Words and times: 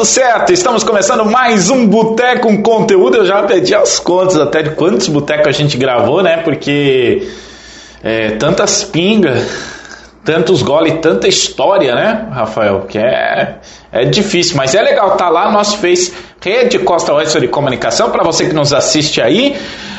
tudo 0.00 0.06
certo? 0.06 0.50
Estamos 0.50 0.82
começando 0.82 1.26
mais 1.26 1.68
um 1.68 1.86
Boteco 1.86 2.48
com 2.48 2.62
conteúdo. 2.62 3.18
Eu 3.18 3.26
já 3.26 3.42
perdi 3.42 3.74
as 3.74 3.98
contas 3.98 4.40
até 4.40 4.62
de 4.62 4.70
quantos 4.70 5.08
botecos 5.08 5.48
a 5.48 5.52
gente 5.52 5.76
gravou, 5.76 6.22
né? 6.22 6.38
Porque 6.38 7.28
é, 8.02 8.30
tantas 8.30 8.82
pingas, 8.82 9.46
tantos 10.24 10.62
gole, 10.62 10.92
tanta 10.92 11.28
história, 11.28 11.94
né, 11.94 12.28
Rafael? 12.32 12.86
Que 12.88 12.96
é, 12.96 13.56
é 13.92 14.06
difícil, 14.06 14.56
mas 14.56 14.74
é 14.74 14.80
legal 14.80 15.18
tá 15.18 15.28
lá. 15.28 15.52
Nosso 15.52 15.76
fez 15.76 16.10
Rede 16.40 16.78
Costa 16.78 17.12
Oeste 17.12 17.38
de 17.38 17.48
Comunicação, 17.48 18.08
para 18.10 18.24
você 18.24 18.46
que 18.46 18.54
nos 18.54 18.72
assiste 18.72 19.20
aí. 19.20 19.54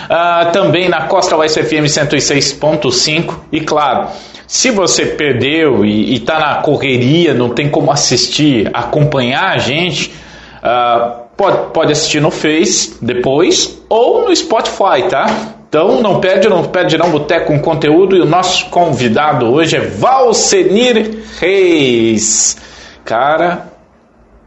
Uh, 0.06 0.52
também 0.52 0.90
na 0.90 1.04
Costa 1.04 1.38
Oeste 1.38 1.62
FM 1.62 1.86
106.5 1.86 3.36
e 3.52 3.62
claro 3.62 4.08
se 4.52 4.70
você 4.70 5.06
perdeu 5.06 5.86
e 5.86 6.14
está 6.14 6.38
na 6.38 6.56
correria, 6.56 7.34
não 7.34 7.52
tem 7.52 7.70
como 7.70 7.90
assistir, 7.90 8.70
acompanhar 8.74 9.54
a 9.54 9.58
gente, 9.58 10.14
uh, 10.58 11.22
pode, 11.38 11.72
pode 11.72 11.94
assistir 11.94 12.20
no 12.20 12.30
Face 12.30 12.98
depois 13.02 13.82
ou 13.88 14.26
no 14.26 14.36
Spotify, 14.36 15.04
tá? 15.10 15.26
Então 15.70 16.02
não 16.02 16.20
perde, 16.20 16.50
não 16.50 16.66
perde 16.66 16.98
não 16.98 17.10
Boteco 17.10 17.48
com 17.48 17.62
conteúdo 17.62 18.18
e 18.18 18.20
o 18.20 18.26
nosso 18.26 18.66
convidado 18.66 19.46
hoje 19.50 19.78
é 19.78 19.80
Valcenir 19.80 21.20
Reis. 21.40 22.58
Cara, 23.06 23.68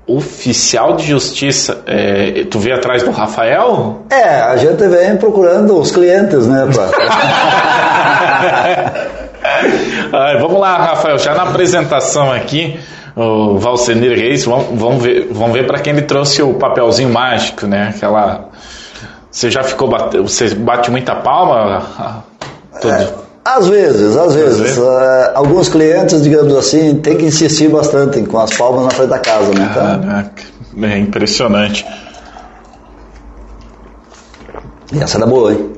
oficial 0.06 0.96
de 0.96 1.06
justiça. 1.06 1.82
É, 1.86 2.44
tu 2.50 2.58
veio 2.58 2.76
atrás 2.76 3.02
do 3.02 3.10
Rafael? 3.10 4.02
É, 4.10 4.42
a 4.42 4.56
gente 4.58 4.86
vem 4.86 5.16
procurando 5.16 5.78
os 5.78 5.90
clientes, 5.90 6.46
né? 6.46 6.68
Pra... 6.70 6.90
vamos 10.40 10.60
lá, 10.60 10.76
Rafael, 10.76 11.18
já 11.18 11.34
na 11.34 11.44
apresentação 11.44 12.32
aqui, 12.32 12.78
o 13.16 13.58
Valcenir 13.58 14.18
Reis, 14.18 14.44
vamos, 14.44 14.78
vamos 14.78 15.02
ver, 15.02 15.28
vamos 15.30 15.52
ver 15.52 15.66
para 15.66 15.78
quem 15.78 15.92
ele 15.92 16.02
trouxe 16.02 16.42
o 16.42 16.54
papelzinho 16.54 17.08
mágico, 17.10 17.66
né? 17.66 17.92
Aquela. 17.94 18.48
Você 19.30 19.50
já 19.50 19.62
ficou 19.62 19.88
bate, 19.88 20.18
você 20.18 20.54
bate 20.54 20.90
muita 20.90 21.14
palma? 21.16 22.24
É, 22.84 23.08
às 23.44 23.68
vezes, 23.68 24.16
às 24.16 24.34
vezes. 24.34 24.54
Às 24.54 24.60
vezes. 24.60 24.78
Uh, 24.78 25.30
alguns 25.34 25.68
clientes, 25.68 26.22
digamos 26.22 26.54
assim, 26.56 26.96
tem 26.96 27.16
que 27.16 27.24
insistir 27.24 27.68
bastante 27.68 28.22
com 28.22 28.38
as 28.38 28.56
palmas 28.56 28.84
na 28.84 28.90
frente 28.90 29.10
da 29.10 29.18
casa, 29.18 29.52
né? 29.52 29.68
Então... 29.70 30.00
Caraca, 30.00 30.42
é 30.82 30.98
impressionante. 30.98 31.86
E 34.92 34.98
essa 34.98 35.18
era 35.18 35.26
boa, 35.26 35.52
hein? 35.52 35.72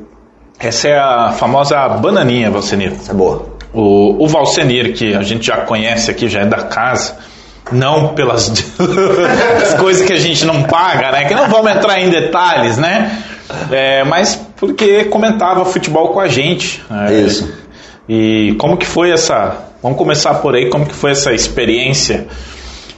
Essa 0.58 0.88
é 0.88 0.98
a 0.98 1.32
famosa 1.32 1.88
bananinha, 1.88 2.50
Valcenir. 2.50 2.92
Essa 2.92 3.12
é 3.12 3.14
boa. 3.14 3.55
O, 3.76 4.24
o 4.24 4.26
Valcenir, 4.26 4.94
que 4.94 5.14
a 5.14 5.22
gente 5.22 5.46
já 5.46 5.58
conhece 5.58 6.10
aqui, 6.10 6.30
já 6.30 6.40
é 6.40 6.46
da 6.46 6.62
casa, 6.62 7.18
não 7.70 8.08
pelas 8.16 8.50
coisas 9.78 10.06
que 10.06 10.14
a 10.14 10.18
gente 10.18 10.46
não 10.46 10.62
paga, 10.62 11.12
né? 11.12 11.26
Que 11.26 11.34
não 11.34 11.46
vamos 11.48 11.70
entrar 11.70 12.00
em 12.00 12.08
detalhes, 12.08 12.78
né? 12.78 13.22
É, 13.70 14.02
mas 14.04 14.34
porque 14.56 15.04
comentava 15.04 15.62
futebol 15.66 16.08
com 16.08 16.20
a 16.20 16.26
gente. 16.26 16.82
Né? 16.88 17.20
Isso. 17.20 17.52
E 18.08 18.54
como 18.58 18.78
que 18.78 18.86
foi 18.86 19.10
essa? 19.10 19.66
Vamos 19.82 19.98
começar 19.98 20.34
por 20.36 20.54
aí. 20.54 20.70
Como 20.70 20.86
que 20.86 20.94
foi 20.94 21.10
essa 21.10 21.34
experiência? 21.34 22.26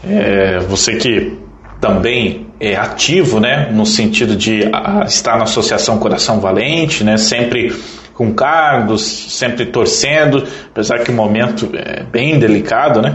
É, 0.08 0.60
você 0.60 0.94
que 0.94 1.38
também 1.80 2.46
é 2.60 2.76
ativo, 2.76 3.40
né, 3.40 3.68
no 3.72 3.86
sentido 3.86 4.36
de 4.36 4.64
estar 5.06 5.36
na 5.36 5.44
Associação 5.44 5.98
Coração 5.98 6.40
Valente, 6.40 7.04
né, 7.04 7.16
sempre 7.16 7.72
com 8.18 8.34
cargos, 8.34 9.02
sempre 9.30 9.66
torcendo, 9.66 10.42
apesar 10.72 10.98
que 11.04 11.10
o 11.12 11.14
momento 11.14 11.70
é 11.72 12.02
bem 12.02 12.36
delicado, 12.36 13.00
né? 13.00 13.14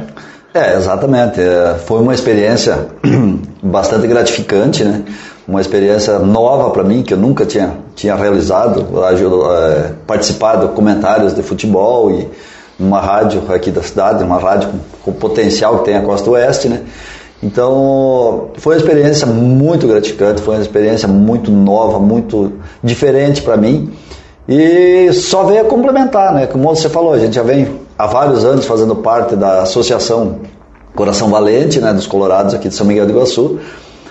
É, 0.54 0.78
exatamente. 0.78 1.42
É, 1.42 1.76
foi 1.86 2.00
uma 2.00 2.14
experiência 2.14 2.88
bastante 3.62 4.08
gratificante, 4.08 4.86
né? 4.86 5.04
Uma 5.46 5.60
experiência 5.60 6.20
nova 6.20 6.70
para 6.70 6.86
mim, 6.86 7.04
que 7.04 7.14
eu 7.14 7.18
nunca 7.18 7.46
tinha, 7.46 7.74
tinha 7.94 8.16
realizado, 8.16 8.88
é, 9.06 9.92
participado 10.08 10.70
de 10.70 10.74
comentários 10.74 11.36
de 11.36 11.44
futebol 11.44 12.10
e 12.10 12.30
uma 12.80 13.02
rádio 13.02 13.44
aqui 13.54 13.72
da 13.72 13.84
cidade, 13.84 14.24
uma 14.24 14.40
rádio 14.40 14.70
com, 14.70 15.12
com 15.12 15.12
potencial 15.12 15.80
que 15.80 15.86
tem 15.86 15.98
a 15.98 16.02
Costa 16.02 16.30
Oeste, 16.30 16.70
né? 16.70 16.82
Então, 17.44 18.52
foi 18.56 18.76
uma 18.76 18.80
experiência 18.80 19.28
muito 19.28 19.86
gratificante, 19.86 20.42
foi 20.42 20.56
uma 20.56 20.62
experiência 20.62 21.10
muito 21.10 21.52
nova, 21.52 22.00
muito 22.00 22.54
diferente 22.82 23.42
para 23.42 23.58
mim. 23.58 23.92
E 24.48 25.12
só 25.14 25.44
veio 25.46 25.62
a 25.62 25.66
complementar, 25.66 26.34
né? 26.34 26.48
Como 26.48 26.64
você 26.76 26.90
falou, 26.90 27.14
a 27.14 27.20
gente 27.20 27.36
já 27.36 27.44
vem 27.44 27.80
há 27.98 28.08
vários 28.08 28.44
anos 28.44 28.66
fazendo 28.66 28.96
parte 28.96 29.36
da 29.36 29.62
Associação 29.62 30.40
Coração 30.96 31.30
Valente, 31.30 31.80
né, 31.80 31.92
dos 31.92 32.06
Colorados 32.06 32.54
aqui 32.54 32.70
de 32.70 32.76
São 32.76 32.86
Miguel 32.86 33.06
do 33.06 33.12
Iguaçu, 33.14 33.60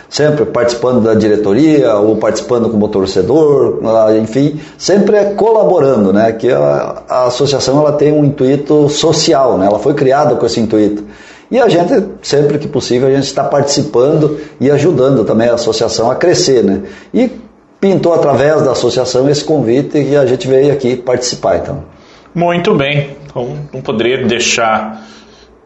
sempre 0.09 0.44
participando 0.44 1.00
da 1.00 1.15
diretoria 1.15 1.97
ou 1.97 2.16
participando 2.16 2.69
como 2.69 2.88
torcedor, 2.88 3.81
ah, 3.84 4.16
enfim, 4.16 4.60
sempre 4.76 5.16
é 5.16 5.25
colaborando, 5.34 6.12
né? 6.12 6.32
Que 6.32 6.50
a, 6.50 7.03
a 7.09 7.26
associação 7.26 7.78
ela 7.78 7.92
tem 7.92 8.12
um 8.12 8.25
intuito 8.25 8.88
social, 8.88 9.56
né? 9.56 9.66
Ela 9.66 9.78
foi 9.78 9.94
criada 9.94 10.34
com 10.34 10.44
esse 10.44 10.60
intuito. 10.60 11.04
E 11.50 11.59
a 11.59 11.69
gente, 11.69 12.04
sempre 12.22 12.59
que 12.59 12.66
possível, 12.66 13.09
a 13.09 13.12
gente 13.12 13.26
está 13.26 13.44
participando 13.44 14.38
e 14.59 14.71
ajudando 14.71 15.25
também 15.25 15.48
a 15.48 15.54
associação 15.54 16.10
a 16.10 16.15
crescer, 16.15 16.65
né? 16.65 16.82
E 17.12 17.31
pintou 17.82 18.15
através 18.15 18.62
da 18.62 18.70
associação 18.70 19.28
esse 19.28 19.43
convite 19.44 19.98
e 19.98 20.16
a 20.16 20.25
gente 20.25 20.47
veio 20.47 20.72
aqui 20.72 20.94
participar 20.94 21.56
então. 21.56 21.82
Muito 22.32 22.72
bem, 22.76 23.16
então 23.26 23.59
não 23.75 23.82
poderia 23.82 24.25
deixar 24.25 25.04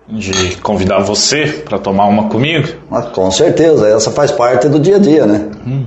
de 0.08 0.56
convidar 0.62 1.00
você 1.00 1.62
para 1.62 1.78
tomar 1.78 2.06
uma 2.06 2.30
comigo? 2.30 2.68
Mas, 2.88 3.08
com 3.08 3.30
certeza, 3.30 3.86
essa 3.88 4.10
faz 4.10 4.32
parte 4.32 4.66
do 4.66 4.80
dia 4.80 4.96
a 4.96 4.98
dia, 4.98 5.26
né? 5.26 5.50
Hum. 5.66 5.86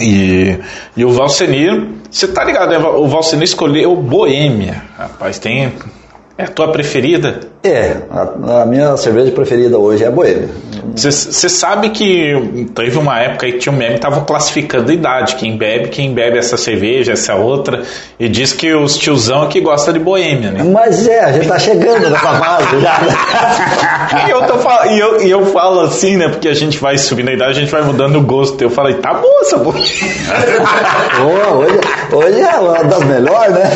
E, 0.00 0.58
e 0.96 1.04
o 1.04 1.12
Valsenir, 1.12 1.88
você 2.10 2.26
tá 2.26 2.44
ligado, 2.44 2.70
né? 2.70 2.78
O 2.78 3.06
Valsenir 3.06 3.44
escolheu 3.44 3.94
Boêmia, 3.94 4.82
rapaz, 4.96 5.38
tem 5.38 5.70
é 6.38 6.44
a 6.44 6.48
tua 6.48 6.72
preferida? 6.72 7.40
É, 7.62 7.98
a, 8.10 8.62
a 8.62 8.66
minha 8.66 8.96
cerveja 8.96 9.30
preferida 9.32 9.78
hoje 9.78 10.02
é 10.02 10.06
a 10.06 10.10
Boêmia. 10.10 10.48
Você 10.94 11.48
sabe 11.48 11.90
que 11.90 12.68
teve 12.74 12.98
uma 12.98 13.20
época 13.20 13.46
aí 13.46 13.52
que 13.52 13.58
tinha 13.58 13.72
um 13.72 13.76
meme 13.76 13.98
tava 13.98 14.22
classificando 14.22 14.92
idade, 14.92 15.36
quem 15.36 15.56
bebe, 15.56 15.88
quem 15.88 16.12
bebe 16.12 16.38
essa 16.38 16.56
cerveja, 16.56 17.12
essa 17.12 17.34
outra, 17.34 17.82
e 18.18 18.28
diz 18.28 18.52
que 18.52 18.72
os 18.72 18.96
tiozão 18.96 19.42
aqui 19.42 19.60
gosta 19.60 19.92
de 19.92 19.98
boêmia, 19.98 20.50
né? 20.50 20.62
Mas 20.62 21.06
é, 21.06 21.20
a 21.20 21.32
gente 21.32 21.48
tá 21.48 21.58
chegando 21.58 22.10
nessa 22.10 22.18
fase 22.18 22.80
já. 22.80 23.00
e, 24.26 24.30
eu 24.30 24.42
tô, 24.42 24.54
e, 24.90 24.98
eu, 24.98 25.22
e 25.22 25.30
eu 25.30 25.46
falo 25.46 25.80
assim, 25.80 26.16
né? 26.16 26.28
Porque 26.28 26.48
a 26.48 26.54
gente 26.54 26.78
vai 26.78 26.98
subindo 26.98 27.28
a 27.28 27.32
idade, 27.32 27.50
a 27.52 27.60
gente 27.60 27.70
vai 27.70 27.82
mudando 27.82 28.16
o 28.16 28.22
gosto. 28.22 28.60
Eu 28.60 28.70
falei, 28.70 28.94
tá 28.94 29.14
boa 29.14 29.40
essa 29.42 29.58
boêmia. 29.58 29.84
hoje, 31.54 31.80
hoje 32.12 32.40
é 32.40 32.56
uma 32.56 32.84
das 32.84 33.04
melhores, 33.04 33.54
né? 33.54 33.70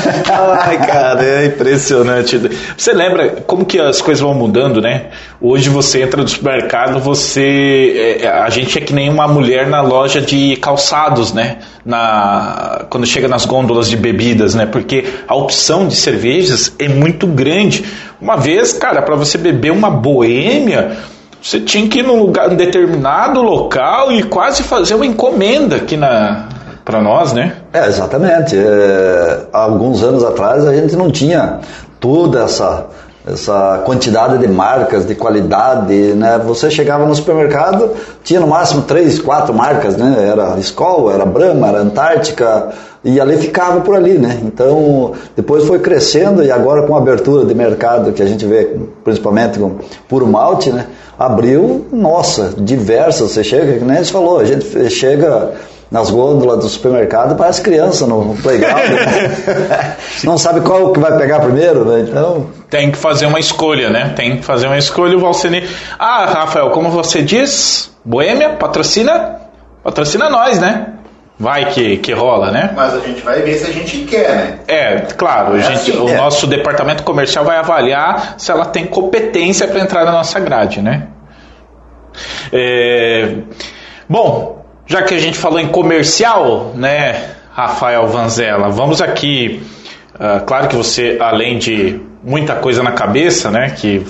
Ai, 0.60 0.86
cara, 0.86 1.24
é 1.24 1.46
impressionante. 1.46 2.38
Você 2.76 2.92
lembra 2.92 3.28
como 3.46 3.64
que 3.64 3.78
as 3.80 4.00
coisas 4.00 4.22
vão 4.22 4.34
mudando, 4.34 4.80
né? 4.80 5.06
Hoje 5.40 5.68
você 5.68 6.02
entra 6.02 6.22
no 6.22 6.28
supermercado, 6.28 6.97
você. 6.98 8.18
É, 8.20 8.28
a 8.28 8.50
gente 8.50 8.78
é 8.78 8.80
que 8.80 8.92
nem 8.92 9.08
uma 9.08 9.26
mulher 9.26 9.66
na 9.66 9.80
loja 9.80 10.20
de 10.20 10.56
calçados, 10.56 11.32
né? 11.32 11.58
Na, 11.84 12.86
quando 12.90 13.06
chega 13.06 13.28
nas 13.28 13.44
gôndolas 13.44 13.88
de 13.88 13.96
bebidas, 13.96 14.54
né? 14.54 14.66
Porque 14.66 15.04
a 15.26 15.34
opção 15.34 15.86
de 15.86 15.96
cervejas 15.96 16.72
é 16.78 16.88
muito 16.88 17.26
grande. 17.26 17.84
Uma 18.20 18.36
vez, 18.36 18.72
cara, 18.72 19.02
para 19.02 19.16
você 19.16 19.38
beber 19.38 19.70
uma 19.70 19.90
boêmia, 19.90 20.98
você 21.40 21.60
tinha 21.60 21.88
que 21.88 22.00
ir 22.00 22.02
num 22.02 22.18
lugar, 22.18 22.50
um 22.50 22.56
determinado 22.56 23.40
local 23.42 24.12
e 24.12 24.22
quase 24.24 24.62
fazer 24.62 24.94
uma 24.94 25.06
encomenda 25.06 25.76
aqui 25.76 25.96
na, 25.96 26.48
para 26.84 27.00
nós, 27.00 27.32
né? 27.32 27.56
É, 27.72 27.86
exatamente. 27.86 28.56
É, 28.56 29.46
alguns 29.52 30.02
anos 30.02 30.24
atrás 30.24 30.66
a 30.66 30.74
gente 30.74 30.96
não 30.96 31.10
tinha 31.10 31.60
toda 32.00 32.44
essa 32.44 32.86
essa 33.32 33.82
quantidade 33.84 34.38
de 34.38 34.48
marcas, 34.48 35.06
de 35.06 35.14
qualidade, 35.14 35.94
né? 36.14 36.40
Você 36.46 36.70
chegava 36.70 37.04
no 37.04 37.14
supermercado, 37.14 37.90
tinha 38.24 38.40
no 38.40 38.46
máximo 38.46 38.82
três, 38.82 39.18
quatro 39.18 39.52
marcas, 39.52 39.96
né? 39.96 40.28
Era 40.30 40.58
Skol, 40.58 41.10
era 41.10 41.26
Brahma, 41.26 41.68
era 41.68 41.78
Antártica, 41.78 42.70
e 43.04 43.20
ali 43.20 43.36
ficava 43.36 43.80
por 43.80 43.94
ali, 43.94 44.18
né? 44.18 44.40
Então, 44.42 45.12
depois 45.36 45.64
foi 45.64 45.78
crescendo 45.78 46.42
e 46.42 46.50
agora 46.50 46.86
com 46.86 46.94
a 46.94 46.98
abertura 46.98 47.44
de 47.44 47.54
mercado 47.54 48.12
que 48.12 48.22
a 48.22 48.26
gente 48.26 48.46
vê, 48.46 48.76
principalmente 49.04 49.58
com 49.58 49.76
puro 50.08 50.26
malte, 50.26 50.70
né? 50.70 50.86
Abriu, 51.18 51.86
nossa, 51.92 52.54
diversas, 52.56 53.32
você 53.32 53.44
chega, 53.44 53.78
que 53.78 53.84
nem 53.84 54.02
você 54.02 54.12
falou, 54.12 54.38
a 54.40 54.44
gente 54.44 54.90
chega 54.90 55.52
nas 55.90 56.10
gôndolas 56.10 56.58
do 56.58 56.68
supermercado 56.68 57.34
parece 57.34 57.62
criança 57.62 58.06
no 58.06 58.34
playground. 58.42 58.76
Né? 58.76 59.96
Não 60.22 60.36
sabe 60.36 60.60
qual 60.60 60.92
que 60.92 61.00
vai 61.00 61.16
pegar 61.16 61.40
primeiro, 61.40 61.84
né? 61.84 62.06
Então. 62.08 62.57
Tem 62.70 62.90
que 62.90 62.98
fazer 62.98 63.26
uma 63.26 63.38
escolha, 63.38 63.88
né? 63.88 64.12
Tem 64.14 64.36
que 64.36 64.42
fazer 64.42 64.66
uma 64.66 64.76
escolha. 64.76 65.16
O 65.16 65.20
Valcini. 65.20 65.66
Ah, 65.98 66.26
Rafael, 66.26 66.70
como 66.70 66.90
você 66.90 67.22
diz, 67.22 67.90
Boêmia, 68.04 68.50
patrocina, 68.50 69.40
patrocina 69.82 70.28
nós, 70.28 70.58
né? 70.60 70.94
Vai 71.38 71.66
que, 71.66 71.98
que 71.98 72.12
rola, 72.12 72.50
né? 72.50 72.72
Mas 72.74 72.94
a 72.94 72.98
gente 72.98 73.22
vai 73.22 73.40
ver 73.42 73.54
se 73.54 73.70
a 73.70 73.72
gente 73.72 73.98
quer, 74.04 74.34
né? 74.34 74.58
É, 74.66 74.96
claro, 75.16 75.56
é 75.56 75.62
gente, 75.62 75.92
assim, 75.92 75.98
o 75.98 76.08
é. 76.08 76.16
nosso 76.16 76.46
departamento 76.48 77.04
comercial 77.04 77.44
vai 77.44 77.56
avaliar 77.56 78.34
se 78.38 78.50
ela 78.50 78.64
tem 78.64 78.84
competência 78.86 79.68
para 79.68 79.78
entrar 79.78 80.04
na 80.04 80.10
nossa 80.10 80.40
grade, 80.40 80.82
né? 80.82 81.06
É, 82.52 83.34
bom, 84.08 84.64
já 84.84 85.02
que 85.02 85.14
a 85.14 85.18
gente 85.18 85.38
falou 85.38 85.60
em 85.60 85.68
comercial, 85.68 86.72
né, 86.74 87.30
Rafael 87.52 88.06
Vanzella, 88.08 88.68
vamos 88.68 89.00
aqui. 89.00 89.62
Uh, 90.14 90.44
claro 90.44 90.66
que 90.66 90.74
você, 90.74 91.18
além 91.20 91.58
de 91.58 92.00
muita 92.22 92.54
coisa 92.56 92.82
na 92.82 92.92
cabeça, 92.92 93.50
né, 93.50 93.70
que 93.70 94.04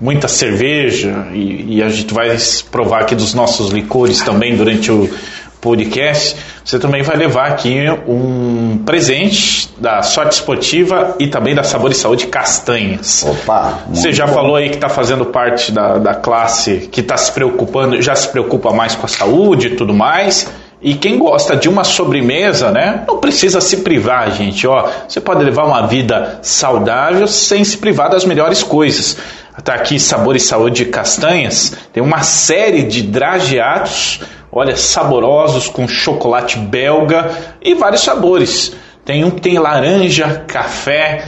muita 0.00 0.28
cerveja 0.28 1.28
e, 1.32 1.76
e, 1.76 1.82
a 1.82 1.88
gente 1.88 2.12
vai 2.12 2.36
provar 2.70 3.00
aqui 3.00 3.14
dos 3.14 3.32
nossos 3.32 3.70
licores 3.70 4.20
também 4.20 4.54
durante 4.54 4.92
o 4.92 5.08
podcast, 5.60 6.36
você 6.64 6.78
também 6.78 7.02
vai 7.02 7.16
levar 7.16 7.46
aqui 7.46 7.86
um 8.06 8.78
presente 8.84 9.68
da 9.78 10.02
Sorte 10.02 10.34
Esportiva 10.34 11.16
e 11.18 11.26
também 11.26 11.54
da 11.54 11.62
Sabor 11.62 11.90
e 11.90 11.94
Saúde 11.94 12.26
Castanhas. 12.26 13.24
Opa! 13.24 13.80
Você 13.88 14.12
já 14.12 14.26
bom. 14.26 14.34
falou 14.34 14.56
aí 14.56 14.68
que 14.68 14.76
está 14.76 14.88
fazendo 14.88 15.24
parte 15.26 15.72
da, 15.72 15.98
da 15.98 16.14
classe 16.14 16.88
que 16.92 17.00
está 17.00 17.16
se 17.16 17.32
preocupando, 17.32 18.00
já 18.02 18.14
se 18.14 18.28
preocupa 18.28 18.72
mais 18.72 18.94
com 18.94 19.06
a 19.06 19.08
saúde 19.08 19.68
e 19.68 19.70
tudo 19.70 19.94
mais. 19.94 20.46
E 20.80 20.94
quem 20.94 21.18
gosta 21.18 21.56
de 21.56 21.68
uma 21.68 21.84
sobremesa, 21.84 22.70
né, 22.70 23.04
não 23.08 23.18
precisa 23.18 23.60
se 23.60 23.78
privar, 23.78 24.30
gente. 24.30 24.66
Ó, 24.66 24.88
você 25.08 25.20
pode 25.20 25.42
levar 25.42 25.64
uma 25.64 25.86
vida 25.86 26.38
saudável 26.42 27.26
sem 27.26 27.64
se 27.64 27.78
privar 27.78 28.10
das 28.10 28.24
melhores 28.24 28.62
coisas. 28.62 29.16
Está 29.58 29.74
aqui 29.74 29.98
Sabor 29.98 30.36
e 30.36 30.40
Saúde 30.40 30.84
Castanhas. 30.84 31.74
Tem 31.92 32.02
uma 32.02 32.22
série 32.22 32.82
de 32.82 33.02
drageados, 33.02 34.20
olha, 34.52 34.76
saborosos 34.76 35.66
com 35.68 35.88
chocolate 35.88 36.58
belga 36.58 37.30
e 37.62 37.74
vários 37.74 38.02
sabores. 38.02 38.74
Tem 39.02 39.24
um 39.24 39.30
que 39.30 39.40
tem 39.40 39.58
laranja, 39.58 40.44
café, 40.46 41.24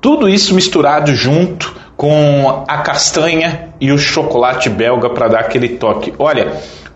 tudo 0.00 0.28
isso 0.28 0.54
misturado 0.54 1.12
junto 1.14 1.74
com 1.96 2.64
a 2.68 2.78
castanha 2.78 3.70
e 3.80 3.90
o 3.90 3.98
chocolate 3.98 4.68
belga 4.68 5.10
para 5.10 5.28
dar 5.28 5.40
aquele 5.40 5.70
toque. 5.70 6.14
Olha, 6.18 6.52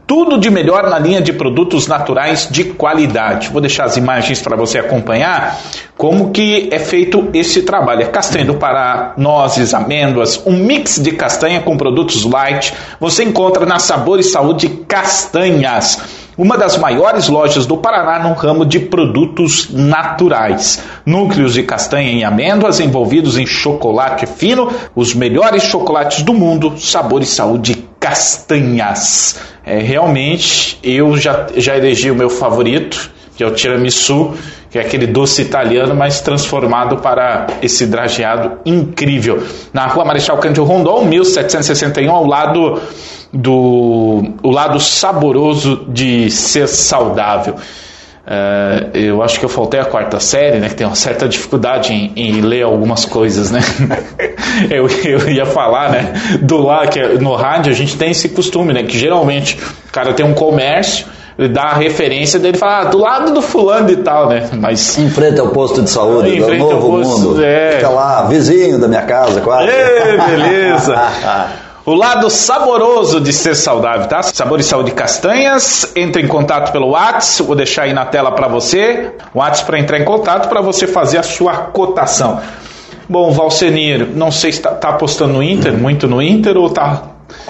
tudo 0.09 0.39
de 0.39 0.49
melhor 0.49 0.89
na 0.89 0.99
linha 0.99 1.21
de 1.21 1.35
produtos 1.35 1.87
naturais 1.87 2.49
de 2.51 2.65
qualidade. 2.65 3.51
Vou 3.51 3.61
deixar 3.61 3.85
as 3.85 3.99
imagens 3.99 4.41
para 4.41 4.57
você 4.57 4.79
acompanhar 4.79 5.61
como 5.99 6.31
que 6.31 6.71
é 6.73 6.79
feito 6.79 7.29
esse 7.35 7.61
trabalho. 7.61 8.01
É 8.01 8.07
castanha 8.07 8.47
do 8.47 8.55
Pará, 8.55 9.13
nozes, 9.19 9.75
amêndoas, 9.75 10.41
um 10.47 10.57
mix 10.57 10.99
de 10.99 11.13
castanha 11.13 11.61
com 11.61 11.77
produtos 11.77 12.25
light. 12.25 12.73
Você 12.99 13.23
encontra 13.23 13.67
na 13.67 13.79
Sabor 13.79 14.19
e 14.19 14.23
Saúde 14.23 14.69
Castanhas 14.89 16.01
uma 16.39 16.57
das 16.57 16.79
maiores 16.79 17.29
lojas 17.29 17.67
do 17.67 17.77
Paraná 17.77 18.27
no 18.27 18.33
ramo 18.33 18.65
de 18.65 18.79
produtos 18.79 19.69
naturais. 19.71 20.83
Núcleos 21.05 21.53
de 21.53 21.65
castanha 21.65 22.13
e 22.13 22.25
amêndoas 22.25 22.81
envolvidos 22.81 23.37
em 23.37 23.45
chocolate 23.45 24.25
fino, 24.25 24.73
os 24.95 25.15
melhores 25.15 25.65
chocolates 25.65 26.23
do 26.23 26.33
mundo, 26.33 26.79
sabor 26.79 27.21
e 27.21 27.27
saúde 27.27 27.89
castanhas. 28.01 29.58
É, 29.69 29.81
realmente, 29.81 30.79
eu 30.83 31.15
já, 31.19 31.47
já 31.55 31.77
elegi 31.77 32.11
o 32.11 32.15
meu 32.15 32.31
favorito, 32.31 33.11
que 33.37 33.45
é 33.45 33.47
o 33.47 33.51
tiramisu, 33.51 34.33
que 34.71 34.79
é 34.79 34.81
aquele 34.81 35.07
doce 35.07 35.43
italiano, 35.43 35.95
mas 35.95 36.23
transformado 36.23 36.97
para 36.97 37.47
esse 37.61 37.87
drageado 37.87 38.61
incrível. 38.65 39.43
Na 39.71 39.87
rua 39.87 40.07
Marechal 40.07 40.39
Cândido 40.39 40.65
Rondon, 40.65 41.05
1761, 41.05 42.11
ao 42.11 42.25
lado 42.27 42.81
do 43.31 44.33
o 44.43 44.51
lado 44.51 44.81
saboroso 44.81 45.85
de 45.87 46.31
ser 46.31 46.67
saudável. 46.67 47.57
Uh, 48.29 48.95
eu 48.95 49.23
acho 49.23 49.39
que 49.39 49.45
eu 49.47 49.49
faltei 49.49 49.81
a 49.81 49.87
quarta 49.87 50.21
série, 50.21 50.59
né? 50.59 50.69
Que 50.69 50.75
tem 50.75 50.87
uma 50.87 50.95
certa 50.95 51.27
dificuldade 51.27 51.95
em, 51.95 52.13
em 52.15 52.43
ler 52.43 52.63
algumas 52.63 53.07
coisas, 53.07 53.51
né? 53.51 53.61
eu, 54.71 54.87
eu, 54.87 55.31
ia 55.31 55.47
falar, 55.47 55.91
né? 55.91 56.13
Do 56.43 56.59
lado 56.59 56.91
que 56.91 57.01
no 57.01 57.35
rádio 57.35 57.73
a 57.73 57.75
gente 57.75 57.97
tem 57.97 58.11
esse 58.11 58.29
costume, 58.29 58.75
né? 58.75 58.83
Que 58.83 58.99
geralmente 58.99 59.59
o 59.89 59.91
cara 59.91 60.13
tem 60.13 60.27
um 60.27 60.35
comércio, 60.35 61.07
ele 61.39 61.49
dá 61.49 61.69
a 61.69 61.75
referência 61.75 62.39
dele 62.39 62.59
fala, 62.59 62.81
ah, 62.81 62.85
do 62.85 62.99
lado 62.99 63.33
do 63.33 63.41
fulano 63.41 63.89
e 63.89 63.97
tal, 63.97 64.29
né? 64.29 64.47
Mas. 64.53 64.99
Em 64.99 65.09
frente 65.09 65.41
ao 65.41 65.49
posto 65.49 65.81
de 65.81 65.89
saúde, 65.89 66.39
do 66.39 66.55
novo 66.55 66.99
posto, 66.99 67.21
mundo. 67.21 67.43
É... 67.43 67.77
Fica 67.77 67.89
lá, 67.89 68.25
vizinho 68.25 68.79
da 68.79 68.89
minha 68.89 69.03
casa, 69.03 69.41
quase. 69.41 69.71
Ei, 69.71 70.19
beleza! 70.19 70.95
O 71.89 71.95
lado 71.95 72.29
saboroso 72.29 73.19
de 73.19 73.33
ser 73.33 73.57
saudável, 73.57 74.07
tá? 74.09 74.23
Sabor 74.23 74.61
e 74.61 74.63
Saúde 74.63 74.91
Castanhas. 74.91 75.91
Entre 75.97 76.21
em 76.21 76.29
contato 76.29 76.71
pelo 76.71 76.89
WhatsApp, 76.89 77.45
vou 77.45 77.57
deixar 77.57 77.85
aí 77.85 77.95
na 77.95 78.05
tela 78.05 78.31
para 78.31 78.47
você. 78.47 79.13
WhatsApp 79.35 79.65
para 79.65 79.79
entrar 79.81 79.99
em 79.99 80.05
contato 80.05 80.51
para 80.51 80.61
você 80.61 80.87
fazer 80.87 81.17
a 81.17 81.23
sua 81.23 81.55
cotação. 81.55 82.43
Bom, 83.09 83.33
Valcenir, 83.33 84.07
não 84.15 84.31
sei 84.31 84.53
se 84.53 84.61
tá, 84.61 84.73
tá 84.73 84.91
apostando 84.91 85.33
no 85.33 85.43
Inter, 85.43 85.73
muito 85.73 86.07
no 86.07 86.21
Inter 86.21 86.59
ou 86.59 86.69
tá 86.69 87.05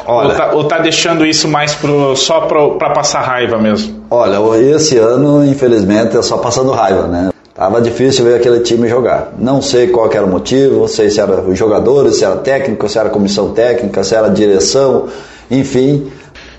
Olha, 0.06 0.28
ou, 0.28 0.34
tá, 0.36 0.50
ou 0.52 0.64
tá 0.64 0.78
deixando 0.78 1.26
isso 1.26 1.48
mais 1.48 1.74
pro, 1.74 2.14
só 2.14 2.42
para 2.42 2.90
passar 2.90 3.22
raiva 3.22 3.58
mesmo? 3.58 4.04
Olha, 4.08 4.38
esse 4.56 4.96
ano, 4.98 5.44
infelizmente, 5.44 6.16
é 6.16 6.22
só 6.22 6.38
passando 6.38 6.70
raiva, 6.70 7.08
né? 7.08 7.30
Tava 7.58 7.80
difícil 7.80 8.24
ver 8.24 8.36
aquele 8.36 8.60
time 8.60 8.86
jogar. 8.86 9.34
Não 9.36 9.60
sei 9.60 9.88
qual 9.88 10.08
era 10.12 10.24
o 10.24 10.30
motivo, 10.30 10.78
não 10.78 10.86
sei 10.86 11.10
se 11.10 11.20
era 11.20 11.40
os 11.40 11.58
jogadores, 11.58 12.18
se 12.18 12.24
era 12.24 12.36
técnico, 12.36 12.88
se 12.88 12.96
era 12.96 13.10
comissão 13.10 13.52
técnica, 13.52 14.04
se 14.04 14.14
era 14.14 14.28
direção, 14.28 15.08
enfim. 15.50 16.08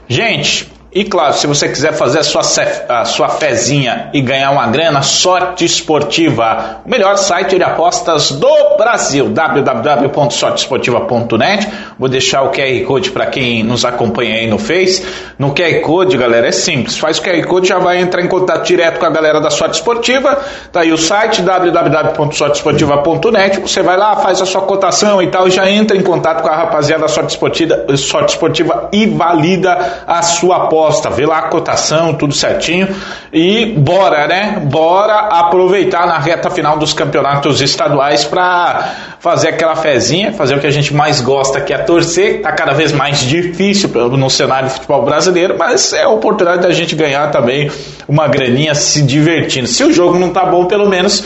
Gente, 0.10 0.70
e 0.92 1.04
claro, 1.04 1.36
se 1.36 1.46
você 1.46 1.70
quiser 1.70 1.94
fazer 1.94 2.18
a 2.18 2.24
sua, 2.24 2.42
a 2.90 3.06
sua 3.06 3.30
fezinha 3.30 4.10
e 4.12 4.22
ganhar 4.22 4.50
uma 4.50 4.66
grana, 4.66 5.04
sorte 5.04 5.64
esportiva, 5.64 6.82
o 6.84 6.90
melhor 6.90 7.16
site 7.16 7.58
de 7.58 7.64
apostas 7.64 8.32
do 8.32 8.50
Brasil, 8.76 9.30
www.sorteesportiva.net. 9.30 11.70
Vou 12.00 12.10
deixar 12.10 12.42
o 12.42 12.50
QR 12.50 12.84
Code 12.88 13.12
para 13.12 13.28
quem 13.28 13.62
nos 13.62 13.86
acompanha 13.86 14.38
aí 14.38 14.48
no 14.48 14.58
Face. 14.58 15.06
No 15.38 15.54
QR 15.54 15.80
Code, 15.82 16.18
galera, 16.18 16.48
é 16.48 16.52
simples. 16.52 16.98
Faz 16.98 17.20
o 17.20 17.22
QR 17.22 17.46
Code, 17.46 17.68
já 17.68 17.78
vai 17.78 18.02
entrar 18.02 18.24
em 18.24 18.28
contato 18.28 18.66
direto 18.66 19.00
com 19.00 19.06
a 19.06 19.12
galera 19.12 19.40
da 19.40 19.52
Sorte 19.52 19.76
Esportiva. 19.76 20.40
Tá 20.72 20.82
aí 20.82 20.92
o 20.92 20.98
site 20.98 21.44
www.sorteesportiva.net. 21.44 23.60
Você 23.60 23.84
vai 23.84 23.96
lá, 23.96 24.16
faz 24.16 24.42
a 24.42 24.46
sua 24.48 24.62
cotação 24.62 25.22
e 25.22 25.28
tal, 25.28 25.48
e 25.48 25.52
já 25.52 25.70
entra 25.70 25.96
em 25.96 26.02
contato 26.02 26.42
com 26.42 26.48
a 26.48 26.56
rapaziada 26.56 27.04
da 27.04 27.08
Sorte 27.08 27.30
Esportiva, 27.30 27.86
Sorte 27.96 28.30
Esportiva 28.30 28.90
e 28.92 29.06
valida 29.06 30.02
a 30.08 30.24
sua 30.24 30.64
aposta 30.64 30.79
aposta, 30.80 31.10
vê 31.10 31.26
lá 31.26 31.40
a 31.40 31.42
cotação, 31.44 32.14
tudo 32.14 32.34
certinho 32.34 32.88
e 33.34 33.66
bora, 33.78 34.28
né? 34.28 34.62
Bora 34.64 35.14
aproveitar 35.14 36.08
na 36.08 36.18
reta 36.18 36.50
final 36.50 36.78
dos 36.78 36.94
campeonatos 36.94 37.62
estaduais 37.62 38.24
para 38.24 39.18
fazer 39.20 39.50
aquela 39.50 39.76
fezinha, 39.76 40.32
fazer 40.32 40.56
o 40.56 40.60
que 40.60 40.68
a 40.68 40.72
gente 40.72 40.94
mais 40.94 41.20
gosta, 41.20 41.60
que 41.60 41.74
é 41.74 41.78
torcer. 41.80 42.42
Tá 42.42 42.54
cada 42.54 42.74
vez 42.74 42.94
mais 42.94 43.20
difícil 43.20 43.90
no 43.90 44.30
cenário 44.30 44.70
do 44.70 44.74
futebol 44.74 45.04
brasileiro, 45.04 45.56
mas 45.58 45.92
é 45.92 46.04
a 46.04 46.10
oportunidade 46.10 46.62
da 46.62 46.72
gente 46.72 46.96
ganhar 46.96 47.30
também 47.30 47.70
uma 48.08 48.28
graninha 48.28 48.74
se 48.74 49.02
divertindo. 49.02 49.68
Se 49.68 49.84
o 49.84 49.92
jogo 49.92 50.18
não 50.18 50.30
tá 50.30 50.46
bom, 50.46 50.66
pelo 50.66 50.88
menos 50.88 51.26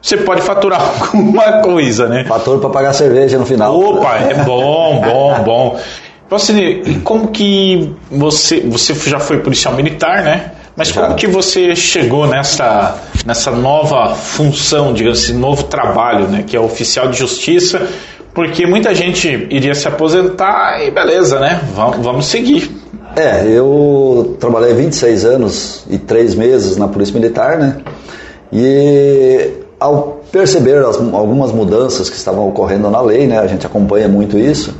você 0.00 0.16
pode 0.16 0.42
faturar 0.42 0.80
alguma 1.12 1.60
coisa, 1.60 2.08
né? 2.08 2.24
Fatura 2.24 2.58
para 2.58 2.70
pagar 2.70 2.92
cerveja 2.92 3.36
no 3.36 3.46
final. 3.46 3.78
Opa, 3.78 4.16
é 4.16 4.34
bom, 4.44 5.00
bom, 5.00 5.42
bom. 5.42 5.80
Procine, 6.32 6.82
e 6.86 6.94
como 7.00 7.28
que 7.28 7.94
você, 8.10 8.60
você 8.60 8.94
já 8.94 9.20
foi 9.20 9.40
policial 9.40 9.74
militar, 9.74 10.22
né? 10.22 10.52
Mas 10.74 10.88
já. 10.88 11.02
como 11.02 11.14
que 11.14 11.26
você 11.26 11.76
chegou 11.76 12.26
nessa, 12.26 12.96
nessa 13.26 13.50
nova 13.50 14.14
função, 14.14 14.94
digamos 14.94 15.24
assim, 15.24 15.34
novo 15.34 15.64
trabalho, 15.64 16.28
né? 16.28 16.42
Que 16.46 16.56
é 16.56 16.60
oficial 16.60 17.08
de 17.08 17.18
justiça, 17.18 17.86
porque 18.32 18.66
muita 18.66 18.94
gente 18.94 19.28
iria 19.50 19.74
se 19.74 19.86
aposentar 19.86 20.82
e 20.82 20.90
beleza, 20.90 21.38
né? 21.38 21.60
Vamos, 21.74 21.98
vamos 21.98 22.24
seguir. 22.24 22.70
É, 23.14 23.46
eu 23.46 24.34
trabalhei 24.40 24.72
26 24.72 25.26
anos 25.26 25.84
e 25.90 25.98
3 25.98 26.34
meses 26.34 26.78
na 26.78 26.88
Polícia 26.88 27.12
Militar, 27.12 27.58
né? 27.58 27.76
E 28.50 29.50
ao 29.78 30.22
perceber 30.32 30.82
as, 30.82 30.96
algumas 30.96 31.52
mudanças 31.52 32.08
que 32.08 32.16
estavam 32.16 32.48
ocorrendo 32.48 32.88
na 32.88 33.02
lei, 33.02 33.26
né? 33.26 33.38
A 33.38 33.46
gente 33.46 33.66
acompanha 33.66 34.08
muito 34.08 34.38
isso 34.38 34.74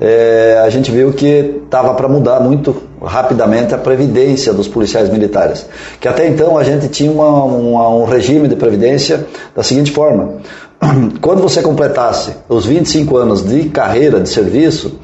é, 0.00 0.60
a 0.64 0.70
gente 0.70 0.90
viu 0.90 1.12
que 1.12 1.62
estava 1.64 1.92
para 1.94 2.08
mudar 2.08 2.40
muito 2.40 2.74
rapidamente 3.02 3.74
a 3.74 3.78
previdência 3.78 4.52
dos 4.52 4.68
policiais 4.68 5.08
militares. 5.08 5.66
Que 6.00 6.06
até 6.06 6.28
então 6.28 6.56
a 6.56 6.62
gente 6.62 6.88
tinha 6.88 7.10
uma, 7.10 7.44
uma, 7.44 7.88
um 7.88 8.04
regime 8.04 8.46
de 8.48 8.56
previdência 8.56 9.26
da 9.54 9.62
seguinte 9.62 9.90
forma: 9.90 10.34
quando 11.20 11.42
você 11.42 11.62
completasse 11.62 12.32
os 12.48 12.64
25 12.64 13.16
anos 13.16 13.42
de 13.42 13.68
carreira 13.70 14.20
de 14.20 14.28
serviço, 14.28 14.98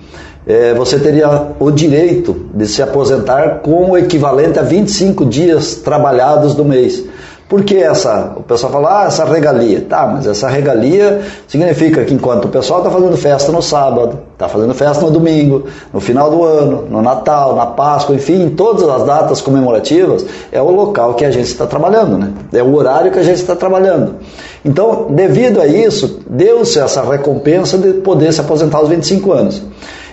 é, 0.46 0.74
você 0.74 0.98
teria 0.98 1.48
o 1.58 1.70
direito 1.70 2.48
de 2.54 2.66
se 2.66 2.82
aposentar 2.82 3.60
com 3.60 3.90
o 3.90 3.98
equivalente 3.98 4.58
a 4.58 4.62
25 4.62 5.24
dias 5.24 5.76
trabalhados 5.76 6.54
do 6.54 6.64
mês. 6.64 7.02
Por 7.48 7.62
que 7.62 7.76
essa? 7.76 8.32
O 8.36 8.42
pessoal 8.42 8.72
fala, 8.72 9.02
ah, 9.02 9.06
essa 9.06 9.24
regalia. 9.24 9.82
Tá, 9.82 10.06
mas 10.06 10.26
essa 10.26 10.48
regalia 10.48 11.20
significa 11.46 12.02
que 12.04 12.14
enquanto 12.14 12.46
o 12.46 12.48
pessoal 12.48 12.80
está 12.80 12.90
fazendo 12.90 13.16
festa 13.16 13.52
no 13.52 13.60
sábado, 13.60 14.18
está 14.32 14.48
fazendo 14.48 14.72
festa 14.72 15.04
no 15.04 15.10
domingo, 15.10 15.64
no 15.92 16.00
final 16.00 16.30
do 16.30 16.42
ano, 16.42 16.86
no 16.90 17.02
Natal, 17.02 17.54
na 17.54 17.66
Páscoa, 17.66 18.16
enfim, 18.16 18.44
em 18.44 18.50
todas 18.50 18.88
as 18.88 19.04
datas 19.04 19.42
comemorativas, 19.42 20.24
é 20.50 20.60
o 20.60 20.70
local 20.70 21.14
que 21.14 21.24
a 21.24 21.30
gente 21.30 21.46
está 21.46 21.66
trabalhando, 21.66 22.16
né? 22.16 22.32
É 22.52 22.62
o 22.62 22.74
horário 22.74 23.12
que 23.12 23.18
a 23.18 23.22
gente 23.22 23.36
está 23.36 23.54
trabalhando. 23.54 24.16
Então, 24.64 25.08
devido 25.10 25.60
a 25.60 25.66
isso, 25.66 26.20
deu-se 26.28 26.78
essa 26.78 27.02
recompensa 27.02 27.76
de 27.76 27.92
poder 27.94 28.32
se 28.32 28.40
aposentar 28.40 28.78
aos 28.78 28.88
25 28.88 29.32
anos. 29.32 29.62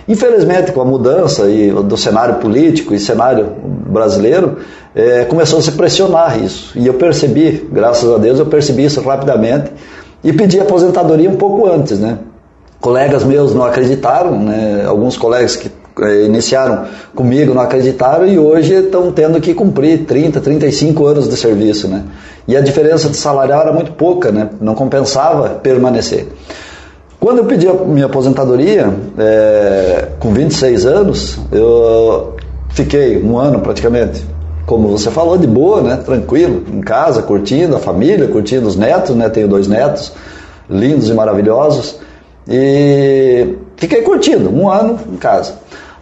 Infelizmente, 0.06 0.72
com 0.72 0.80
a 0.80 0.84
mudança 0.84 1.44
do 1.84 1.96
cenário 1.96 2.34
político 2.36 2.92
e 2.92 2.98
cenário 2.98 3.48
brasileiro, 3.64 4.58
é, 4.94 5.24
começou 5.24 5.58
a 5.58 5.62
se 5.62 5.72
pressionar 5.72 6.42
isso. 6.42 6.72
E 6.76 6.86
eu 6.86 6.94
percebi, 6.94 7.68
graças 7.72 8.10
a 8.10 8.18
Deus, 8.18 8.38
eu 8.38 8.46
percebi 8.46 8.84
isso 8.84 9.00
rapidamente 9.00 9.72
e 10.22 10.32
pedi 10.32 10.60
aposentadoria 10.60 11.28
um 11.28 11.36
pouco 11.36 11.66
antes, 11.66 11.98
né? 11.98 12.18
Colegas 12.80 13.24
meus 13.24 13.54
não 13.54 13.64
acreditaram, 13.64 14.38
né? 14.38 14.84
alguns 14.86 15.16
colegas 15.16 15.56
que 15.56 15.70
é, 16.00 16.24
iniciaram 16.24 16.86
comigo 17.14 17.52
não 17.54 17.62
acreditaram 17.62 18.26
e 18.26 18.38
hoje 18.38 18.74
estão 18.74 19.12
tendo 19.12 19.40
que 19.40 19.52
cumprir 19.52 20.04
30, 20.04 20.40
35 20.40 21.06
anos 21.06 21.28
de 21.28 21.36
serviço, 21.36 21.86
né? 21.86 22.04
E 22.48 22.56
a 22.56 22.60
diferença 22.60 23.08
de 23.08 23.16
salarial 23.16 23.62
era 23.62 23.72
muito 23.72 23.92
pouca, 23.92 24.32
né? 24.32 24.50
Não 24.60 24.74
compensava 24.74 25.50
permanecer. 25.50 26.26
Quando 27.20 27.38
eu 27.38 27.44
pedi 27.44 27.68
a 27.68 27.72
minha 27.72 28.06
aposentadoria, 28.06 28.92
é, 29.16 30.08
com 30.18 30.32
26 30.32 30.86
anos, 30.86 31.38
eu 31.52 32.34
fiquei 32.70 33.22
um 33.22 33.38
ano 33.38 33.60
praticamente, 33.60 34.24
como 34.66 34.88
você 34.88 35.10
falou, 35.10 35.36
de 35.36 35.46
boa, 35.46 35.80
né? 35.82 35.96
Tranquilo, 35.96 36.64
em 36.72 36.80
casa, 36.80 37.22
curtindo 37.22 37.76
a 37.76 37.78
família, 37.78 38.28
curtindo 38.28 38.66
os 38.66 38.76
netos, 38.76 39.14
né? 39.14 39.28
Tenho 39.28 39.48
dois 39.48 39.66
netos 39.66 40.12
lindos 40.68 41.08
e 41.08 41.14
maravilhosos. 41.14 41.98
E 42.48 43.56
fiquei 43.76 44.02
curtindo, 44.02 44.50
um 44.50 44.68
ano 44.68 44.98
em 45.12 45.16
casa. 45.16 45.54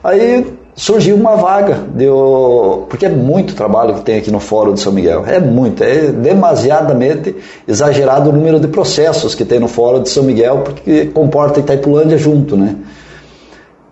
Aí 0.02 0.46
surgiu 0.74 1.14
uma 1.14 1.36
vaga, 1.36 1.78
deu, 1.94 2.86
porque 2.88 3.04
é 3.04 3.08
muito 3.08 3.54
trabalho 3.54 3.96
que 3.96 4.00
tem 4.02 4.16
aqui 4.16 4.30
no 4.30 4.40
Fórum 4.40 4.72
de 4.72 4.80
São 4.80 4.92
Miguel, 4.92 5.24
é 5.26 5.38
muito, 5.38 5.84
é 5.84 6.06
demasiadamente 6.06 7.36
exagerado 7.68 8.30
o 8.30 8.32
número 8.32 8.58
de 8.58 8.68
processos 8.68 9.34
que 9.34 9.44
tem 9.44 9.60
no 9.60 9.68
Fórum 9.68 10.02
de 10.02 10.08
São 10.08 10.22
Miguel, 10.22 10.62
porque 10.64 11.06
comporta 11.06 11.60
Itaipulândia 11.60 12.16
junto, 12.16 12.56
né? 12.56 12.76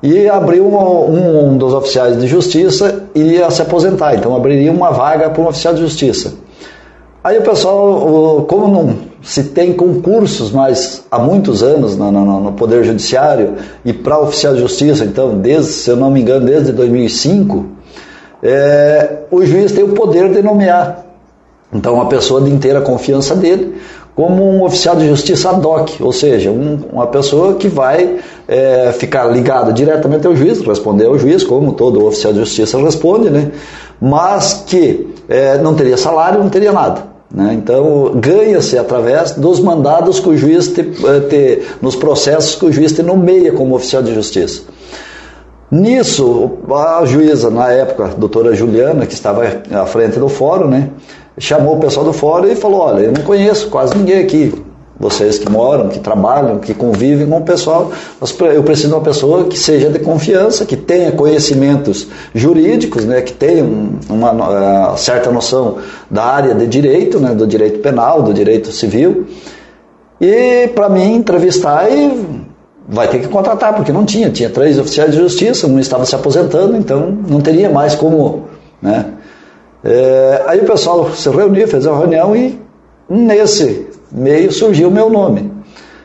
E 0.02 0.28
abriu 0.28 0.64
um, 0.67 1.52
um 1.52 1.59
dos 1.59 1.75
oficiais 1.75 2.19
de 2.21 2.26
justiça 2.26 3.05
iria 3.14 3.50
se 3.50 3.61
aposentar, 3.61 4.14
então 4.14 4.35
abriria 4.37 4.71
uma 4.71 4.90
vaga 4.90 5.28
para 5.28 5.43
um 5.43 5.49
oficial 5.49 5.75
de 5.75 5.81
justiça. 5.81 6.35
Aí 7.23 7.37
o 7.37 7.43
pessoal, 7.43 8.45
como 8.49 8.69
não 8.69 9.09
se 9.23 9.45
tem 9.45 9.73
concursos, 9.73 10.52
mas 10.52 11.05
há 11.11 11.19
muitos 11.19 11.62
anos 11.62 11.97
no, 11.97 12.12
no, 12.12 12.40
no 12.40 12.52
Poder 12.52 12.85
Judiciário 12.85 13.55
e 13.85 13.93
para 13.93 14.21
oficial 14.21 14.55
de 14.55 14.61
justiça, 14.61 15.05
então, 15.05 15.37
desde, 15.37 15.73
se 15.73 15.90
eu 15.90 15.97
não 15.97 16.11
me 16.11 16.21
engano, 16.21 16.47
desde 16.47 16.73
2005, 16.73 17.67
é, 18.43 19.19
o 19.31 19.45
juiz 19.45 19.73
tem 19.73 19.83
o 19.83 19.88
poder 19.88 20.33
de 20.33 20.43
nomear. 20.43 21.05
Então, 21.73 21.95
uma 21.95 22.07
pessoa 22.07 22.40
de 22.40 22.50
inteira 22.50 22.81
confiança 22.81 23.35
dele, 23.35 23.75
como 24.18 24.50
um 24.50 24.64
oficial 24.64 24.96
de 24.96 25.06
justiça 25.06 25.50
ad 25.50 25.64
hoc, 25.64 26.00
ou 26.00 26.12
seja, 26.12 26.50
um, 26.50 26.80
uma 26.92 27.06
pessoa 27.06 27.54
que 27.54 27.68
vai 27.68 28.16
é, 28.48 28.90
ficar 28.90 29.26
ligada 29.26 29.72
diretamente 29.72 30.26
ao 30.26 30.34
juiz, 30.34 30.60
responder 30.60 31.06
ao 31.06 31.16
juiz, 31.16 31.44
como 31.44 31.72
todo 31.75 32.04
oficial 32.04 32.32
de 32.32 32.40
justiça 32.40 32.78
responde, 32.78 33.30
né? 33.30 33.52
mas 34.00 34.64
que 34.66 35.14
é, 35.28 35.58
não 35.58 35.72
teria 35.72 35.96
salário, 35.96 36.40
não 36.40 36.48
teria 36.48 36.72
nada. 36.72 37.04
Né? 37.32 37.54
Então, 37.62 38.10
ganha-se 38.16 38.76
através 38.76 39.37
dos 39.37 39.60
mandados 39.60 40.18
que 40.18 40.28
o 40.28 40.37
juiz 40.37 40.66
te, 40.66 40.80
eh, 40.80 41.20
te, 41.28 41.62
nos 41.80 41.94
processos 41.94 42.56
que 42.56 42.66
o 42.66 42.72
juiz 42.72 42.90
te 42.90 43.04
nomeia 43.04 43.52
como 43.52 43.76
oficial 43.76 44.02
de 44.02 44.12
justiça. 44.12 44.62
Nisso, 45.70 46.58
a 46.68 47.04
juíza, 47.04 47.50
na 47.50 47.70
época, 47.70 48.06
a 48.06 48.08
doutora 48.08 48.52
Juliana, 48.52 49.06
que 49.06 49.14
estava 49.14 49.44
à 49.70 49.87
frente 49.87 50.18
do 50.18 50.28
fórum, 50.28 50.66
né, 50.66 50.90
chamou 51.38 51.76
o 51.76 51.80
pessoal 51.80 52.04
do 52.04 52.12
fórum 52.12 52.49
e 52.49 52.57
falou: 52.57 52.80
Olha, 52.80 53.02
eu 53.02 53.12
não 53.12 53.23
conheço 53.23 53.68
quase 53.68 53.97
ninguém 53.97 54.21
aqui 54.21 54.52
vocês 54.99 55.38
que 55.38 55.49
moram, 55.49 55.88
que 55.88 56.00
trabalham, 56.00 56.59
que 56.59 56.75
convivem 56.75 57.26
com 57.26 57.38
o 57.38 57.42
pessoal, 57.42 57.92
eu 58.52 58.62
preciso 58.64 58.88
de 58.88 58.95
uma 58.95 59.00
pessoa 59.00 59.45
que 59.45 59.57
seja 59.57 59.88
de 59.90 60.00
confiança, 60.00 60.64
que 60.66 60.76
tenha 60.76 61.12
conhecimentos 61.12 62.09
jurídicos, 62.35 63.04
né, 63.04 63.23
que 63.23 63.33
tenha 63.33 63.64
uma, 64.11 64.33
uma 64.33 64.97
certa 64.97 65.30
noção 65.30 65.76
da 66.11 66.25
área 66.25 66.54
de 66.54 66.66
direito, 66.66 67.21
né, 67.21 67.33
do 67.33 67.47
direito 67.47 67.78
penal, 67.78 68.23
do 68.23 68.35
direito 68.35 68.73
civil, 68.73 69.26
e 70.21 70.68
para 70.75 70.88
mim 70.88 71.14
entrevistar 71.14 71.88
e 71.88 72.49
vai 72.88 73.07
ter 73.07 73.21
que 73.21 73.28
contratar, 73.28 73.75
porque 73.75 73.92
não 73.92 74.04
tinha, 74.04 74.30
tinha 74.30 74.50
três 74.50 74.78
oficiais 74.78 75.12
de 75.12 75.18
justiça, 75.18 75.68
um 75.68 75.78
estava 75.78 76.04
se 76.04 76.14
aposentando, 76.16 76.76
então 76.76 77.16
não 77.28 77.40
teria 77.40 77.71
mais 77.71 77.95
como, 77.95 78.49
né. 78.83 79.12
É, 79.85 80.44
aí 80.47 80.61
o 80.61 80.64
pessoal 80.64 81.11
se 81.12 81.28
reuniu, 81.28 81.68
fez 81.68 81.87
a 81.87 81.97
reunião 81.97 82.35
e 82.35 82.61
nesse 83.08 83.87
meio 84.11 84.52
surgiu 84.52 84.88
o 84.88 84.90
meu 84.90 85.08
nome. 85.08 85.52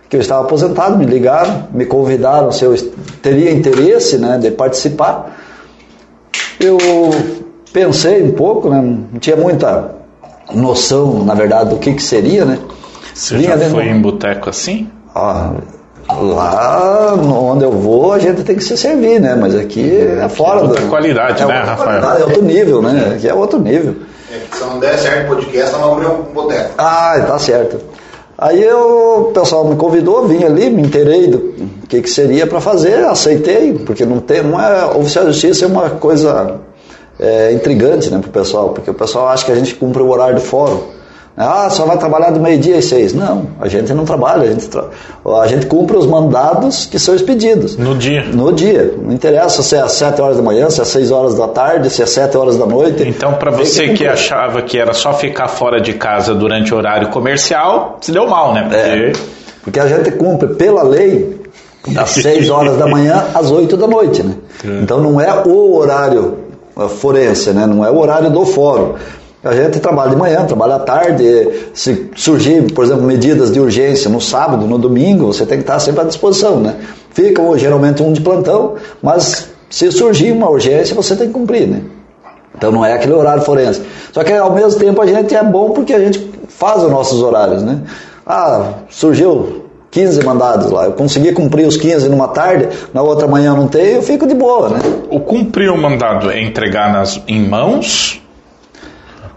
Que 0.10 0.18
eu 0.18 0.22
estava 0.22 0.44
aposentado, 0.44 0.98
me 0.98 1.06
ligaram, 1.06 1.68
me 1.72 1.86
convidaram 1.86 2.51
se 2.51 2.63
eu 2.63 2.75
teria 3.22 3.51
interesse 3.51 4.18
né, 4.18 4.38
de 4.38 4.51
participar. 4.51 5.38
Eu 6.60 6.77
pensei 7.72 8.22
um 8.22 8.32
pouco, 8.34 8.70
né, 8.70 8.80
não 8.80 9.20
tinha 9.20 9.36
muita 9.36 9.96
noção, 10.53 11.24
na 11.24 11.34
verdade, 11.34 11.72
do 11.72 11.77
que, 11.77 11.94
que 11.94 12.03
seria, 12.03 12.46
né? 12.46 12.60
Você 13.13 13.38
Vinha 13.38 13.58
já 13.58 13.70
foi 13.70 13.88
em 13.88 14.01
boteco 14.01 14.50
assim? 14.50 14.89
Ah, 15.15 15.53
lá 16.22 17.13
onde 17.15 17.63
eu 17.63 17.72
vou 17.72 18.13
a 18.13 18.20
gente 18.20 18.43
tem 18.43 18.55
que 18.55 18.63
se 18.63 18.77
servir, 18.77 19.20
né? 19.20 19.36
Mas 19.36 19.55
aqui 19.55 20.00
é 20.22 20.27
fora. 20.29 20.60
É 20.60 20.63
outra 20.63 20.82
do... 20.82 20.89
qualidade, 20.89 21.41
é 21.41 21.46
né, 21.46 21.60
Rafael? 21.60 22.01
Qualidade, 22.01 22.22
é 22.22 22.25
outro 22.25 22.43
nível, 22.43 22.82
né? 22.82 23.13
Aqui 23.15 23.27
é 23.27 23.34
outro 23.34 23.60
nível. 23.60 23.96
É, 24.32 24.55
se 24.55 24.63
não 24.63 24.79
der 24.79 24.98
certo 24.98 25.25
o 25.25 25.36
podcast, 25.36 25.72
vamos 25.72 25.98
abrir 25.98 26.08
um 26.08 26.34
boteco. 26.34 26.72
Ah, 26.77 27.24
tá 27.27 27.39
certo. 27.39 27.79
Aí 28.38 28.62
eu, 28.63 29.27
o 29.29 29.32
pessoal 29.32 29.65
me 29.65 29.75
convidou, 29.75 30.27
vim 30.27 30.43
ali, 30.43 30.70
me 30.70 30.82
inteirei 30.82 31.27
do 31.27 31.53
que, 31.88 32.01
que 32.01 32.10
seria 32.10 32.48
para 32.48 32.60
fazer, 32.60 33.05
aceitei, 33.05 33.74
porque 33.74 34.05
não 34.05 34.20
tem, 34.20 34.41
não 34.41 34.60
é 34.60 34.86
oficial 34.86 35.25
de 35.25 35.32
justiça 35.32 35.65
é 35.65 35.67
uma 35.67 35.91
coisa 35.91 36.60
é, 37.20 37.53
intrigante, 37.53 38.10
né, 38.10 38.17
para 38.20 38.29
o 38.29 38.32
pessoal, 38.32 38.70
porque 38.70 38.89
o 38.89 38.93
pessoal 38.93 39.27
acha 39.27 39.46
que 39.46 39.51
a 39.51 39.55
gente 39.55 39.75
cumpre 39.75 40.01
o 40.01 40.10
horário 40.10 40.36
do 40.36 40.41
fórum. 40.41 40.82
Ah, 41.36 41.68
só 41.72 41.86
vai 41.86 41.98
trabalhar 41.98 42.30
do 42.30 42.40
meio-dia 42.40 42.78
às 42.78 42.86
seis. 42.86 43.12
Não, 43.12 43.48
a 43.60 43.68
gente 43.68 43.92
não 43.92 44.06
trabalha, 44.06 44.44
a 44.44 44.48
gente, 44.48 44.68
tra... 44.68 44.86
a 45.42 45.48
gente 45.48 45.66
cumpre 45.66 45.98
os 45.98 46.06
mandados 46.06 46.86
que 46.86 47.00
são 47.00 47.16
expedidos. 47.16 47.75
No 47.75 47.96
dia. 47.96 48.24
No 48.24 48.52
dia. 48.52 48.94
Não 49.02 49.12
interessa 49.12 49.63
se 49.63 49.75
é 49.75 49.82
às 49.82 49.94
sete 49.94 50.22
horas 50.22 50.38
da 50.38 50.44
manhã, 50.44 50.70
se 50.70 50.80
é 50.80 50.84
às 50.84 50.90
seis 50.90 51.10
horas 51.10 51.36
da 51.36 51.48
tarde, 51.48 51.90
se 51.90 52.02
é 52.02 52.04
às 52.04 52.12
sete 52.12 52.38
horas 52.38 52.56
da 52.56 52.68
noite. 52.68 53.04
Então, 53.08 53.34
para 53.34 53.50
você 53.50 53.90
que, 53.90 53.96
que, 53.96 54.08
achava 54.08 54.62
que 54.62 54.78
era 54.78 54.94
só 54.94 55.12
ficar 55.13 55.48
fora 55.48 55.82
de 55.82 55.94
casa 55.94 56.36
durante 56.36 56.72
o 56.72 56.78
horário 56.78 57.10
comercial, 57.10 57.98
se 58.00 58.12
deu 58.12 58.28
mal, 58.28 58.54
né? 58.54 58.62
Porque, 58.63 58.78
é, 58.78 59.12
porque 59.63 59.80
a 59.80 59.88
gente 59.88 60.12
cumpre 60.12 60.50
pela 60.50 60.84
lei 60.84 61.42
das 61.88 62.12
seis 62.22 62.48
horas 62.52 62.78
da 62.78 62.86
manhã 62.86 63.25
às 63.34 63.50
oito 63.50 63.75
da 63.75 63.88
noite, 63.88 64.22
né? 64.22 64.36
É. 64.63 64.84
Então 64.84 65.02
não 65.02 65.20
é 65.20 65.34
o 65.44 65.75
horário 65.75 66.44
forense, 67.00 67.52
né? 67.52 67.66
Não 67.66 67.84
é 67.84 67.90
o 67.90 67.98
horário 67.98 68.30
do 68.30 68.46
fórum. 68.46 68.94
A 69.44 69.54
gente 69.54 69.80
trabalha 69.82 70.12
de 70.12 70.16
manhã, 70.16 70.46
trabalha 70.46 70.76
à 70.76 70.80
tarde. 70.80 71.68
Se 71.74 72.10
surgir, 72.16 72.72
por 72.72 72.86
exemplo, 72.86 73.04
medidas 73.04 73.52
de 73.52 73.60
urgência 73.60 74.10
no 74.10 74.22
sábado, 74.22 74.66
no 74.66 74.78
domingo, 74.78 75.34
você 75.34 75.46
tem 75.46 75.58
que 75.58 75.64
estar 75.64 75.80
sempre 75.80 76.02
à 76.02 76.04
disposição, 76.06 76.62
né? 76.62 76.76
Fica 77.12 77.42
geralmente 77.58 78.02
um 78.02 78.14
de 78.14 78.22
plantão, 78.22 78.76
mas 79.02 79.50
se 79.70 79.92
surgir 79.92 80.32
uma 80.32 80.50
urgência, 80.50 80.96
você 80.96 81.16
tem 81.16 81.28
que 81.28 81.34
cumprir, 81.34 81.68
né? 81.68 81.82
Então 82.56 82.72
não 82.72 82.86
é 82.86 82.94
aquele 82.94 83.14
horário 83.14 83.44
forense. 83.44 83.82
Só 84.14 84.24
que 84.24 84.32
ao 84.32 84.54
mesmo 84.54 84.80
tempo 84.80 85.02
a 85.02 85.06
gente 85.06 85.36
é 85.36 85.44
bom 85.44 85.72
porque 85.72 85.94
a 85.94 86.00
gente 86.00 86.32
faz 86.48 86.82
os 86.82 86.90
nossos 86.90 87.22
horários, 87.22 87.64
né? 87.64 87.82
Ah, 88.26 88.76
surgiu 88.90 89.66
15 89.92 90.24
mandados 90.24 90.72
lá. 90.72 90.86
Eu 90.86 90.94
consegui 90.94 91.34
cumprir 91.34 91.68
os 91.68 91.76
15 91.76 92.08
numa 92.08 92.30
tarde, 92.30 92.70
na 92.94 93.02
outra 93.02 93.28
manhã 93.28 93.54
não 93.54 93.68
tenho, 93.68 93.98
eu 93.98 94.02
fico 94.02 94.26
de 94.26 94.36
boa, 94.36 94.70
né? 94.70 94.80
O 95.10 95.20
cumprir 95.20 95.70
o 95.70 95.78
mandado 95.78 96.32
é 96.32 96.42
entregar 96.42 96.94
nas, 96.94 97.22
em 97.28 97.46
mãos 97.46 98.23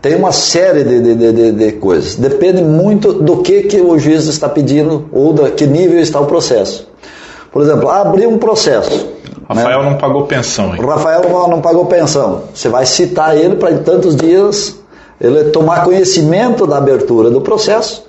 tem 0.07 0.15
uma 0.15 0.31
série 0.31 0.85
de, 0.85 1.01
de, 1.01 1.33
de, 1.33 1.53
de, 1.53 1.73
coisas. 1.73 2.15
Depende 2.15 2.63
muito 2.63 3.13
do 3.13 3.39
que, 3.39 3.63
que 3.63 3.81
o 3.81 3.99
juiz 3.99 4.27
está 4.27 4.49
pedindo 4.49 5.07
ou 5.11 5.33
de 5.33 5.51
que 5.51 5.67
nível 5.67 5.99
está 5.99 6.21
o 6.21 6.27
processo. 6.27 6.89
Por 7.51 7.61
exemplo, 7.61 7.89
abrir 7.89 8.29
um 8.29 8.39
processo. 8.39 9.09
Rafael 9.49 9.83
né? 9.83 9.91
não 9.91 9.99
pagou 9.99 10.25
pensão. 10.27 10.77
Hein? 10.77 10.81
Rafael 10.81 11.23
não, 11.29 11.49
não 11.49 11.61
pagou 11.61 11.87
pensão. 11.87 12.43
Você 12.55 12.69
vai 12.69 12.87
citar 12.87 13.37
ele 13.37 13.57
para 13.57 13.73
em 13.73 13.79
tantos 13.79 14.15
dias 14.15 14.77
ele 15.21 15.51
tomar 15.51 15.83
conhecimento 15.83 16.69
da 16.69 16.77
abertura 16.77 17.29
do 17.29 17.41
processo 17.41 18.07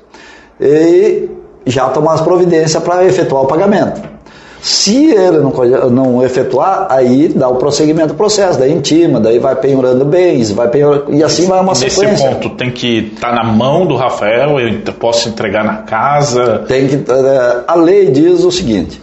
e 0.62 1.28
já 1.66 1.90
tomar 1.90 2.14
as 2.14 2.22
providências 2.22 2.84
para 2.84 3.06
efetuar 3.06 3.42
o 3.42 3.48
pagamento. 3.48 4.17
Se 4.62 5.12
ele 5.12 5.40
não, 5.40 5.52
não 5.90 6.24
efetuar, 6.24 6.88
aí 6.90 7.28
dá 7.30 7.48
o 7.48 7.56
prosseguimento 7.56 8.10
do 8.10 8.16
processo, 8.16 8.58
daí 8.60 8.72
intima, 8.72 9.20
daí 9.20 9.40
vai 9.40 9.56
penhorando 9.56 10.04
bens, 10.04 10.52
vai 10.52 10.68
penhorando, 10.68 11.14
e 11.14 11.24
assim 11.24 11.46
vai 11.46 11.60
uma 11.60 11.74
Nesse 11.74 11.90
sequência. 11.90 12.30
Nesse 12.30 12.40
ponto, 12.42 12.56
tem 12.56 12.72
que 12.72 13.12
estar 13.14 13.30
tá 13.30 13.36
na 13.36 13.44
mão 13.44 13.86
do 13.86 13.96
Rafael, 13.96 14.60
eu 14.60 14.94
posso 14.94 15.30
entregar 15.30 15.64
na 15.64 15.78
casa? 15.78 16.66
Tem 16.68 16.88
que, 16.88 16.96
é, 16.96 17.64
a 17.68 17.76
lei 17.76 18.10
diz 18.10 18.44
o 18.44 18.52
seguinte, 18.52 19.02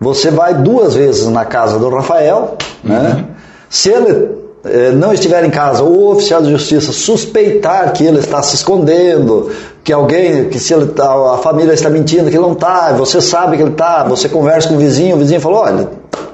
você 0.00 0.30
vai 0.30 0.54
duas 0.54 0.94
vezes 0.94 1.28
na 1.28 1.44
casa 1.44 1.78
do 1.78 1.88
Rafael, 1.88 2.56
né? 2.82 3.16
uhum. 3.16 3.24
se 3.70 3.90
ele 3.90 4.44
é, 4.64 4.90
não 4.90 5.12
estiver 5.12 5.44
em 5.44 5.50
casa, 5.50 5.82
o 5.82 6.10
oficial 6.10 6.42
de 6.42 6.50
justiça 6.50 6.92
suspeitar 6.92 7.92
que 7.92 8.04
ele 8.04 8.18
está 8.18 8.42
se 8.42 8.56
escondendo, 8.56 9.50
que 9.84 9.92
alguém, 9.92 10.48
que 10.48 10.58
se 10.58 10.72
ele 10.72 10.86
tá, 10.86 11.34
a 11.34 11.38
família 11.38 11.74
está 11.74 11.90
mentindo 11.90 12.30
que 12.30 12.36
ele 12.36 12.42
não 12.42 12.54
está, 12.54 12.92
você 12.92 13.20
sabe 13.20 13.58
que 13.58 13.62
ele 13.62 13.72
está, 13.72 14.02
você 14.02 14.30
conversa 14.30 14.68
com 14.70 14.76
o 14.76 14.78
vizinho, 14.78 15.14
o 15.14 15.18
vizinho 15.18 15.42
falou, 15.42 15.60
olha, 15.60 15.90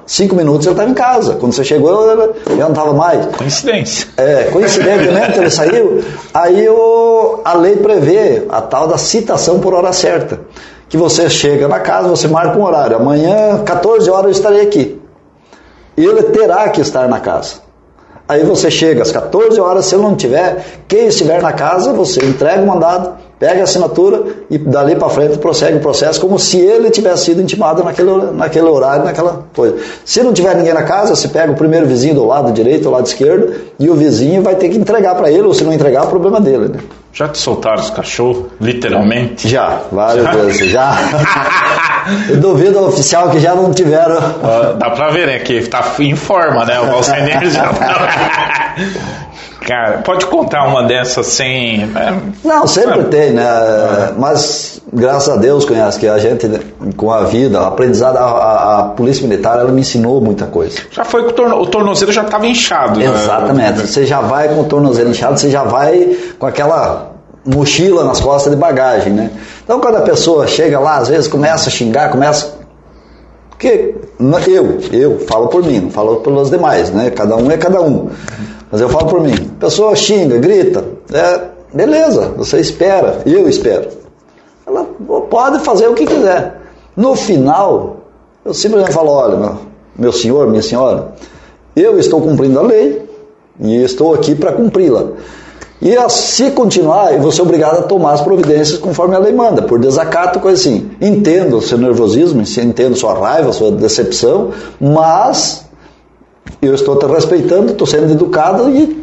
cinco 0.06 0.36
minutos 0.36 0.66
ele 0.66 0.74
estava 0.74 0.88
em 0.88 0.94
casa. 0.94 1.34
Quando 1.34 1.52
você 1.52 1.64
chegou, 1.64 2.12
ele 2.12 2.32
já 2.56 2.62
não 2.62 2.68
estava 2.68 2.92
mais. 2.92 3.26
Coincidência. 3.36 4.06
É, 4.16 4.44
coincidentemente 4.44 5.36
ele 5.36 5.50
saiu. 5.50 6.00
Aí 6.32 6.68
o, 6.68 7.40
a 7.44 7.54
lei 7.54 7.74
prevê 7.76 8.46
a 8.48 8.60
tal 8.60 8.86
da 8.86 8.96
citação 8.96 9.58
por 9.58 9.74
hora 9.74 9.92
certa. 9.92 10.38
Que 10.88 10.96
você 10.96 11.28
chega 11.28 11.66
na 11.66 11.80
casa, 11.80 12.08
você 12.08 12.28
marca 12.28 12.56
um 12.56 12.62
horário. 12.62 12.96
Amanhã, 12.96 13.62
14 13.64 14.08
horas, 14.10 14.24
eu 14.26 14.30
estarei 14.30 14.60
aqui. 14.60 15.00
E 15.96 16.04
ele 16.04 16.22
terá 16.24 16.68
que 16.68 16.80
estar 16.80 17.08
na 17.08 17.18
casa. 17.18 17.56
Aí 18.28 18.44
você 18.44 18.70
chega 18.70 19.02
às 19.02 19.10
14 19.10 19.60
horas, 19.60 19.86
se 19.86 19.96
ele 19.96 20.04
não 20.04 20.14
tiver, 20.14 20.64
quem 20.86 21.08
estiver 21.08 21.42
na 21.42 21.52
casa, 21.52 21.92
você 21.92 22.24
entrega 22.24 22.62
o 22.62 22.66
mandado, 22.66 23.18
pega 23.40 23.62
a 23.62 23.64
assinatura 23.64 24.22
e 24.50 24.58
dali 24.58 24.94
para 24.94 25.08
frente 25.08 25.38
prossegue 25.38 25.78
o 25.78 25.80
processo 25.80 26.20
como 26.20 26.38
se 26.38 26.58
ele 26.58 26.90
tivesse 26.90 27.24
sido 27.24 27.40
intimado 27.40 27.82
naquele, 27.82 28.10
naquele 28.32 28.66
horário, 28.66 29.02
naquela 29.06 29.46
coisa. 29.56 29.78
Se 30.04 30.22
não 30.22 30.34
tiver 30.34 30.54
ninguém 30.54 30.74
na 30.74 30.82
casa, 30.82 31.16
você 31.16 31.26
pega 31.26 31.50
o 31.50 31.56
primeiro 31.56 31.86
vizinho 31.86 32.14
do 32.14 32.26
lado 32.26 32.52
direito 32.52 32.84
ou 32.84 32.92
lado 32.92 33.06
esquerdo 33.06 33.54
e 33.78 33.88
o 33.88 33.94
vizinho 33.94 34.42
vai 34.42 34.56
ter 34.56 34.68
que 34.68 34.76
entregar 34.76 35.14
para 35.14 35.30
ele, 35.30 35.42
ou 35.42 35.54
se 35.54 35.64
não 35.64 35.72
entregar, 35.72 36.02
é 36.02 36.06
o 36.06 36.08
problema 36.08 36.38
dele. 36.38 36.68
Né? 36.68 36.80
Já 37.14 37.28
te 37.28 37.38
soltaram 37.38 37.82
os 37.82 37.90
cachorros, 37.90 38.44
literalmente? 38.60 39.48
Já, 39.48 39.80
várias 39.90 40.24
já? 40.24 40.32
vezes, 40.32 40.70
já. 40.70 40.92
Eu 42.28 42.36
duvido 42.36 42.86
oficial 42.86 43.30
que 43.30 43.40
já 43.40 43.54
não 43.54 43.72
tiveram. 43.72 44.16
Uh, 44.16 44.76
dá 44.78 44.90
pra 44.90 45.10
ver, 45.10 45.26
né? 45.26 45.38
Que 45.38 45.66
tá 45.66 45.94
em 45.98 46.14
forma, 46.14 46.64
né? 46.64 46.80
O 46.80 46.86
Valseneiro 46.86 47.50
já 47.50 47.68
tá. 47.72 48.74
Cara, 49.70 49.98
pode 49.98 50.26
contar 50.26 50.66
uma 50.66 50.82
dessas 50.82 51.28
sem. 51.28 51.82
É, 51.94 52.12
não, 52.44 52.66
sempre 52.66 53.04
tem, 53.04 53.30
né? 53.30 53.44
Mas 54.18 54.82
graças 54.92 55.32
a 55.32 55.36
Deus 55.36 55.64
conhece 55.64 55.96
que 55.96 56.08
a 56.08 56.18
gente, 56.18 56.48
com 56.96 57.12
a 57.12 57.22
vida, 57.22 57.64
aprendizado, 57.64 58.16
a, 58.16 58.20
a, 58.20 58.80
a, 58.80 58.82
polícia 58.86 59.22
militar, 59.22 59.60
ela 59.60 59.70
me 59.70 59.82
ensinou 59.82 60.20
muita 60.20 60.46
coisa. 60.46 60.76
Já 60.90 61.04
foi 61.04 61.22
com 61.22 61.28
o, 61.28 61.32
torno, 61.32 61.62
o 61.62 61.66
tornozelo 61.66 62.10
já 62.10 62.22
estava 62.22 62.48
inchado. 62.48 62.98
Né? 62.98 63.06
Exatamente. 63.06 63.78
Né? 63.78 63.86
Você 63.86 64.04
já 64.04 64.20
vai 64.20 64.48
com 64.48 64.62
o 64.62 64.64
tornozelo 64.64 65.10
inchado, 65.10 65.38
você 65.38 65.48
já 65.48 65.62
vai 65.62 66.16
com 66.36 66.46
aquela 66.46 67.12
mochila 67.46 68.02
nas 68.02 68.20
costas 68.20 68.52
de 68.52 68.58
bagagem, 68.58 69.12
né? 69.12 69.30
Então 69.62 69.80
quando 69.80 69.98
a 69.98 70.02
pessoa 70.02 70.48
chega 70.48 70.80
lá, 70.80 70.96
às 70.96 71.06
vezes 71.06 71.28
começa 71.28 71.68
a 71.68 71.72
xingar, 71.72 72.10
começa 72.10 72.58
que 73.56 73.94
eu, 74.48 74.80
eu 74.90 75.20
falo 75.28 75.46
por 75.46 75.62
mim, 75.62 75.78
não 75.80 75.90
falo 75.90 76.16
pelos 76.16 76.50
demais, 76.50 76.90
né? 76.90 77.10
Cada 77.10 77.36
um 77.36 77.48
é 77.48 77.56
cada 77.56 77.80
um. 77.80 78.10
Mas 78.70 78.80
eu 78.80 78.88
falo 78.88 79.06
por 79.06 79.20
mim. 79.20 79.34
A 79.56 79.64
pessoa 79.64 79.96
xinga, 79.96 80.38
grita, 80.38 80.84
é, 81.12 81.40
beleza, 81.72 82.32
você 82.36 82.60
espera, 82.60 83.22
eu 83.26 83.48
espero. 83.48 83.88
Ela 84.66 84.84
pode 85.28 85.60
fazer 85.60 85.88
o 85.88 85.94
que 85.94 86.06
quiser. 86.06 86.60
No 86.96 87.16
final, 87.16 87.96
eu 88.44 88.54
simplesmente 88.54 88.92
falo, 88.92 89.10
olha, 89.10 89.36
meu, 89.36 89.56
meu 89.98 90.12
senhor, 90.12 90.46
minha 90.48 90.62
senhora, 90.62 91.14
eu 91.74 91.98
estou 91.98 92.20
cumprindo 92.20 92.58
a 92.58 92.62
lei 92.62 93.02
e 93.58 93.82
estou 93.82 94.14
aqui 94.14 94.34
para 94.34 94.52
cumpri-la. 94.52 95.08
E 95.82 95.96
se 96.10 96.50
continuar, 96.50 97.14
eu 97.14 97.22
vou 97.22 97.32
ser 97.32 97.40
obrigado 97.40 97.78
a 97.78 97.82
tomar 97.82 98.12
as 98.12 98.20
providências 98.20 98.78
conforme 98.78 99.16
a 99.16 99.18
lei 99.18 99.32
manda, 99.32 99.62
por 99.62 99.78
desacato, 99.78 100.38
coisa 100.38 100.60
assim. 100.60 100.90
Entendo 101.00 101.56
o 101.56 101.62
seu 101.62 101.78
nervosismo, 101.78 102.42
entendo 102.42 102.94
sua 102.96 103.18
raiva, 103.18 103.50
sua 103.52 103.72
decepção, 103.72 104.50
mas 104.78 105.64
eu 106.62 106.74
estou 106.74 106.96
te 106.96 107.06
respeitando, 107.06 107.72
estou 107.72 107.86
sendo 107.86 108.12
educado 108.12 108.70
e 108.70 109.00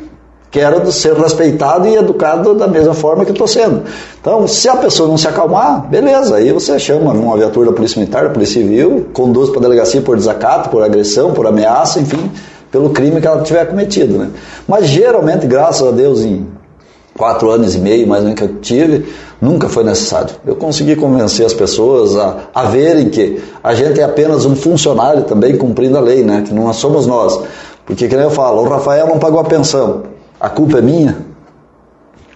quero 0.52 0.92
ser 0.92 1.14
respeitado 1.14 1.88
e 1.88 1.96
educado 1.96 2.54
da 2.54 2.68
mesma 2.68 2.94
forma 2.94 3.26
que 3.26 3.32
estou 3.32 3.48
sendo. 3.48 3.84
Então, 4.20 4.48
se 4.48 4.70
a 4.70 4.76
pessoa 4.76 5.10
não 5.10 5.18
se 5.18 5.28
acalmar, 5.28 5.88
beleza, 5.88 6.36
aí 6.36 6.52
você 6.52 6.78
chama 6.80 7.12
uma 7.12 7.38
viatura 7.38 7.68
da 7.68 7.76
Polícia 7.76 8.00
Militar, 8.00 8.24
da 8.26 8.30
Polícia 8.30 8.62
Civil, 8.62 9.08
conduz 9.14 9.50
para 9.50 9.60
a 9.60 9.62
delegacia 9.64 10.02
por 10.02 10.16
desacato, 10.16 10.70
por 10.70 10.84
agressão, 10.84 11.34
por 11.34 11.46
ameaça, 11.48 12.00
enfim, 12.00 12.32
pelo 12.72 12.92
crime 12.92 13.20
que 13.20 13.28
ela 13.28 13.42
tiver 13.44 13.66
cometido. 13.66 14.18
Né? 14.18 14.30
Mas 14.68 14.88
geralmente, 14.88 15.46
graças 15.48 15.88
a 15.88 15.92
Deus, 15.92 16.22
em 16.22 16.46
quatro 17.18 17.50
anos 17.50 17.76
e 17.76 17.80
meio, 17.80 18.08
mais 18.08 18.22
ou 18.22 18.30
menos 18.30 18.40
que 18.40 18.46
eu 18.46 18.56
tive, 18.60 19.06
nunca 19.42 19.68
foi 19.68 19.84
necessário. 19.84 20.30
Eu 20.46 20.56
consegui 20.56 20.96
convencer 20.96 21.46
as 21.46 21.54
pessoas 21.54 22.16
a, 22.16 22.38
a 22.54 22.64
verem 22.66 23.10
que 23.10 23.42
a 23.64 23.74
gente 23.74 24.00
é 24.00 24.04
apenas 24.04 24.46
um 24.46 24.56
funcionário 24.56 25.24
também 25.24 25.58
cumprindo 25.58 25.98
a 25.98 26.02
lei, 26.02 26.24
né? 26.24 26.44
que 26.46 26.54
não 26.54 26.72
somos 26.72 27.08
nós. 27.08 27.40
Porque, 27.86 28.08
que 28.08 28.16
nem 28.16 28.26
eu 28.26 28.32
falo, 28.32 28.62
o 28.62 28.70
Rafael 28.70 29.08
não 29.08 29.18
pagou 29.18 29.40
a 29.40 29.46
pensão, 29.46 30.04
a 30.40 30.50
culpa 30.50 30.78
é 30.78 30.82
minha? 30.82 31.18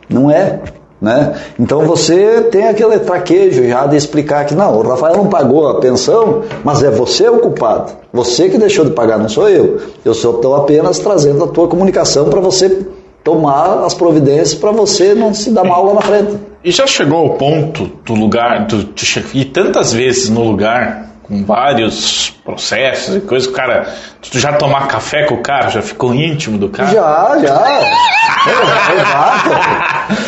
Não 0.09 0.31
é. 0.31 0.61
Né? 1.01 1.33
Então 1.59 1.83
você 1.83 2.41
tem 2.51 2.67
aquele 2.67 2.99
traquejo 2.99 3.67
já 3.67 3.87
de 3.87 3.95
explicar 3.95 4.45
que 4.45 4.53
não, 4.53 4.77
o 4.77 4.83
Rafael 4.83 5.17
não 5.17 5.27
pagou 5.27 5.67
a 5.67 5.79
pensão, 5.79 6.43
mas 6.63 6.83
é 6.83 6.91
você 6.91 7.27
o 7.27 7.39
culpado. 7.39 7.93
Você 8.13 8.49
que 8.49 8.57
deixou 8.57 8.85
de 8.85 8.91
pagar, 8.91 9.17
não 9.17 9.27
sou 9.27 9.49
eu. 9.49 9.79
Eu 10.05 10.13
só 10.13 10.29
estou 10.29 10.55
apenas 10.55 10.99
trazendo 10.99 11.43
a 11.43 11.47
tua 11.47 11.67
comunicação 11.67 12.29
para 12.29 12.39
você 12.39 12.85
tomar 13.23 13.85
as 13.85 13.93
providências 13.93 14.55
para 14.55 14.71
você 14.71 15.13
não 15.13 15.33
se 15.33 15.51
dar 15.51 15.63
mal 15.63 15.85
lá 15.85 15.93
na 15.95 16.01
frente. 16.01 16.37
E 16.63 16.71
já 16.71 16.85
chegou 16.85 17.19
ao 17.19 17.29
ponto 17.31 17.89
do 18.05 18.13
lugar, 18.13 18.67
do, 18.67 18.83
de 18.83 19.23
ir 19.33 19.45
tantas 19.45 19.93
vezes 19.93 20.29
no 20.29 20.43
lugar, 20.43 21.10
com 21.31 21.45
vários 21.45 22.35
processos 22.43 23.15
e 23.15 23.21
coisas, 23.21 23.47
o 23.47 23.53
cara, 23.53 23.87
tu 24.21 24.37
já 24.37 24.51
tomar 24.51 24.89
café 24.89 25.25
com 25.25 25.35
o 25.35 25.41
cara, 25.41 25.69
já 25.69 25.81
ficou 25.81 26.13
íntimo 26.13 26.57
do 26.57 26.67
cara? 26.67 26.91
Já, 26.91 27.39
já. 27.39 27.79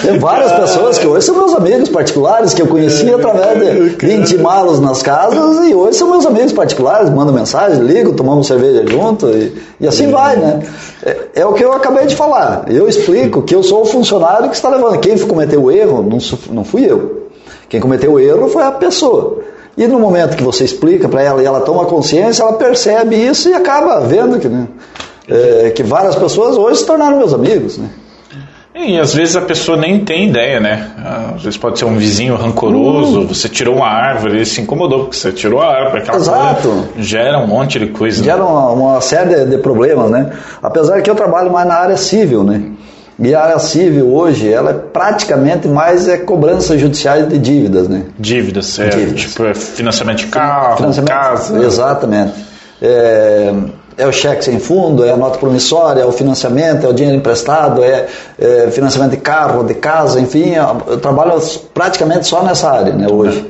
Tem 0.01 0.17
várias 0.17 0.53
pessoas 0.53 0.97
que 0.97 1.05
hoje 1.05 1.25
são 1.25 1.35
meus 1.35 1.53
amigos 1.53 1.89
particulares, 1.89 2.53
que 2.53 2.61
eu 2.61 2.67
conheci 2.67 3.13
através 3.13 3.59
de, 3.59 3.95
de 3.97 4.13
intimá-los 4.13 4.79
nas 4.79 5.03
casas, 5.03 5.67
e 5.67 5.73
hoje 5.73 5.97
são 5.97 6.09
meus 6.09 6.25
amigos 6.25 6.53
particulares, 6.53 7.09
mandam 7.09 7.33
mensagem, 7.33 7.83
ligo, 7.83 8.13
tomamos 8.13 8.47
cerveja 8.47 8.87
junto, 8.87 9.27
e, 9.27 9.61
e 9.81 9.87
assim 9.87 10.09
vai, 10.09 10.37
né? 10.37 10.61
É, 11.05 11.41
é, 11.41 11.45
o 11.45 11.51
que 11.51 11.65
eu 11.65 11.73
acabei 11.73 12.05
de 12.05 12.15
falar. 12.15 12.63
Eu 12.69 12.87
explico 12.87 13.41
que 13.41 13.53
eu 13.53 13.61
sou 13.61 13.81
o 13.81 13.85
funcionário 13.85 14.47
que 14.47 14.55
está 14.55 14.69
levando. 14.69 14.97
Quem 14.99 15.17
cometeu 15.19 15.63
o 15.63 15.69
erro 15.69 16.01
não, 16.01 16.19
não 16.49 16.63
fui 16.63 16.89
eu. 16.89 17.27
Quem 17.67 17.81
cometeu 17.81 18.13
o 18.13 18.19
erro 18.21 18.47
foi 18.47 18.63
a 18.63 18.71
pessoa. 18.71 19.43
E 19.75 19.87
no 19.87 19.99
momento 19.99 20.37
que 20.37 20.43
você 20.43 20.63
explica 20.63 21.09
para 21.09 21.21
ela 21.21 21.41
e 21.41 21.45
ela 21.45 21.61
toma 21.61 21.85
consciência, 21.85 22.43
ela 22.43 22.53
percebe 22.53 23.15
isso 23.15 23.49
e 23.49 23.53
acaba 23.53 23.99
vendo 24.01 24.39
que, 24.39 24.47
né, 24.47 24.67
é, 25.27 25.71
que 25.71 25.81
várias 25.81 26.15
pessoas 26.15 26.57
hoje 26.57 26.79
se 26.79 26.85
tornaram 26.85 27.17
meus 27.17 27.33
amigos. 27.33 27.77
Né? 27.77 27.89
E 28.75 28.99
às 28.99 29.13
vezes 29.13 29.35
a 29.35 29.41
pessoa 29.41 29.77
nem 29.77 30.03
tem 30.03 30.29
ideia, 30.29 30.59
né? 30.59 30.91
Às 31.35 31.43
vezes 31.43 31.57
pode 31.57 31.77
ser 31.77 31.85
um 31.85 31.95
vizinho 31.95 32.35
rancoroso, 32.35 33.21
hum. 33.21 33.27
você 33.27 33.47
tirou 33.47 33.75
uma 33.75 33.87
árvore, 33.87 34.37
ele 34.37 34.45
se 34.45 34.61
incomodou 34.61 35.01
porque 35.01 35.15
você 35.15 35.31
tirou 35.31 35.61
a 35.61 35.67
árvore, 35.67 36.01
aquela 36.01 36.17
Exato. 36.17 36.67
Coisa, 36.67 36.87
gera 36.97 37.37
um 37.37 37.45
monte 37.45 37.77
de 37.77 37.87
coisa. 37.87 38.23
Gera 38.23 38.43
uma, 38.43 38.71
uma 38.71 39.01
série 39.01 39.35
de, 39.35 39.45
de, 39.45 39.57
problemas, 39.59 40.09
né? 40.09 40.31
Apesar 40.61 41.01
que 41.03 41.09
eu 41.09 41.13
trabalho 41.13 41.51
mais 41.51 41.67
na 41.67 41.75
área 41.75 41.97
civil, 41.97 42.43
né? 42.43 42.63
E 43.23 43.33
a 43.33 43.41
área 43.41 43.59
civil 43.59 44.13
hoje, 44.13 44.51
ela 44.51 44.71
é 44.71 44.73
praticamente 44.73 45.65
mais 45.67 46.09
é 46.09 46.17
cobrança 46.17 46.77
judiciais 46.77 47.27
de 47.29 47.37
dívidas, 47.37 47.87
né? 47.87 48.03
Dívidas, 48.19 48.77
é, 48.79 48.89
dívidas. 48.89 49.21
tipo 49.21 49.45
é 49.45 49.53
financiamento 49.53 50.17
de 50.17 50.27
carro, 50.27 50.77
financiamento, 50.77 51.09
casa. 51.09 51.63
Exatamente. 51.63 52.33
É, 52.81 53.53
é 53.97 54.05
o 54.05 54.11
cheque 54.11 54.43
sem 54.43 54.59
fundo, 54.59 55.05
é 55.05 55.11
a 55.11 55.17
nota 55.17 55.37
promissória, 55.37 56.01
é 56.01 56.05
o 56.05 56.11
financiamento, 56.11 56.85
é 56.85 56.89
o 56.89 56.93
dinheiro 56.93 57.17
emprestado, 57.17 57.81
é, 57.81 58.07
é 58.37 58.69
financiamento 58.71 59.11
de 59.11 59.17
carro, 59.17 59.63
de 59.63 59.75
casa, 59.75 60.19
enfim, 60.19 60.55
eu 60.87 60.99
trabalho 60.99 61.39
praticamente 61.73 62.27
só 62.27 62.43
nessa 62.43 62.69
área 62.69 62.91
né, 62.91 63.07
hoje. 63.09 63.45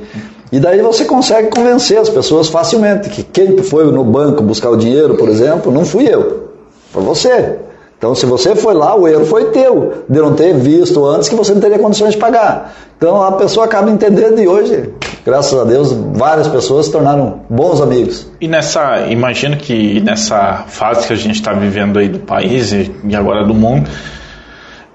E 0.52 0.60
daí 0.60 0.80
você 0.82 1.04
consegue 1.04 1.48
convencer 1.48 1.98
as 1.98 2.08
pessoas 2.08 2.48
facilmente 2.48 3.08
que 3.08 3.24
quem 3.24 3.58
foi 3.58 3.90
no 3.90 4.04
banco 4.04 4.40
buscar 4.40 4.70
o 4.70 4.76
dinheiro, 4.76 5.16
por 5.16 5.28
exemplo, 5.28 5.72
não 5.72 5.84
fui 5.84 6.06
eu, 6.06 6.52
foi 6.92 7.02
você. 7.02 7.63
Então, 8.04 8.14
se 8.14 8.26
você 8.26 8.54
foi 8.54 8.74
lá, 8.74 8.94
o 8.94 9.08
erro 9.08 9.24
foi 9.24 9.46
teu, 9.46 10.04
de 10.06 10.20
não 10.20 10.34
ter 10.34 10.52
visto 10.52 11.06
antes 11.06 11.26
que 11.26 11.34
você 11.34 11.54
não 11.54 11.60
teria 11.62 11.78
condições 11.78 12.12
de 12.12 12.18
pagar. 12.18 12.74
Então, 12.98 13.22
a 13.22 13.32
pessoa 13.32 13.64
acaba 13.64 13.90
entendendo 13.90 14.38
e 14.38 14.46
hoje, 14.46 14.90
graças 15.24 15.58
a 15.58 15.64
Deus, 15.64 15.90
várias 16.12 16.46
pessoas 16.46 16.84
se 16.84 16.92
tornaram 16.92 17.40
bons 17.48 17.80
amigos. 17.80 18.30
E 18.42 18.46
nessa, 18.46 19.06
imagino 19.08 19.56
que 19.56 20.02
nessa 20.02 20.64
fase 20.66 21.06
que 21.06 21.14
a 21.14 21.16
gente 21.16 21.36
está 21.36 21.54
vivendo 21.54 21.98
aí 21.98 22.10
do 22.10 22.18
país 22.18 22.74
e, 22.74 22.92
agora 23.16 23.42
do 23.46 23.54
mundo, 23.54 23.88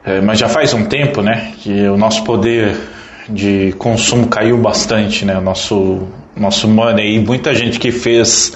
é, 0.05 0.21
mas 0.21 0.37
já 0.37 0.47
faz 0.47 0.71
um 0.75 0.85
tempo, 0.85 1.23
né, 1.23 1.53
que 1.57 1.87
o 1.87 1.97
nosso 1.97 2.23
poder 2.23 2.77
de 3.27 3.73
consumo 3.79 4.27
caiu 4.27 4.55
bastante, 4.59 5.25
né, 5.25 5.35
o 5.35 5.41
nosso, 5.41 6.03
nosso 6.37 6.67
money, 6.67 7.15
e 7.15 7.19
muita 7.19 7.55
gente 7.55 7.79
que 7.79 7.91
fez 7.91 8.55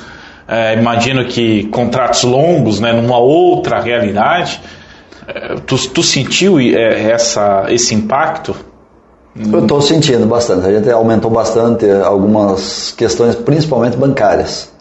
é, 0.53 0.75
imagino 0.75 1.25
que 1.25 1.65
contratos 1.65 2.23
longos, 2.23 2.79
né, 2.79 2.93
numa 2.93 3.17
outra 3.17 3.81
realidade. 3.81 4.61
É, 5.27 5.55
tu, 5.65 5.75
tu 5.89 6.03
sentiu 6.03 6.59
é, 6.59 7.11
essa, 7.11 7.65
esse 7.69 7.95
impacto? 7.95 8.55
Eu 9.51 9.63
estou 9.63 9.81
sentindo 9.81 10.27
bastante. 10.27 10.67
A 10.67 10.71
gente 10.71 10.89
aumentou 10.91 11.31
bastante 11.31 11.89
algumas 11.89 12.93
questões, 12.95 13.35
principalmente 13.35 13.97
bancárias. 13.97 14.71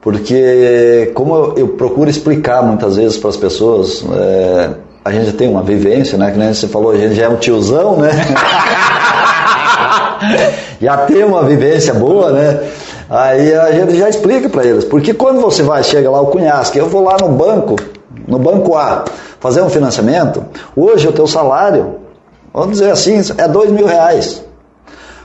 Porque, 0.00 1.10
como 1.12 1.34
eu, 1.34 1.54
eu 1.58 1.68
procuro 1.68 2.08
explicar 2.08 2.62
muitas 2.62 2.96
vezes 2.96 3.18
para 3.18 3.30
as 3.30 3.36
pessoas, 3.36 4.04
é, 4.12 4.70
a 5.04 5.10
gente 5.10 5.32
tem 5.32 5.48
uma 5.48 5.62
vivência, 5.62 6.16
né? 6.16 6.30
Que 6.30 6.38
nem 6.38 6.54
você 6.54 6.68
falou, 6.68 6.92
a 6.92 6.96
gente 6.96 7.16
já 7.16 7.24
é 7.24 7.28
um 7.28 7.36
tiozão, 7.36 7.96
né? 7.96 8.10
já 10.80 10.98
tem 10.98 11.24
uma 11.24 11.42
vivência 11.42 11.92
boa, 11.94 12.30
né? 12.30 12.60
Aí 13.10 13.52
a 13.52 13.72
gente 13.72 13.96
já 13.96 14.08
explica 14.08 14.48
para 14.48 14.64
eles. 14.64 14.84
Porque 14.84 15.12
quando 15.12 15.40
você 15.40 15.64
vai, 15.64 15.82
chega 15.82 16.08
lá, 16.08 16.20
o 16.20 16.28
cunhasque, 16.28 16.78
eu 16.78 16.88
vou 16.88 17.02
lá 17.02 17.16
no 17.20 17.30
banco, 17.30 17.74
no 18.28 18.38
banco 18.38 18.76
A, 18.76 19.04
fazer 19.40 19.62
um 19.62 19.68
financiamento, 19.68 20.44
hoje 20.76 21.08
o 21.08 21.12
teu 21.12 21.26
salário, 21.26 21.96
vamos 22.54 22.78
dizer 22.78 22.92
assim, 22.92 23.20
é 23.36 23.48
dois 23.48 23.70
mil 23.72 23.86
reais. 23.86 24.44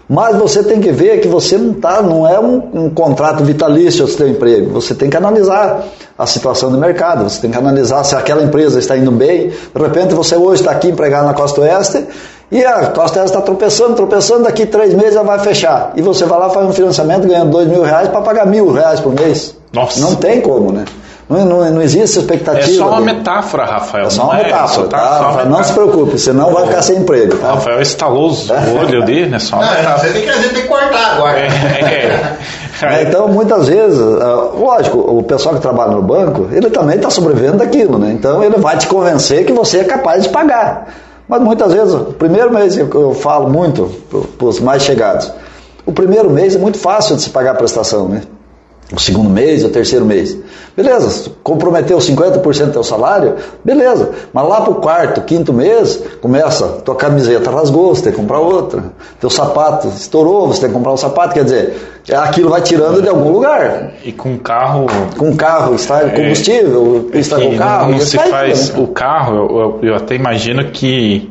Mas 0.08 0.36
você 0.36 0.64
tem 0.64 0.80
que 0.80 0.92
ver 0.92 1.20
que 1.20 1.28
você 1.28 1.58
não 1.58 1.74
tá, 1.74 2.02
não 2.02 2.28
é 2.28 2.40
um, 2.40 2.86
um 2.86 2.90
contrato 2.90 3.44
vitalício 3.44 4.06
o 4.06 4.08
seu 4.08 4.28
emprego. 4.28 4.72
Você 4.72 4.94
tem 4.94 5.10
que 5.10 5.18
analisar 5.18 5.84
a 6.18 6.28
situação 6.28 6.72
do 6.72 6.78
mercado, 6.78 7.24
você 7.24 7.42
tem 7.42 7.50
que 7.50 7.58
analisar 7.58 8.04
se 8.04 8.16
aquela 8.16 8.44
empresa 8.44 8.78
está 8.78 8.96
indo 8.96 9.12
bem. 9.12 9.50
De 9.50 9.82
repente 9.82 10.14
você 10.14 10.36
hoje 10.36 10.62
está 10.62 10.72
aqui 10.72 10.90
empregado 10.90 11.26
na 11.26 11.34
Costa 11.34 11.62
Oeste 11.62 12.06
e 12.52 12.64
a 12.64 12.88
Costa 12.88 13.24
está 13.24 13.42
tropeçando, 13.42 13.94
tropeçando, 13.96 14.44
daqui 14.44 14.66
três 14.66 14.94
meses 14.94 15.16
ela 15.16 15.26
vai 15.26 15.40
fechar. 15.40 15.92
E 15.96 16.02
você 16.02 16.26
vai 16.26 16.40
lá 16.40 16.50
faz 16.50 16.66
um 16.68 16.74
financiamento 16.74 17.28
ganhando 17.28 17.50
dois 17.52 17.68
mil 17.68 17.82
reais 17.84 18.08
para 18.10 18.22
pagar 18.22 18.46
mil 18.46 18.72
reais 18.72 19.00
por 19.00 19.14
mês. 19.14 19.56
Nossa. 19.74 20.00
Não 20.00 20.16
tem 20.16 20.42
como, 20.42 20.72
né? 20.72 20.86
Não, 21.28 21.44
não, 21.44 21.72
não 21.72 21.82
existe 21.82 22.20
expectativa. 22.20 22.70
É 22.70 22.78
só 22.78 22.88
uma 22.88 23.02
metáfora, 23.02 23.66
Rafael. 23.66 24.06
É 24.06 24.10
só 24.12 24.26
uma 24.26 24.36
não 24.36 24.44
metáfora, 24.44 24.88
tá? 24.88 24.98
tá? 25.00 25.18
Só 25.18 25.30
uma 25.32 25.44
Não 25.46 25.64
se 25.64 25.74
preocupe, 25.74 26.20
senão 26.20 26.54
vai 26.54 26.68
ficar 26.68 26.82
sem 26.84 26.98
emprego. 26.98 27.36
Tá? 27.38 27.54
Rafael 27.54 27.82
estalou 27.82 28.28
os- 28.28 28.48
o 28.48 28.54
olho 28.80 29.02
ali, 29.02 29.26
né? 29.26 29.40
Só 29.40 29.56
uma 29.56 29.66
Não, 29.66 29.72
metáfora. 29.74 29.98
você 30.08 30.14
tem 30.14 30.22
que, 30.22 30.30
a 30.30 30.34
gente 30.34 30.54
tem 30.54 30.62
que 30.62 30.68
cortar 30.68 31.14
agora. 31.16 31.40
É, 31.40 31.48
é. 31.82 32.38
É, 32.84 33.02
Então, 33.04 33.28
muitas 33.28 33.68
vezes, 33.68 34.00
ah, 34.22 34.50
lógico, 34.56 35.00
o 35.00 35.24
pessoal 35.24 35.56
que 35.56 35.62
trabalha 35.62 35.92
no 35.94 36.02
banco, 36.04 36.48
ele 36.52 36.70
também 36.70 36.98
está 36.98 37.10
sobrevivendo 37.10 37.58
daquilo, 37.58 37.98
né? 37.98 38.12
Então, 38.12 38.44
ele 38.44 38.58
vai 38.58 38.78
te 38.78 38.86
convencer 38.86 39.46
que 39.46 39.52
você 39.54 39.80
é 39.80 39.84
capaz 39.84 40.22
de 40.24 40.30
pagar. 40.30 40.90
Mas 41.28 41.42
muitas 41.42 41.74
vezes, 41.74 41.94
o 41.94 42.14
primeiro 42.14 42.54
mês, 42.54 42.78
eu, 42.78 42.90
eu 42.94 43.14
falo 43.14 43.50
muito 43.50 43.90
para 44.38 44.48
os 44.48 44.60
mais 44.60 44.84
chegados, 44.84 45.32
o 45.86 45.92
primeiro 45.92 46.30
mês 46.30 46.56
é 46.56 46.60
muito 46.60 46.78
fácil 46.78 47.16
de 47.16 47.24
se 47.24 47.30
pagar 47.30 47.52
a 47.52 47.56
prestação, 47.56 48.08
né? 48.08 48.22
O 48.94 49.00
segundo 49.00 49.30
mês, 49.32 49.64
o 49.64 49.70
terceiro 49.70 50.06
mês. 50.06 50.38
Beleza, 50.78 51.32
comprometeu 51.42 51.98
50% 51.98 52.66
do 52.66 52.72
teu 52.74 52.84
salário, 52.84 53.34
beleza. 53.64 54.12
Mas 54.32 54.48
lá 54.48 54.62
pro 54.62 54.76
quarto, 54.76 55.22
quinto 55.22 55.52
mês, 55.52 56.04
começa, 56.22 56.68
tua 56.86 56.96
camiseta 56.96 57.50
rasgou, 57.50 57.96
você 57.96 58.04
tem 58.04 58.12
que 58.12 58.20
comprar 58.20 58.40
outra. 58.40 58.84
Teu 59.20 59.30
sapato 59.30 59.88
estourou, 59.88 60.48
você 60.48 60.62
tem 60.62 60.70
que 60.70 60.76
comprar 60.76 60.92
um 60.94 60.98
sapato. 60.98 61.34
Quer 61.34 61.46
dizer, 61.46 61.74
aquilo 62.16 62.50
vai 62.52 62.62
tirando 62.62 63.02
de 63.02 63.10
algum 63.10 63.32
lugar. 63.32 63.94
E 64.04 64.12
com 64.12 64.38
carro. 64.38 64.86
Com 65.18 65.36
carro, 65.36 65.74
está 65.74 66.02
combustível, 66.12 67.10
está 67.12 67.38
com 67.40 67.58
carro. 67.58 67.92
não 67.92 68.00
se 68.00 68.18
faz 68.20 68.70
né? 68.70 68.80
o 68.84 68.88
carro, 68.88 69.36
eu, 69.36 69.58
eu- 69.60 69.80
eu 69.90 69.96
até 69.96 70.14
imagino 70.14 70.64
que 70.66 71.30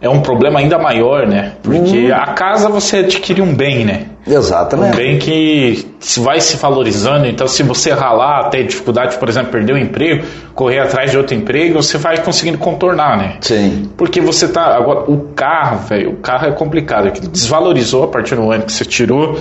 é 0.00 0.08
um 0.08 0.20
problema 0.20 0.60
ainda 0.60 0.78
maior, 0.78 1.26
né? 1.26 1.54
Porque 1.60 2.06
Uhum. 2.06 2.14
a 2.14 2.26
casa 2.34 2.68
você 2.68 2.98
adquire 2.98 3.42
um 3.42 3.52
bem, 3.52 3.84
né? 3.84 4.06
Um 4.26 4.32
Exatamente. 4.32 4.96
bem 4.96 5.18
que 5.18 5.86
se 6.00 6.18
vai 6.20 6.40
se 6.40 6.56
valorizando, 6.56 7.26
então 7.26 7.46
se 7.46 7.62
você 7.62 7.90
ralar, 7.92 8.48
ter 8.48 8.66
dificuldade, 8.66 9.18
por 9.18 9.28
exemplo, 9.28 9.50
perder 9.52 9.74
o 9.74 9.78
emprego, 9.78 10.24
correr 10.54 10.78
atrás 10.78 11.10
de 11.10 11.18
outro 11.18 11.34
emprego, 11.34 11.82
você 11.82 11.98
vai 11.98 12.16
conseguindo 12.18 12.56
contornar, 12.56 13.18
né? 13.18 13.36
Sim. 13.42 13.90
Porque 13.96 14.20
você 14.22 14.48
tá. 14.48 14.76
Agora, 14.76 15.10
o 15.10 15.28
carro, 15.34 15.78
velho, 15.86 16.10
o 16.12 16.16
carro 16.16 16.46
é 16.46 16.52
complicado. 16.52 17.10
que 17.12 17.20
desvalorizou 17.28 18.04
a 18.04 18.08
partir 18.08 18.34
do 18.36 18.50
ano 18.50 18.62
que 18.64 18.72
você 18.72 18.84
tirou. 18.84 19.38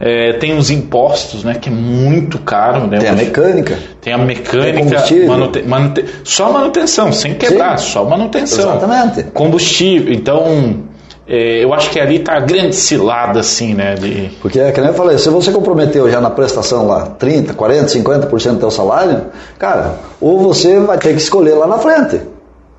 É, 0.00 0.32
tem 0.34 0.56
os 0.58 0.70
impostos, 0.70 1.44
né? 1.44 1.54
Que 1.54 1.68
é 1.68 1.72
muito 1.72 2.40
caro, 2.40 2.88
né? 2.88 2.98
Tem 2.98 3.08
a 3.08 3.12
mecânica. 3.12 3.78
Tem 4.00 4.12
a 4.12 4.16
Tem 4.16 4.26
mecânica, 4.26 4.78
combustível. 4.80 5.28
manute- 5.28 5.62
manute- 5.62 6.04
só 6.24 6.50
manutenção, 6.52 7.12
sem 7.12 7.34
quebrar, 7.34 7.78
Sim. 7.78 7.92
só 7.92 8.04
manutenção. 8.04 8.74
Exatamente. 8.74 9.22
Combustível, 9.30 10.12
então 10.12 10.82
eu 11.26 11.72
acho 11.72 11.90
que 11.90 11.98
ali 11.98 12.18
tá 12.18 12.34
a 12.34 12.40
grande 12.40 12.74
cilada, 12.76 13.40
assim, 13.40 13.74
né? 13.74 13.94
De, 13.94 14.30
Porque, 14.42 14.60
é 14.60 14.70
que 14.72 14.80
nem 14.80 14.90
eu 14.90 14.94
falei, 14.94 15.16
se 15.18 15.28
você 15.30 15.50
comprometeu 15.50 16.10
já 16.10 16.20
na 16.20 16.30
prestação 16.30 16.86
lá 16.86 17.06
30, 17.18 17.54
40, 17.54 17.86
50% 17.86 18.50
do 18.52 18.58
teu 18.58 18.70
salário, 18.70 19.22
cara, 19.58 19.94
ou 20.20 20.38
você 20.40 20.78
vai 20.80 20.98
ter 20.98 21.10
que 21.14 21.20
escolher 21.20 21.54
lá 21.54 21.66
na 21.66 21.78
frente. 21.78 22.20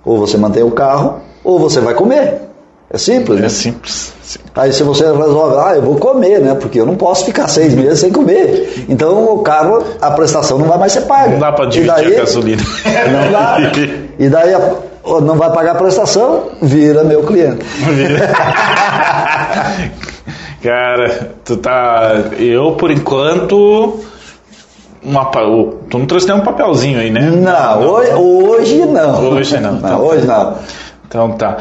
Ou 0.03 0.17
você 0.19 0.37
mantém 0.37 0.61
o 0.63 0.69
carro, 0.71 1.21
ou 1.43 1.57
você 1.57 1.79
vai 1.79 1.93
comer. 1.95 2.41
É 2.87 2.99
simples, 2.99 3.39
né? 3.39 3.47
é 3.47 3.49
simples. 3.49 4.13
sim. 4.21 4.39
Aí 4.53 4.71
se 4.71 4.83
você 4.83 5.03
resolve, 5.05 5.57
ah, 5.57 5.73
eu 5.75 5.81
vou 5.81 5.95
comer, 5.95 6.39
né? 6.39 6.53
Porque 6.53 6.79
eu 6.79 6.85
não 6.85 6.95
posso 6.95 7.25
ficar 7.25 7.47
seis 7.47 7.73
meses 7.73 7.99
sem 7.99 8.11
comer. 8.11 8.85
Então 8.87 9.33
o 9.33 9.39
carro, 9.39 9.83
a 9.99 10.11
prestação 10.11 10.59
não 10.59 10.67
vai 10.67 10.77
mais 10.77 10.91
ser 10.91 11.01
paga. 11.01 11.31
Não 11.31 11.39
dá 11.39 11.51
pra 11.51 11.65
E 11.65 11.69
dividir 11.69 11.93
daí- 11.95 12.15
a 12.15 12.19
gasolina. 12.19 12.61
Não 13.11 13.31
dá. 13.31 13.57
E 14.17 14.29
daí 14.29 14.53
a- 14.53 14.71
não 15.21 15.35
vai 15.35 15.51
pagar 15.51 15.73
a 15.73 15.75
prestação, 15.75 16.49
vira 16.61 17.03
meu 17.03 17.23
cliente. 17.23 17.65
Cara, 20.61 21.33
tu 21.43 21.57
tá. 21.57 22.13
Eu, 22.37 22.71
por 22.73 22.89
enquanto. 22.91 24.03
Uma, 25.03 25.25
tu 25.25 25.99
não 25.99 26.07
trouxe 26.07 26.27
nenhum 26.27 26.41
papelzinho 26.41 26.99
aí, 26.99 27.11
né? 27.11 27.29
Não, 27.29 27.81
hoje, 27.83 28.13
hoje 28.13 28.85
não. 28.87 29.29
Hoje 29.29 29.59
não. 29.59 29.75
Então, 29.75 30.01
hoje 30.01 30.25
não. 30.25 30.57
Então 31.07 31.31
tá. 31.33 31.57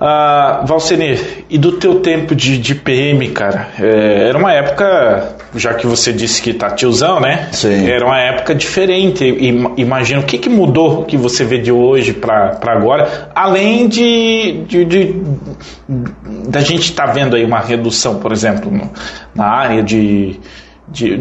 Ah, 0.00 0.62
Valcenir, 0.66 1.44
e 1.48 1.56
do 1.56 1.72
teu 1.72 2.00
tempo 2.00 2.34
de, 2.34 2.58
de 2.58 2.74
PM, 2.74 3.28
cara? 3.30 3.68
É, 3.78 4.28
era 4.28 4.36
uma 4.38 4.52
época, 4.52 5.35
já 5.56 5.74
que 5.74 5.86
você 5.86 6.12
disse 6.12 6.40
que 6.42 6.52
tá 6.54 6.70
tiozão, 6.70 7.20
né? 7.20 7.48
Sim. 7.52 7.88
Era 7.88 8.04
uma 8.04 8.18
época 8.20 8.54
diferente. 8.54 9.24
Im- 9.24 9.72
Imagina 9.76 10.20
o 10.20 10.24
que, 10.24 10.38
que 10.38 10.48
mudou 10.48 11.04
que 11.04 11.16
você 11.16 11.44
vê 11.44 11.58
de 11.58 11.72
hoje 11.72 12.12
para 12.12 12.58
agora, 12.66 13.30
além 13.34 13.88
de, 13.88 14.62
de, 14.66 14.84
de- 14.84 15.22
da 16.48 16.60
gente 16.60 16.82
estar 16.90 17.06
vendo 17.06 17.36
aí 17.36 17.44
uma 17.44 17.60
redução, 17.60 18.18
por 18.18 18.32
exemplo, 18.32 18.70
no- 18.70 18.90
na 19.34 19.46
área 19.46 19.82
de, 19.82 20.38
de- 20.88 21.16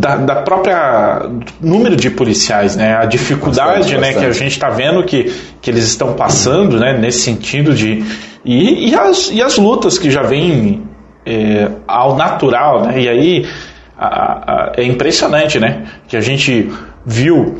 da, 0.00 0.16
da 0.16 0.36
própria 0.42 1.22
número 1.60 1.96
de 1.96 2.10
policiais, 2.10 2.76
né? 2.76 2.96
A 2.96 3.04
dificuldade, 3.04 3.78
Bastante, 3.80 3.98
né, 4.00 4.08
que 4.12 4.18
a 4.18 4.28
bastante. 4.28 4.38
gente 4.38 4.52
está 4.52 4.68
vendo 4.70 5.02
que, 5.04 5.32
que 5.60 5.70
eles 5.70 5.84
estão 5.84 6.14
passando, 6.14 6.78
né, 6.78 6.96
nesse 6.98 7.20
sentido 7.20 7.74
de 7.74 8.02
e, 8.44 8.90
e, 8.90 8.94
as, 8.94 9.30
e 9.32 9.42
as 9.42 9.56
lutas 9.58 9.98
que 9.98 10.08
já 10.10 10.22
vêm 10.22 10.82
é, 11.24 11.68
ao 11.88 12.14
natural, 12.16 12.84
né? 12.86 13.00
E 13.00 13.08
aí 13.08 13.46
a- 13.98 14.52
a- 14.68 14.72
é 14.76 14.84
impressionante, 14.84 15.58
né? 15.58 15.84
Que 16.08 16.16
a 16.16 16.20
gente 16.20 16.70
viu 17.04 17.56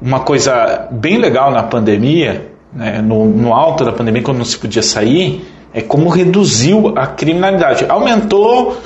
uma 0.00 0.20
coisa 0.20 0.86
bem 0.90 1.18
legal 1.18 1.50
na 1.50 1.62
pandemia, 1.62 2.52
né, 2.72 3.00
no, 3.02 3.24
no 3.26 3.52
alto 3.54 3.84
da 3.84 3.92
pandemia, 3.92 4.22
quando 4.22 4.38
não 4.38 4.44
se 4.44 4.58
podia 4.58 4.82
sair, 4.82 5.44
é 5.72 5.80
como 5.80 6.08
reduziu 6.08 6.92
a 6.96 7.06
criminalidade. 7.06 7.84
Aumentou 7.88 8.76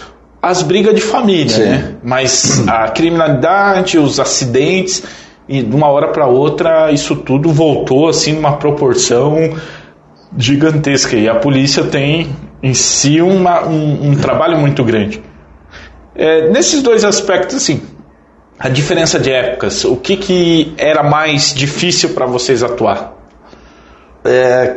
as 0.40 0.62
brigas 0.62 0.94
de 0.94 1.00
família, 1.00 1.48
Sim. 1.48 1.62
né? 1.64 1.94
Mas 2.02 2.66
a 2.68 2.88
criminalidade, 2.88 3.98
os 3.98 4.18
acidentes, 4.18 5.02
e 5.48 5.62
de 5.62 5.74
uma 5.74 5.88
hora 5.88 6.08
para 6.08 6.26
outra 6.26 6.90
isso 6.92 7.16
tudo 7.16 7.50
voltou 7.50 8.08
assim 8.08 8.32
numa 8.32 8.52
proporção 8.56 9.54
gigantesca. 10.36 11.16
E 11.16 11.28
a 11.28 11.34
polícia 11.34 11.84
tem 11.84 12.28
em 12.62 12.74
si 12.74 13.20
uma- 13.20 13.66
um, 13.66 14.10
um 14.10 14.14
trabalho 14.16 14.56
muito 14.58 14.82
grande. 14.84 15.20
É, 16.14 16.50
nesses 16.50 16.82
dois 16.82 17.04
aspectos, 17.04 17.56
assim, 17.56 17.82
a 18.58 18.68
diferença 18.68 19.18
de 19.18 19.30
épocas, 19.30 19.84
o 19.84 19.96
que, 19.96 20.16
que 20.16 20.74
era 20.76 21.02
mais 21.02 21.54
difícil 21.54 22.10
para 22.10 22.26
vocês 22.26 22.62
atuar? 22.62 23.16
É, 24.24 24.76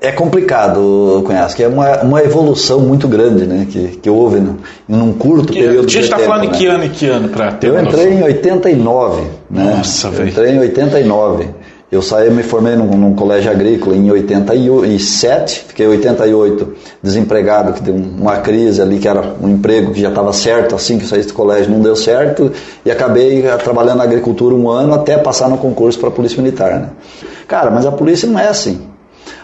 é 0.00 0.12
complicado, 0.12 1.24
que 1.56 1.62
é 1.62 1.68
uma, 1.68 2.02
uma 2.02 2.22
evolução 2.22 2.80
muito 2.80 3.08
grande, 3.08 3.46
né? 3.46 3.66
Que, 3.70 3.88
que 3.98 4.10
houve 4.10 4.40
num, 4.40 4.56
em 4.88 5.00
um 5.00 5.12
curto 5.12 5.52
Que, 5.52 5.60
período 5.60 5.78
a 5.78 5.82
gente 5.82 5.98
de 5.98 5.98
está 6.00 6.16
tempo, 6.16 6.28
falando 6.28 6.44
em 6.44 6.50
né? 6.50 6.58
que 6.58 6.66
ano 6.66 6.84
e 6.84 6.88
que 6.90 7.06
ano 7.06 7.28
para 7.28 7.52
ter 7.52 7.68
Eu 7.68 7.80
entrei 7.80 8.06
noção? 8.06 8.18
em 8.18 8.22
89, 8.22 9.22
né? 9.50 9.74
Nossa, 9.76 10.10
velho. 10.10 10.28
Entrei 10.28 10.50
em 10.52 10.58
89. 10.58 11.48
Eu 11.92 12.00
saí, 12.00 12.30
me 12.30 12.42
formei 12.42 12.74
num, 12.74 12.86
num 12.96 13.14
colégio 13.14 13.50
agrícola 13.50 13.94
em 13.94 14.10
87, 14.10 15.66
fiquei 15.68 15.86
88 15.86 16.72
desempregado, 17.02 17.74
que 17.74 17.82
deu 17.82 17.94
um- 17.94 18.14
uma 18.18 18.38
crise 18.38 18.80
ali, 18.80 18.98
que 18.98 19.06
era 19.06 19.34
um 19.42 19.50
emprego 19.50 19.92
que 19.92 20.00
já 20.00 20.08
estava 20.08 20.32
certo, 20.32 20.74
assim 20.74 20.96
que 20.96 21.04
eu 21.04 21.08
saí 21.08 21.22
do 21.22 21.34
colégio 21.34 21.70
não 21.70 21.80
deu 21.80 21.94
certo, 21.94 22.50
e 22.82 22.90
acabei 22.90 23.46
eh, 23.46 23.56
trabalhando 23.58 23.98
na 23.98 24.04
agricultura 24.04 24.54
um 24.54 24.70
ano 24.70 24.94
até 24.94 25.18
passar 25.18 25.50
no 25.50 25.58
concurso 25.58 25.98
para 25.98 26.08
a 26.08 26.12
Polícia 26.12 26.40
Militar, 26.42 26.80
né? 26.80 26.88
Cara, 27.46 27.70
mas 27.70 27.84
a 27.84 27.92
polícia 27.92 28.26
não 28.26 28.38
é 28.38 28.48
assim. 28.48 28.80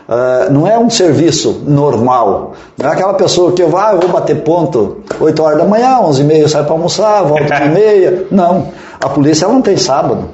Ah, 0.08 0.48
não 0.50 0.66
é 0.66 0.78
um 0.78 0.88
serviço 0.88 1.60
normal. 1.66 2.54
Não 2.78 2.88
é 2.88 2.92
aquela 2.94 3.12
pessoa 3.12 3.52
que 3.52 3.62
eu, 3.62 3.76
ah, 3.76 3.90
eu 3.92 4.00
vou 4.00 4.08
bater 4.08 4.36
ponto 4.42 5.02
8 5.20 5.42
horas 5.42 5.58
da 5.58 5.64
manhã, 5.66 5.98
11 6.00 6.22
e 6.22 6.24
meia 6.24 6.40
eu 6.44 6.48
saio 6.48 6.64
para 6.64 6.72
almoçar, 6.72 7.22
volto 7.24 7.52
1 7.52 7.66
e 7.66 7.68
meia. 7.74 8.26
Não. 8.30 8.68
A 8.98 9.10
polícia 9.10 9.44
ela 9.44 9.52
não 9.52 9.60
tem 9.60 9.76
sábado, 9.76 10.30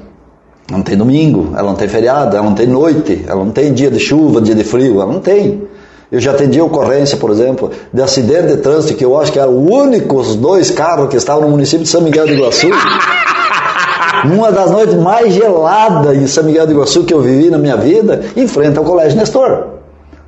ela 0.68 0.78
não 0.78 0.82
tem 0.82 0.96
domingo, 0.96 1.52
ela 1.56 1.68
não 1.68 1.74
tem 1.74 1.88
feriado, 1.88 2.36
ela 2.36 2.44
não 2.44 2.54
tem 2.54 2.66
noite, 2.66 3.24
ela 3.26 3.44
não 3.44 3.50
tem 3.52 3.72
dia 3.72 3.90
de 3.90 4.00
chuva, 4.00 4.40
dia 4.40 4.54
de 4.54 4.64
frio, 4.64 5.00
ela 5.00 5.12
não 5.12 5.20
tem. 5.20 5.62
Eu 6.10 6.20
já 6.20 6.30
atendi 6.30 6.60
ocorrência, 6.60 7.18
por 7.18 7.30
exemplo, 7.30 7.70
de 7.92 8.00
acidente 8.00 8.46
de 8.46 8.56
trânsito 8.58 8.94
que 8.94 9.04
eu 9.04 9.18
acho 9.18 9.32
que 9.32 9.38
eram 9.38 9.52
os 9.52 9.70
únicos 9.70 10.36
dois 10.36 10.70
carros 10.70 11.08
que 11.08 11.16
estavam 11.16 11.42
no 11.42 11.48
município 11.48 11.84
de 11.84 11.88
São 11.88 12.00
Miguel 12.00 12.26
do 12.26 12.32
Iguaçu. 12.32 12.68
Numa 14.24 14.50
das 14.50 14.70
noites 14.70 14.94
mais 14.94 15.34
geladas 15.34 16.16
em 16.16 16.26
São 16.26 16.44
Miguel 16.44 16.66
do 16.66 16.72
Iguaçu 16.72 17.04
que 17.04 17.12
eu 17.12 17.20
vivi 17.20 17.50
na 17.50 17.58
minha 17.58 17.76
vida, 17.76 18.22
em 18.34 18.46
frente 18.46 18.78
ao 18.78 18.84
Colégio 18.84 19.18
Nestor, 19.18 19.66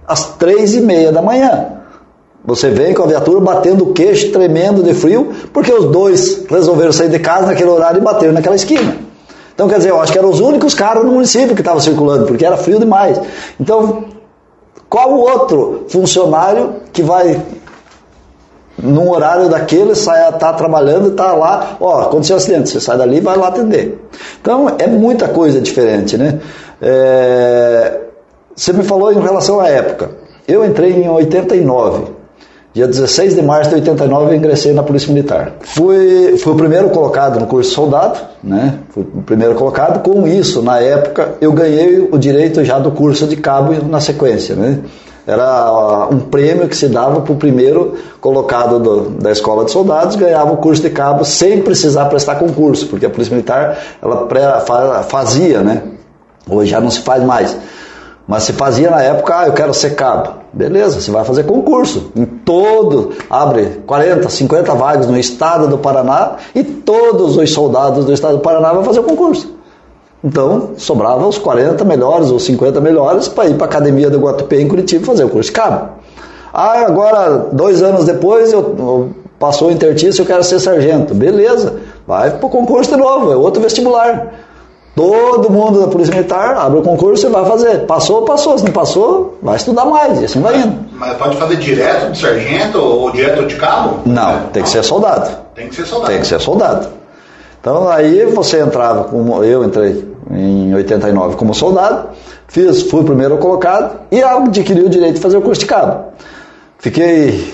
às 0.07 0.37
três 0.37 0.75
e 0.75 0.81
meia 0.81 1.13
da 1.13 1.23
manhã. 1.23 1.67
Você 2.45 2.69
vem 2.71 2.93
com 2.93 3.03
a 3.03 3.07
viatura 3.07 3.41
batendo 3.41 3.85
o 3.85 3.93
queixo, 3.93 4.33
tremendo 4.33 4.83
de 4.83 4.93
frio, 4.93 5.33
porque 5.53 5.73
os 5.73 5.87
dois 5.87 6.45
resolveram 6.49 6.93
sair 6.93 7.09
de 7.09 7.19
casa 7.19 7.47
naquele 7.47 7.71
horário 7.71 8.01
e 8.01 8.05
bateram 8.05 8.35
naquela 8.35 8.55
esquina. 8.55 9.06
Então, 9.57 9.69
quer 9.71 9.79
dizer, 9.79 9.89
eu 9.89 9.99
acho 9.99 10.13
que 10.13 10.19
eram 10.19 10.29
os 10.29 10.39
únicos 10.39 10.75
carros 10.75 11.07
no 11.07 11.13
município 11.13 11.55
que 11.55 11.63
estavam 11.63 11.81
circulando, 11.81 12.27
porque 12.27 12.45
era 12.45 12.59
frio 12.59 12.79
demais. 12.79 13.19
Então, 13.59 14.05
qual 14.87 15.15
o 15.15 15.21
outro 15.21 15.87
funcionário 15.89 16.75
que 16.93 17.03
vai 17.03 17.41
num 18.79 19.11
horário 19.11 19.49
daquele, 19.49 19.95
sai, 19.95 20.31
tá 20.33 20.53
trabalhando 20.53 21.13
tá 21.13 21.33
lá, 21.33 21.79
ó, 21.81 22.03
aconteceu 22.03 22.37
um 22.37 22.39
acidente, 22.39 22.69
você 22.69 22.81
sai 22.81 22.99
dali 22.99 23.17
e 23.17 23.21
vai 23.21 23.35
lá 23.35 23.49
atender. 23.49 23.99
Então 24.43 24.77
é 24.79 24.87
muita 24.87 25.27
coisa 25.29 25.59
diferente, 25.59 26.19
né? 26.19 26.39
É, 26.83 28.01
você 28.55 28.75
me 28.75 28.85
falou 28.85 29.11
em 29.11 29.21
relação 29.21 29.59
à 29.59 29.69
época. 29.69 30.11
Eu 30.47 30.65
entrei 30.65 30.93
em 30.93 31.09
89. 31.09 32.16
Dia 32.77 32.87
16 32.87 33.35
de 33.35 33.41
março 33.41 33.71
de 33.71 33.77
89 33.77 34.33
eu 34.33 34.37
ingressei 34.37 34.71
na 34.75 34.83
Polícia 34.83 35.11
Militar. 35.11 35.53
Fui, 35.61 36.37
fui 36.37 36.53
o 36.53 36.57
primeiro 36.57 36.91
colocado 36.91 37.41
no 37.41 37.47
curso 37.47 37.71
de 37.71 37.75
soldado, 37.75 38.19
né? 38.45 38.81
Fui 38.91 39.03
o 39.03 39.23
primeiro 39.23 39.55
colocado. 39.55 40.03
Com 40.03 40.29
isso, 40.29 40.61
na 40.61 40.79
época, 40.79 41.37
eu 41.41 41.53
ganhei 41.53 42.07
o 42.13 42.19
direito 42.19 42.63
já 42.67 42.79
do 42.79 42.91
curso 42.91 43.27
de 43.27 43.35
cabo 43.37 43.73
na 43.89 43.99
sequência, 43.99 44.55
né? 44.55 44.81
Era 45.27 46.07
um 46.13 46.19
prêmio 46.19 46.69
que 46.69 46.77
se 46.77 46.87
dava 46.89 47.23
para 47.23 47.33
o 47.33 47.37
primeiro 47.37 47.95
colocado 48.21 48.79
do, 48.79 49.09
da 49.23 49.33
escola 49.33 49.65
de 49.65 49.71
soldados, 49.71 50.15
ganhava 50.15 50.53
o 50.53 50.59
curso 50.59 50.83
de 50.83 50.91
cabo 50.91 51.25
sem 51.25 51.63
precisar 51.63 52.05
prestar 52.11 52.35
concurso, 52.35 52.89
porque 52.89 53.07
a 53.07 53.11
Polícia 53.11 53.33
Militar 53.33 53.79
ela 54.03 54.27
pré, 54.27 54.43
fazia, 55.09 55.63
né? 55.63 55.81
Hoje 56.47 56.73
já 56.73 56.81
não 56.81 56.91
se 56.91 57.01
faz 57.01 57.25
mais. 57.25 57.57
Mas 58.27 58.43
se 58.43 58.53
fazia 58.53 58.91
na 58.91 59.01
época, 59.03 59.39
ah, 59.39 59.47
eu 59.47 59.53
quero 59.53 59.73
ser 59.73 59.95
cabo. 59.95 60.31
Beleza, 60.53 61.01
você 61.01 61.11
vai 61.11 61.25
fazer 61.25 61.45
concurso. 61.45 62.11
Em 62.17 62.25
todo, 62.25 63.13
abre 63.31 63.83
40, 63.87 64.29
50 64.29 64.75
vagas 64.75 65.07
no 65.07 65.17
estado 65.17 65.69
do 65.69 65.79
Paraná 65.79 66.37
e 66.55 66.65
todos 66.65 67.37
os 67.37 67.53
soldados 67.53 68.05
do 68.05 68.13
estado 68.13 68.39
do 68.39 68.43
Paraná 68.43 68.73
vão 68.73 68.83
fazer 68.83 69.01
o 69.01 69.05
concurso. 69.05 69.55
Então, 70.25 70.71
sobrava 70.77 71.25
os 71.25 71.39
40 71.39 71.85
melhores 71.85 72.31
ou 72.31 72.41
50 72.41 72.81
melhores 72.81 73.29
para 73.29 73.49
ir 73.49 73.55
para 73.55 73.67
a 73.67 73.69
academia 73.69 74.11
do 74.11 74.19
Guatupê 74.19 74.61
em 74.61 74.67
Curitiba 74.67 75.07
fazer 75.07 75.25
o 75.25 75.29
curso 75.29 75.51
de 75.51 75.55
cabo. 75.55 75.91
Ah, 76.53 76.81
agora, 76.81 77.49
dois 77.53 77.81
anos 77.81 78.07
depois, 78.07 78.53
eu, 78.53 78.75
eu 78.77 79.11
passou 79.39 79.69
o 79.69 79.71
intertício, 79.71 80.23
eu 80.23 80.27
quero 80.27 80.43
ser 80.43 80.59
sargento. 80.59 81.15
Beleza, 81.15 81.77
vai 82.07 82.31
para 82.31 82.47
o 82.47 82.51
concurso 82.51 82.91
de 82.91 82.97
novo, 82.97 83.31
é 83.31 83.37
outro 83.37 83.63
vestibular. 83.63 84.33
Todo 84.97 85.51
mundo 85.51 85.79
da 85.79 85.89
Polícia 85.89 86.15
Militar 86.15 86.57
abre 86.57 86.79
o 86.79 86.83
concurso 86.83 87.27
e 87.27 87.31
vai 87.31 87.45
fazer. 87.45 87.81
Passou, 87.81 88.23
passou. 88.23 88.57
Se 88.57 88.65
não 88.65 88.73
passou, 88.73 89.37
vai 89.43 89.57
estudar 89.57 89.85
mais. 89.85 90.23
E 90.23 90.25
assim 90.25 90.41
vai 90.41 90.57
indo. 90.57 90.75
Mas 90.93 91.19
pode 91.19 91.37
fazer 91.37 91.57
direto 91.57 92.13
de 92.13 92.19
sargento 92.19 92.79
ou 92.79 93.11
direto 93.11 93.45
de 93.45 93.57
cabo? 93.57 93.99
Não, 94.07 94.45
tem 94.55 94.63
que 94.63 94.71
ser 94.71 94.83
soldado. 94.83 95.31
Tem 95.55 95.69
que 95.69 95.75
ser 95.75 95.85
soldado. 95.85 96.11
Tem 96.11 96.21
que 96.23 96.27
ser 96.27 96.41
soldado. 96.41 96.89
Então 97.61 97.87
aí 97.87 98.25
você 98.25 98.63
entrava, 98.63 99.05
como 99.05 99.45
eu 99.45 99.63
entrei 99.65 100.03
em 100.31 100.75
89 100.75 101.37
como 101.37 101.55
soldado, 101.55 102.09
fiz, 102.49 102.85
fui 102.85 103.03
o 103.03 103.05
primeiro 103.05 103.37
colocado 103.37 104.01
e 104.11 104.23
adquiri 104.23 104.81
o 104.81 104.89
direito 104.89 105.17
de 105.17 105.21
fazer 105.21 105.37
o 105.37 105.43
curso 105.43 105.61
de 105.61 105.67
cabo. 105.67 106.07
Fiquei 106.79 107.53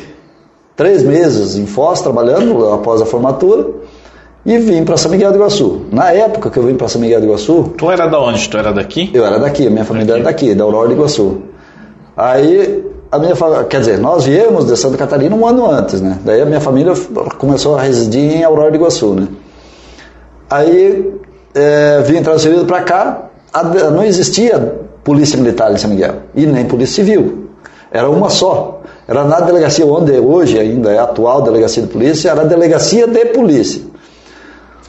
três 0.77 1.03
meses 1.03 1.57
em 1.57 1.67
Foz 1.67 2.03
trabalhando 2.03 2.73
após 2.73 3.03
a 3.03 3.07
formatura 3.07 3.67
e 4.45 4.59
vim 4.59 4.85
para 4.85 4.97
São 4.97 5.11
Miguel 5.11 5.31
do 5.31 5.39
Iguaçu. 5.39 5.83
Na 5.93 6.11
época 6.13 6.51
que 6.51 6.59
eu 6.59 6.65
vim 6.65 6.75
para 6.75 6.89
São 6.89 7.01
Miguel 7.01 7.21
do 7.21 7.27
Iguaçu. 7.27 7.75
Tu 7.77 7.91
era 7.91 8.07
da 8.07 8.21
onde? 8.21 8.49
Tu 8.49 8.59
era 8.59 8.73
daqui? 8.73 9.11
Eu 9.15 9.25
era 9.25 9.39
daqui, 9.39 9.69
minha 9.71 9.85
família 9.85 10.15
era 10.15 10.23
daqui, 10.23 10.55
da 10.55 10.65
Aurora 10.65 10.89
do 10.89 10.95
Iguaçu. 10.95 11.43
Aí 12.17 12.85
a 13.11 13.19
minha 13.19 13.35
quer 13.69 13.81
dizer, 13.81 13.99
nós 13.99 14.25
viemos 14.25 14.67
de 14.67 14.77
Santa 14.77 14.97
Catarina 14.97 15.35
um 15.35 15.47
ano 15.47 15.71
antes, 15.71 16.01
né? 16.01 16.19
Daí 16.25 16.41
a 16.41 16.47
minha 16.47 16.61
família 16.61 16.93
começou 17.39 17.77
a 17.77 17.83
residir 17.83 18.37
em 18.37 18.43
Aurora 18.43 18.71
do 18.71 18.77
Iguaçu, 18.77 19.15
né? 19.15 19.29
Aí 20.51 21.13
é, 21.55 22.03
vim 22.03 22.23
transferido 22.23 22.65
para 22.65 22.83
cá, 22.83 23.31
não 23.95 24.03
existia 24.03 24.77
polícia 25.05 25.39
militar 25.39 25.73
em 25.73 25.77
São 25.77 25.91
Miguel 25.91 26.15
e 26.35 26.47
nem 26.47 26.65
polícia 26.65 27.05
civil. 27.05 27.49
Era 27.91 28.09
uma 28.09 28.31
só. 28.31 28.81
Era 29.07 29.25
na 29.25 29.41
delegacia 29.41 29.85
onde 29.85 30.13
hoje 30.19 30.59
ainda 30.59 30.91
é 30.91 30.99
a 30.99 31.05
atual 31.05 31.43
delegacia 31.43 31.83
de 31.83 31.89
polícia, 31.89 32.31
era 32.31 32.41
a 32.41 32.45
delegacia 32.45 33.07
de 33.07 33.27
polícia. 33.27 33.92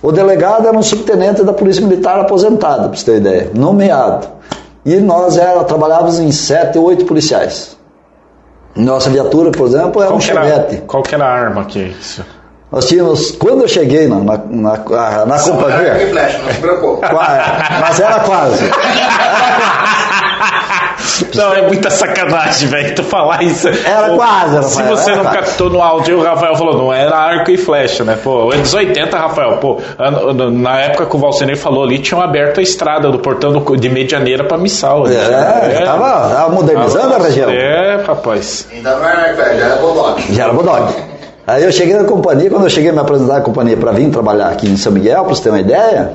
O 0.03 0.11
delegado 0.11 0.67
era 0.67 0.77
um 0.77 0.83
subtenente 0.83 1.43
da 1.43 1.53
polícia 1.53 1.81
militar 1.81 2.19
aposentado, 2.19 2.89
para 2.89 2.97
você 2.97 3.05
ter 3.05 3.17
ideia, 3.19 3.51
nomeado. 3.53 4.27
E 4.85 4.97
nós 4.97 5.37
era, 5.37 5.63
trabalhávamos 5.63 6.19
em 6.19 6.29
sete 6.29 6.77
ou 6.77 6.87
oito 6.87 7.05
policiais. 7.05 7.77
Nossa 8.75 9.09
viatura, 9.09 9.49
por 9.49 9.65
exemplo, 9.65 10.01
era 10.01 10.09
qual 10.09 10.17
um 10.17 10.19
chevette. 10.19 10.83
Qual 10.85 11.01
que 11.01 11.15
era 11.15 11.23
a 11.23 11.31
arma 11.31 11.63
que 11.63 11.79
é 11.79 11.87
isso? 11.87 12.25
Nós 12.69 12.85
tínhamos, 12.85 13.31
quando 13.31 13.61
eu 13.61 13.67
cheguei 13.67 14.07
na, 14.09 14.17
na, 14.17 14.37
na, 14.49 15.25
na 15.25 15.39
companhia. 15.39 15.87
Era 15.87 16.07
flash, 16.09 16.43
não 16.43 16.53
se 16.53 16.59
preocupe. 16.59 17.07
Mas 17.79 17.99
era 18.01 18.19
quase. 18.21 18.65
Não, 21.35 21.53
é 21.53 21.61
muita 21.67 21.89
sacanagem, 21.89 22.67
velho, 22.67 22.95
tu 22.95 23.03
falar 23.03 23.43
isso. 23.43 23.67
Era 23.67 24.15
quase, 24.15 24.55
Rafael. 24.55 24.69
Se 24.69 24.83
você 24.83 25.11
não 25.11 25.23
quase. 25.23 25.37
captou 25.37 25.69
no 25.69 25.81
áudio, 25.81 26.19
o 26.19 26.23
Rafael 26.23 26.55
falou, 26.55 26.77
não 26.77 26.93
era 26.93 27.15
arco 27.15 27.51
e 27.51 27.57
flecha, 27.57 28.03
né? 28.03 28.17
Pô, 28.21 28.51
anos 28.51 28.73
80, 28.73 29.17
Rafael, 29.17 29.57
pô, 29.57 29.79
na 30.51 30.79
época 30.79 31.05
que 31.05 31.15
o 31.15 31.19
Valcenei 31.19 31.55
falou 31.55 31.83
ali, 31.83 31.99
tinham 31.99 32.21
aberto 32.21 32.59
a 32.59 32.63
estrada 32.63 33.11
do 33.11 33.19
portão 33.19 33.51
de 33.75 33.89
Medianeira 33.89 34.43
pra 34.43 34.57
Missal. 34.57 35.07
É, 35.07 35.13
é, 35.13 35.85
tava, 35.85 36.29
tava 36.29 36.49
modernizando 36.49 37.09
tava, 37.09 37.23
a 37.23 37.27
região. 37.27 37.49
É, 37.49 38.03
rapaz. 38.05 38.67
Ainda 38.71 38.95
não 38.95 39.07
era 39.07 39.21
arco 39.21 39.37
já 39.37 39.65
era 39.65 39.75
Bodog. 39.77 40.33
Já 40.33 40.43
era 40.43 40.53
Bodog. 40.53 40.93
Aí 41.45 41.63
eu 41.63 41.71
cheguei 41.73 41.93
na 41.93 42.05
companhia, 42.05 42.49
quando 42.49 42.63
eu 42.63 42.69
cheguei 42.69 42.89
a 42.89 42.93
me 42.93 42.99
apresentar 42.99 43.37
à 43.37 43.41
companhia 43.41 43.75
para 43.75 43.91
vir 43.91 44.09
trabalhar 44.09 44.47
aqui 44.47 44.67
em 44.67 44.77
São 44.77 44.93
Miguel, 44.93 45.25
para 45.25 45.35
você 45.35 45.43
ter 45.43 45.49
uma 45.49 45.59
ideia, 45.59 46.13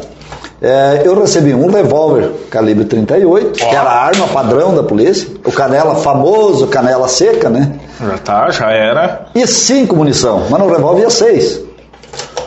é, 0.61 1.03
eu 1.05 1.18
recebi 1.18 1.55
um 1.55 1.71
revólver 1.71 2.31
calibre 2.51 2.85
38, 2.85 3.49
oh. 3.49 3.53
que 3.53 3.64
era 3.64 3.88
a 3.88 4.05
arma 4.05 4.27
padrão 4.29 4.75
da 4.75 4.83
polícia, 4.83 5.29
o 5.44 5.53
canela 5.53 5.94
famoso, 5.97 6.66
canela 6.66 7.07
seca, 7.09 7.49
né? 7.49 7.73
Já 8.01 8.18
tá, 8.18 8.51
já 8.51 8.71
era. 8.71 9.27
E 9.35 9.47
cinco 9.47 9.94
munição, 9.94 10.47
mas 10.51 10.61
no 10.61 10.68
revólver 10.68 11.03
ia 11.03 11.11
seis. 11.11 11.61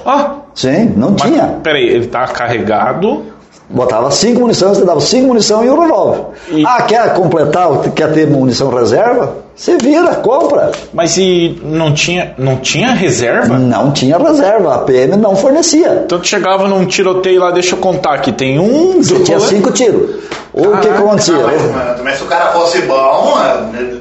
Ah! 0.05 0.35
Sim, 0.53 0.93
não 0.97 1.11
mas, 1.11 1.21
tinha. 1.21 1.59
Peraí, 1.63 1.87
ele 1.87 2.07
tá 2.07 2.27
carregado 2.27 3.30
Botava 3.73 4.11
cinco 4.11 4.41
munições, 4.41 4.77
você 4.77 4.85
dava 4.85 4.99
cinco 4.99 5.27
munição 5.27 5.63
e 5.63 5.69
um 5.69 5.79
revólver. 5.79 6.25
E... 6.49 6.65
Ah, 6.65 6.81
quer 6.81 7.13
completar, 7.13 7.69
quer 7.95 8.11
ter 8.11 8.27
munição 8.27 8.69
reserva? 8.69 9.33
Você 9.55 9.77
vira, 9.77 10.15
compra. 10.15 10.71
Mas 10.93 11.17
e 11.17 11.59
não 11.63 11.93
tinha, 11.93 12.33
não 12.37 12.57
tinha 12.57 12.91
reserva? 12.91 13.57
Não 13.57 13.91
tinha 13.91 14.17
reserva, 14.17 14.75
a 14.75 14.79
PM 14.79 15.15
não 15.15 15.35
fornecia. 15.35 16.03
Então 16.05 16.19
tu 16.19 16.27
chegava 16.27 16.67
num 16.67 16.85
tiroteio 16.85 17.39
lá, 17.39 17.51
deixa 17.51 17.75
eu 17.75 17.79
contar 17.79 18.15
aqui, 18.15 18.31
tem 18.31 18.59
um... 18.59 19.01
Você 19.01 19.19
tinha 19.19 19.39
cinco 19.39 19.71
tiros. 19.71 20.21
O 20.53 20.77
que 20.79 20.87
acontecia? 20.89 21.33
Não, 21.33 21.43
mas, 21.43 22.01
mas, 22.01 22.17
se 22.17 22.23
o 22.23 22.25
cara 22.25 22.51
fosse 22.51 22.81
bom, 22.81 23.37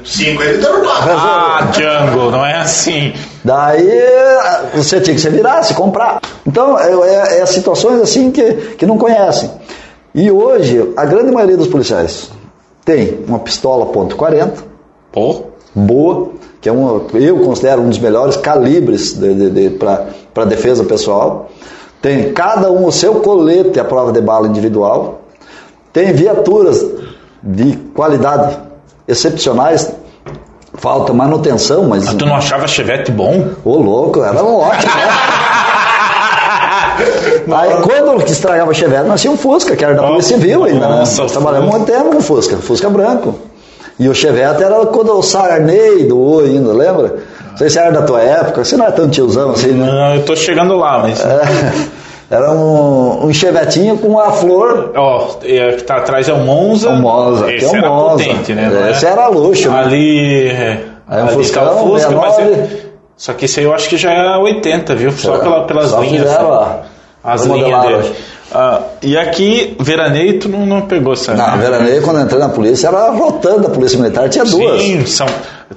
cinco 0.03 0.43
ele 0.43 0.57
derrubava. 0.57 1.11
Ah, 1.13 1.67
Django, 1.71 2.29
não 2.29 2.45
é 2.45 2.57
assim. 2.57 3.13
Daí 3.43 3.89
você 4.73 4.99
tinha 4.99 5.15
que 5.15 5.21
se 5.21 5.29
virar, 5.29 5.63
se 5.63 5.73
comprar. 5.73 6.19
Então, 6.45 6.77
é, 6.77 6.91
é, 6.91 7.39
é 7.39 7.45
situações 7.45 8.01
assim 8.01 8.31
que, 8.31 8.53
que 8.77 8.85
não 8.85 8.97
conhecem. 8.97 9.49
E 10.13 10.29
hoje, 10.29 10.93
a 10.97 11.05
grande 11.05 11.31
maioria 11.31 11.55
dos 11.55 11.67
policiais 11.67 12.29
tem 12.83 13.23
uma 13.27 13.39
pistola 13.39 13.85
.40, 13.85 14.51
Pô. 15.11 15.43
boa, 15.73 16.31
que 16.59 16.67
é 16.67 16.71
uma, 16.71 17.01
eu 17.13 17.39
considero 17.39 17.81
um 17.81 17.89
dos 17.89 17.97
melhores 17.97 18.35
calibres 18.35 19.13
de, 19.13 19.33
de, 19.33 19.49
de, 19.49 19.69
para 19.69 20.45
defesa 20.45 20.83
pessoal. 20.83 21.49
Tem 22.01 22.33
cada 22.33 22.71
um 22.71 22.85
o 22.85 22.91
seu 22.91 23.15
colete 23.15 23.79
à 23.79 23.85
prova 23.85 24.11
de 24.11 24.21
bala 24.21 24.47
individual. 24.47 25.21
Tem 25.93 26.11
viaturas 26.11 26.83
de 27.41 27.77
qualidade 27.93 28.57
excepcionais. 29.07 29.93
Falta 30.73 31.13
manutenção, 31.13 31.87
mas. 31.87 32.05
mas 32.05 32.15
tu 32.15 32.25
não 32.25 32.35
achava 32.35 32.67
Chevette 32.67 33.11
bom? 33.11 33.49
Ô, 33.63 33.77
louco, 33.77 34.23
era 34.23 34.43
ótimo. 34.43 34.91
Né? 37.47 37.55
Aí 37.55 37.69
quando 37.81 38.23
estragava 38.25 38.71
o 38.71 38.73
Chevette, 38.73 39.07
nós 39.07 39.21
tínhamos 39.21 39.39
um 39.39 39.49
Fusca, 39.49 39.75
que 39.75 39.83
era 39.83 39.93
da 39.93 40.03
Polícia 40.03 40.37
Civil 40.37 40.63
ainda, 40.63 40.87
né? 40.87 41.03
Nós 41.17 41.31
trabalhamos 41.31 41.69
muito 41.69 41.85
tempo 41.85 42.11
com 42.11 42.21
Fusca, 42.21 42.57
Fusca 42.57 42.89
branco. 42.89 43.35
E 43.99 44.09
o 44.09 44.15
Chevette 44.15 44.63
era 44.63 44.85
quando 44.87 45.17
o 45.17 45.21
Sarney 45.21 46.05
do 46.05 46.39
ainda, 46.39 46.73
lembra? 46.73 47.15
Não 47.51 47.57
sei 47.57 47.69
se 47.69 47.77
era 47.77 47.91
da 47.91 48.01
tua 48.01 48.21
época, 48.21 48.63
você 48.63 48.75
não 48.77 48.87
é 48.87 48.91
tão 48.91 49.09
tiozão 49.09 49.51
assim, 49.51 49.71
né? 49.71 49.85
Não, 49.85 50.15
eu 50.15 50.25
tô 50.25 50.35
chegando 50.35 50.75
lá, 50.75 50.99
mas. 50.99 51.23
É, 51.23 51.41
era 52.31 52.49
um, 52.53 53.25
um 53.25 53.33
chevetinho 53.33 53.97
com 53.97 54.17
a 54.17 54.31
flor. 54.31 54.93
Ó, 54.95 55.27
oh, 55.27 55.37
que 55.37 55.83
tá 55.83 55.97
atrás 55.97 56.29
é 56.29 56.33
o 56.33 56.37
Monza. 56.37 56.89
O 56.89 56.95
Monza, 56.95 57.51
Esse 57.51 57.57
que 57.57 57.65
é 57.65 57.67
o 57.67 57.75
era 57.75 57.89
Monza. 57.89 58.23
potente, 58.23 58.53
né? 58.53 58.89
Esse 58.91 59.05
era 59.05 59.27
luxo. 59.27 59.69
Né? 59.69 59.79
Ali. 59.79 60.47
É, 60.47 60.79
é 61.09 61.23
um 61.23 61.27
ali 61.27 61.33
Fuscão, 61.33 61.65
tá 61.65 61.71
o 61.73 61.87
Fusca, 61.89 62.11
mas 62.11 62.35
69. 62.35 62.63
é, 62.63 62.91
só 63.17 63.33
que 63.33 63.45
esse 63.45 63.59
aí 63.59 63.65
eu 63.65 63.73
acho 63.73 63.89
que 63.89 63.97
já 63.97 64.11
é 64.11 64.37
80, 64.37 64.95
viu? 64.95 65.11
Só 65.11 65.35
É, 65.35 65.39
pela, 65.39 65.63
pelas 65.65 65.89
só 65.89 65.99
linhas. 65.99 66.23
fizeram 66.23 66.53
assim. 66.53 66.90
As 67.23 67.45
linhas 67.45 67.81
dele. 67.81 68.15
Ah, 68.53 68.81
e 69.01 69.17
aqui, 69.17 69.77
veraneio, 69.79 70.37
tu 70.39 70.49
não, 70.49 70.65
não 70.65 70.81
pegou 70.81 71.13
essa. 71.13 71.33
Na 71.33 71.55
veraneio, 71.55 72.01
quando 72.01 72.17
eu 72.17 72.23
entrei 72.23 72.39
na 72.39 72.49
polícia, 72.49 72.87
era 72.89 73.09
rotando 73.11 73.67
a 73.67 73.69
polícia 73.69 73.97
militar, 73.97 74.27
tinha 74.27 74.43
duas. 74.43 74.81
Sim, 74.81 75.05
são, 75.05 75.25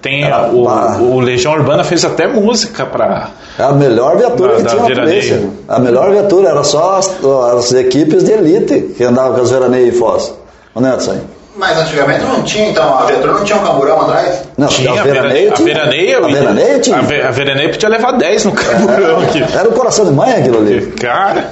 tem 0.02 0.24
Era 0.24 0.48
o, 0.50 0.66
o 1.14 1.20
Legião 1.20 1.52
Urbana 1.52 1.84
fez 1.84 2.04
até 2.04 2.26
música 2.26 2.84
pra. 2.84 3.28
É 3.56 3.62
a 3.62 3.72
melhor 3.72 4.16
viatura 4.16 4.60
Da- 4.60 4.70
que 4.70 4.82
tinha 4.82 4.94
na 4.96 5.02
polícia. 5.02 5.48
A 5.68 5.78
melhor 5.78 6.10
viatura, 6.10 6.48
era 6.48 6.64
só 6.64 6.96
as, 6.96 7.12
as 7.56 7.72
equipes 7.74 8.24
de 8.24 8.32
elite 8.32 8.94
que 8.96 9.04
andavam 9.04 9.34
com 9.36 9.42
as 9.42 9.50
veraneios 9.52 9.94
em 9.94 9.98
Foz. 9.98 10.34
Onde 10.74 10.88
é 10.88 10.96
isso 10.96 11.10
aí? 11.12 11.20
Mas 11.56 11.78
antigamente 11.78 12.24
não 12.24 12.42
tinha, 12.42 12.68
então, 12.70 12.98
a 12.98 13.06
viatura 13.06 13.32
não 13.32 13.44
tinha 13.44 13.58
um 13.58 13.62
camburão 13.62 14.00
atrás? 14.02 14.42
Não, 14.58 14.66
tinha 14.66 14.90
a 14.90 15.00
a 15.00 15.02
veraneio 15.04 15.50
veraneio. 15.50 15.50
A 15.50 15.54
tinha. 15.54 15.74
veraneio, 15.74 16.24
A 16.24 16.28
veraneio 16.28 16.80
tinha. 16.80 16.96
A, 16.98 17.02
ve- 17.02 17.22
a 17.22 17.30
veraneio 17.30 17.70
podia 17.70 17.88
levar 17.88 18.12
10 18.12 18.44
no 18.46 18.52
camburão 18.52 19.20
aqui. 19.20 19.44
Era 19.56 19.68
o 19.68 19.72
coração 19.72 20.04
de 20.04 20.10
mãe 20.12 20.32
aquilo 20.32 20.58
ali. 20.58 20.86
Cara, 20.92 21.44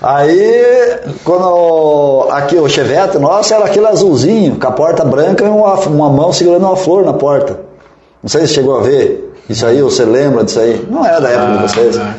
Aí, 0.00 0.96
quando 1.24 2.28
aqui 2.30 2.54
o 2.56 2.68
chevette 2.68 3.18
nosso 3.18 3.52
era 3.52 3.64
aquele 3.64 3.86
azulzinho, 3.88 4.54
com 4.56 4.68
a 4.68 4.70
porta 4.70 5.04
branca 5.04 5.44
e 5.44 5.48
uma, 5.48 5.74
uma 5.74 6.08
mão 6.08 6.32
segurando 6.32 6.66
uma 6.66 6.76
flor 6.76 7.04
na 7.04 7.12
porta. 7.14 7.58
Não 8.22 8.28
sei 8.28 8.46
se 8.46 8.54
chegou 8.54 8.78
a 8.78 8.82
ver. 8.82 9.34
Isso 9.50 9.66
aí, 9.66 9.82
você 9.82 10.04
lembra 10.04 10.44
disso 10.44 10.60
aí? 10.60 10.86
Não 10.88 11.04
é 11.04 11.20
da 11.20 11.28
época 11.30 11.52
de 11.56 11.62
vocês. 11.62 11.98
Ah, 11.98 12.14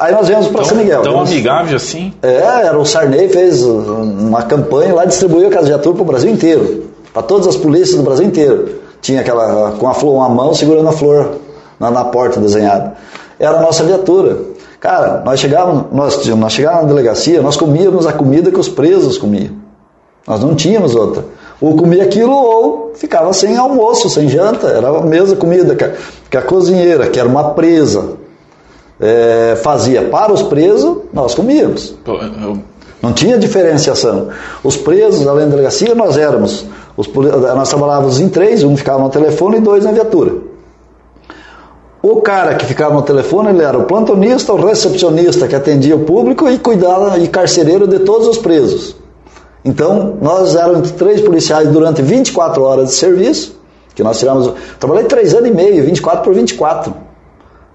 Aí 0.00 0.12
nós 0.14 0.26
viemos 0.28 0.48
para 0.48 0.64
São 0.64 0.78
Miguel. 0.78 1.02
tão 1.02 1.12
Viemos- 1.12 1.30
amigável 1.30 1.76
assim. 1.76 2.12
É, 2.22 2.36
era 2.64 2.78
o 2.78 2.86
Sarney 2.86 3.28
fez 3.28 3.62
uma 3.62 4.42
campanha 4.42 4.94
lá, 4.94 5.04
distribuiu 5.04 5.48
a 5.48 5.50
casa 5.50 5.64
de 5.66 5.72
viatura 5.72 5.94
para 5.94 6.02
o 6.02 6.06
Brasil 6.06 6.30
inteiro, 6.30 6.84
para 7.12 7.22
todas 7.22 7.46
as 7.46 7.56
polícias 7.56 7.96
do 7.96 8.02
Brasil 8.02 8.24
inteiro. 8.24 8.80
Tinha 9.02 9.20
aquela 9.20 9.72
com 9.72 9.86
a 9.86 9.92
flor, 9.94 10.14
uma 10.14 10.28
mão 10.30 10.54
segurando 10.54 10.88
a 10.88 10.92
flor 10.92 11.32
na, 11.78 11.90
na 11.90 12.04
porta 12.04 12.40
desenhada. 12.40 12.94
Era 13.38 13.58
a 13.58 13.60
nossa 13.60 13.84
viatura. 13.84 14.38
Cara, 14.80 15.22
nós 15.24 15.38
chegávamos, 15.38 15.84
nós, 15.92 16.26
nós 16.26 16.52
chegávamos 16.52 16.86
na 16.86 16.88
delegacia, 16.94 17.42
nós 17.42 17.56
comíamos 17.58 18.06
a 18.06 18.12
comida 18.14 18.50
que 18.50 18.58
os 18.58 18.68
presos 18.70 19.18
comiam. 19.18 19.50
Nós 20.26 20.40
não 20.40 20.54
tínhamos 20.54 20.94
outra. 20.94 21.24
Ou 21.60 21.76
comia 21.76 22.04
aquilo 22.04 22.32
ou 22.32 22.92
ficava 22.94 23.30
sem 23.34 23.56
almoço, 23.58 24.08
sem 24.08 24.28
janta. 24.30 24.66
Era 24.68 24.88
a 24.88 25.02
mesma 25.02 25.36
comida 25.36 25.74
que 25.74 25.84
a, 25.84 25.92
que 26.30 26.36
a 26.38 26.42
cozinheira, 26.42 27.06
que 27.08 27.20
era 27.20 27.28
uma 27.28 27.50
presa, 27.50 28.18
eh, 29.00 29.56
fazia 29.62 30.02
para 30.02 30.32
os 30.32 30.42
presos, 30.42 30.98
nós 31.12 31.34
comíamos. 31.34 31.94
Não 33.02 33.12
tinha 33.12 33.38
diferenciação. 33.38 34.28
Os 34.62 34.76
presos, 34.76 35.26
além 35.26 35.46
da 35.46 35.52
delegacia, 35.52 35.94
nós 35.94 36.18
éramos. 36.18 36.66
Os, 36.96 37.08
nós 37.08 37.68
trabalhávamos 37.68 38.20
em 38.20 38.28
três, 38.28 38.62
um 38.62 38.76
ficava 38.76 39.02
no 39.02 39.08
telefone 39.08 39.56
e 39.56 39.60
dois 39.60 39.84
na 39.84 39.92
viatura. 39.92 40.34
O 42.02 42.20
cara 42.22 42.54
que 42.54 42.66
ficava 42.66 42.94
no 42.94 43.02
telefone, 43.02 43.50
ele 43.50 43.62
era 43.62 43.78
o 43.78 43.84
plantonista, 43.84 44.52
o 44.52 44.66
recepcionista 44.66 45.46
que 45.48 45.54
atendia 45.54 45.96
o 45.96 46.00
público 46.00 46.48
e 46.48 46.58
cuidava 46.58 47.18
e 47.18 47.28
carcereiro 47.28 47.86
de 47.86 48.00
todos 48.00 48.26
os 48.26 48.38
presos. 48.38 48.96
Então, 49.64 50.16
nós 50.20 50.54
éramos 50.54 50.90
três 50.92 51.20
policiais 51.20 51.68
durante 51.68 52.00
24 52.00 52.62
horas 52.62 52.88
de 52.88 52.94
serviço, 52.94 53.58
que 53.94 54.02
nós 54.02 54.18
tiramos. 54.18 54.52
Trabalhei 54.78 55.04
três 55.04 55.34
anos 55.34 55.50
e 55.50 55.52
meio, 55.52 55.84
24 55.84 56.22
por 56.22 56.34
24. 56.34 57.09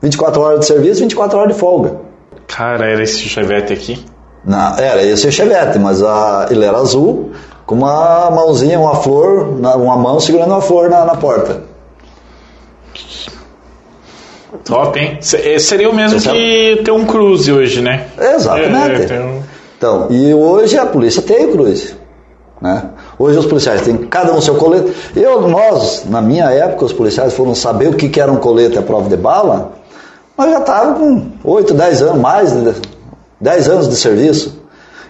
24 0.06 0.42
horas 0.42 0.60
de 0.62 0.66
serviço, 0.68 1.02
24 1.02 1.38
horas 1.38 1.54
de 1.54 1.60
folga. 1.60 1.98
cara, 2.48 2.86
era 2.90 3.04
esse 3.04 3.20
chevette 3.28 3.74
aqui. 3.74 4.06
Não, 4.46 4.78
era 4.78 5.02
esse 5.04 5.32
Chevette, 5.32 5.80
mas 5.80 6.04
a, 6.04 6.46
ele 6.52 6.64
era 6.64 6.78
azul, 6.78 7.32
com 7.66 7.74
uma 7.74 8.30
mãozinha, 8.30 8.80
uma 8.80 8.94
flor, 8.96 9.48
uma 9.60 9.98
mão 9.98 10.20
segurando 10.20 10.50
uma 10.52 10.62
flor 10.62 10.88
na, 10.88 11.04
na 11.04 11.16
porta. 11.16 11.64
Top, 14.64 14.98
hein? 15.00 15.18
Eh, 15.34 15.60
Seria 15.60 15.90
o 15.90 15.96
mesmo 15.96 16.20
Você 16.20 16.30
que 16.32 16.82
ter 16.84 16.92
um 16.92 17.06
cruze 17.06 17.52
hoje, 17.52 17.82
né? 17.82 18.06
Exatamente. 18.20 19.12
É, 19.14 19.20
um- 19.20 19.42
Então, 19.78 20.08
e 20.12 20.34
hoje 20.34 20.78
a 20.78 20.86
polícia 20.86 21.22
tem 21.22 21.46
o 21.48 21.52
cruze. 21.52 21.96
Né? 22.62 22.84
Hoje 23.20 23.38
os 23.38 23.46
policiais 23.46 23.82
têm 23.82 23.98
cada 23.98 24.32
um 24.34 24.40
seu 24.42 24.56
colete. 24.56 24.92
Eu, 25.16 25.48
nós, 25.48 26.06
na 26.08 26.22
minha 26.22 26.46
época, 26.52 26.86
os 26.86 26.94
policiais 26.94 27.34
foram 27.34 27.54
saber 27.54 27.90
o 27.90 27.94
que, 27.96 28.08
que 28.10 28.20
era 28.22 28.32
um 28.32 28.38
colete 28.38 28.78
à 28.78 28.82
prova 28.82 29.10
de 29.10 29.18
bala, 29.18 29.74
nós 30.38 30.52
já 30.52 30.60
estávamos 30.60 31.00
com 31.00 31.52
8, 31.52 31.74
10 31.74 32.02
anos, 32.02 32.22
mais 32.22 32.52
de 32.52 32.76
10 33.40 33.70
anos 33.70 33.90
de 33.90 33.96
serviço. 33.96 34.60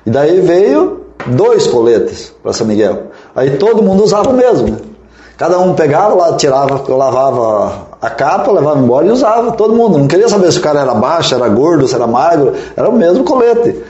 E 0.05 0.09
daí 0.09 0.39
veio 0.41 1.01
dois 1.27 1.65
coletes 1.67 2.33
para 2.43 2.53
São 2.53 2.67
Miguel. 2.67 3.07
Aí 3.35 3.57
todo 3.57 3.81
mundo 3.81 4.03
usava 4.03 4.29
o 4.29 4.33
mesmo. 4.33 4.67
Né? 4.69 4.77
Cada 5.37 5.59
um 5.59 5.73
pegava, 5.73 6.13
lá, 6.13 6.33
tirava, 6.37 6.81
lavava 6.93 7.87
a 8.01 8.09
capa, 8.09 8.51
levava 8.51 8.79
embora 8.79 9.05
e 9.07 9.09
usava, 9.09 9.51
todo 9.53 9.73
mundo. 9.73 9.97
Não 9.97 10.07
queria 10.07 10.29
saber 10.29 10.51
se 10.51 10.59
o 10.59 10.61
cara 10.61 10.81
era 10.81 10.93
baixo, 10.93 11.33
era 11.35 11.49
gordo, 11.49 11.87
se 11.87 11.95
era 11.95 12.07
magro, 12.07 12.53
era 12.75 12.87
o 12.87 12.93
mesmo 12.93 13.23
colete. 13.23 13.83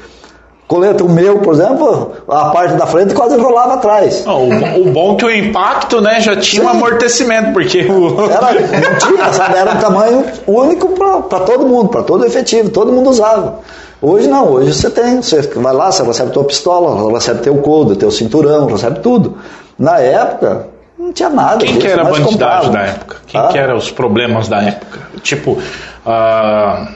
Colete, 0.68 1.04
o 1.04 1.10
meu, 1.10 1.40
por 1.40 1.54
exemplo, 1.54 2.14
a 2.28 2.46
parte 2.46 2.74
da 2.74 2.88
frente 2.88 3.14
quase 3.14 3.38
rolava 3.38 3.76
atrás. 3.76 4.26
O, 4.26 4.82
o 4.82 4.92
bom 4.92 5.14
é 5.14 5.16
que 5.18 5.26
o 5.26 5.32
impacto, 5.32 6.02
né, 6.02 6.20
já 6.20 6.36
tinha 6.38 6.64
um 6.64 6.72
Sim. 6.72 6.78
amortecimento, 6.78 7.54
porque 7.54 7.84
o. 7.84 8.26
Era, 8.32 8.52
não 8.54 8.98
tinha, 8.98 9.32
sabe? 9.32 9.58
Era 9.58 9.74
um 9.74 9.80
tamanho 9.80 10.26
único 10.48 10.88
para 10.90 11.40
todo 11.42 11.68
mundo, 11.68 11.90
para 11.90 12.02
todo 12.02 12.26
efetivo, 12.26 12.70
todo 12.72 12.92
mundo 12.92 13.12
usava. 13.12 13.60
Hoje 14.02 14.28
não, 14.28 14.50
hoje 14.54 14.74
você 14.74 14.90
tem, 14.90 15.22
você 15.22 15.42
vai 15.42 15.74
lá, 15.74 15.92
você 15.92 16.04
recebe 16.04 16.32
tua 16.32 16.44
pistola, 16.44 17.12
recebe 17.14 17.42
teu 17.42 17.56
couro, 17.58 17.96
teu 17.96 18.10
cinturão, 18.10 18.66
recebe 18.66 19.00
tudo. 19.02 19.38
Na 19.78 20.00
época, 20.00 20.68
não 20.98 21.14
tinha 21.14 21.30
nada. 21.30 21.64
Quem 21.64 21.78
que 21.78 21.88
era 21.88 22.02
a 22.02 22.06
bandidagem 22.06 22.32
comprávamos. 22.32 22.74
da 22.74 22.82
época? 22.82 23.18
Quem 23.28 23.40
Ah, 23.40 23.48
que 23.50 23.58
eram 23.58 23.78
os 23.78 23.92
problemas 23.92 24.48
da 24.48 24.62
época? 24.64 25.00
Tipo, 25.22 25.58
ah, 26.06 26.88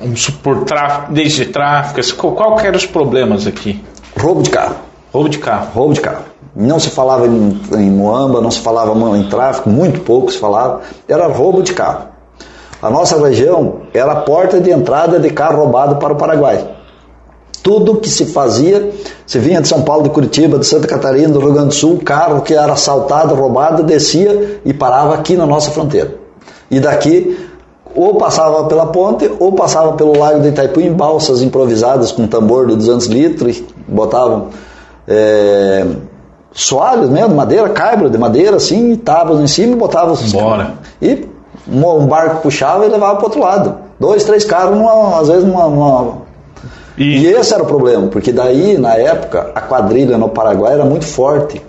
um 0.00 0.14
por 0.42 0.64
tráfico, 0.64 1.12
desde 1.12 1.46
tráfico, 1.46 2.32
qual, 2.32 2.56
que 2.56 2.66
eram 2.66 2.76
os 2.76 2.86
problemas 2.86 3.46
aqui? 3.46 3.82
Roubo 4.18 4.42
de 4.42 4.50
carro. 4.50 4.76
Roubo 5.12 5.28
de 5.28 5.38
carro. 5.38 5.68
roubo 5.74 5.94
de 5.94 6.00
carro. 6.00 6.24
Não 6.54 6.78
se 6.78 6.90
falava 6.90 7.26
em, 7.26 7.60
em 7.74 7.90
Moamba, 7.90 8.40
não 8.40 8.50
se 8.50 8.60
falava 8.60 8.92
em 9.16 9.28
tráfico, 9.28 9.68
muito 9.68 10.00
pouco 10.00 10.32
se 10.32 10.38
falava, 10.38 10.80
era 11.06 11.26
roubo 11.26 11.62
de 11.62 11.72
carro. 11.72 12.08
A 12.80 12.90
nossa 12.90 13.18
região 13.18 13.82
era 13.92 14.12
a 14.12 14.16
porta 14.16 14.60
de 14.60 14.70
entrada 14.70 15.18
de 15.18 15.30
carro 15.30 15.58
roubado 15.64 15.96
para 15.96 16.12
o 16.12 16.16
Paraguai. 16.16 16.76
Tudo 17.62 17.96
que 17.96 18.08
se 18.08 18.26
fazia, 18.26 18.92
se 19.26 19.38
vinha 19.38 19.60
de 19.60 19.66
São 19.66 19.82
Paulo, 19.82 20.04
de 20.04 20.10
Curitiba, 20.10 20.58
de 20.58 20.66
Santa 20.66 20.86
Catarina, 20.86 21.30
do 21.30 21.40
Rio 21.40 21.52
Grande 21.52 21.68
do 21.68 21.74
Sul, 21.74 22.00
carro 22.04 22.42
que 22.42 22.54
era 22.54 22.72
assaltado, 22.72 23.34
roubado, 23.34 23.82
descia 23.82 24.60
e 24.64 24.72
parava 24.72 25.14
aqui 25.14 25.36
na 25.36 25.46
nossa 25.46 25.70
fronteira. 25.70 26.14
E 26.70 26.78
daqui, 26.78 27.48
ou 27.96 28.14
passava 28.16 28.64
pela 28.64 28.86
ponte, 28.86 29.28
ou 29.40 29.52
passava 29.52 29.94
pelo 29.94 30.18
lago 30.18 30.40
de 30.40 30.48
Itaipu 30.48 30.80
em 30.80 30.92
balsas 30.92 31.40
improvisadas 31.40 32.12
com 32.12 32.26
tambor 32.26 32.66
de 32.66 32.76
200 32.76 33.06
litros, 33.06 33.56
e 33.56 33.66
botavam 33.88 34.48
é, 35.08 35.86
soalhos 36.52 37.08
mesmo, 37.08 37.34
madeira, 37.34 37.70
caibra 37.70 38.10
de 38.10 38.18
madeira, 38.18 38.56
assim, 38.56 38.92
e 38.92 38.96
tábuas 38.96 39.40
em 39.40 39.46
cima 39.46 39.72
e 39.72 39.76
botavam 39.76 40.14
Bora. 40.32 40.74
E 41.00 41.26
um 41.68 41.86
um 41.86 42.06
barco 42.06 42.42
puxava 42.42 42.84
e 42.86 42.88
levava 42.88 43.16
para 43.16 43.24
outro 43.24 43.40
lado. 43.40 43.74
Dois, 43.98 44.24
três 44.24 44.44
carros, 44.44 44.76
numa, 44.76 45.18
às 45.18 45.28
vezes 45.28 45.44
numa, 45.44 45.68
numa 45.68 46.18
E, 46.98 47.18
e 47.18 47.26
esse 47.26 47.52
era 47.54 47.62
o 47.62 47.66
problema, 47.66 48.08
porque 48.08 48.30
daí, 48.30 48.76
na 48.78 48.94
época, 48.94 49.52
a 49.54 49.60
quadrilha 49.62 50.18
no 50.18 50.28
Paraguai 50.28 50.74
era 50.74 50.84
muito 50.84 51.06
forte. 51.06 51.62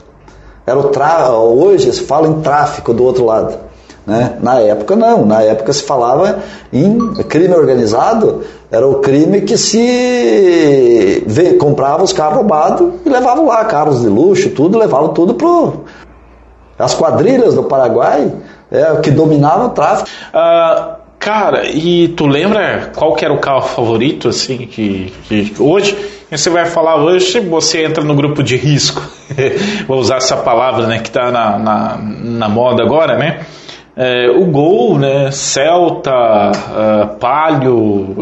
Era 0.65 0.77
o 0.77 0.89
tra... 0.89 1.31
Hoje 1.31 1.91
se 1.93 2.01
fala 2.01 2.27
em 2.27 2.41
tráfico 2.41 2.93
do 2.93 3.03
outro 3.03 3.25
lado. 3.25 3.66
Né? 4.07 4.37
Na 4.41 4.61
época, 4.61 4.95
não. 4.95 5.25
Na 5.25 5.41
época 5.41 5.73
se 5.73 5.83
falava 5.83 6.39
em 6.71 7.13
crime 7.27 7.53
organizado. 7.53 8.43
Era 8.71 8.87
o 8.87 8.95
crime 9.01 9.41
que 9.41 9.57
se 9.57 11.25
comprava 11.59 12.03
os 12.03 12.13
carros 12.13 12.37
roubados 12.37 12.93
e 13.05 13.09
levavam 13.09 13.47
lá, 13.47 13.65
carros 13.65 14.01
de 14.01 14.07
luxo, 14.07 14.49
tudo, 14.51 14.77
levavam 14.77 15.09
tudo 15.09 15.33
pro. 15.33 15.83
As 16.79 16.93
quadrilhas 16.93 17.53
do 17.53 17.63
Paraguai 17.63 18.31
é 18.71 18.95
que 18.97 19.11
dominava 19.11 19.65
o 19.65 19.69
tráfico. 19.69 20.09
ah, 20.33 20.95
cara, 21.19 21.67
e 21.67 22.09
tu 22.09 22.27
lembra 22.27 22.91
qual 22.95 23.13
que 23.13 23.25
era 23.25 23.33
o 23.33 23.39
carro 23.39 23.63
favorito, 23.63 24.29
assim, 24.29 24.57
que, 24.59 25.11
que 25.27 25.53
hoje, 25.59 25.97
você 26.29 26.49
vai 26.49 26.65
falar 26.65 26.97
hoje, 26.97 27.39
você 27.39 27.83
entra 27.83 28.03
no 28.03 28.15
grupo 28.15 28.43
de 28.43 28.55
risco, 28.55 29.01
vou 29.87 29.97
usar 29.97 30.17
essa 30.17 30.37
palavra, 30.37 30.87
né, 30.87 30.99
que 30.99 31.09
tá 31.09 31.31
na, 31.31 31.57
na, 31.57 31.97
na 31.97 32.49
moda 32.49 32.83
agora, 32.83 33.17
né, 33.17 33.45
É, 33.99 34.29
o 34.29 34.45
Gol, 34.45 34.99
né, 34.99 35.31
Celta, 35.31 36.11
ah, 36.11 37.09
Palio, 37.19 38.15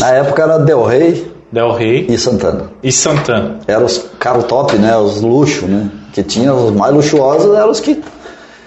Na 0.00 0.10
época 0.10 0.42
era 0.42 0.58
Del 0.58 0.82
Rey 0.82 1.32
Del 1.52 1.72
Rey 1.72 2.06
e 2.08 2.18
Santana. 2.18 2.64
e 2.82 2.90
Santana. 2.90 3.60
eram 3.68 3.86
os 3.86 3.98
carros 4.18 4.44
top, 4.44 4.76
né? 4.76 4.96
Os 4.96 5.20
luxos, 5.20 5.68
né? 5.68 5.88
Que 6.12 6.24
tinha 6.24 6.52
os 6.52 6.74
mais 6.74 6.92
luxuosos 6.92 7.54
eram 7.56 7.70
os 7.70 7.78
que. 7.78 8.02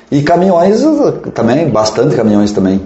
E 0.10 0.22
caminhões 0.24 0.82
também, 1.34 1.70
bastante 1.70 2.16
caminhões 2.16 2.52
também. 2.54 2.82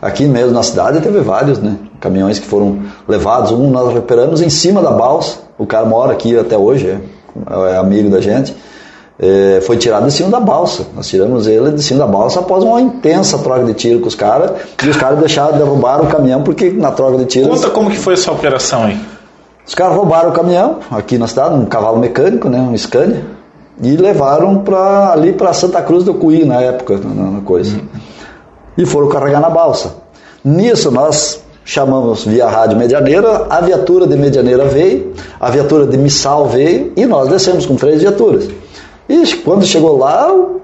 Aqui 0.00 0.26
mesmo 0.26 0.52
na 0.52 0.62
cidade 0.62 1.00
teve 1.00 1.20
vários, 1.20 1.58
né? 1.58 1.76
Caminhões 2.00 2.38
que 2.38 2.46
foram 2.46 2.80
levados, 3.08 3.50
um 3.50 3.70
nós 3.70 3.94
recuperamos 3.94 4.42
em 4.42 4.50
cima 4.50 4.82
da 4.82 4.90
balsa. 4.90 5.38
O 5.56 5.64
cara 5.66 5.86
mora 5.86 6.12
aqui 6.12 6.38
até 6.38 6.58
hoje, 6.58 6.88
é, 6.88 7.72
é 7.72 7.76
amigo 7.78 8.10
da 8.10 8.20
gente. 8.20 8.54
É, 9.18 9.60
foi 9.64 9.76
tirado 9.76 10.06
de 10.06 10.12
cima 10.12 10.28
da 10.28 10.40
balsa. 10.40 10.86
Nós 10.94 11.06
tiramos 11.06 11.46
ele 11.46 11.70
de 11.72 11.82
cima 11.82 12.00
da 12.00 12.06
balsa 12.06 12.40
após 12.40 12.64
uma 12.64 12.80
intensa 12.80 13.38
troca 13.38 13.64
de 13.64 13.74
tiro 13.74 14.00
com 14.00 14.08
os 14.08 14.14
caras. 14.14 14.50
E 14.82 14.88
os 14.88 14.96
caras 14.96 15.18
deixaram 15.20 15.52
de 15.52 15.58
derrubar 15.58 16.02
o 16.02 16.06
caminhão 16.06 16.42
porque 16.42 16.70
na 16.70 16.90
troca 16.90 17.18
de 17.18 17.26
tiros 17.26 17.48
Conta 17.48 17.70
como 17.70 17.90
que 17.90 17.96
foi 17.96 18.14
essa 18.14 18.32
operação 18.32 18.84
aí. 18.84 18.98
Os 19.66 19.74
caras 19.74 19.96
roubaram 19.96 20.30
o 20.30 20.32
caminhão 20.32 20.80
aqui 20.90 21.16
na 21.16 21.26
cidade, 21.26 21.54
um 21.54 21.64
cavalo 21.64 21.98
mecânico, 21.98 22.50
né, 22.50 22.58
um 22.58 22.76
Scania, 22.76 23.24
e 23.80 23.96
levaram 23.96 24.58
para 24.58 25.12
ali 25.12 25.32
para 25.32 25.52
Santa 25.54 25.80
Cruz 25.80 26.04
do 26.04 26.14
Cuí 26.14 26.44
na 26.44 26.60
época, 26.60 26.98
na, 26.98 27.30
na 27.30 27.40
coisa. 27.40 27.80
E 28.76 28.84
foram 28.84 29.08
carregar 29.08 29.40
na 29.40 29.48
balsa. 29.48 29.94
Nisso 30.44 30.90
nós 30.90 31.42
chamamos 31.64 32.24
via 32.24 32.46
rádio 32.46 32.76
Medianeira, 32.76 33.46
a 33.48 33.60
viatura 33.62 34.06
de 34.06 34.16
Medianeira 34.16 34.66
veio, 34.66 35.14
a 35.40 35.48
viatura 35.48 35.86
de 35.86 35.96
Missal 35.96 36.46
veio 36.46 36.92
e 36.94 37.06
nós 37.06 37.28
descemos 37.30 37.64
com 37.64 37.74
três 37.74 38.02
viaturas. 38.02 38.46
E 39.08 39.36
quando 39.38 39.64
chegou 39.64 39.98
lá, 39.98 40.32
o 40.32 40.60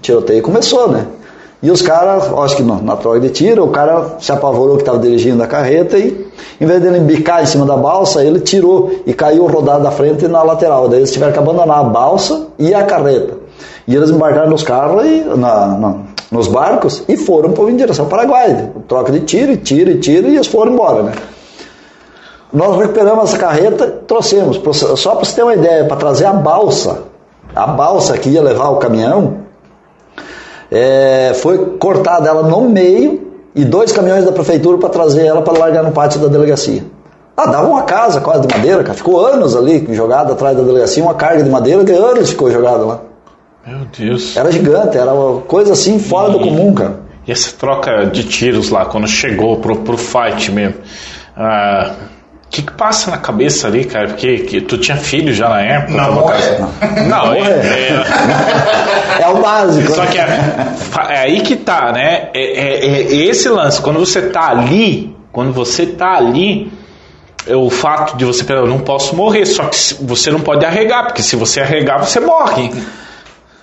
tiroteio 0.00 0.42
começou, 0.42 0.88
né? 0.88 1.06
E 1.62 1.70
os 1.70 1.80
caras, 1.80 2.24
acho 2.38 2.56
que 2.56 2.62
na 2.64 2.96
troca 2.96 3.20
de 3.20 3.30
tiro, 3.30 3.64
o 3.64 3.68
cara 3.68 4.16
se 4.18 4.32
apavorou 4.32 4.74
que 4.74 4.82
estava 4.82 4.98
dirigindo 4.98 5.40
a 5.44 5.46
carreta 5.46 5.96
e, 5.96 6.26
em 6.60 6.66
vez 6.66 6.82
dele 6.82 6.98
embicar 6.98 7.40
em 7.40 7.46
cima 7.46 7.64
da 7.64 7.76
balsa, 7.76 8.24
ele 8.24 8.40
tirou 8.40 8.90
e 9.06 9.14
caiu 9.14 9.46
rodado 9.46 9.84
da 9.84 9.92
frente 9.92 10.24
e 10.24 10.28
na 10.28 10.42
lateral. 10.42 10.88
Daí 10.88 10.98
eles 10.98 11.12
tiveram 11.12 11.32
que 11.32 11.38
abandonar 11.38 11.78
a 11.78 11.84
balsa 11.84 12.48
e 12.58 12.74
a 12.74 12.82
carreta. 12.82 13.34
E 13.86 13.94
eles 13.94 14.10
embarcaram 14.10 14.50
nos 14.50 14.64
carros, 14.64 15.04
e, 15.06 15.20
na, 15.36 15.66
na, 15.68 15.94
nos 16.32 16.48
barcos, 16.48 17.04
e 17.08 17.16
foram 17.16 17.54
em 17.68 17.76
direção 17.76 18.06
ao 18.06 18.10
Paraguai. 18.10 18.70
Troca 18.88 19.12
de 19.12 19.20
tiro, 19.20 19.52
e 19.52 19.56
tiro, 19.56 19.90
e 19.92 20.00
tiro, 20.00 20.28
e 20.28 20.34
eles 20.34 20.48
foram 20.48 20.72
embora, 20.72 21.04
né? 21.04 21.12
Nós 22.52 22.76
recuperamos 22.76 23.30
essa 23.30 23.38
carreta 23.38 23.86
trouxemos. 23.86 24.60
Só 24.96 25.14
para 25.14 25.24
você 25.24 25.36
ter 25.36 25.42
uma 25.44 25.54
ideia, 25.54 25.84
para 25.84 25.96
trazer 25.96 26.26
a 26.26 26.32
balsa, 26.32 27.11
a 27.54 27.66
balsa 27.66 28.16
que 28.18 28.28
ia 28.28 28.42
levar 28.42 28.70
o 28.70 28.76
caminhão, 28.76 29.42
é, 30.70 31.32
foi 31.34 31.76
cortada 31.78 32.28
ela 32.28 32.42
no 32.42 32.62
meio 32.62 33.32
e 33.54 33.64
dois 33.64 33.92
caminhões 33.92 34.24
da 34.24 34.32
prefeitura 34.32 34.78
para 34.78 34.88
trazer 34.88 35.26
ela 35.26 35.42
para 35.42 35.58
largar 35.58 35.82
no 35.82 35.92
pátio 35.92 36.20
da 36.20 36.28
delegacia. 36.28 36.84
Ah, 37.36 37.46
dava 37.46 37.66
uma 37.66 37.82
casa 37.82 38.20
quase 38.20 38.46
de 38.46 38.54
madeira, 38.54 38.82
cara. 38.82 38.94
Ficou 38.94 39.24
anos 39.24 39.56
ali 39.56 39.86
jogada 39.94 40.32
atrás 40.32 40.56
da 40.56 40.62
delegacia, 40.62 41.02
uma 41.02 41.14
carga 41.14 41.42
de 41.42 41.50
madeira 41.50 41.84
de 41.84 41.92
anos 41.92 42.30
ficou 42.30 42.50
jogada 42.50 42.84
lá. 42.84 43.00
Meu 43.66 43.86
Deus. 43.96 44.36
Era 44.36 44.50
gigante, 44.50 44.98
era 44.98 45.12
uma 45.12 45.40
coisa 45.42 45.72
assim 45.72 45.98
fora 45.98 46.30
e, 46.30 46.32
do 46.32 46.40
comum, 46.40 46.74
cara. 46.74 47.00
E 47.26 47.32
essa 47.32 47.54
troca 47.56 48.06
de 48.06 48.24
tiros 48.24 48.70
lá, 48.70 48.86
quando 48.86 49.06
chegou 49.06 49.58
pro, 49.58 49.76
pro 49.76 49.96
fight 49.96 50.50
mesmo. 50.50 50.76
Ah, 51.36 51.92
que, 52.52 52.60
que 52.60 52.72
passa 52.72 53.10
na 53.10 53.16
cabeça 53.16 53.66
ali, 53.66 53.86
cara? 53.86 54.08
Porque 54.08 54.40
que, 54.40 54.60
tu 54.60 54.76
tinha 54.76 54.98
filho 54.98 55.32
já 55.32 55.48
na 55.48 55.62
época? 55.62 55.92
Não, 55.94 56.12
morrer. 56.12 56.60
Não, 57.08 57.08
não 57.08 57.32
é, 57.32 57.40
é, 57.40 59.22
é, 59.22 59.28
o 59.28 59.40
básico. 59.40 59.90
Só 59.90 60.04
que 60.04 60.18
é, 60.18 60.28
é, 61.08 61.18
aí 61.20 61.40
que 61.40 61.56
tá, 61.56 61.90
né? 61.92 62.28
É, 62.34 62.42
é, 62.42 62.86
é, 62.86 63.14
esse 63.14 63.48
lance, 63.48 63.80
quando 63.80 63.98
você 63.98 64.20
tá 64.28 64.50
ali, 64.50 65.16
quando 65.32 65.50
você 65.50 65.86
tá 65.86 66.14
ali, 66.14 66.70
é 67.46 67.56
o 67.56 67.70
fato 67.70 68.18
de 68.18 68.24
você, 68.26 68.44
eu 68.52 68.66
não 68.66 68.80
posso 68.80 69.16
morrer, 69.16 69.46
só 69.46 69.64
que 69.64 69.76
você 70.04 70.30
não 70.30 70.40
pode 70.40 70.62
arregar, 70.66 71.06
porque 71.06 71.22
se 71.22 71.36
você 71.36 71.62
arregar, 71.62 72.04
você 72.04 72.20
morre. 72.20 72.70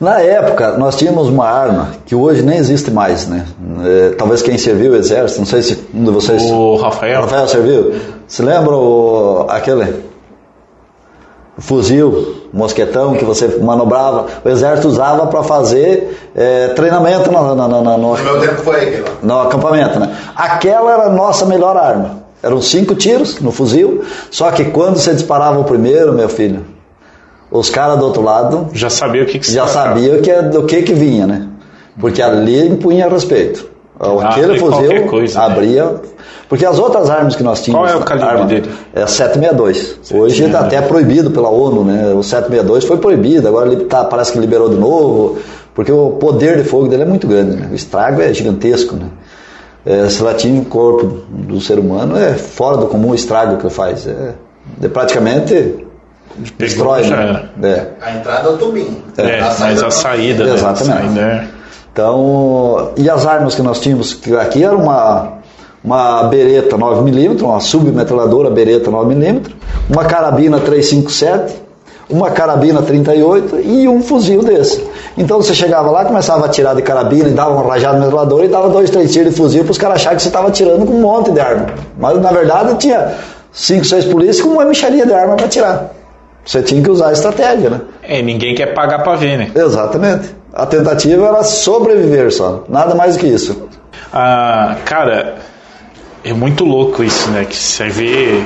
Na 0.01 0.19
época, 0.19 0.77
nós 0.77 0.95
tínhamos 0.95 1.27
uma 1.27 1.45
arma 1.45 1.91
que 2.07 2.15
hoje 2.15 2.41
nem 2.41 2.57
existe 2.57 2.89
mais, 2.89 3.27
né? 3.27 3.45
É, 3.85 4.15
talvez 4.17 4.41
quem 4.41 4.57
serviu 4.57 4.93
o 4.93 4.95
exército, 4.95 5.41
não 5.41 5.45
sei 5.45 5.61
se 5.61 5.77
um 5.93 6.05
de 6.05 6.09
vocês. 6.09 6.41
O 6.41 6.77
Rafael. 6.77 7.21
Rafael 7.21 7.47
serviu. 7.47 8.18
Se 8.30 8.43
lembra 8.43 8.75
o, 8.75 9.47
aquele 9.49 10.05
fuzil, 11.57 12.43
mosquetão 12.53 13.15
que 13.15 13.25
você 13.25 13.57
manobrava? 13.57 14.27
O 14.45 14.49
exército 14.49 14.88
usava 14.88 15.25
para 15.25 15.41
fazer 15.41 16.15
é, 16.36 16.67
treinamento 16.69 17.32
no, 17.32 17.55
no, 17.55 17.67
no, 17.67 17.82
no, 17.82 17.97
no 17.97 18.23
meu 18.23 18.39
tempo 18.39 18.61
foi 18.61 18.82
aquilo. 18.82 19.07
No 19.23 19.41
acampamento, 19.41 19.99
né? 19.99 20.15
Aquela 20.36 20.93
era 20.93 21.03
a 21.07 21.09
nossa 21.09 21.43
melhor 21.47 21.75
arma. 21.75 22.23
Eram 22.43 22.61
cinco 22.61 22.93
tiros 22.93 23.41
no 23.41 23.51
fuzil, 23.51 24.05
só 24.30 24.51
que 24.51 24.65
quando 24.65 24.97
você 24.97 25.11
disparava 25.11 25.59
o 25.59 25.63
primeiro, 25.63 26.13
meu 26.13 26.30
filho, 26.30 26.63
os 27.49 27.71
caras 27.71 27.97
do 27.97 28.05
outro 28.05 28.21
lado 28.21 28.69
já 28.73 28.91
sabia 28.91 29.23
o 29.23 29.25
que, 29.25 29.39
que 29.39 29.51
já 29.51 29.65
sabia 29.65 30.19
que 30.21 30.30
é 30.30 30.43
do 30.43 30.63
que 30.67 30.84
que 30.84 30.93
vinha, 30.93 31.25
né? 31.25 31.47
Porque 31.99 32.21
ali 32.21 32.67
impunha 32.67 33.09
respeito. 33.09 33.67
Ah, 33.99 34.29
Aquele 34.29 34.57
fuzil 34.57 35.07
coisa, 35.07 35.39
né? 35.39 35.45
abria. 35.45 35.85
Né? 35.85 35.99
Porque 36.47 36.65
as 36.65 36.79
outras 36.79 37.09
armas 37.09 37.35
que 37.35 37.43
nós 37.43 37.61
tínhamos. 37.61 37.91
Qual 37.91 37.99
é 37.99 38.01
o 38.01 38.05
calibre 38.05 38.29
arma, 38.29 38.45
dele? 38.45 38.71
É 38.93 39.05
762. 39.05 39.99
Hoje 40.11 40.45
está 40.45 40.61
até 40.61 40.81
proibido 40.81 41.29
pela 41.31 41.49
ONU, 41.49 41.83
né? 41.83 42.13
O 42.13 42.23
762 42.23 42.85
foi 42.85 42.97
proibido, 42.97 43.47
agora 43.47 43.71
ele 43.71 43.83
tá, 43.85 44.05
parece 44.05 44.31
que 44.31 44.39
liberou 44.39 44.69
de 44.69 44.77
novo, 44.77 45.37
porque 45.75 45.91
o 45.91 46.11
poder 46.11 46.57
de 46.57 46.63
fogo 46.63 46.87
dele 46.87 47.03
é 47.03 47.05
muito 47.05 47.27
grande, 47.27 47.57
né? 47.57 47.67
O 47.71 47.75
estrago 47.75 48.21
é 48.21 48.33
gigantesco, 48.33 48.95
né? 48.95 49.07
É, 49.85 50.09
se 50.09 50.23
lá 50.23 50.33
tinha 50.33 50.59
o 50.59 50.65
corpo 50.65 51.05
do 51.29 51.59
ser 51.61 51.77
humano, 51.77 52.17
é 52.17 52.33
fora 52.33 52.77
do 52.77 52.87
comum 52.87 53.11
o 53.11 53.15
estrago 53.15 53.57
que 53.57 53.69
faz. 53.69 54.07
É, 54.07 54.33
é 54.81 54.87
praticamente 54.87 55.85
destrói, 56.57 57.05
né? 57.07 57.49
É. 57.61 57.85
A 58.01 58.15
entrada 58.15 58.49
é 58.49 58.51
o 58.51 58.57
tubinho. 58.57 59.03
É, 59.17 59.39
a 59.39 59.55
mas 59.59 59.83
a 59.83 59.91
saída, 59.91 60.45
né? 60.45 60.53
Exatamente. 60.53 61.13
Saída 61.13 61.21
é... 61.21 61.59
Então, 61.99 62.93
e 62.95 63.09
as 63.09 63.25
armas 63.25 63.55
que 63.55 63.61
nós 63.61 63.77
tínhamos 63.81 64.17
aqui 64.39 64.63
era 64.63 64.73
uma, 64.73 65.33
uma 65.83 66.23
bereta 66.23 66.77
9mm, 66.77 67.41
uma 67.41 67.59
submetralhadora 67.59 68.49
bereta 68.49 68.89
9mm, 68.89 69.51
uma 69.89 70.05
carabina 70.05 70.61
357, 70.61 71.55
uma 72.09 72.31
carabina 72.31 72.81
38 72.81 73.59
e 73.59 73.85
um 73.89 74.01
fuzil 74.01 74.41
desse. 74.41 74.81
Então 75.17 75.41
você 75.41 75.53
chegava 75.53 75.91
lá, 75.91 76.05
começava 76.05 76.43
a 76.43 76.45
atirar 76.45 76.73
de 76.73 76.81
carabina 76.81 77.27
e 77.27 77.33
dava 77.33 77.51
um 77.51 77.67
rajado 77.67 77.97
no 77.97 78.05
metralhador 78.05 78.45
e 78.45 78.47
dava 78.47 78.69
dois, 78.69 78.89
três 78.89 79.11
tiros 79.11 79.31
de 79.31 79.35
fuzil 79.35 79.65
para 79.65 79.71
os 79.71 79.77
caras 79.77 79.97
acharem 79.97 80.15
que 80.15 80.23
você 80.23 80.29
estava 80.29 80.47
atirando 80.47 80.85
com 80.85 80.93
um 80.93 81.01
monte 81.01 81.31
de 81.31 81.39
arma. 81.41 81.65
Mas 81.97 82.17
na 82.21 82.31
verdade 82.31 82.75
tinha 82.75 83.13
cinco, 83.51 83.83
seis 83.83 84.05
polícias 84.05 84.39
com 84.39 84.53
uma 84.53 84.63
micharia 84.63 85.05
de 85.05 85.11
arma 85.11 85.35
para 85.35 85.47
atirar. 85.47 85.91
Você 86.45 86.61
tinha 86.61 86.81
que 86.81 86.89
usar 86.89 87.09
a 87.09 87.11
estratégia, 87.11 87.69
né? 87.69 87.81
É, 88.01 88.21
ninguém 88.21 88.55
quer 88.55 88.73
pagar 88.73 89.03
para 89.03 89.17
ver, 89.17 89.37
né? 89.37 89.51
Exatamente. 89.53 90.38
A 90.53 90.65
tentativa 90.65 91.27
era 91.27 91.43
sobreviver 91.43 92.31
só, 92.31 92.63
nada 92.67 92.95
mais 92.95 93.15
do 93.15 93.19
que 93.19 93.27
isso. 93.27 93.69
Ah, 94.11 94.77
cara, 94.85 95.35
é 96.23 96.33
muito 96.33 96.65
louco 96.65 97.03
isso, 97.03 97.29
né? 97.29 97.45
Que 97.45 97.55
você 97.55 97.89
vê. 97.89 98.43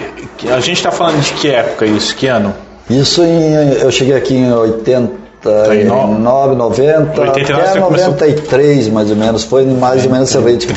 A 0.52 0.60
gente 0.60 0.78
está 0.78 0.92
falando 0.92 1.22
de 1.22 1.34
que 1.34 1.50
época 1.50 1.86
isso? 1.86 2.16
Que 2.16 2.28
ano? 2.28 2.54
Isso 2.90 3.24
em, 3.24 3.54
eu 3.82 3.92
cheguei 3.92 4.16
aqui 4.16 4.36
em 4.36 4.52
89, 4.52 6.56
90, 6.56 7.22
89 7.22 7.54
até 7.54 7.80
93 7.80 8.68
começou... 8.68 8.94
mais 8.94 9.10
ou 9.10 9.16
menos, 9.16 9.44
foi 9.44 9.66
mais 9.66 10.06
ou 10.06 10.12
menos 10.12 10.30
esse 10.30 10.40
ritmo. 10.40 10.74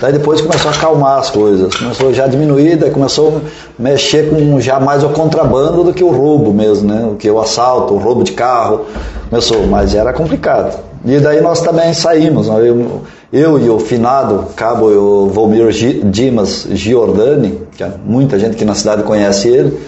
Daí 0.00 0.12
depois 0.12 0.40
começou 0.40 0.70
a 0.70 0.74
acalmar 0.74 1.18
as 1.18 1.30
coisas, 1.30 1.74
começou 1.74 2.12
já 2.12 2.24
a 2.24 2.28
diminuir, 2.28 2.76
daí 2.76 2.90
começou 2.90 3.38
a 3.38 3.82
mexer 3.82 4.28
com 4.28 4.60
já 4.60 4.78
mais 4.78 5.02
o 5.02 5.08
contrabando 5.08 5.82
do 5.84 5.94
que 5.94 6.04
o 6.04 6.10
roubo 6.10 6.52
mesmo, 6.52 6.92
né? 6.92 7.08
O 7.10 7.16
que 7.16 7.30
o 7.30 7.40
assalto, 7.40 7.94
o 7.94 7.98
roubo 7.98 8.22
de 8.22 8.32
carro, 8.32 8.84
começou, 9.30 9.66
mas 9.66 9.94
era 9.94 10.12
complicado. 10.12 10.78
E 11.04 11.18
daí 11.18 11.40
nós 11.40 11.60
também 11.60 11.94
saímos, 11.94 12.48
né? 12.48 12.68
eu, 12.68 13.02
eu 13.32 13.58
e 13.58 13.70
o 13.70 13.78
finado 13.78 14.46
cabo 14.54 14.90
o 14.90 15.28
Volmir 15.28 15.70
Dimas 16.04 16.66
Giordani, 16.70 17.60
que 17.76 17.82
é 17.82 17.90
muita 18.04 18.38
gente 18.38 18.52
aqui 18.52 18.64
na 18.64 18.74
cidade 18.74 19.02
conhece 19.02 19.48
ele, 19.48 19.78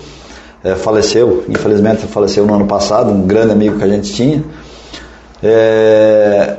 é, 0.64 0.74
faleceu, 0.74 1.44
infelizmente 1.48 2.06
faleceu 2.06 2.46
no 2.46 2.54
ano 2.54 2.66
passado, 2.66 3.10
um 3.10 3.26
grande 3.26 3.52
amigo 3.52 3.78
que 3.78 3.84
a 3.84 3.88
gente 3.88 4.12
tinha. 4.12 4.42
É, 5.42 6.56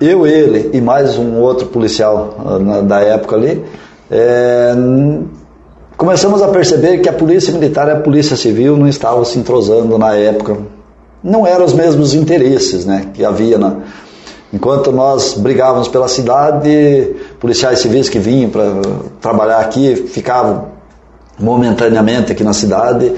eu, 0.00 0.26
ele 0.26 0.70
e 0.72 0.80
mais 0.80 1.18
um 1.18 1.40
outro 1.40 1.66
policial 1.66 2.36
uh, 2.38 2.82
da 2.82 3.00
época 3.00 3.36
ali, 3.36 3.64
é, 4.10 4.74
começamos 5.96 6.40
a 6.40 6.48
perceber 6.48 6.98
que 6.98 7.08
a 7.08 7.12
polícia 7.12 7.52
militar 7.52 7.88
e 7.88 7.92
a 7.92 8.00
polícia 8.00 8.36
civil 8.36 8.76
não 8.76 8.88
estavam 8.88 9.24
se 9.24 9.38
entrosando 9.38 9.98
na 9.98 10.14
época. 10.14 10.56
Não 11.22 11.46
eram 11.46 11.64
os 11.64 11.74
mesmos 11.74 12.14
interesses 12.14 12.86
né, 12.86 13.08
que 13.12 13.24
havia 13.24 13.58
na, 13.58 13.78
Enquanto 14.52 14.90
nós 14.90 15.34
brigávamos 15.34 15.88
pela 15.88 16.08
cidade, 16.08 17.14
policiais 17.38 17.80
civis 17.80 18.08
que 18.08 18.18
vinham 18.18 18.48
para 18.48 18.64
trabalhar 19.20 19.58
aqui 19.58 19.94
ficavam 19.94 20.68
momentaneamente 21.38 22.32
aqui 22.32 22.42
na 22.42 22.54
cidade, 22.54 23.12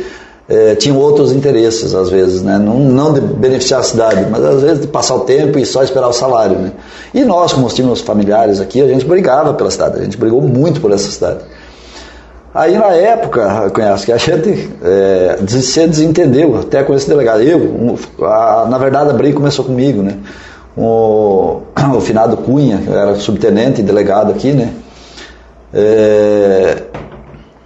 é, 0.50 0.74
tinham 0.74 0.98
outros 0.98 1.30
interesses 1.30 1.94
às 1.94 2.10
vezes, 2.10 2.42
né? 2.42 2.58
não, 2.58 2.80
não 2.80 3.12
de 3.12 3.20
beneficiar 3.20 3.80
a 3.80 3.82
cidade, 3.84 4.26
mas 4.28 4.44
às 4.44 4.62
vezes 4.62 4.80
de 4.80 4.88
passar 4.88 5.14
o 5.14 5.20
tempo 5.20 5.56
e 5.60 5.64
só 5.64 5.84
esperar 5.84 6.08
o 6.08 6.12
salário. 6.12 6.58
Né? 6.58 6.72
E 7.14 7.24
nós, 7.24 7.52
como 7.52 7.68
tínhamos 7.68 8.00
familiares 8.00 8.60
aqui, 8.60 8.82
a 8.82 8.88
gente 8.88 9.04
brigava 9.04 9.54
pela 9.54 9.70
cidade, 9.70 10.00
a 10.00 10.02
gente 10.02 10.16
brigou 10.16 10.42
muito 10.42 10.80
por 10.80 10.90
essa 10.90 11.08
cidade. 11.08 11.38
Aí 12.52 12.76
na 12.76 12.88
época, 12.88 13.70
conhece 13.72 14.06
que 14.06 14.12
a 14.12 14.16
gente 14.16 14.70
é, 14.82 15.38
se 15.46 15.86
desentendeu 15.86 16.58
até 16.58 16.82
com 16.82 16.94
esse 16.94 17.08
delegado. 17.08 17.42
Eu, 17.42 17.96
a, 18.22 18.66
na 18.68 18.76
verdade, 18.76 19.10
a 19.10 19.12
briga 19.12 19.36
começou 19.36 19.64
comigo, 19.64 20.02
né? 20.02 20.16
O, 20.76 21.60
o 21.96 22.00
finado 22.00 22.36
Cunha, 22.38 22.78
que 22.78 22.90
era 22.90 23.14
subtenente 23.14 23.82
e 23.82 23.84
delegado 23.84 24.32
aqui, 24.32 24.50
né? 24.50 24.72
É, 25.72 26.82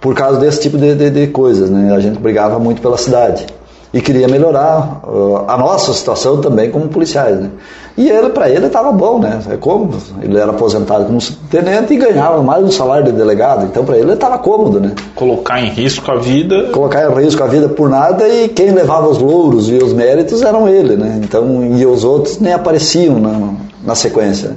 por 0.05 0.13
causa 0.13 0.39
desse 0.39 0.61
tipo 0.61 0.77
de, 0.77 0.93
de, 0.93 1.09
de, 1.09 1.27
coisas, 1.29 1.67
né? 1.67 1.91
A 1.91 1.99
gente 1.99 2.19
brigava 2.19 2.59
muito 2.59 2.79
pela 2.79 2.95
cidade. 2.95 3.43
e 3.91 3.99
queria 3.99 4.27
melhorar 4.27 5.01
uh, 5.03 5.45
a 5.47 5.57
nossa 5.57 5.93
situação 5.93 6.39
também 6.41 6.69
como 6.69 6.87
policiais. 6.89 7.39
Né? 7.39 7.49
E 7.97 8.07
ele, 8.07 8.29
para 8.29 8.47
ele, 8.47 8.67
estava 8.67 8.91
bom, 8.91 9.17
né? 9.17 9.41
É 9.49 9.57
cômodo. 9.57 9.97
Ele 10.21 10.37
era 10.37 10.51
aposentado 10.51 11.05
como 11.05 11.17
tenente 11.49 11.95
e 11.95 11.97
ganhava 11.97 12.43
mais 12.43 12.63
um 12.63 12.69
salário 12.69 13.05
de 13.05 13.13
delegado. 13.13 13.65
Então, 13.65 13.83
para 13.83 13.97
ele, 13.97 14.13
estava 14.13 14.37
cômodo, 14.37 14.79
né? 14.79 14.93
Colocar 15.15 15.59
em 15.59 15.69
risco 15.69 16.11
a 16.11 16.17
vida. 16.17 16.69
Colocar 16.71 17.09
em 17.09 17.23
risco 17.23 17.41
a 17.41 17.47
vida 17.47 17.67
por 17.67 17.89
nada 17.89 18.27
e 18.29 18.47
quem 18.49 18.69
levava 18.69 19.09
os 19.09 19.17
louros 19.17 19.69
e 19.69 19.73
os 19.77 19.91
méritos 19.91 20.43
eram 20.43 20.67
ele, 20.67 20.95
né? 20.95 21.19
Então, 21.23 21.65
e 21.65 21.83
os 21.83 22.03
outros 22.03 22.37
nem 22.37 22.53
apareciam 22.53 23.19
na, 23.19 23.53
na 23.83 23.95
sequência. 23.95 24.55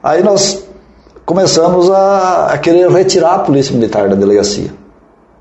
Aí 0.00 0.22
nós 0.22 0.62
começamos 1.24 1.90
a, 1.90 2.46
a 2.52 2.58
querer 2.58 2.90
retirar 2.90 3.34
a 3.34 3.38
polícia 3.40 3.74
militar 3.74 4.08
da 4.08 4.14
delegacia. 4.14 4.70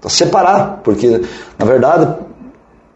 A 0.03 0.09
separar, 0.09 0.81
porque, 0.83 1.21
na 1.57 1.65
verdade, 1.65 2.07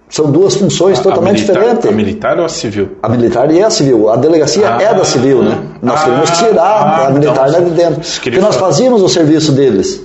são 0.10 0.30
duas 0.32 0.56
funções 0.56 0.98
A- 0.98 1.02
a 1.02 1.04
totalmente 1.04 1.42
militar- 1.42 1.54
diferentes. 1.62 1.90
A 1.90 1.92
militar 1.92 2.40
ou 2.40 2.46
a 2.46 2.50
civil? 2.50 2.90
A 3.02 3.10
militar 3.10 3.52
e 3.52 3.62
a 3.64 3.70
civil. 3.70 4.10
A 4.10 4.16
delegacia 4.16 4.76
Ah, 4.76 4.82
é 4.82 4.94
da 4.94 5.06
civil, 5.06 5.42
né? 5.44 5.58
Nós 5.82 6.00
ah, 6.02 6.04
queremos 6.04 6.30
tirar 6.32 6.64
ah, 6.64 7.08
a 7.08 7.10
militar 7.12 7.50
então, 7.50 7.64
de 7.64 7.70
dentro. 7.72 8.02
Porque 8.22 8.40
nós 8.40 8.56
fazíamos 8.56 9.02
o 9.02 9.10
serviço 9.10 9.52
deles. 9.54 10.02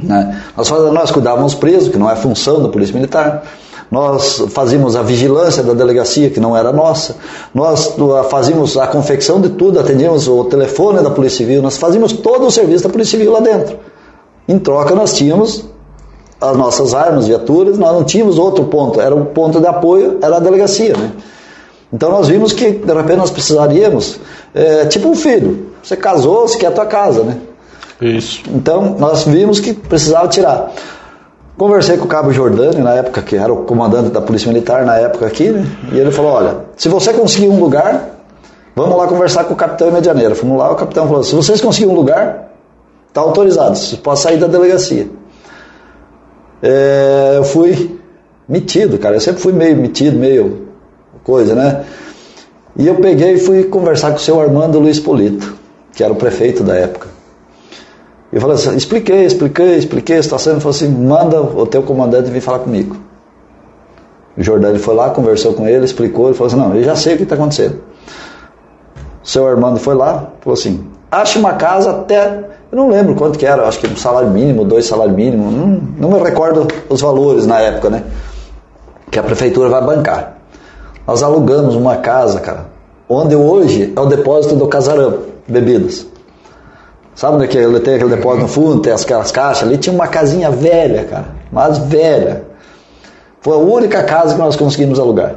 Né? 0.00 0.36
Nós, 0.56 0.70
nós 0.70 1.10
cuidávamos 1.10 1.54
presos, 1.54 1.88
que 1.88 1.98
não 1.98 2.08
é 2.10 2.16
função 2.16 2.62
da 2.62 2.68
polícia 2.68 2.94
militar. 2.94 3.42
Nós 3.90 4.44
fazíamos 4.50 4.94
a 4.94 5.02
vigilância 5.02 5.62
da 5.62 5.74
delegacia, 5.74 6.30
que 6.30 6.38
não 6.38 6.56
era 6.56 6.72
nossa. 6.72 7.16
Nós 7.52 7.94
uh, 7.98 8.22
fazíamos 8.30 8.76
a 8.76 8.86
confecção 8.86 9.40
de 9.40 9.48
tudo, 9.48 9.80
atendíamos 9.80 10.28
o 10.28 10.44
telefone 10.44 11.02
da 11.02 11.10
polícia 11.10 11.38
civil. 11.38 11.60
Nós 11.60 11.76
fazíamos 11.76 12.12
todo 12.12 12.46
o 12.46 12.50
serviço 12.50 12.84
da 12.84 12.90
polícia 12.90 13.18
civil 13.18 13.32
lá 13.32 13.40
dentro. 13.40 13.78
Em 14.46 14.58
troca, 14.58 14.94
nós 14.94 15.14
tínhamos 15.14 15.64
as 16.40 16.56
nossas 16.56 16.94
armas, 16.94 17.26
viaturas, 17.26 17.78
nós 17.78 17.92
não 17.92 18.04
tínhamos 18.04 18.38
outro 18.38 18.64
ponto, 18.64 19.00
era 19.00 19.14
o 19.14 19.26
ponto 19.26 19.60
de 19.60 19.66
apoio, 19.66 20.18
era 20.22 20.36
a 20.36 20.40
delegacia, 20.40 20.96
né? 20.96 21.12
Então 21.92 22.10
nós 22.10 22.28
vimos 22.28 22.52
que 22.52 22.70
de 22.70 22.94
repente 22.94 23.16
nós 23.16 23.30
precisaríamos, 23.30 24.18
é, 24.54 24.86
tipo 24.86 25.08
um 25.08 25.14
filho, 25.14 25.70
você 25.82 25.96
casou, 25.96 26.48
você 26.48 26.56
quer 26.56 26.68
a 26.68 26.70
tua 26.70 26.86
casa, 26.86 27.22
né? 27.24 27.36
Isso. 28.00 28.42
Então 28.48 28.96
nós 28.98 29.24
vimos 29.24 29.60
que 29.60 29.74
precisava 29.74 30.28
tirar. 30.28 30.72
Conversei 31.60 31.98
com 31.98 32.06
o 32.06 32.08
Cabo 32.08 32.32
Jordânio 32.32 32.82
na 32.82 32.94
época, 32.94 33.20
que 33.20 33.36
era 33.36 33.52
o 33.52 33.66
comandante 33.66 34.08
da 34.08 34.22
Polícia 34.22 34.50
Militar 34.50 34.82
na 34.86 34.96
época 34.96 35.26
aqui, 35.26 35.50
né? 35.50 35.66
E 35.92 35.98
ele 35.98 36.10
falou, 36.10 36.32
olha, 36.32 36.56
se 36.74 36.88
você 36.88 37.12
conseguir 37.12 37.48
um 37.48 37.60
lugar, 37.60 38.18
vamos 38.74 38.96
lá 38.96 39.06
conversar 39.06 39.44
com 39.44 39.52
o 39.52 39.56
capitão 39.56 39.88
em 39.88 39.92
Medianeira. 39.92 40.34
Fomos 40.34 40.56
lá, 40.56 40.72
o 40.72 40.74
capitão 40.74 41.06
falou, 41.06 41.22
se 41.22 41.34
vocês 41.34 41.60
conseguirem 41.60 41.94
um 41.94 41.98
lugar, 41.98 42.50
está 43.08 43.20
autorizado, 43.20 43.76
você 43.76 43.98
pode 43.98 44.20
sair 44.20 44.38
da 44.38 44.46
delegacia. 44.46 45.06
É, 46.62 47.34
eu 47.36 47.44
fui 47.44 48.00
metido, 48.48 48.96
cara. 48.96 49.16
Eu 49.16 49.20
sempre 49.20 49.42
fui 49.42 49.52
meio 49.52 49.76
metido, 49.76 50.18
meio 50.18 50.66
coisa, 51.22 51.54
né? 51.54 51.84
E 52.74 52.86
eu 52.86 52.94
peguei 52.94 53.34
e 53.34 53.38
fui 53.38 53.64
conversar 53.64 54.12
com 54.12 54.16
o 54.16 54.20
seu 54.20 54.40
Armando 54.40 54.78
Luiz 54.78 54.98
Polito, 54.98 55.54
que 55.92 56.02
era 56.02 56.10
o 56.10 56.16
prefeito 56.16 56.64
da 56.64 56.74
época. 56.74 57.09
E 58.32 58.36
eu 58.36 58.40
falei 58.40 58.56
assim, 58.56 58.76
expliquei, 58.76 59.24
expliquei, 59.24 59.76
expliquei 59.76 60.18
a 60.18 60.22
situação. 60.22 60.52
Ele 60.52 60.60
falou 60.60 60.74
assim, 60.74 60.88
manda 60.88 61.40
o 61.40 61.66
teu 61.66 61.82
comandante 61.82 62.30
vir 62.30 62.40
falar 62.40 62.60
comigo. 62.60 62.96
O 64.36 64.42
Jordani 64.42 64.78
foi 64.78 64.94
lá, 64.94 65.10
conversou 65.10 65.52
com 65.54 65.66
ele, 65.66 65.84
explicou, 65.84 66.26
ele 66.26 66.34
falou 66.34 66.46
assim, 66.46 66.56
não, 66.56 66.74
eu 66.74 66.84
já 66.84 66.94
sei 66.94 67.14
o 67.14 67.16
que 67.16 67.24
está 67.24 67.34
acontecendo. 67.34 67.80
Seu 69.22 69.46
Armando 69.46 69.78
foi 69.78 69.94
lá, 69.94 70.30
falou 70.40 70.54
assim, 70.54 70.86
ache 71.10 71.38
uma 71.38 71.54
casa 71.54 71.90
até, 71.90 72.44
eu 72.70 72.78
não 72.78 72.88
lembro 72.88 73.14
quanto 73.14 73.38
que 73.38 73.44
era, 73.44 73.66
acho 73.66 73.78
que 73.80 73.86
um 73.86 73.96
salário 73.96 74.30
mínimo, 74.30 74.64
dois 74.64 74.86
salários 74.86 75.14
mínimos, 75.14 75.52
não, 75.52 75.66
não 75.98 76.10
me 76.10 76.22
recordo 76.22 76.66
os 76.88 77.00
valores 77.00 77.44
na 77.46 77.60
época, 77.60 77.90
né? 77.90 78.04
Que 79.10 79.18
a 79.18 79.22
prefeitura 79.22 79.68
vai 79.68 79.82
bancar. 79.84 80.38
Nós 81.06 81.22
alugamos 81.22 81.74
uma 81.74 81.96
casa, 81.96 82.40
cara, 82.40 82.66
onde 83.08 83.34
hoje 83.34 83.92
é 83.94 84.00
o 84.00 84.06
depósito 84.06 84.54
do 84.54 84.68
casarão, 84.68 85.18
bebidas. 85.46 86.06
Sabe 87.20 87.34
onde 87.36 87.44
é 87.44 87.48
que 87.48 87.58
ele 87.58 87.78
tem 87.80 87.96
aquele 87.96 88.16
depósito 88.16 88.44
no 88.44 88.48
fundo, 88.48 88.80
tem 88.80 88.94
aquelas 88.94 89.30
caixas 89.30 89.68
ali? 89.68 89.76
Tinha 89.76 89.94
uma 89.94 90.08
casinha 90.08 90.50
velha, 90.50 91.04
cara, 91.04 91.26
mas 91.52 91.76
velha. 91.76 92.44
Foi 93.42 93.56
a 93.56 93.58
única 93.58 94.02
casa 94.04 94.32
que 94.32 94.40
nós 94.40 94.56
conseguimos 94.56 94.98
alugar 94.98 95.34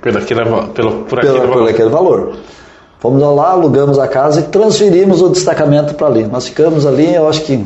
Pelo 0.00 0.16
aquele, 0.16 0.42
pelo, 0.72 1.04
por 1.04 1.18
aquele 1.18 1.34
pelo, 1.34 1.46
valor. 1.48 1.52
pelo 1.52 1.68
aquele 1.68 1.88
valor. 1.90 2.36
Fomos 2.98 3.20
lá, 3.20 3.50
alugamos 3.50 3.98
a 3.98 4.08
casa 4.08 4.40
e 4.40 4.44
transferimos 4.44 5.20
o 5.20 5.28
destacamento 5.28 5.94
para 5.96 6.06
ali. 6.06 6.24
Nós 6.24 6.48
ficamos 6.48 6.86
ali, 6.86 7.14
eu 7.14 7.28
acho 7.28 7.42
que 7.42 7.62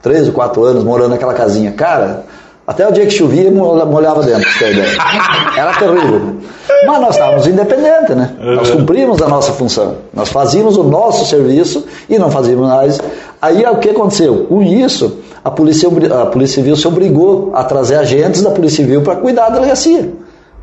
três 0.00 0.28
ou 0.28 0.32
quatro 0.32 0.62
anos 0.62 0.84
morando 0.84 1.10
naquela 1.10 1.34
casinha. 1.34 1.72
Cara, 1.72 2.22
até 2.66 2.86
o 2.88 2.92
dia 2.92 3.04
que 3.06 3.12
chovia, 3.12 3.50
mo- 3.50 3.84
molhava 3.86 4.22
dentro, 4.22 4.48
pra 4.58 4.70
ideia. 4.70 4.88
Era 5.56 5.72
terrível. 5.74 6.36
Mas 6.86 7.00
nós 7.00 7.10
estávamos 7.14 7.46
independentes, 7.46 8.16
né? 8.16 8.30
Nós 8.40 8.70
cumprimos 8.70 9.22
a 9.22 9.28
nossa 9.28 9.52
função. 9.52 9.96
Nós 10.12 10.28
fazíamos 10.28 10.76
o 10.76 10.82
nosso 10.82 11.24
serviço 11.26 11.84
e 12.08 12.18
não 12.18 12.30
fazíamos 12.30 12.68
mais. 12.68 13.00
Aí 13.40 13.64
o 13.64 13.76
que 13.76 13.90
aconteceu? 13.90 14.46
Com 14.48 14.62
isso, 14.62 15.18
a 15.44 15.50
polícia, 15.50 15.88
a 16.22 16.26
polícia 16.26 16.56
Civil 16.56 16.76
se 16.76 16.86
obrigou 16.88 17.52
a 17.54 17.62
trazer 17.64 17.96
agentes 17.96 18.42
da 18.42 18.50
Polícia 18.50 18.82
Civil 18.84 19.02
para 19.02 19.16
cuidar 19.16 19.48
da 19.48 19.54
delegacia. 19.56 20.10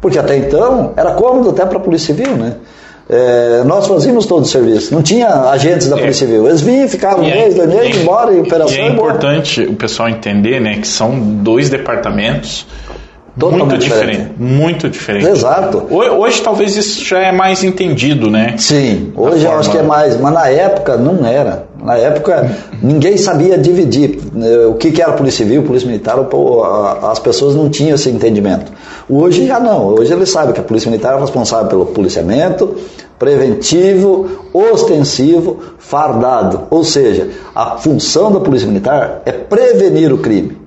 Porque 0.02 0.20
até 0.20 0.36
então 0.36 0.92
era 0.98 1.12
cômodo 1.14 1.52
até 1.52 1.66
para 1.66 1.78
a 1.78 1.82
Polícia 1.82 2.14
Civil, 2.14 2.36
né? 2.36 2.56
É, 3.10 3.64
nós 3.66 3.86
fazíamos 3.86 4.26
todo 4.26 4.44
o 4.44 4.46
serviço, 4.46 4.94
não 4.94 5.02
tinha 5.02 5.28
agentes 5.50 5.88
da 5.90 5.98
Polícia 5.98 6.26
Civil. 6.26 6.48
Eles 6.48 6.62
vinham, 6.62 6.88
ficavam 6.88 7.24
um 7.26 7.28
E 7.28 7.32
é- 7.32 7.36
mês, 7.36 7.56
dois 7.56 7.68
meses, 7.68 7.96
e 7.96 8.00
é- 8.00 8.02
embora, 8.02 8.34
em 8.34 8.40
operação 8.40 8.76
E 8.76 8.80
é 8.80 8.84
e 8.88 8.92
embora. 8.92 9.10
importante 9.16 9.62
o 9.62 9.76
pessoal 9.76 10.08
entender, 10.10 10.62
né, 10.62 10.78
que 10.80 10.88
são 10.88 11.20
dois 11.20 11.70
departamentos 11.70 12.66
Totalmente 13.38 13.68
muito 13.68 13.78
diferente. 13.84 14.12
diferentes, 14.12 14.38
muito 14.40 14.90
diferentes. 14.90 15.28
Exato. 15.28 15.86
Hoje, 15.90 16.10
hoje 16.12 16.42
talvez 16.42 16.78
isso 16.78 17.04
já 17.04 17.20
é 17.20 17.32
mais 17.32 17.64
entendido, 17.64 18.30
né? 18.32 18.56
Sim, 18.58 19.12
hoje 19.18 19.44
eu 19.44 19.52
acho 19.58 19.70
que 19.72 19.78
é 19.78 19.84
mais, 19.84 20.16
mas 20.20 20.34
na 20.34 20.48
época 20.48 20.96
não 20.96 21.26
era. 21.26 21.66
Na 21.84 21.98
época 21.98 22.50
ninguém 22.82 23.18
sabia 23.18 23.58
dividir 23.58 24.20
eh, 24.42 24.66
o 24.68 24.76
que, 24.76 24.92
que 24.92 25.02
era 25.02 25.12
polícia 25.12 25.46
civil, 25.46 25.64
polícia 25.64 25.88
militar, 25.88 26.18
as 27.04 27.20
pessoas 27.20 27.56
não 27.56 27.70
tinham 27.70 27.96
esse 27.96 28.10
entendimento. 28.10 28.72
Hoje 29.10 29.46
já 29.46 29.60
não, 29.60 29.88
hoje 29.88 30.14
eles 30.14 30.30
sabem 30.30 30.54
que 30.54 30.62
a 30.62 30.64
polícia 30.64 30.90
militar 30.90 31.18
é 31.18 31.20
responsável 31.20 31.68
pelo 31.68 31.86
policiamento 31.88 32.76
preventivo, 33.20 34.50
ostensivo, 34.54 35.60
fardado. 35.78 36.64
Ou 36.70 36.84
seja, 36.84 37.30
a 37.56 37.78
função 37.78 38.32
da 38.32 38.40
polícia 38.40 38.68
militar 38.68 39.22
é 39.26 39.32
prevenir 39.32 40.12
o 40.12 40.18
crime. 40.18 40.58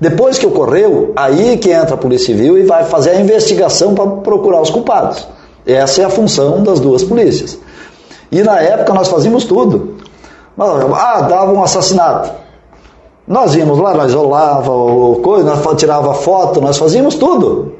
Depois 0.00 0.38
que 0.38 0.46
ocorreu, 0.46 1.12
aí 1.16 1.56
que 1.58 1.70
entra 1.70 1.94
a 1.94 1.98
Polícia 1.98 2.26
Civil 2.26 2.58
e 2.58 2.64
vai 2.64 2.84
fazer 2.84 3.10
a 3.10 3.20
investigação 3.20 3.94
para 3.94 4.06
procurar 4.06 4.60
os 4.60 4.70
culpados. 4.70 5.26
Essa 5.66 6.02
é 6.02 6.04
a 6.04 6.10
função 6.10 6.62
das 6.62 6.80
duas 6.80 7.02
polícias. 7.02 7.58
E 8.30 8.42
na 8.42 8.60
época 8.60 8.92
nós 8.92 9.08
fazíamos 9.08 9.44
tudo. 9.44 9.96
Ah, 10.58 11.22
dava 11.22 11.52
um 11.52 11.62
assassinato. 11.62 12.30
Nós 13.26 13.54
íamos 13.56 13.78
lá, 13.78 13.92
nós 13.94 14.10
isolava 14.10 14.70
o 14.70 15.16
coisa, 15.16 15.54
nós 15.54 15.76
tirava 15.76 16.14
foto, 16.14 16.60
nós 16.60 16.78
fazíamos 16.78 17.16
tudo. 17.16 17.74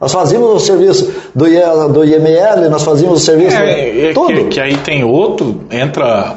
Nós 0.00 0.12
fazíamos 0.12 0.50
o 0.50 0.58
serviço 0.58 1.12
do, 1.34 1.44
do 1.92 2.04
IML, 2.04 2.68
nós 2.70 2.82
fazíamos 2.82 3.22
o 3.22 3.24
serviço. 3.24 3.56
É, 3.56 4.10
é 4.10 4.12
tudo. 4.12 4.28
que, 4.28 4.44
que 4.44 4.60
aí 4.60 4.76
tem 4.78 5.02
outro, 5.02 5.62
entra 5.70 6.36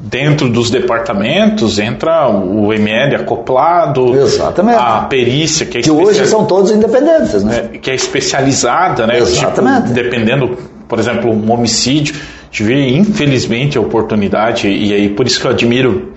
dentro 0.00 0.48
dos 0.48 0.70
departamentos, 0.70 1.78
entra 1.78 2.30
o 2.30 2.72
ML 2.72 3.16
acoplado, 3.16 4.14
Exatamente. 4.16 4.78
a 4.80 5.02
perícia, 5.02 5.66
que 5.66 5.78
é 5.78 5.80
que 5.82 5.90
hoje 5.90 6.26
são 6.26 6.46
todos 6.46 6.70
independentes, 6.70 7.44
né? 7.44 7.70
é, 7.74 7.78
que 7.78 7.90
é 7.90 7.94
especializada, 7.94 9.06
né? 9.06 9.18
Exatamente. 9.18 9.88
Tipo, 9.88 9.94
dependendo, 9.94 10.56
por 10.88 10.98
exemplo, 10.98 11.30
um 11.30 11.52
homicídio, 11.52 12.14
tive 12.50 12.96
infelizmente 12.96 13.78
a 13.78 13.80
oportunidade, 13.80 14.68
e 14.68 14.92
aí 14.92 15.08
por 15.08 15.26
isso 15.26 15.40
que 15.40 15.46
eu 15.46 15.50
admiro 15.50 16.14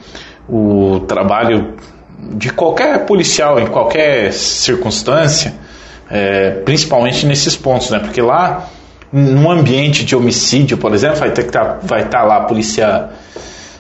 o 0.47 1.01
trabalho 1.01 1.75
de 2.35 2.49
qualquer 2.49 3.05
policial 3.05 3.59
em 3.59 3.67
qualquer 3.67 4.31
circunstância, 4.33 5.53
é, 6.09 6.51
principalmente 6.65 7.25
nesses 7.25 7.55
pontos, 7.55 7.89
né? 7.89 7.99
Porque 7.99 8.21
lá, 8.21 8.67
num 9.11 9.49
ambiente 9.49 10.03
de 10.03 10.15
homicídio, 10.15 10.77
por 10.77 10.93
exemplo, 10.93 11.17
vai 11.19 11.31
ter 11.31 11.43
que 11.43 11.51
tá, 11.51 11.79
vai 11.83 12.03
estar 12.03 12.23
lá 12.23 12.37
a 12.37 12.41
polícia 12.41 13.09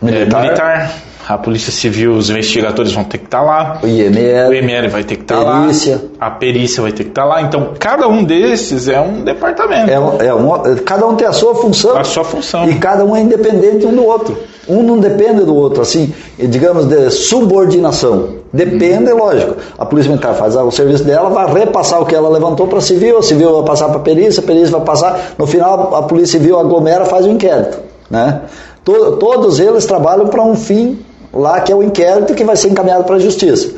é, 0.01 0.25
Militar. 0.25 0.91
A 1.27 1.37
polícia 1.37 1.71
civil, 1.71 2.13
os 2.13 2.29
investigadores 2.29 2.91
vão 2.93 3.03
ter 3.03 3.17
que 3.17 3.25
estar 3.25 3.41
lá. 3.41 3.79
O 3.81 3.87
IML. 3.87 4.49
O 4.49 4.53
IML 4.53 4.89
vai 4.89 5.03
ter 5.03 5.15
que 5.15 5.21
estar 5.23 5.37
Perícia. 5.43 5.95
lá. 6.19 6.27
A 6.27 6.31
perícia 6.31 6.81
vai 6.81 6.91
ter 6.91 7.03
que 7.03 7.09
estar 7.09 7.25
lá. 7.25 7.41
Então, 7.41 7.69
cada 7.79 8.07
um 8.07 8.23
desses 8.23 8.87
é 8.87 8.99
um 8.99 9.23
departamento. 9.23 9.89
É, 9.89 9.99
um- 9.99 10.21
é 10.21 10.33
um- 10.33 10.75
cada 10.85 11.07
um 11.07 11.15
tem 11.15 11.27
a 11.27 11.33
sua 11.33 11.55
função. 11.55 11.97
A 11.97 12.03
sua 12.03 12.23
função. 12.23 12.69
E 12.69 12.75
cada 12.75 13.05
um 13.05 13.15
é 13.15 13.21
independente 13.21 13.85
um 13.85 13.95
do 13.95 14.05
outro. 14.05 14.37
Um 14.67 14.81
não 14.81 14.97
depende 14.97 15.43
do 15.43 15.53
outro, 15.55 15.81
assim, 15.81 16.13
digamos, 16.39 16.85
de 16.85 17.09
subordinação. 17.11 18.29
Depende, 18.51 19.11
Uhum. 19.11 19.17
lógico. 19.17 19.55
A 19.77 19.85
polícia 19.85 20.09
militar 20.09 20.33
faz 20.35 20.55
o 20.55 20.71
serviço 20.71 21.03
dela, 21.03 21.29
vai 21.29 21.51
repassar 21.53 22.01
o 22.01 22.05
que 22.05 22.15
ela 22.15 22.29
levantou 22.29 22.67
para 22.67 22.77
a 22.77 22.81
civil, 22.81 23.17
a 23.17 23.23
civil 23.23 23.51
vai 23.57 23.63
passar 23.65 23.87
para 23.89 23.97
a 23.97 24.01
perícia, 24.01 24.41
a 24.41 24.45
perícia 24.45 24.71
vai 24.71 24.81
passar. 24.81 25.33
No 25.37 25.47
final, 25.47 25.95
a 25.95 26.03
polícia 26.03 26.39
civil 26.39 26.59
aglomera 26.59 27.05
faz 27.05 27.25
o 27.25 27.29
inquérito. 27.29 27.79
Né? 28.09 28.41
To- 28.85 29.13
todos 29.17 29.59
eles 29.59 29.85
trabalham 29.85 30.27
para 30.27 30.43
um 30.43 30.55
fim 30.55 30.99
lá, 31.33 31.59
que 31.61 31.71
é 31.71 31.75
o 31.75 31.83
inquérito 31.83 32.33
que 32.33 32.43
vai 32.43 32.55
ser 32.55 32.69
encaminhado 32.69 33.03
para 33.03 33.15
a 33.15 33.19
justiça. 33.19 33.73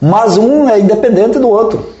Mas 0.00 0.36
um 0.36 0.68
é 0.68 0.80
independente 0.80 1.38
do 1.38 1.48
outro. 1.48 1.92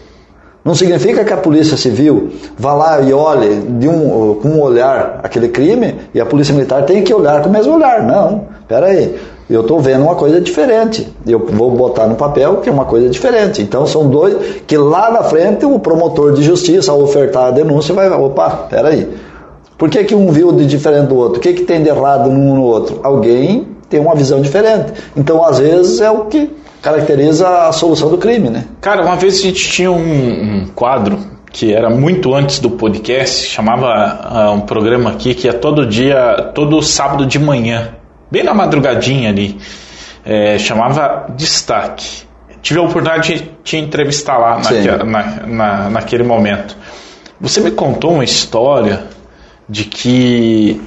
Não 0.64 0.74
significa 0.74 1.24
que 1.24 1.32
a 1.32 1.36
polícia 1.36 1.76
civil 1.76 2.30
vá 2.56 2.72
lá 2.72 3.00
e 3.00 3.12
olhe 3.12 3.62
de 3.78 3.88
um, 3.88 4.34
com 4.40 4.48
um 4.48 4.60
olhar 4.60 5.20
aquele 5.22 5.48
crime 5.48 5.96
e 6.14 6.20
a 6.20 6.26
polícia 6.26 6.54
militar 6.54 6.84
tem 6.84 7.02
que 7.02 7.12
olhar 7.12 7.42
com 7.42 7.48
o 7.48 7.52
mesmo 7.52 7.74
olhar. 7.74 8.02
Não, 8.04 8.44
espera 8.60 8.86
aí. 8.86 9.18
Eu 9.50 9.62
estou 9.62 9.80
vendo 9.80 10.04
uma 10.04 10.14
coisa 10.14 10.40
diferente. 10.40 11.12
Eu 11.26 11.40
vou 11.40 11.72
botar 11.72 12.06
no 12.06 12.14
papel 12.14 12.58
que 12.58 12.68
é 12.68 12.72
uma 12.72 12.84
coisa 12.84 13.08
diferente. 13.08 13.60
Então 13.60 13.86
são 13.86 14.08
dois 14.08 14.36
que 14.66 14.76
lá 14.76 15.10
na 15.10 15.24
frente 15.24 15.66
o 15.66 15.80
promotor 15.80 16.32
de 16.32 16.42
justiça, 16.42 16.92
ao 16.92 17.02
ofertar 17.02 17.46
a 17.46 17.50
denúncia, 17.50 17.92
vai. 17.92 18.08
Opa, 18.08 18.62
espera 18.64 18.88
aí. 18.88 19.12
Por 19.76 19.90
que, 19.90 20.04
que 20.04 20.14
um 20.14 20.30
viu 20.30 20.52
de 20.52 20.64
diferente 20.64 21.08
do 21.08 21.16
outro? 21.16 21.38
O 21.38 21.40
que, 21.40 21.54
que 21.54 21.64
tem 21.64 21.82
de 21.82 21.88
errado 21.88 22.30
num 22.30 22.54
no 22.54 22.62
outro? 22.62 23.00
Alguém 23.02 23.66
tem 23.92 24.00
uma 24.00 24.14
visão 24.14 24.40
diferente. 24.40 24.92
Então, 25.14 25.44
às 25.44 25.58
vezes, 25.58 26.00
é 26.00 26.10
o 26.10 26.24
que 26.24 26.50
caracteriza 26.80 27.68
a 27.68 27.72
solução 27.72 28.08
do 28.08 28.16
crime, 28.16 28.48
né? 28.48 28.64
Cara, 28.80 29.04
uma 29.04 29.16
vez 29.16 29.38
a 29.38 29.42
gente 29.42 29.70
tinha 29.70 29.92
um, 29.92 30.62
um 30.62 30.66
quadro 30.74 31.18
que 31.52 31.74
era 31.74 31.90
muito 31.90 32.34
antes 32.34 32.58
do 32.58 32.70
podcast, 32.70 33.46
chamava 33.46 34.48
uh, 34.48 34.52
um 34.52 34.60
programa 34.62 35.10
aqui 35.10 35.34
que 35.34 35.46
é 35.46 35.52
todo 35.52 35.86
dia, 35.86 36.50
todo 36.54 36.80
sábado 36.80 37.26
de 37.26 37.38
manhã, 37.38 37.90
bem 38.30 38.42
na 38.42 38.54
madrugadinha 38.54 39.28
ali, 39.28 39.58
é, 40.24 40.58
chamava 40.58 41.26
Destaque. 41.36 42.22
Tive 42.62 42.80
a 42.80 42.82
oportunidade 42.84 43.34
de 43.34 43.50
te 43.62 43.76
entrevistar 43.76 44.38
lá 44.38 44.58
naque, 44.58 45.04
na, 45.04 45.46
na, 45.46 45.90
naquele 45.90 46.22
momento. 46.22 46.74
Você 47.38 47.60
me 47.60 47.72
contou 47.72 48.14
uma 48.14 48.24
história 48.24 49.02
de 49.68 49.84
que 49.84 50.80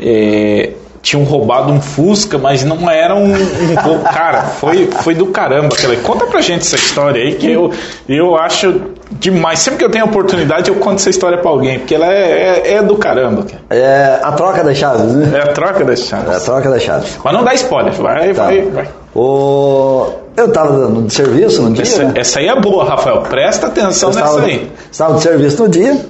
é, 0.00 0.72
tinham 1.08 1.24
roubado 1.24 1.72
um 1.72 1.80
Fusca, 1.80 2.36
mas 2.36 2.62
não 2.62 2.90
era 2.90 3.14
um, 3.14 3.32
um 3.32 3.98
cara, 4.12 4.42
foi, 4.42 4.86
foi 5.02 5.14
do 5.14 5.26
caramba. 5.26 5.74
Conta 6.02 6.26
pra 6.26 6.42
gente 6.42 6.60
essa 6.60 6.76
história 6.76 7.22
aí, 7.22 7.34
que 7.34 7.50
eu, 7.50 7.72
eu 8.06 8.36
acho 8.36 8.80
demais. 9.10 9.60
Sempre 9.60 9.78
que 9.78 9.84
eu 9.86 9.90
tenho 9.90 10.04
oportunidade, 10.04 10.68
eu 10.68 10.76
conto 10.76 10.96
essa 10.96 11.08
história 11.08 11.38
pra 11.38 11.50
alguém, 11.50 11.78
porque 11.78 11.94
ela 11.94 12.12
é, 12.12 12.62
é, 12.62 12.74
é 12.74 12.82
do 12.82 12.96
caramba. 12.96 13.44
Cara. 13.44 13.62
É 13.70 14.20
a 14.22 14.32
troca 14.32 14.62
das 14.62 14.76
chaves, 14.76 15.14
né? 15.14 15.38
É 15.38 15.42
a 15.44 15.52
troca 15.52 15.82
das 15.82 16.00
chaves. 16.00 16.30
É 16.30 16.36
a 16.36 16.40
troca 16.40 16.70
das 16.70 16.82
chaves. 16.82 17.18
Mas 17.24 17.32
não 17.32 17.42
dá 17.42 17.54
spoiler, 17.54 17.92
vai, 17.94 18.34
tá. 18.34 18.44
vai, 18.44 18.62
vai. 18.62 18.88
O... 19.14 20.12
Eu 20.36 20.46
estava 20.46 20.72
no 20.72 21.10
serviço 21.10 21.62
no 21.62 21.72
dia. 21.72 21.82
Essa, 21.82 22.04
né? 22.04 22.12
essa 22.16 22.38
aí 22.38 22.48
é 22.48 22.60
boa, 22.60 22.84
Rafael. 22.84 23.22
Presta 23.22 23.66
atenção 23.66 24.10
eu 24.10 24.14
nessa 24.14 24.28
estava, 24.28 24.46
aí. 24.46 24.72
Estava 24.90 25.14
no 25.14 25.20
serviço 25.20 25.62
no 25.62 25.68
dia. 25.68 26.06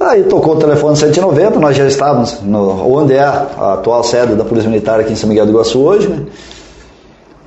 Aí 0.00 0.22
tocou 0.24 0.54
o 0.54 0.58
telefone 0.58 0.96
190, 0.96 1.60
nós 1.60 1.76
já 1.76 1.86
estávamos 1.86 2.40
no, 2.40 2.90
onde 2.90 3.12
é 3.12 3.22
a 3.22 3.74
atual 3.74 4.02
sede 4.02 4.34
da 4.34 4.44
Polícia 4.44 4.70
Militar 4.70 4.98
aqui 4.98 5.12
em 5.12 5.16
São 5.16 5.28
Miguel 5.28 5.44
do 5.44 5.52
Iguaçu 5.52 5.78
hoje. 5.78 6.08
Né? 6.08 6.26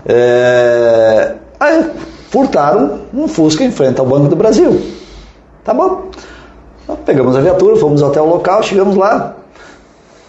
É, 0.06 1.34
aí 1.60 1.90
furtaram 2.30 3.00
um 3.12 3.28
Fusca 3.28 3.64
em 3.64 3.72
frente 3.72 4.00
ao 4.00 4.06
Banco 4.06 4.28
do 4.28 4.36
Brasil. 4.36 4.80
Tá 5.64 5.74
bom. 5.74 6.10
Então, 6.84 6.96
pegamos 6.98 7.36
a 7.36 7.42
viatura, 7.42 7.76
fomos 7.76 8.04
até 8.04 8.22
o 8.22 8.26
local, 8.26 8.62
chegamos 8.62 8.96
lá. 8.96 9.36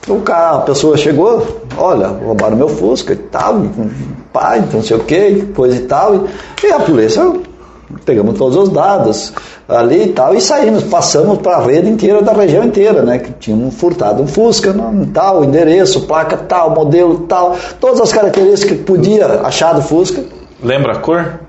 O 0.09 0.21
carro, 0.21 0.59
a 0.59 0.63
pessoa 0.63 0.97
chegou, 0.97 1.47
olha, 1.77 2.07
roubaram 2.07 2.57
meu 2.57 2.69
Fusca 2.71 3.13
e 3.13 3.17
tal, 3.17 3.63
pai, 4.33 4.61
então 4.61 4.81
não 4.81 4.83
sei 4.83 4.97
o 4.97 5.01
que, 5.01 5.47
coisa 5.55 5.77
e 5.77 5.81
tal. 5.81 6.25
E 6.63 6.67
a 6.69 6.81
polícia 6.81 7.23
pegamos 8.05 8.39
todos 8.39 8.57
os 8.57 8.69
dados 8.69 9.33
ali 9.69 10.05
e 10.05 10.09
tal, 10.09 10.35
e 10.35 10.41
saímos, 10.41 10.85
passamos 10.85 11.39
para 11.39 11.57
a 11.57 11.67
rede 11.67 11.89
inteira 11.89 12.23
da 12.23 12.33
região 12.33 12.65
inteira, 12.65 13.03
né? 13.03 13.19
Que 13.19 13.33
tínhamos 13.33 13.75
furtado 13.75 14.23
um 14.23 14.27
Fusca, 14.27 14.73
não, 14.73 15.07
tal, 15.07 15.45
endereço, 15.45 16.03
placa 16.03 16.37
tal, 16.37 16.71
modelo 16.71 17.21
tal, 17.21 17.57
todas 17.81 18.01
as 18.01 18.13
características 18.13 18.79
que 18.79 18.85
podia 18.85 19.27
achar 19.41 19.73
do 19.73 19.83
Fusca. 19.83 20.23
Lembra 20.63 20.93
a 20.93 20.97
cor? 20.97 21.41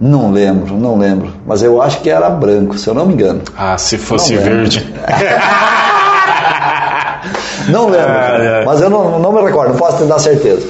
Não 0.00 0.32
lembro, 0.32 0.74
não 0.76 0.96
lembro. 0.96 1.30
Mas 1.46 1.62
eu 1.62 1.82
acho 1.82 2.00
que 2.00 2.08
era 2.08 2.30
branco, 2.30 2.78
se 2.78 2.88
eu 2.88 2.94
não 2.94 3.04
me 3.04 3.12
engano. 3.12 3.42
Ah, 3.56 3.76
se 3.76 3.98
fosse 3.98 4.34
verde. 4.34 4.90
não 7.68 7.90
lembro, 7.90 8.08
ah, 8.08 8.38
é. 8.40 8.64
mas 8.64 8.80
eu 8.80 8.88
não, 8.88 9.18
não 9.18 9.30
me 9.30 9.42
recordo, 9.42 9.72
não 9.72 9.76
posso 9.76 9.98
te 9.98 10.04
dar 10.04 10.18
certeza. 10.18 10.66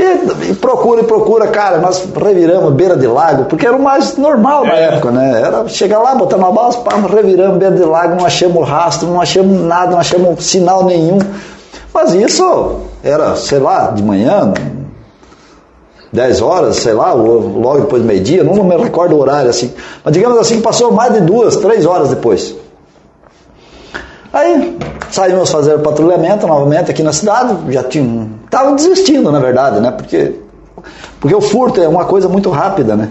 E, 0.00 0.50
e, 0.50 0.54
procura 0.54 1.02
e 1.02 1.04
procura, 1.04 1.48
cara, 1.48 1.76
nós 1.76 2.08
reviramos 2.16 2.72
beira 2.72 2.96
de 2.96 3.06
lago, 3.06 3.44
porque 3.44 3.66
era 3.66 3.76
o 3.76 3.82
mais 3.82 4.16
normal 4.16 4.64
na 4.64 4.74
é. 4.74 4.94
época, 4.94 5.10
né? 5.10 5.42
Era 5.42 5.68
chegar 5.68 5.98
lá, 5.98 6.14
botar 6.14 6.36
uma 6.36 6.50
balsa, 6.50 6.78
pá, 6.78 6.92
reviramos 6.96 7.58
beira 7.58 7.74
de 7.74 7.84
lago, 7.84 8.16
não 8.16 8.24
achamos 8.24 8.66
rastro, 8.66 9.08
não 9.08 9.20
achamos 9.20 9.60
nada, 9.60 9.90
não 9.90 9.98
achamos 9.98 10.42
sinal 10.42 10.84
nenhum. 10.84 11.18
Mas 11.92 12.14
isso 12.14 12.76
era, 13.02 13.36
sei 13.36 13.58
lá, 13.58 13.90
de 13.90 14.02
manhã, 14.02 14.54
10 16.10 16.40
horas, 16.40 16.76
sei 16.76 16.94
lá, 16.94 17.12
logo 17.12 17.80
depois 17.80 18.00
do 18.00 18.08
meio-dia, 18.08 18.42
não 18.42 18.64
me 18.64 18.76
recordo 18.76 19.14
o 19.14 19.20
horário 19.20 19.50
assim. 19.50 19.70
Mas 20.02 20.14
digamos 20.14 20.38
assim 20.38 20.56
que 20.56 20.62
passou 20.62 20.92
mais 20.92 21.12
de 21.12 21.20
duas, 21.20 21.56
três 21.56 21.84
horas 21.84 22.08
depois. 22.08 22.54
Aí 24.32 24.78
saímos 25.10 25.50
fazer 25.50 25.78
patrulhamento 25.78 26.46
novamente 26.46 26.90
aqui 26.90 27.02
na 27.02 27.12
cidade, 27.12 27.56
já 27.72 27.82
tinha. 27.82 28.28
Estavam 28.44 28.76
desistindo, 28.76 29.30
na 29.32 29.40
verdade, 29.40 29.80
né? 29.80 29.90
Porque, 29.90 30.34
porque 31.20 31.34
o 31.34 31.40
furto 31.40 31.80
é 31.80 31.88
uma 31.88 32.04
coisa 32.04 32.28
muito 32.28 32.50
rápida, 32.50 32.94
né? 32.94 33.08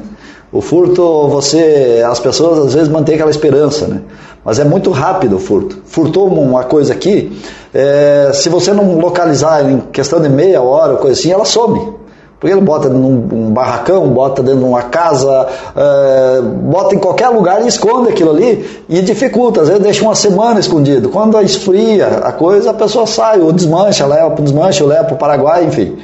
O 0.52 0.62
furto, 0.62 1.28
você. 1.28 2.04
As 2.10 2.20
pessoas 2.20 2.68
às 2.68 2.74
vezes 2.74 2.90
mantêm 2.90 3.16
aquela 3.16 3.30
esperança, 3.30 3.88
né? 3.88 4.02
Mas 4.44 4.60
é 4.60 4.64
muito 4.64 4.92
rápido 4.92 5.36
o 5.36 5.40
furto. 5.40 5.82
Furtou 5.86 6.28
uma 6.28 6.64
coisa 6.64 6.94
aqui, 6.94 7.38
é, 7.74 8.32
se 8.34 8.48
você 8.48 8.74
não 8.74 8.98
localizar 8.98 9.70
em 9.70 9.80
questão 9.92 10.22
de 10.22 10.30
meia 10.30 10.62
hora, 10.62 10.96
coisa 10.96 11.20
assim, 11.20 11.32
ela 11.32 11.46
some. 11.46 11.99
Porque 12.40 12.56
ele 12.56 12.62
bota 12.62 12.88
num 12.88 13.28
um 13.34 13.52
barracão, 13.52 14.08
bota 14.08 14.42
dentro 14.42 14.60
de 14.60 14.66
uma 14.66 14.84
casa, 14.84 15.48
é, 15.76 16.42
bota 16.42 16.96
em 16.96 16.98
qualquer 16.98 17.28
lugar 17.28 17.62
e 17.64 17.68
esconde 17.68 18.10
aquilo 18.10 18.32
ali 18.32 18.86
e 18.88 19.02
dificulta. 19.02 19.62
Às 19.62 19.68
vezes 19.68 19.84
deixa 19.84 20.04
uma 20.04 20.16
semana 20.16 20.58
escondido. 20.60 21.10
Quando 21.10 21.40
esfria 21.42 22.08
a 22.24 22.32
coisa, 22.32 22.72
a 22.72 22.74
pessoa 22.74 23.06
sai, 23.06 23.42
ou 23.42 23.52
desmancha, 23.52 24.06
leva 24.06 24.30
para 24.32 24.42
o 24.42 24.44
desmanche, 24.44 24.82
leva 24.84 25.04
para 25.04 25.16
o 25.16 25.18
Paraguai, 25.18 25.66
enfim. 25.66 25.98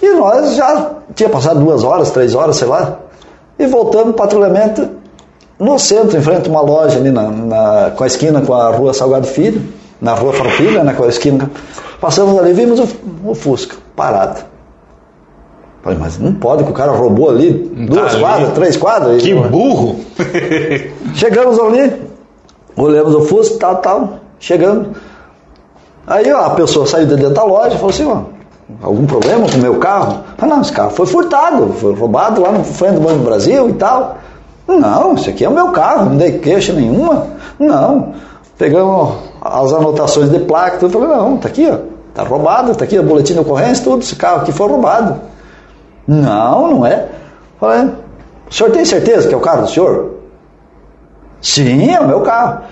E 0.00 0.08
nós 0.14 0.54
já 0.54 0.90
tinha 1.14 1.28
passado 1.28 1.60
duas 1.60 1.84
horas, 1.84 2.10
três 2.10 2.34
horas, 2.34 2.56
sei 2.56 2.68
lá, 2.68 3.00
e 3.58 3.66
voltando 3.66 4.14
patrulhamento 4.14 4.88
no 5.58 5.78
centro, 5.78 6.16
em 6.16 6.22
frente 6.22 6.48
a 6.48 6.50
uma 6.50 6.62
loja 6.62 6.98
ali 6.98 7.10
na, 7.10 7.24
na, 7.24 7.90
com 7.94 8.04
a 8.04 8.06
esquina 8.06 8.40
com 8.40 8.54
a 8.54 8.70
rua 8.70 8.94
Salgado 8.94 9.26
Filho, 9.26 9.62
na 10.00 10.14
rua 10.14 10.32
Farroupilha, 10.32 10.82
né, 10.82 10.94
com 10.94 11.04
a 11.04 11.08
esquina. 11.08 11.50
Passamos 12.00 12.38
ali, 12.38 12.54
vimos 12.54 12.80
o, 12.80 12.88
o 13.22 13.34
Fusca 13.34 13.76
parado. 13.94 14.49
Falei, 15.82 15.98
mas 15.98 16.18
não 16.18 16.34
pode 16.34 16.64
que 16.64 16.70
o 16.70 16.74
cara 16.74 16.92
roubou 16.92 17.30
ali 17.30 17.52
duas 17.88 18.12
tá 18.12 18.20
quadras, 18.20 18.48
ali. 18.48 18.54
três 18.54 18.76
quadras. 18.76 19.22
Que 19.22 19.34
burro! 19.34 19.96
Chegamos 21.14 21.58
ali, 21.58 22.02
olhamos 22.76 23.14
o 23.14 23.22
Fusca, 23.22 23.56
tal, 23.58 23.76
tal, 23.76 24.14
chegamos. 24.38 24.88
Aí 26.06 26.30
ó, 26.32 26.44
a 26.44 26.50
pessoa 26.50 26.86
saiu 26.86 27.06
de 27.06 27.16
dentro 27.16 27.34
da 27.34 27.44
loja 27.44 27.74
e 27.74 27.78
falou 27.78 27.90
assim, 27.90 28.04
ó, 28.04 28.22
algum 28.82 29.06
problema 29.06 29.48
com 29.48 29.56
o 29.56 29.60
meu 29.60 29.78
carro? 29.78 30.20
Ah, 30.38 30.46
não, 30.46 30.60
esse 30.60 30.72
carro 30.72 30.90
foi 30.90 31.06
furtado, 31.06 31.72
foi 31.74 31.94
roubado 31.94 32.42
lá 32.42 32.52
no 32.52 32.62
frente 32.62 32.94
do 32.94 33.00
Banco 33.00 33.18
do 33.18 33.24
Brasil 33.24 33.70
e 33.70 33.72
tal. 33.74 34.18
Não, 34.68 35.14
esse 35.14 35.30
aqui 35.30 35.44
é 35.44 35.48
o 35.48 35.52
meu 35.52 35.68
carro, 35.68 36.10
não 36.10 36.16
dei 36.16 36.38
queixa 36.38 36.72
nenhuma. 36.72 37.26
Não. 37.58 38.12
Pegamos 38.58 39.14
as 39.40 39.72
anotações 39.72 40.30
de 40.30 40.38
placa, 40.40 40.78
tudo, 40.78 40.92
falei, 40.92 41.08
não, 41.08 41.38
tá 41.38 41.48
aqui, 41.48 41.66
ó, 41.70 41.78
tá 42.14 42.22
roubado, 42.22 42.74
tá 42.74 42.84
aqui 42.84 42.98
o 42.98 43.02
boletim 43.02 43.32
de 43.32 43.40
ocorrência, 43.40 43.82
tudo, 43.82 44.02
esse 44.02 44.14
carro 44.16 44.42
aqui 44.42 44.52
foi 44.52 44.68
roubado. 44.68 45.29
Não, 46.10 46.72
não 46.72 46.86
é. 46.86 47.06
Falei, 47.60 47.88
o 48.50 48.52
senhor 48.52 48.72
tem 48.72 48.84
certeza 48.84 49.28
que 49.28 49.34
é 49.34 49.36
o 49.36 49.40
carro 49.40 49.62
do 49.62 49.68
senhor? 49.68 50.10
Sim, 51.40 51.88
é 51.88 52.00
o 52.00 52.08
meu 52.08 52.22
carro. 52.22 52.62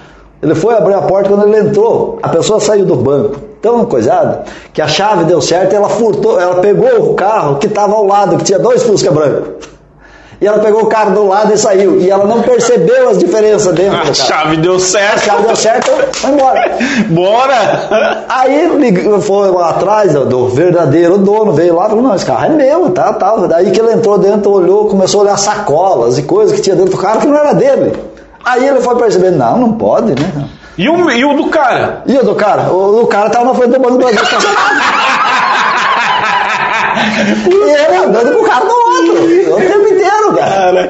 Ele 0.43 0.57
foi 0.57 0.74
abrir 0.74 0.95
a 0.95 1.03
porta 1.03 1.28
quando 1.28 1.47
ele 1.47 1.68
entrou. 1.68 2.18
A 2.20 2.28
pessoa 2.30 2.59
saiu 2.59 2.84
do 2.84 2.97
banco, 2.97 3.39
tão 3.62 3.86
coisada, 3.86 4.43
que 4.72 4.82
a 4.82 4.89
chave 4.89 5.24
deu 5.24 5.41
certo 5.41 5.72
ela 5.72 5.89
furtou, 5.89 6.41
ela 6.41 6.61
pegou 6.61 7.12
o 7.12 7.14
carro 7.14 7.59
que 7.59 7.68
estava 7.68 7.95
ao 7.95 8.05
lado, 8.05 8.39
que 8.39 8.45
tinha 8.45 8.59
dois 8.59 8.82
Fusca 8.82 9.12
brancos. 9.12 9.68
E 10.41 10.47
ela 10.47 10.61
pegou 10.61 10.82
o 10.82 10.86
carro 10.86 11.12
do 11.12 11.26
lado 11.26 11.53
e 11.53 11.59
saiu. 11.59 12.01
E 12.01 12.09
ela 12.09 12.24
não 12.24 12.43
percebeu 12.43 13.09
as 13.09 13.18
diferenças 13.18 13.74
dentro 13.74 13.99
a 13.99 14.14
chave 14.14 14.57
deu 14.59 14.78
certo. 14.78 15.16
A 15.16 15.18
chave 15.18 15.43
deu 15.43 15.57
certo, 15.57 15.91
foi 16.12 16.30
embora. 16.30 16.78
Bora! 17.09 18.24
Aí 18.28 18.68
foi 19.22 19.51
lá 19.51 19.70
atrás 19.70 20.14
do 20.14 20.49
verdadeiro 20.49 21.18
dono, 21.18 21.53
veio 21.53 21.74
lá 21.74 21.86
e 21.86 21.89
falou, 21.89 22.05
não, 22.05 22.14
esse 22.14 22.24
carro 22.24 22.45
é 22.45 22.51
meu, 22.51 22.91
tá, 22.91 23.12
tá. 23.14 23.34
Daí 23.49 23.72
que 23.72 23.80
ele 23.80 23.93
entrou 23.93 24.16
dentro, 24.16 24.53
olhou, 24.53 24.86
começou 24.86 25.22
a 25.22 25.24
olhar 25.24 25.39
sacolas 25.39 26.18
e 26.18 26.22
coisas 26.22 26.55
que 26.55 26.62
tinha 26.62 26.76
dentro 26.76 26.93
do 26.93 26.99
carro 26.99 27.20
que 27.20 27.26
não 27.26 27.36
era 27.36 27.53
dele. 27.53 27.97
Aí 28.45 28.66
ele 28.66 28.80
foi 28.80 28.97
percebendo, 28.97 29.39
não, 29.39 29.59
não 29.59 29.72
pode, 29.72 30.12
né? 30.12 30.49
E 30.78 30.89
o, 30.89 31.11
e 31.11 31.24
o 31.24 31.34
do 31.34 31.49
cara? 31.49 32.05
E 32.07 32.16
o 32.16 32.22
do 32.22 32.36
cara? 32.36 32.72
O 32.72 33.01
do 33.01 33.07
cara 33.09 33.28
tava 33.30 33.47
na 33.47 33.55
frente 33.55 33.72
do 33.72 33.80
banco 33.80 33.95
do 33.95 33.99
Brasil. 33.99 34.20
e 37.51 37.70
ele 37.70 37.97
andando 37.97 38.32
com 38.36 38.43
o 38.43 38.47
carro 38.47 38.66
do 38.66 38.72
outro. 38.72 39.55
O 39.55 39.57
tempo 39.57 39.89
inteiro, 39.89 40.07
cara. 40.37 40.89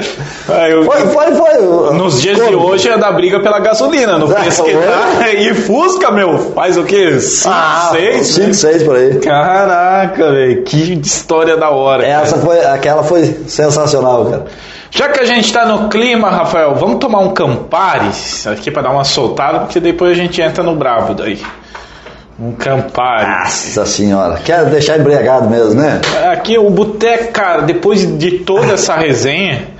Aí 0.48 0.72
eu- 0.72 0.84
Foi, 0.84 1.00
foi, 1.06 1.34
foi. 1.34 1.94
Nos 1.94 2.20
dias 2.20 2.36
de 2.36 2.42
Como? 2.42 2.66
hoje 2.66 2.88
é 2.88 2.96
da 2.98 3.10
briga 3.12 3.40
pela 3.40 3.58
gasolina. 3.58 4.18
No 4.18 4.30
Ah, 4.30 4.40
preço 4.40 4.64
que 4.64 4.72
tá. 4.72 5.28
E 5.32 5.54
Fusca, 5.54 6.10
meu, 6.10 6.38
faz 6.54 6.76
o 6.76 6.84
quê? 6.84 7.18
5, 7.20 7.54
Ah, 7.54 7.88
6? 7.92 8.26
5, 8.26 8.54
6 8.54 8.82
por 8.82 8.96
aí. 8.96 9.14
Caraca, 9.20 10.30
velho, 10.32 10.62
que 10.62 10.94
história 10.94 11.56
da 11.56 11.70
hora. 11.70 12.02
cara. 12.02 12.22
Essa 12.22 12.36
foi, 12.38 12.64
aquela 12.64 13.02
foi 13.02 13.24
sensacional, 13.46 14.24
cara. 14.26 14.44
Já 14.90 15.08
que 15.10 15.20
a 15.20 15.24
gente 15.24 15.52
tá 15.52 15.66
no 15.66 15.88
clima, 15.90 16.30
Rafael, 16.30 16.74
vamos 16.74 16.98
tomar 16.98 17.18
um 17.20 17.30
Campari 17.34 18.08
aqui 18.50 18.70
pra 18.70 18.80
dar 18.82 18.90
uma 18.90 19.04
soltada, 19.04 19.60
porque 19.60 19.78
depois 19.80 20.12
a 20.12 20.14
gente 20.14 20.40
entra 20.40 20.64
no 20.64 20.74
bravo 20.74 21.12
daí. 21.14 21.38
Um 22.40 22.52
Campari. 22.52 23.28
Nossa 23.44 23.84
senhora. 23.84 24.36
Quer 24.38 24.64
deixar 24.66 24.98
embriagado 24.98 25.48
mesmo, 25.50 25.74
né? 25.74 26.00
Aqui 26.32 26.56
o 26.56 26.70
Boteco, 26.70 27.32
cara, 27.32 27.62
depois 27.62 28.00
de 28.18 28.38
toda 28.40 28.74
essa 28.74 28.94
resenha, 28.94 29.70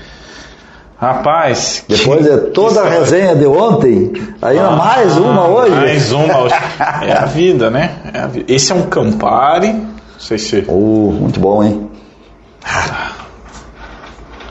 rapaz. 1.01 1.85
que- 1.87 1.95
Depois 1.97 2.25
de 2.25 2.37
toda 2.51 2.81
a 2.83 2.91
que 2.91 2.99
resenha 2.99 3.37
de 3.37 3.47
ontem, 3.47 4.13
ainda 4.43 4.71
mais 4.73 5.17
uma 5.17 5.47
hoje. 5.47 5.73
Ah, 5.73 5.81
Mais 5.81 6.13
uma 6.13 6.39
hoje. 6.41 6.55
É 7.07 7.13
a 7.13 7.25
vida, 7.27 7.71
né? 7.71 7.93
É 8.13 8.19
a 8.21 8.27
vida. 8.27 8.53
Esse 8.53 8.73
é 8.73 8.75
um 8.75 8.83
Campari. 8.83 9.73
Não 9.73 9.89
sei 10.19 10.37
se. 10.39 10.65
Uh, 10.69 11.13
muito 11.13 11.39
bom, 11.39 11.63
hein? 11.63 11.89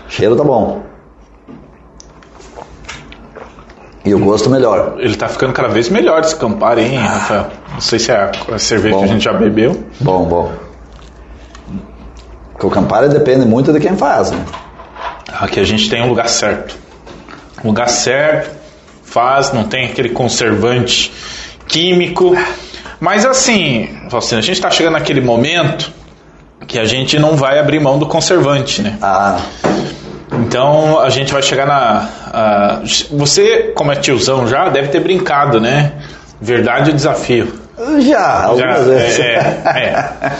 Cheiro 0.07 0.35
tá 0.37 0.43
bom. 0.45 0.81
E 4.05 4.13
o 4.15 4.19
gosto 4.19 4.49
melhor. 4.49 4.95
Ele 4.99 5.15
tá 5.17 5.27
ficando 5.27 5.51
cada 5.51 5.67
vez 5.67 5.89
melhor 5.89 6.21
esse 6.21 6.35
Campari, 6.37 6.83
hein, 6.85 6.97
Rafael? 6.99 7.47
Não 7.77 7.81
sei 7.81 7.99
se 7.99 8.11
é 8.11 8.31
a 8.51 8.57
cerveja 8.57 8.95
Bom. 8.95 8.99
que 9.03 9.05
a 9.05 9.13
gente 9.13 9.23
já 9.23 9.33
bebeu. 9.33 9.83
Bom, 9.99 10.25
bom. 10.25 10.51
Porque 12.53 12.65
o 12.65 12.71
Campari 12.71 13.07
depende 13.07 13.45
muito 13.45 13.71
de 13.71 13.79
quem 13.79 13.95
faz, 13.95 14.31
né? 14.31 14.43
Aqui 15.39 15.59
a 15.59 15.63
gente 15.63 15.87
tem 15.87 16.01
um 16.01 16.09
lugar 16.09 16.27
certo. 16.27 16.75
Lugar 17.63 17.87
certo, 17.87 18.49
faz, 19.03 19.53
não 19.53 19.63
tem 19.65 19.85
aquele 19.85 20.09
conservante 20.09 21.13
químico. 21.67 22.35
Mas 22.99 23.25
assim, 23.27 23.87
Faustino, 24.09 24.39
a 24.39 24.41
gente 24.43 24.55
está 24.55 24.71
chegando 24.71 24.93
naquele 24.93 25.21
momento 25.21 25.91
que 26.67 26.79
a 26.79 26.85
gente 26.85 27.19
não 27.19 27.35
vai 27.35 27.59
abrir 27.59 27.79
mão 27.79 27.99
do 27.99 28.07
conservante, 28.07 28.81
né? 28.81 28.97
Ah, 29.03 29.37
Então 30.33 30.99
a 30.99 31.09
gente 31.11 31.31
vai 31.31 31.43
chegar 31.43 31.67
na. 31.67 32.09
a- 32.33 32.81
você, 33.11 33.71
como 33.75 33.91
é 33.91 33.95
tiozão 33.95 34.47
já, 34.47 34.67
deve 34.67 34.87
ter 34.87 34.99
brincado, 34.99 35.61
né? 35.61 35.93
Verdade 36.41 36.89
ou 36.89 36.95
desafio? 36.95 37.66
Já, 38.01 38.43
algumas 38.45 38.77
Já, 38.79 38.83
vezes. 38.83 39.19
é, 39.19 39.61
é. 39.65 40.31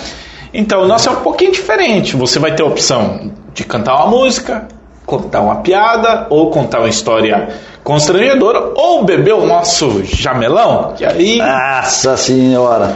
Então, 0.54 0.82
o 0.82 0.88
nosso 0.88 1.10
é 1.10 1.12
um 1.12 1.18
pouquinho 1.18 1.52
diferente. 1.52 2.16
Você 2.16 2.40
vai 2.40 2.56
ter 2.56 2.64
a 2.64 2.66
opção 2.66 3.32
de 3.54 3.64
cantar 3.64 3.96
uma 3.96 4.08
música, 4.08 4.68
contar 5.06 5.42
uma 5.42 5.58
piada, 5.58 6.28
ou 6.30 6.50
contar 6.50 6.80
uma 6.80 6.90
história 6.90 7.50
constrangedora, 7.84 8.72
ou 8.76 9.04
beber 9.04 9.34
o 9.34 9.46
nosso 9.46 10.04
jamelão, 10.04 10.94
que 10.98 11.06
aí. 11.06 11.38
Nossa 11.38 12.18
senhora. 12.18 12.96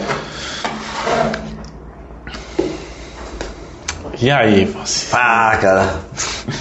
E 4.21 4.29
aí, 4.29 4.65
você? 4.65 5.07
Ah, 5.13 5.57
cara. 5.59 5.95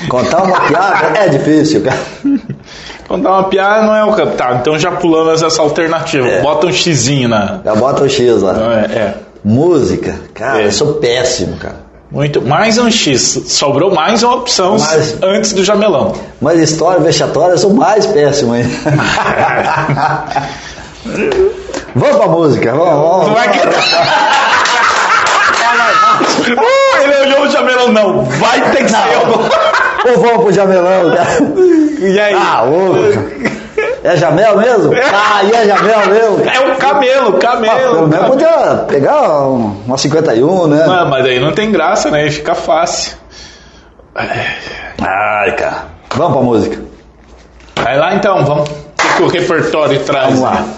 Contar 0.08 0.42
uma 0.44 0.60
piada 0.60 1.18
é 1.18 1.28
difícil, 1.28 1.82
cara. 1.82 1.98
Contar 3.10 3.30
uma 3.30 3.44
piada 3.48 3.82
não 3.82 3.96
é 3.96 4.04
o 4.04 4.12
cantar, 4.12 4.60
então 4.60 4.78
já 4.78 4.92
pulamos 4.92 5.42
essa 5.42 5.60
alternativa. 5.60 6.28
É. 6.28 6.42
Bota 6.42 6.68
um 6.68 6.72
xizinho 6.72 7.28
na. 7.28 7.58
Já 7.64 7.74
bota 7.74 8.04
o 8.04 8.08
X 8.08 8.40
lá. 8.40 8.54
É, 8.88 8.92
é. 8.96 9.14
Música, 9.44 10.14
cara, 10.32 10.62
É. 10.62 10.66
eu 10.66 10.70
sou 10.70 10.94
péssimo, 10.94 11.56
cara. 11.56 11.74
Muito. 12.08 12.40
Mais 12.40 12.78
um 12.78 12.88
X. 12.88 13.42
Sobrou 13.48 13.92
mais 13.92 14.22
uma 14.22 14.36
opção 14.36 14.78
Mais. 14.78 15.16
antes 15.24 15.52
do 15.52 15.64
jamelão. 15.64 16.12
Mas 16.40 16.60
história 16.60 17.00
vexatória 17.00 17.54
eu 17.54 17.58
sou 17.58 17.74
mais 17.74 18.06
péssimo 18.06 18.52
ainda. 18.52 18.70
vamos 21.92 22.16
pra 22.16 22.28
música, 22.28 22.72
vamos, 22.72 23.08
vamos. 23.08 23.26
Não 23.26 23.34
vai 23.34 23.48
que... 23.50 23.58
Uh, 26.50 27.02
ele 27.02 27.14
olhou 27.32 27.46
o 27.46 27.50
jamelão, 27.50 27.92
não. 27.92 28.24
Vai 28.24 28.60
ter 28.72 28.84
que 28.84 28.90
ser 28.90 28.96
eu. 29.14 29.89
Ou 30.06 30.18
vamos 30.20 30.42
pro 30.44 30.52
jamelão, 30.52 31.14
cara. 31.14 31.28
E 32.00 32.18
aí? 32.20 32.34
Ah, 32.34 32.62
louco. 32.62 33.30
É 34.02 34.16
jamel 34.16 34.56
mesmo? 34.56 34.92
Ah, 35.12 35.42
e 35.44 35.52
é 35.52 35.66
jamel 35.66 36.06
mesmo? 36.06 36.50
É 36.50 36.60
o 36.72 36.76
camelo, 36.76 37.36
Ah, 37.36 37.38
camelo. 37.38 37.92
pelo 37.94 38.08
menos 38.08 38.26
podia 38.28 38.84
pegar 38.88 39.42
um, 39.46 39.76
uma 39.86 39.98
51, 39.98 40.66
né? 40.68 40.84
Ah, 40.88 41.04
mas 41.04 41.26
aí 41.26 41.38
não 41.38 41.52
tem 41.52 41.70
graça, 41.70 42.10
né? 42.10 42.30
Fica 42.30 42.54
fácil. 42.54 43.16
Ai, 44.14 45.52
cara. 45.56 45.84
Vamos 46.14 46.32
pra 46.32 46.42
música. 46.42 46.78
Vai 47.76 47.98
lá 47.98 48.14
então, 48.14 48.44
vamos. 48.44 48.68
O 48.70 49.16
que, 49.16 49.22
o 49.22 49.28
repertório 49.28 50.00
traz? 50.00 50.26
Vamos 50.26 50.40
lá. 50.40 50.50
né? 50.60 50.74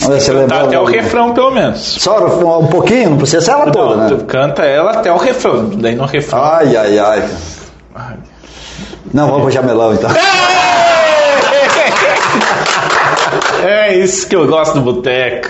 Vamos 0.00 0.14
ver 0.14 0.20
se 0.20 0.32
lembra. 0.32 0.62
até 0.64 0.78
o 0.78 0.84
refrão, 0.84 1.32
pelo 1.34 1.50
menos. 1.50 1.80
Só 2.00 2.16
um, 2.60 2.66
pouquinho, 2.68 3.10
não 3.10 3.16
precisa 3.18 3.40
ser 3.44 3.50
ela 3.52 3.70
toda, 3.72 3.96
Não, 3.96 4.08
tu 4.08 4.16
né? 4.18 4.24
canta 4.28 4.62
ela 4.64 4.92
até 4.92 5.12
o 5.12 5.16
refrão. 5.16 5.68
Daí 5.76 5.94
no 5.96 6.04
refrão. 6.06 6.42
Ai, 6.44 6.76
ai, 6.76 6.98
ai. 6.98 7.20
cara. 7.20 7.55
Não, 9.12 9.26
vamos 9.28 9.42
pro 9.42 9.50
jamelão 9.50 9.94
então. 9.94 10.10
É 13.64 13.96
isso 13.96 14.26
que 14.28 14.36
eu 14.36 14.46
gosto 14.46 14.74
do 14.74 14.80
boteco. 14.80 15.48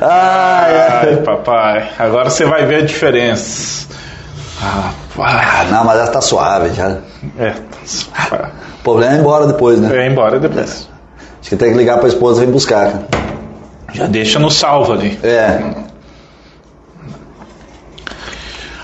Ai, 0.00 0.76
Ai, 0.76 1.08
ai. 1.08 1.16
papai. 1.18 1.90
Agora 1.98 2.30
você 2.30 2.44
vai 2.44 2.66
ver 2.66 2.82
a 2.82 2.86
diferença. 2.86 3.86
Ah. 4.62 4.90
Não, 5.70 5.84
mas 5.84 5.98
ela 5.98 6.08
tá 6.08 6.20
suave 6.20 6.70
já. 6.74 6.98
É. 7.38 7.54
O 8.80 8.82
problema 8.82 9.12
é 9.14 9.16
ir 9.16 9.20
embora 9.20 9.46
depois, 9.46 9.80
né? 9.80 10.04
É 10.04 10.06
embora 10.06 10.38
depois. 10.38 10.88
Acho 11.40 11.50
que 11.50 11.56
tem 11.56 11.70
que 11.72 11.78
ligar 11.78 11.98
pra 11.98 12.08
esposa 12.08 12.42
e 12.42 12.46
vir 12.46 12.52
buscar, 12.52 12.90
cara. 12.92 13.06
Já 13.92 14.06
deixa 14.06 14.38
no 14.38 14.50
salvo 14.50 14.92
ali. 14.92 15.18
É. 15.22 15.60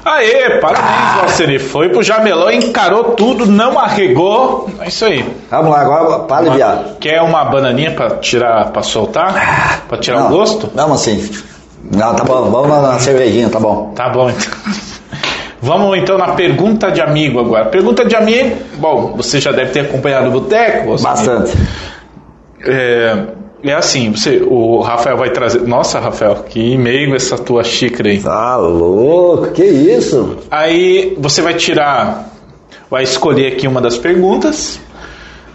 Aê, 0.04 0.58
parabéns, 0.60 1.20
Valceri. 1.20 1.58
Foi 1.58 1.88
pro 1.88 2.02
jamelão, 2.02 2.50
encarou 2.50 3.12
tudo, 3.12 3.46
não 3.46 3.78
arregou. 3.78 4.68
É 4.80 4.88
isso 4.88 5.04
aí. 5.06 5.24
Vamos 5.50 5.70
lá, 5.70 5.80
agora 5.80 6.18
para 6.24 6.36
aliviar. 6.36 6.84
Quer 7.00 7.22
uma 7.22 7.44
bananinha 7.44 7.92
pra 7.92 8.16
tirar, 8.16 8.70
pra 8.70 8.82
soltar? 8.82 9.84
Pra 9.88 9.98
tirar 9.98 10.20
Não, 10.20 10.26
o 10.26 10.30
gosto? 10.30 10.70
Vamos 10.74 11.00
assim. 11.00 11.30
Não, 11.90 12.14
tá 12.14 12.24
bom, 12.24 12.50
vamos 12.50 12.68
na, 12.68 12.80
na 12.80 12.98
cervejinha, 12.98 13.48
tá 13.48 13.58
bom. 13.58 13.92
Tá 13.94 14.08
bom, 14.10 14.28
então. 14.30 14.52
Vamos 15.60 15.96
então 15.96 16.18
na 16.18 16.32
pergunta 16.32 16.90
de 16.90 17.00
amigo 17.00 17.40
agora. 17.40 17.64
Pergunta 17.64 18.04
de 18.04 18.14
amigo. 18.14 18.54
Bom, 18.76 19.14
você 19.16 19.40
já 19.40 19.50
deve 19.50 19.70
ter 19.70 19.80
acompanhado 19.80 20.28
o 20.28 20.30
Boteco. 20.30 21.00
Bastante. 21.00 21.56
É, 22.60 23.16
é 23.70 23.74
assim, 23.74 24.12
você, 24.12 24.42
o 24.46 24.80
Rafael 24.80 25.16
vai 25.16 25.30
trazer. 25.30 25.62
Nossa, 25.62 25.98
Rafael, 25.98 26.36
que 26.48 26.76
meio 26.76 27.14
essa 27.14 27.38
tua 27.38 27.64
xícara 27.64 28.10
aí. 28.10 28.20
Tá 28.20 28.56
louco, 28.56 29.52
que 29.52 29.64
isso? 29.64 30.38
Aí 30.50 31.16
você 31.18 31.40
vai 31.40 31.54
tirar, 31.54 32.30
vai 32.90 33.02
escolher 33.04 33.54
aqui 33.54 33.66
uma 33.66 33.80
das 33.80 33.96
perguntas, 33.96 34.78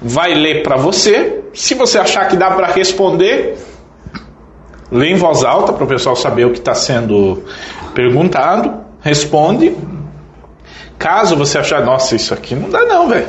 vai 0.02 0.34
ler 0.34 0.64
para 0.64 0.76
você. 0.76 1.44
Se 1.54 1.74
você 1.76 2.00
achar 2.00 2.28
que 2.28 2.36
dá 2.36 2.52
para 2.52 2.68
responder, 2.68 3.58
lê 4.92 5.12
em 5.12 5.16
voz 5.16 5.44
alta 5.44 5.74
para 5.74 5.84
o 5.84 5.88
pessoal 5.88 6.16
saber 6.16 6.46
o 6.46 6.52
que 6.52 6.60
está 6.60 6.74
sendo 6.74 7.44
perguntado. 7.94 8.74
Responde. 9.02 9.76
Caso 10.98 11.36
você 11.36 11.58
achar, 11.58 11.86
nossa, 11.86 12.16
isso 12.16 12.34
aqui 12.34 12.56
não 12.56 12.70
dá 12.70 12.86
não, 12.86 13.08
velho. 13.08 13.28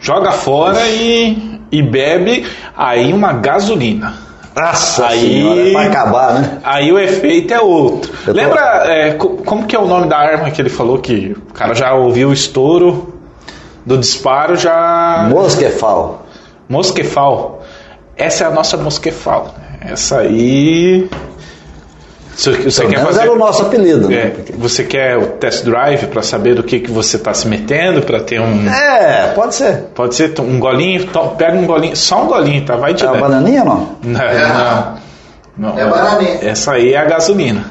Joga 0.00 0.30
fora 0.30 0.88
e, 0.88 1.57
e 1.70 1.82
bebe 1.82 2.46
aí 2.76 3.12
uma 3.12 3.32
gasolina. 3.32 4.14
Nossa 4.56 5.06
Aí- 5.06 5.20
senhora, 5.20 5.70
pra 5.72 5.82
acabar, 5.82 6.34
né? 6.34 6.58
Aí 6.64 6.90
o 6.92 6.98
efeito 6.98 7.54
é 7.54 7.60
outro. 7.60 8.12
Tô- 8.24 8.32
Lembra 8.32 8.60
é, 8.86 9.12
co- 9.12 9.36
como 9.44 9.66
que 9.66 9.76
é 9.76 9.78
o 9.78 9.86
nome 9.86 10.08
da 10.08 10.18
arma 10.18 10.50
que 10.50 10.60
ele 10.60 10.68
falou 10.70 10.98
que 10.98 11.36
o 11.48 11.52
cara 11.52 11.74
já 11.74 11.94
ouviu 11.94 12.30
o 12.30 12.32
estouro 12.32 13.14
do 13.86 13.96
disparo 13.96 14.56
já 14.56 15.28
Mosquefal. 15.30 16.26
mosquefal. 16.68 17.62
Essa 18.16 18.44
é 18.44 18.46
a 18.48 18.50
nossa 18.50 18.76
mosquefal. 18.76 19.54
Essa 19.80 20.20
aí 20.20 21.08
você, 22.40 22.52
você 22.52 22.82
Pelo 22.82 22.92
quer 22.94 23.04
fazer 23.04 23.20
era 23.22 23.32
o 23.32 23.36
nosso 23.36 23.62
apelido, 23.62 24.06
é, 24.12 24.26
né? 24.26 24.32
você 24.56 24.84
quer 24.84 25.16
o 25.18 25.26
test 25.26 25.64
drive 25.64 26.06
para 26.06 26.22
saber 26.22 26.54
do 26.54 26.62
que 26.62 26.78
que 26.78 26.90
você 26.90 27.16
está 27.16 27.34
se 27.34 27.48
metendo 27.48 28.00
para 28.02 28.20
ter 28.20 28.40
um 28.40 28.68
É, 28.70 29.32
pode 29.34 29.56
ser. 29.56 29.86
pode 29.94 30.14
ser 30.14 30.32
um 30.40 30.58
golinho, 30.60 31.04
to- 31.08 31.34
pega 31.36 31.56
um 31.56 31.66
golinho, 31.66 31.96
só 31.96 32.22
um 32.22 32.26
golinho, 32.28 32.64
tá? 32.64 32.76
Vai 32.76 32.94
de 32.94 33.04
É 33.04 33.08
a 33.08 33.12
bananinha 33.14 33.62
ou 33.62 33.66
não? 33.66 33.96
Não, 34.04 34.20
É. 34.20 34.46
não. 34.46 35.70
não. 35.70 35.78
É 35.80 35.84
bananinha. 35.84 36.38
Essa 36.42 36.72
aí 36.74 36.94
é 36.94 36.98
a 36.98 37.04
gasolina. 37.06 37.64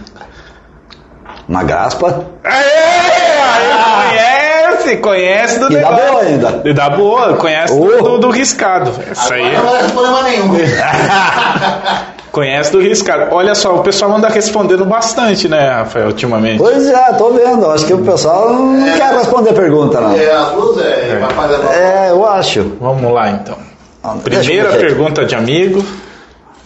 Uma 1.47 1.63
gaspa. 1.63 2.26
Aê! 2.43 3.07
Aí 3.39 4.97
conhece, 4.97 4.97
conhece 4.97 5.59
do 5.59 5.72
E 5.72 5.76
dá 5.76 5.80
negócio. 5.91 6.07
boa 6.11 6.22
ainda. 6.24 6.61
E 6.65 6.74
dá 6.74 6.89
boa, 6.89 7.34
conhece 7.38 7.74
Oh. 7.74 8.03
do, 8.03 8.18
do 8.18 8.30
riscado. 8.32 8.91
Essa 9.09 9.34
aí. 9.36 9.55
Não 9.55 9.63
vai 9.63 9.82
ter 9.84 9.91
problema 9.93 10.24
nenhum. 10.24 10.49
Conhece 12.38 12.71
do 12.71 12.79
riscado. 12.79 13.33
Olha 13.33 13.55
só, 13.55 13.77
o 13.77 13.79
pessoal 13.81 14.15
anda 14.15 14.27
respondendo 14.27 14.85
bastante, 14.85 15.47
né, 15.47 15.71
Rafael, 15.71 16.05
ultimamente. 16.05 16.59
Pois 16.59 16.88
é, 16.88 17.13
tô 17.13 17.31
vendo. 17.31 17.65
Acho 17.65 17.88
que 17.88 17.93
o 17.95 18.03
pessoal 18.03 18.53
não 18.53 18.95
quer 18.95 19.11
responder 19.15 19.53
pergunta, 19.53 19.99
não. 19.99 20.15
É, 20.15 20.31
as 20.31 20.51
duas 20.51 20.77
é, 20.85 21.17
vai 21.19 21.31
fazer 21.31 21.55
a 21.55 21.73
É, 21.73 22.11
eu 22.11 22.29
acho. 22.29 22.73
Vamos 22.79 23.11
lá, 23.11 23.31
então. 23.31 23.57
Ah, 24.03 24.13
Primeira 24.23 24.69
pergunta 24.73 25.25
de 25.25 25.33
amigo. 25.33 25.83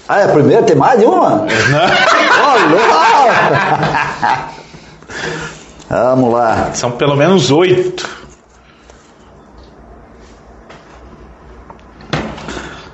Ah, 0.10 0.20
é 0.20 0.26
a 0.26 0.28
primeira? 0.28 0.62
Tem 0.64 0.76
mais 0.76 1.00
de 1.00 1.06
uma? 1.06 1.48
Olha! 2.44 2.82
Vamos 5.90 6.34
lá. 6.34 6.72
São 6.74 6.92
pelo 6.92 7.16
menos 7.16 7.50
oito. 7.50 8.10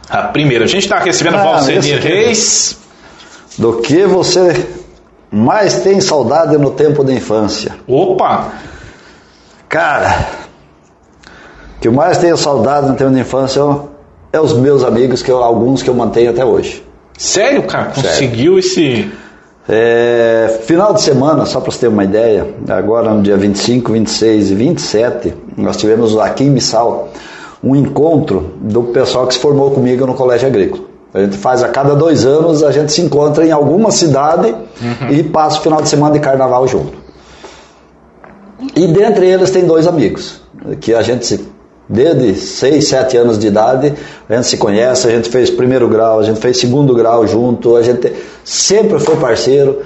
A 0.10 0.24
primeira, 0.24 0.66
a 0.66 0.68
gente 0.68 0.84
está 0.84 1.00
recebendo 1.00 1.36
Ah. 1.38 1.60
Reis. 2.00 2.78
Do 3.58 3.74
que 3.82 4.06
você 4.06 4.68
mais 5.32 5.82
tem 5.82 6.00
saudade 6.00 6.58
no 6.58 6.72
tempo 6.72 7.04
da 7.04 7.12
infância? 7.14 7.76
Opa! 7.88 8.52
Cara, 9.68 10.28
o 11.78 11.82
que 11.82 11.88
eu 11.88 11.92
mais 11.92 12.18
tenho 12.20 12.38
saudade 12.38 12.88
no 12.88 12.96
tempo 12.96 13.12
da 13.12 13.20
infância 13.20 13.62
é 14.32 14.40
os 14.40 14.54
meus 14.54 14.84
amigos, 14.84 15.22
que 15.22 15.32
eu- 15.32 15.44
alguns 15.44 15.82
que 15.84 15.90
eu 15.90 15.94
mantenho 15.94 16.30
até 16.32 16.46
hoje. 16.46 16.84
Sério, 17.18 17.64
cara? 17.64 17.94
Sério. 17.94 18.10
Conseguiu 18.10 18.60
esse. 18.60 19.12
É, 19.70 20.62
final 20.66 20.94
de 20.94 21.02
semana, 21.02 21.46
só 21.46 21.60
para 21.60 21.72
você 21.72 21.80
ter 21.80 21.88
uma 21.90 22.06
ideia, 22.06 22.48
agora 22.70 23.10
no 23.14 23.22
dia 23.22 23.36
25, 23.36 23.92
26 23.92 24.50
e 24.52 24.56
27, 24.56 25.34
nós 25.58 25.76
tivemos 25.76 26.18
aqui 26.18 26.46
em 26.46 26.50
Missal 26.52 27.10
um 27.64 27.76
encontro 27.76 28.54
do 28.62 28.84
pessoal 28.84 29.28
que 29.28 29.34
se 29.34 29.40
formou 29.40 29.72
comigo 29.72 30.06
no 30.06 30.14
Colégio 30.14 30.48
Agrícola. 30.48 30.84
A 31.14 31.22
gente 31.22 31.38
faz 31.38 31.64
a 31.64 31.70
cada 31.70 31.96
dois 31.96 32.26
anos, 32.26 32.64
a 32.64 32.72
gente 32.72 32.92
se 32.92 33.02
encontra 33.02 33.46
em 33.46 33.52
alguma 33.52 33.92
cidade 33.92 34.54
e 35.10 35.24
passa 35.24 35.60
o 35.60 35.62
final 35.62 35.82
de 35.82 35.90
semana 35.90 36.14
de 36.14 36.20
carnaval 36.20 36.68
junto. 36.68 36.94
E 38.76 38.88
dentre 38.88 39.28
eles 39.28 39.50
tem 39.50 39.66
dois 39.66 39.88
amigos, 39.88 40.42
que 40.80 40.94
a 40.94 41.02
gente 41.02 41.26
se, 41.26 41.48
desde 41.88 42.36
6, 42.36 42.88
7 42.88 43.18
anos 43.18 43.40
de 43.40 43.48
idade, 43.48 43.94
a 44.30 44.36
gente 44.36 44.48
se 44.48 44.58
conhece, 44.58 45.08
a 45.08 45.12
gente 45.12 45.30
fez 45.30 45.50
primeiro 45.50 45.88
grau, 45.88 46.20
a 46.20 46.24
gente 46.24 46.40
fez 46.40 46.60
segundo 46.60 46.94
grau 46.94 47.26
junto, 47.26 47.76
a 47.76 47.82
gente 47.82 48.12
sempre 48.44 49.00
foi 49.00 49.16
parceiro 49.16 49.82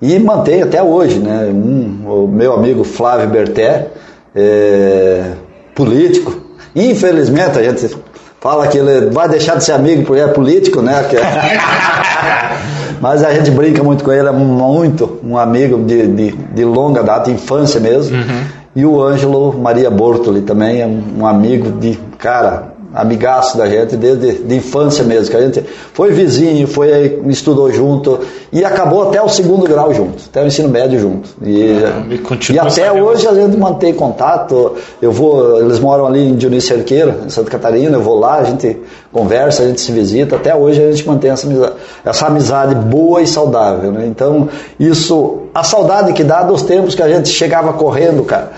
e 0.00 0.18
mantém 0.18 0.62
até 0.62 0.82
hoje, 0.82 1.18
né? 1.18 1.44
Um, 1.52 2.24
o 2.24 2.28
meu 2.28 2.54
amigo 2.54 2.82
Flávio 2.82 3.28
Berté, 3.28 3.88
é, 4.34 5.32
político, 5.74 6.41
infelizmente 6.74 7.58
a 7.58 7.62
gente 7.62 7.94
fala 8.40 8.66
que 8.66 8.78
ele 8.78 9.10
vai 9.10 9.28
deixar 9.28 9.56
de 9.56 9.64
ser 9.64 9.72
amigo 9.72 10.04
porque 10.04 10.20
é 10.22 10.28
político, 10.28 10.80
né? 10.82 11.04
É- 11.12 12.92
Mas 13.00 13.24
a 13.24 13.32
gente 13.34 13.50
brinca 13.50 13.82
muito 13.82 14.04
com 14.04 14.12
ele, 14.12 14.28
é 14.28 14.32
muito 14.32 15.18
um 15.24 15.36
amigo 15.36 15.76
de, 15.84 16.06
de, 16.06 16.30
de 16.32 16.64
longa 16.64 17.02
data, 17.02 17.30
infância 17.30 17.80
mesmo. 17.80 18.16
E 18.76 18.86
o 18.86 19.02
Ângelo 19.02 19.52
Maria 19.58 19.90
Bortoli 19.90 20.40
também 20.42 20.80
é 20.80 20.86
um 20.86 21.26
amigo 21.26 21.72
de, 21.72 21.98
cara, 22.16 22.71
amigaço 22.94 23.56
da 23.56 23.68
gente, 23.68 23.96
desde 23.96 24.42
de 24.42 24.54
infância 24.54 25.04
mesmo, 25.04 25.30
que 25.30 25.36
a 25.36 25.40
gente 25.40 25.64
foi 25.92 26.12
vizinho, 26.12 26.66
foi 26.66 27.20
estudou 27.26 27.70
junto 27.72 28.20
e 28.52 28.64
acabou 28.64 29.08
até 29.08 29.20
o 29.22 29.28
segundo 29.28 29.66
grau 29.66 29.94
junto, 29.94 30.24
até 30.28 30.42
o 30.42 30.46
ensino 30.46 30.68
médio 30.68 31.00
junto. 31.00 31.30
E, 31.42 32.18
continua 32.18 32.64
e 32.64 32.68
até 32.68 32.92
hoje 32.92 33.26
a 33.26 33.34
gente 33.34 33.56
mantém 33.56 33.94
contato. 33.94 34.74
Eu 35.00 35.10
vou, 35.10 35.60
eles 35.60 35.78
moram 35.78 36.06
ali 36.06 36.28
em 36.28 36.34
Dionísio 36.34 36.76
Cerqueira, 36.76 37.20
em 37.24 37.30
Santa 37.30 37.50
Catarina, 37.50 37.96
eu 37.96 38.02
vou 38.02 38.18
lá, 38.18 38.38
a 38.38 38.44
gente 38.44 38.78
conversa, 39.10 39.62
a 39.62 39.66
gente 39.66 39.80
se 39.80 39.90
visita, 39.92 40.36
até 40.36 40.54
hoje 40.54 40.82
a 40.82 40.90
gente 40.90 41.06
mantém 41.06 41.30
essa 41.30 41.46
amizade, 41.46 41.72
essa 42.04 42.26
amizade 42.26 42.74
boa 42.74 43.22
e 43.22 43.26
saudável, 43.26 43.90
né? 43.90 44.06
Então, 44.06 44.48
isso, 44.78 45.42
a 45.54 45.62
saudade 45.62 46.12
que 46.12 46.24
dá 46.24 46.42
dos 46.42 46.62
tempos 46.62 46.94
que 46.94 47.02
a 47.02 47.08
gente 47.08 47.28
chegava 47.28 47.72
correndo, 47.72 48.22
cara, 48.24 48.52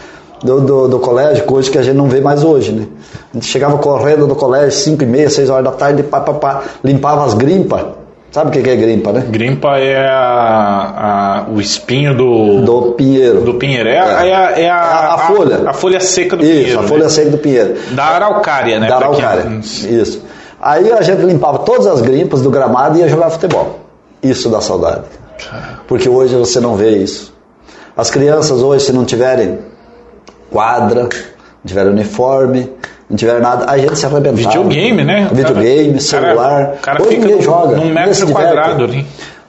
do, 0.44 0.60
do, 0.60 0.88
do 0.88 0.98
colégio, 1.00 1.44
coisa 1.44 1.70
que 1.70 1.78
a 1.78 1.82
gente 1.82 1.96
não 1.96 2.06
vê 2.08 2.20
mais 2.20 2.44
hoje, 2.44 2.70
né? 2.72 2.86
A 3.32 3.34
gente 3.36 3.46
chegava 3.46 3.78
correndo 3.78 4.26
do 4.26 4.34
colégio, 4.36 4.70
5 4.72 5.02
e 5.02 5.06
meia, 5.06 5.30
6 5.30 5.48
horas 5.50 5.64
da 5.64 5.72
tarde, 5.72 6.02
pá, 6.02 6.20
pá, 6.20 6.34
pá, 6.34 6.62
limpava 6.84 7.24
as 7.24 7.34
grimpas. 7.34 7.80
Sabe 8.30 8.48
o 8.48 8.62
que 8.62 8.68
é 8.68 8.74
grimpa, 8.76 9.12
né? 9.12 9.24
Grimpa 9.30 9.78
é 9.78 9.96
a, 10.08 11.44
a- 11.46 11.46
o 11.54 11.60
espinho 11.60 12.16
do, 12.16 12.60
do, 12.62 12.80
Do 12.80 12.92
pinheiro. 12.92 13.54
pinheiro. 13.54 13.88
É, 13.88 13.98
a, 13.98 14.26
é, 14.26 14.34
a, 14.34 14.50
é 14.60 14.68
a- 14.68 14.74
A- 14.76 15.14
a 15.14 15.18
folha. 15.18 15.60
A, 15.70 15.72
folha 15.72 16.00
seca 16.00 16.36
do 16.36 16.42
Isso, 16.44 16.52
pinheiro. 16.52 16.78
a 16.78 16.82
né? 16.82 16.88
folha 16.88 17.08
seca 17.08 17.30
do 17.30 17.38
pinheiro. 17.38 17.74
Da 17.92 18.04
araucária, 18.04 18.80
né? 18.80 18.88
da 18.88 18.96
quem- 18.96 19.04
araucária. 19.06 19.46
Isso. 19.60 20.20
Aí 20.60 20.90
a 20.92 21.00
gente 21.02 21.22
limpava 21.24 21.60
todas 21.60 21.86
as 21.86 22.00
grimpas 22.00 22.42
do 22.42 22.50
gramado 22.50 22.98
e 22.98 23.02
ia 23.02 23.08
jogar 23.08 23.30
futebol. 23.30 23.78
Isso 24.20 24.48
dá 24.48 24.60
saudade. 24.60 25.02
Porque 25.86 26.08
hoje 26.08 26.34
você 26.34 26.58
não 26.58 26.74
vê 26.74 26.90
isso. 26.90 27.32
As 27.96 28.10
crianças 28.10 28.62
hoje, 28.62 28.84
se 28.86 28.92
não 28.92 29.04
tiverem 29.04 29.58
quadra, 30.54 31.02
não 31.02 31.08
tiverem 31.66 31.92
uniforme, 31.92 32.70
não 33.10 33.16
tiverem 33.16 33.42
nada, 33.42 33.66
a 33.70 33.76
gente 33.76 33.98
se 33.98 34.06
arrebentava. 34.06 34.36
Videogame, 34.48 35.04
né? 35.04 35.28
O 35.30 35.34
Videogame, 35.34 36.00
celular. 36.00 36.74
O 36.78 36.80
cara 36.80 37.04
fica 37.04 37.26
num- 37.26 37.42
joga. 37.42 37.76
num 37.76 37.92
metro 37.92 38.26
quadrado 38.32 38.84
ali. 38.84 39.04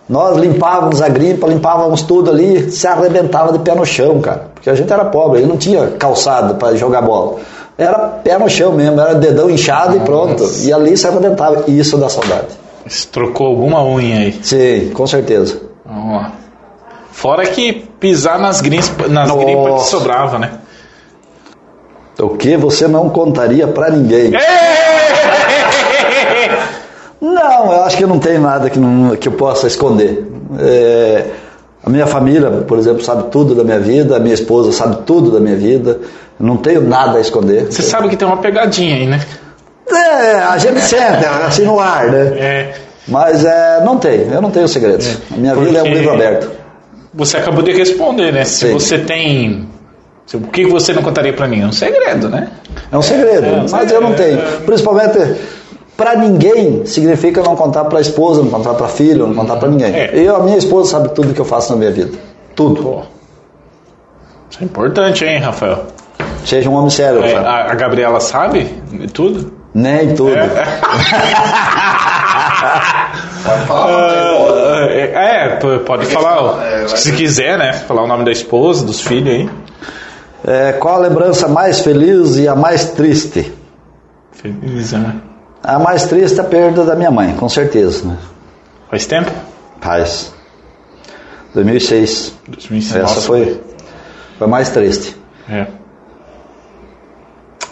Nós 0.10 0.38
limpávamos 0.38 1.02
a 1.02 1.10
grimpa, 1.10 1.48
limpávamos 1.48 2.02
tudo 2.04 2.30
ali, 2.30 2.70
se 2.72 2.86
arrebentava 2.88 3.52
de 3.54 3.60
pé 3.60 3.74
no 3.74 3.86
chão, 3.86 4.20
cara. 4.22 4.48
Porque 4.54 4.70
a 4.70 4.76
gente 4.76 4.92
era 4.92 5.06
pobre, 5.06 5.40
aí 5.40 5.46
não 5.46 5.58
tinha 5.58 5.88
calçado 5.98 6.56
para 6.56 6.76
jogar 6.76 7.02
bola. 7.02 7.38
Era 7.78 7.98
pé 8.24 8.38
no 8.38 8.48
chão 8.50 8.72
mesmo, 8.72 9.00
era 9.02 9.16
dedão 9.16 9.50
inchado 9.50 9.98
e 9.98 10.00
pronto. 10.02 10.44
E 10.64 10.72
ali 10.72 10.96
se 10.96 11.08
arrebentava. 11.08 11.64
E 11.68 11.80
isso 11.80 11.98
dá 11.98 12.08
saudade. 12.08 12.48
Você 12.88 13.08
trocou 13.12 13.48
alguma 13.48 13.84
unha 13.84 14.20
aí. 14.20 14.40
Sim, 14.44 14.92
com 14.94 15.08
certeza. 15.08 15.60
Fora 17.12 17.46
que 17.48 17.74
pisar 18.00 18.38
nas, 18.40 18.62
grimpas, 18.62 19.10
nas 19.10 19.28
Nossa. 19.30 19.44
grimpas 19.44 19.84
que 19.84 19.90
sobrava, 19.90 20.38
né? 20.38 20.52
O 22.20 22.30
que 22.30 22.56
você 22.58 22.88
não 22.88 23.10
contaria 23.10 23.68
para 23.68 23.90
ninguém? 23.90 24.32
Não, 27.22 27.72
eu 27.74 27.84
acho 27.84 27.98
que 27.98 28.06
não 28.06 28.20
tem 28.20 28.38
nada 28.38 28.70
que, 28.70 28.78
não- 28.78 29.16
que 29.16 29.28
eu 29.28 29.32
possa 29.32 29.66
esconder. 29.68 30.26
É, 30.60 31.26
a 31.84 31.90
minha 31.90 32.06
família, 32.06 32.50
por 32.68 32.78
exemplo, 32.78 33.04
sabe 33.04 33.30
tudo 33.32 33.56
da 33.56 33.64
minha 33.64 33.80
vida, 33.80 34.18
a 34.18 34.20
minha 34.20 34.34
esposa 34.34 34.72
sabe 34.72 34.98
tudo 35.06 35.32
da 35.32 35.40
minha 35.40 35.56
vida. 35.56 36.00
Não 36.40 36.58
tenho 36.58 36.82
nada 36.82 37.18
a 37.18 37.22
esconder. 37.22 37.66
Você 37.72 37.82
sabe 37.82 38.10
que 38.10 38.18
tem 38.18 38.28
uma 38.28 38.38
pegadinha 38.38 38.96
aí, 38.96 39.08
né? 39.08 39.20
É, 39.90 40.34
a 40.40 40.58
gente 40.58 40.82
sente, 40.82 41.26
assim 41.48 41.64
no 41.64 41.80
ar, 41.80 42.08
né? 42.12 42.34
É, 42.38 42.74
Mas 43.08 43.46
é, 43.46 43.82
não 43.84 43.98
tem, 43.98 44.28
eu 44.32 44.42
não 44.42 44.52
tenho 44.52 44.68
segredos. 44.68 45.18
A 45.34 45.38
minha 45.38 45.56
vida 45.56 45.78
é 45.80 45.82
um 45.82 45.86
Porque- 45.86 45.98
livro 46.00 46.14
aberto. 46.14 46.52
você 47.14 47.38
acabou 47.38 47.64
de 47.64 47.72
responder, 47.72 48.32
né? 48.34 48.44
Se 48.44 48.68
Sim. 48.68 48.74
você 48.74 48.98
tem. 49.00 49.68
Se- 50.26 50.38
O 50.38 50.42
que 50.42 50.66
você 50.66 50.94
não 50.94 51.02
contaria 51.04 51.34
pra 51.34 51.48
ninguém? 51.48 51.66
É 51.66 51.68
um 51.68 51.72
segredo, 51.72 52.30
né? 52.30 52.50
É 52.92 52.98
um 52.98 53.02
segredo, 53.02 53.46
É, 53.46 53.66
mas 53.72 53.92
eu 53.92 54.02
não 54.02 54.12
é, 54.12 54.14
tenho. 54.14 54.38
Principalmente 54.66 55.36
para 55.98 56.16
ninguém 56.16 56.86
significa 56.86 57.42
não 57.42 57.56
contar 57.56 57.86
para 57.86 58.00
a 58.00 58.02
esposa, 58.02 58.42
não 58.42 58.50
contar 58.50 58.74
para 58.74 58.88
filho, 58.88 59.26
não 59.28 59.34
contar 59.36 59.56
para 59.56 59.70
ninguém. 59.70 59.94
É. 59.96 60.12
Eu, 60.14 60.36
a 60.36 60.40
minha 60.40 60.58
esposa 60.58 60.92
sabe 60.92 61.10
tudo 61.16 61.34
que 61.34 61.40
eu 61.40 61.46
faço 61.46 61.72
na 61.72 61.78
minha 61.80 61.92
vida. 61.92 62.18
Tudo. 62.56 62.82
Pô. 62.84 63.02
Isso 64.50 64.60
é 64.62 64.66
importante, 64.66 65.24
hein, 65.26 65.40
Rafael? 65.40 65.86
Seja 66.46 66.70
um 66.70 66.74
homem 66.76 66.90
sério, 66.90 67.24
É, 67.24 67.34
Rafael. 67.34 67.48
a, 67.48 67.72
a 67.72 67.76
Gabriela 67.76 68.20
sabe 68.20 68.66
de 68.92 69.08
tudo? 69.08 69.52
Nem 69.74 70.14
tudo. 70.16 70.36
Pode 73.44 73.66
falar. 73.68 73.88
Ah, 73.88 74.88
é, 74.90 75.46
é, 75.46 75.80
pode 75.86 76.06
falar, 76.08 76.66
É, 76.66 76.88
se 76.88 77.12
quiser, 77.14 77.58
né? 77.58 77.74
Falar 77.74 78.04
o 78.04 78.08
nome 78.08 78.24
da 78.26 78.32
esposa, 78.32 78.86
dos 78.86 79.02
filhos 79.02 79.30
aí. 79.34 79.50
É, 80.48 80.74
qual 80.74 80.96
a 80.96 81.08
lembrança 81.08 81.48
mais 81.48 81.80
feliz 81.80 82.36
e 82.38 82.48
a 82.48 82.56
mais 82.56 82.92
triste? 82.92 83.52
Feliz, 84.32 84.92
né? 84.92 85.20
A 85.64 85.80
mais 85.80 86.04
triste 86.06 86.38
é 86.38 86.42
a 86.42 86.46
perda 86.46 86.86
da 86.86 86.96
minha 86.96 87.10
mãe, 87.10 87.36
com 87.36 87.50
certeza. 87.50 88.08
Né? 88.08 88.16
Faz 88.92 89.08
tempo? 89.08 89.32
Faz. 89.82 90.32
2006. 91.56 92.36
2006. 92.48 92.96
Essa 93.04 93.22
foi, 93.22 93.60
foi 94.38 94.46
a 94.46 94.48
mais 94.48 94.70
triste. 94.70 95.18
É. 95.50 95.66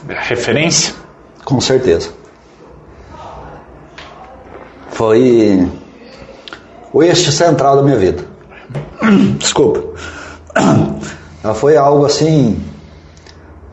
Referência? 0.07 0.95
Com 1.45 1.61
certeza. 1.61 2.09
Foi 4.89 5.69
o 6.91 7.03
eixo 7.03 7.31
central 7.31 7.75
da 7.75 7.83
minha 7.83 7.97
vida. 7.97 8.23
Desculpa. 9.37 9.83
Foi 11.55 11.75
algo 11.75 12.05
assim. 12.05 12.61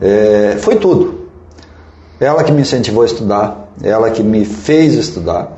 é, 0.01 0.57
foi 0.59 0.75
tudo. 0.75 1.21
Ela 2.19 2.43
que 2.43 2.51
me 2.51 2.61
incentivou 2.61 3.03
a 3.03 3.05
estudar, 3.05 3.71
ela 3.81 4.11
que 4.11 4.21
me 4.21 4.45
fez 4.45 4.93
estudar, 4.93 5.57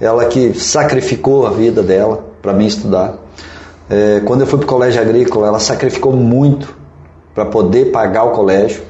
ela 0.00 0.26
que 0.26 0.52
sacrificou 0.52 1.46
a 1.46 1.50
vida 1.50 1.82
dela 1.82 2.24
para 2.42 2.52
mim 2.52 2.66
estudar. 2.66 3.14
É, 3.88 4.20
quando 4.24 4.42
eu 4.42 4.46
fui 4.46 4.58
para 4.58 4.66
o 4.66 4.68
colégio 4.68 5.00
agrícola, 5.00 5.46
ela 5.46 5.58
sacrificou 5.58 6.12
muito 6.12 6.74
para 7.34 7.46
poder 7.46 7.86
pagar 7.86 8.24
o 8.24 8.30
colégio, 8.32 8.82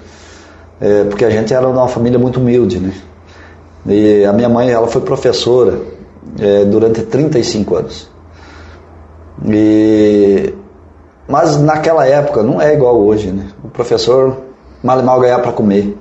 é, 0.80 1.04
porque 1.04 1.24
a 1.24 1.30
gente 1.30 1.52
era 1.54 1.68
uma 1.68 1.88
família 1.88 2.18
muito 2.18 2.40
humilde, 2.40 2.78
né? 2.78 2.92
E 3.86 4.24
a 4.24 4.32
minha 4.32 4.48
mãe, 4.48 4.70
ela 4.70 4.88
foi 4.88 5.02
professora 5.02 5.78
é, 6.40 6.64
durante 6.64 7.02
35 7.02 7.76
anos. 7.76 8.10
E, 9.46 10.54
mas 11.28 11.56
naquela 11.60 12.06
época 12.06 12.42
não 12.42 12.60
é 12.60 12.74
igual 12.74 13.00
hoje, 13.00 13.30
né? 13.30 13.48
O 13.62 13.68
professor 13.68 14.36
mal 14.82 15.00
e 15.00 15.02
mal 15.02 15.20
ganhar 15.20 15.38
para 15.40 15.52
comer. 15.52 15.96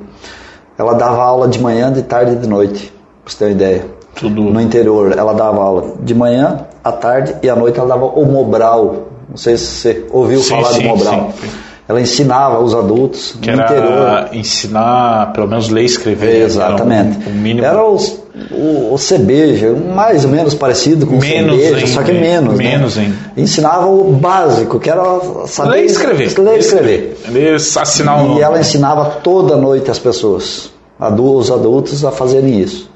Ela 0.77 0.93
dava 0.93 1.23
aula 1.23 1.47
de 1.47 1.59
manhã, 1.61 1.91
de 1.91 2.01
tarde 2.01 2.33
e 2.33 2.35
de 2.35 2.47
noite, 2.47 2.91
pra 3.23 3.31
você 3.31 3.37
ter 3.37 3.45
uma 3.45 3.51
ideia. 3.51 3.85
Tudo. 4.15 4.41
No 4.41 4.61
interior, 4.61 5.17
ela 5.17 5.33
dava 5.33 5.61
aula 5.61 5.95
de 5.99 6.13
manhã, 6.13 6.65
à 6.83 6.91
tarde 6.91 7.35
e 7.41 7.49
à 7.49 7.55
noite 7.55 7.79
ela 7.79 7.87
dava 7.89 8.05
o 8.05 8.25
Mobral. 8.25 9.07
Não 9.29 9.37
sei 9.37 9.57
se 9.57 9.65
você 9.65 10.05
ouviu 10.11 10.39
Sim, 10.41 10.49
falar 10.49 10.73
sim, 10.73 10.81
do 10.81 10.87
Mobral. 10.89 11.31
sim. 11.39 11.49
Ela 11.87 11.99
ensinava 11.99 12.59
os 12.61 12.73
adultos 12.73 13.37
Que 13.41 13.51
no 13.51 13.61
era 13.61 13.65
interior. 13.71 14.29
ensinar, 14.31 15.33
pelo 15.33 15.47
menos, 15.49 15.67
ler 15.69 15.81
e 15.81 15.85
escrever. 15.85 16.43
Exatamente. 16.43 17.17
Era 17.19 17.29
um, 17.29 17.31
um 17.33 17.41
mínimo. 17.41 17.65
Era 17.67 17.85
os- 17.85 18.23
o, 18.51 18.93
o 18.93 18.97
CBJ, 18.97 19.71
mais 19.93 20.23
ou 20.25 20.31
menos 20.31 20.53
parecido 20.55 21.05
com 21.05 21.17
Menos 21.17 21.55
o 21.55 21.59
CBJ, 21.59 21.87
só 21.87 22.01
que 22.01 22.13
menos. 22.13 22.57
né? 22.57 22.63
menos 22.63 22.97
ainda. 22.97 23.15
Ensinava 23.37 23.85
o 23.87 24.11
básico, 24.13 24.79
que 24.79 24.89
era 24.89 25.03
saber 25.45 25.69
Ler 25.71 25.83
e 25.83 25.85
escrever. 25.85 26.39
Ler 26.39 26.55
e 26.55 26.59
escrever. 26.59 27.17
Ler, 27.29 27.55
assinar 27.55 28.17
um 28.17 28.25
E 28.25 28.27
nome. 28.29 28.41
ela 28.41 28.59
ensinava 28.59 29.05
toda 29.21 29.55
noite 29.57 29.91
as 29.91 29.99
pessoas, 29.99 30.71
os 30.99 31.51
adultos, 31.51 32.03
a 32.05 32.11
fazerem 32.11 32.59
isso. 32.59 32.89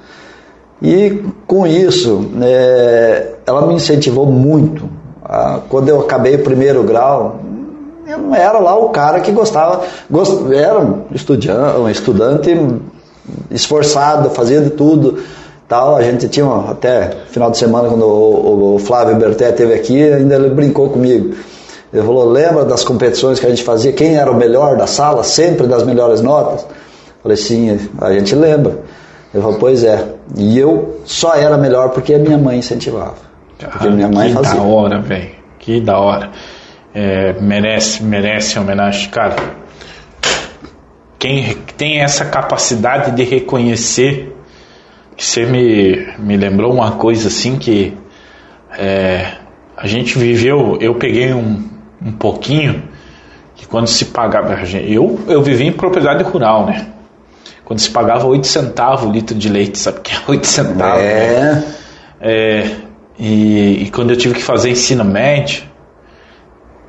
E 0.82 1.22
com 1.46 1.68
isso, 1.68 2.30
é, 2.42 3.34
ela 3.46 3.66
me 3.68 3.74
incentivou 3.74 4.26
muito. 4.26 4.90
Ah, 5.24 5.60
Quando 5.70 5.90
eu 5.90 6.00
acabei 6.02 6.36
o 6.36 6.40
primeiro 6.40 6.84
grau, 6.84 7.42
eu 8.08 8.18
não 8.18 8.34
era 8.36 8.58
lá 8.60 8.76
o 8.78 8.90
cara 8.90 9.20
que 9.20 9.32
gostava, 9.32 9.84
gost, 10.10 10.52
era 10.54 10.80
um 10.80 11.04
estudante, 11.12 11.48
um 11.78 11.90
estudante 11.90 12.58
esforçado, 13.52 14.30
fazia 14.30 14.62
de 14.62 14.72
tudo. 14.72 15.20
Tal. 15.68 15.98
A 15.98 16.02
gente 16.02 16.30
tinha 16.30 16.46
até 16.70 17.12
final 17.30 17.52
de 17.52 17.58
semana, 17.58 17.90
quando 17.90 18.06
o, 18.06 18.76
o 18.76 18.80
Flávio 18.80 19.18
Berté 19.18 19.50
esteve 19.50 19.74
aqui, 19.74 20.02
ainda 20.02 20.36
ele 20.36 20.50
brincou 20.50 20.90
comigo. 20.90 21.36
Ele 21.92 22.02
falou: 22.06 22.24
lembra 22.30 22.64
das 22.64 22.86
competições 22.86 23.38
que 23.40 23.46
a 23.46 23.50
gente 23.50 23.64
fazia? 23.64 23.92
Quem 23.92 24.16
era 24.16 24.32
o 24.32 24.36
melhor 24.36 24.78
da 24.78 24.88
sala, 24.88 25.26
sempre 25.26 25.68
das 25.68 25.84
melhores 25.84 26.22
notas? 26.22 26.62
Eu 26.62 27.24
falei: 27.24 27.38
sim, 27.38 27.78
a 28.00 28.14
gente 28.14 28.34
lembra. 28.34 28.80
Ele 29.34 29.44
falou: 29.44 29.60
pois 29.60 29.84
é. 29.84 30.06
E 30.38 30.58
eu 30.58 31.02
só 31.04 31.36
era 31.36 31.58
melhor 31.58 31.90
porque 31.90 32.14
a 32.14 32.20
minha 32.20 32.38
mãe 32.38 32.60
incentivava. 32.60 33.16
Porque 33.58 33.88
Ah, 33.88 33.92
minha 33.92 34.08
mãe 34.08 34.30
que 34.30 34.36
fazia. 34.36 34.56
da 34.56 34.66
hora, 34.66 35.02
velho. 35.02 35.30
Que 35.60 35.82
da 35.82 36.00
hora. 36.00 36.30
É, 37.00 37.34
merece, 37.40 38.02
merece 38.02 38.58
homenagem. 38.58 39.08
Cara, 39.12 39.36
quem 41.20 41.54
tem 41.78 42.02
essa 42.02 42.26
capacidade 42.26 43.12
de 43.12 43.24
reconhecer, 43.24 44.36
que 45.16 45.24
você 45.24 45.46
me, 45.46 46.08
me 46.18 46.36
lembrou 46.36 46.74
uma 46.74 46.94
coisa 46.94 47.28
assim 47.28 47.60
que 47.60 47.96
é, 48.76 49.28
a 49.78 49.86
gente 49.86 50.18
viveu, 50.18 50.80
eu 50.82 50.96
peguei 50.96 51.34
um, 51.34 51.70
um 52.02 52.12
pouquinho, 52.14 52.90
que 53.56 53.68
quando 53.68 53.86
se 53.86 54.06
pagava, 54.06 54.60
eu, 54.80 55.20
eu 55.28 55.44
vivi 55.44 55.68
em 55.68 55.72
propriedade 55.72 56.24
rural, 56.24 56.66
né? 56.66 56.88
Quando 57.64 57.78
se 57.78 57.92
pagava 57.92 58.26
8 58.26 58.48
centavos 58.48 59.08
o 59.08 59.12
litro 59.12 59.38
de 59.38 59.50
leite, 59.50 59.78
sabe 59.78 60.00
o 60.00 60.02
que 60.02 60.16
é 60.16 60.18
8 60.28 60.48
centavos? 60.48 61.04
né? 61.04 61.64
É, 61.64 61.64
É, 62.20 62.72
e, 63.20 63.84
e 63.84 63.92
quando 63.92 64.10
eu 64.10 64.18
tive 64.18 64.34
que 64.34 64.42
fazer 64.42 64.72
ensino 64.72 65.06
médio, 65.06 65.67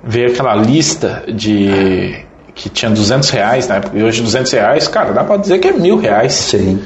veio 0.03 0.29
aquela 0.29 0.55
lista 0.55 1.25
de 1.29 2.25
que 2.55 2.69
tinha 2.69 2.91
200 2.91 3.31
reais 3.31 3.69
na 3.69 3.77
época, 3.77 3.97
e 3.97 4.03
hoje 4.03 4.21
200 4.21 4.51
reais, 4.53 4.89
cara, 4.89 5.13
dá 5.13 5.23
pra 5.23 5.37
dizer 5.37 5.59
que 5.61 5.69
é 5.69 5.73
mil 5.73 5.97
reais. 5.97 6.33
sim. 6.33 6.83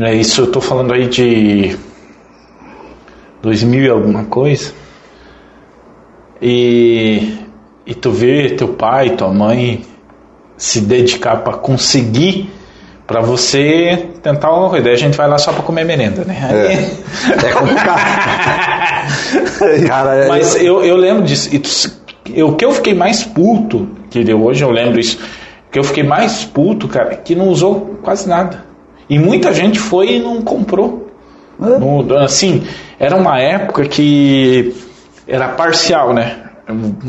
É 0.00 0.14
isso, 0.14 0.42
eu 0.42 0.50
tô 0.50 0.60
falando 0.60 0.92
aí 0.92 1.06
de 1.06 1.76
2000 3.42 3.84
e 3.84 3.88
alguma 3.88 4.24
coisa. 4.24 4.72
E, 6.40 7.38
e 7.86 7.94
tu 7.94 8.10
vê 8.10 8.50
teu 8.50 8.68
pai, 8.68 9.10
tua 9.10 9.32
mãe 9.32 9.84
se 10.56 10.80
dedicar 10.80 11.36
para 11.38 11.54
conseguir 11.54 12.50
para 13.06 13.20
você 13.20 14.11
tentar 14.22 14.52
uma 14.52 14.68
coisa. 14.68 14.84
Daí 14.84 14.94
a 14.94 14.98
gente 14.98 15.16
vai 15.16 15.28
lá 15.28 15.38
só 15.38 15.52
para 15.52 15.62
comer 15.62 15.84
merenda, 15.84 16.24
né? 16.24 16.38
Aí- 16.48 17.46
É 17.46 17.52
complicado. 17.52 18.00
Cara, 19.86 20.14
é- 20.14 20.28
Mas 20.28 20.54
eu, 20.56 20.82
eu 20.84 20.96
lembro 20.96 21.22
disso. 21.24 21.50
E 22.26 22.42
O 22.42 22.52
que 22.54 22.64
eu 22.64 22.72
fiquei 22.72 22.94
mais 22.94 23.24
puto, 23.24 23.88
que 24.10 24.32
hoje 24.32 24.62
eu 24.64 24.70
lembro 24.70 25.00
isso, 25.00 25.18
que 25.70 25.78
eu 25.78 25.84
fiquei 25.84 26.02
mais 26.04 26.44
puto, 26.44 26.86
cara, 26.86 27.16
que 27.16 27.34
não 27.34 27.48
usou 27.48 27.98
quase 28.02 28.28
nada. 28.28 28.64
E 29.08 29.18
muita 29.18 29.52
gente 29.52 29.78
foi 29.78 30.12
e 30.16 30.18
não 30.20 30.40
comprou. 30.42 31.10
É. 31.60 31.78
No- 31.78 32.16
assim, 32.18 32.62
era 32.98 33.16
uma 33.16 33.38
época 33.40 33.84
que 33.84 34.74
era 35.26 35.48
parcial, 35.48 36.12
né? 36.14 36.36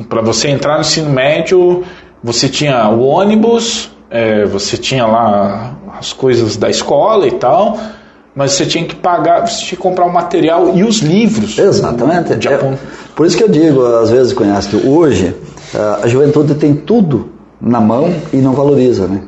Para 0.09 0.21
você 0.21 0.49
entrar 0.49 0.75
no 0.75 0.81
ensino 0.81 1.09
médio, 1.09 1.83
você 2.23 2.49
tinha 2.49 2.89
o 2.89 3.03
ônibus, 3.05 3.91
é, 4.13 4.45
você 4.45 4.77
tinha 4.77 5.07
lá 5.07 5.75
as 5.99 6.13
coisas 6.13 6.55
da 6.55 6.69
escola 6.69 7.27
e 7.27 7.31
tal, 7.31 7.79
mas 8.35 8.51
você 8.51 8.63
tinha 8.63 8.85
que 8.85 8.95
pagar, 8.95 9.47
você 9.47 9.65
tinha 9.65 9.69
que 9.69 9.77
comprar 9.77 10.05
o 10.05 10.13
material 10.13 10.71
e 10.75 10.83
os 10.83 10.99
livros. 10.99 11.57
Exatamente. 11.57 12.35
De 12.35 12.47
É, 12.47 12.77
por 13.15 13.25
isso 13.25 13.35
que 13.35 13.43
eu 13.43 13.49
digo, 13.49 13.83
às 13.83 14.11
vezes, 14.11 14.31
conhece 14.31 14.69
que 14.69 14.87
hoje 14.87 15.35
ah, 15.73 16.01
a 16.03 16.07
juventude 16.07 16.53
tem 16.53 16.75
tudo 16.75 17.31
na 17.59 17.81
mão 17.81 18.13
e 18.31 18.37
não 18.37 18.53
valoriza, 18.53 19.07
né? 19.07 19.21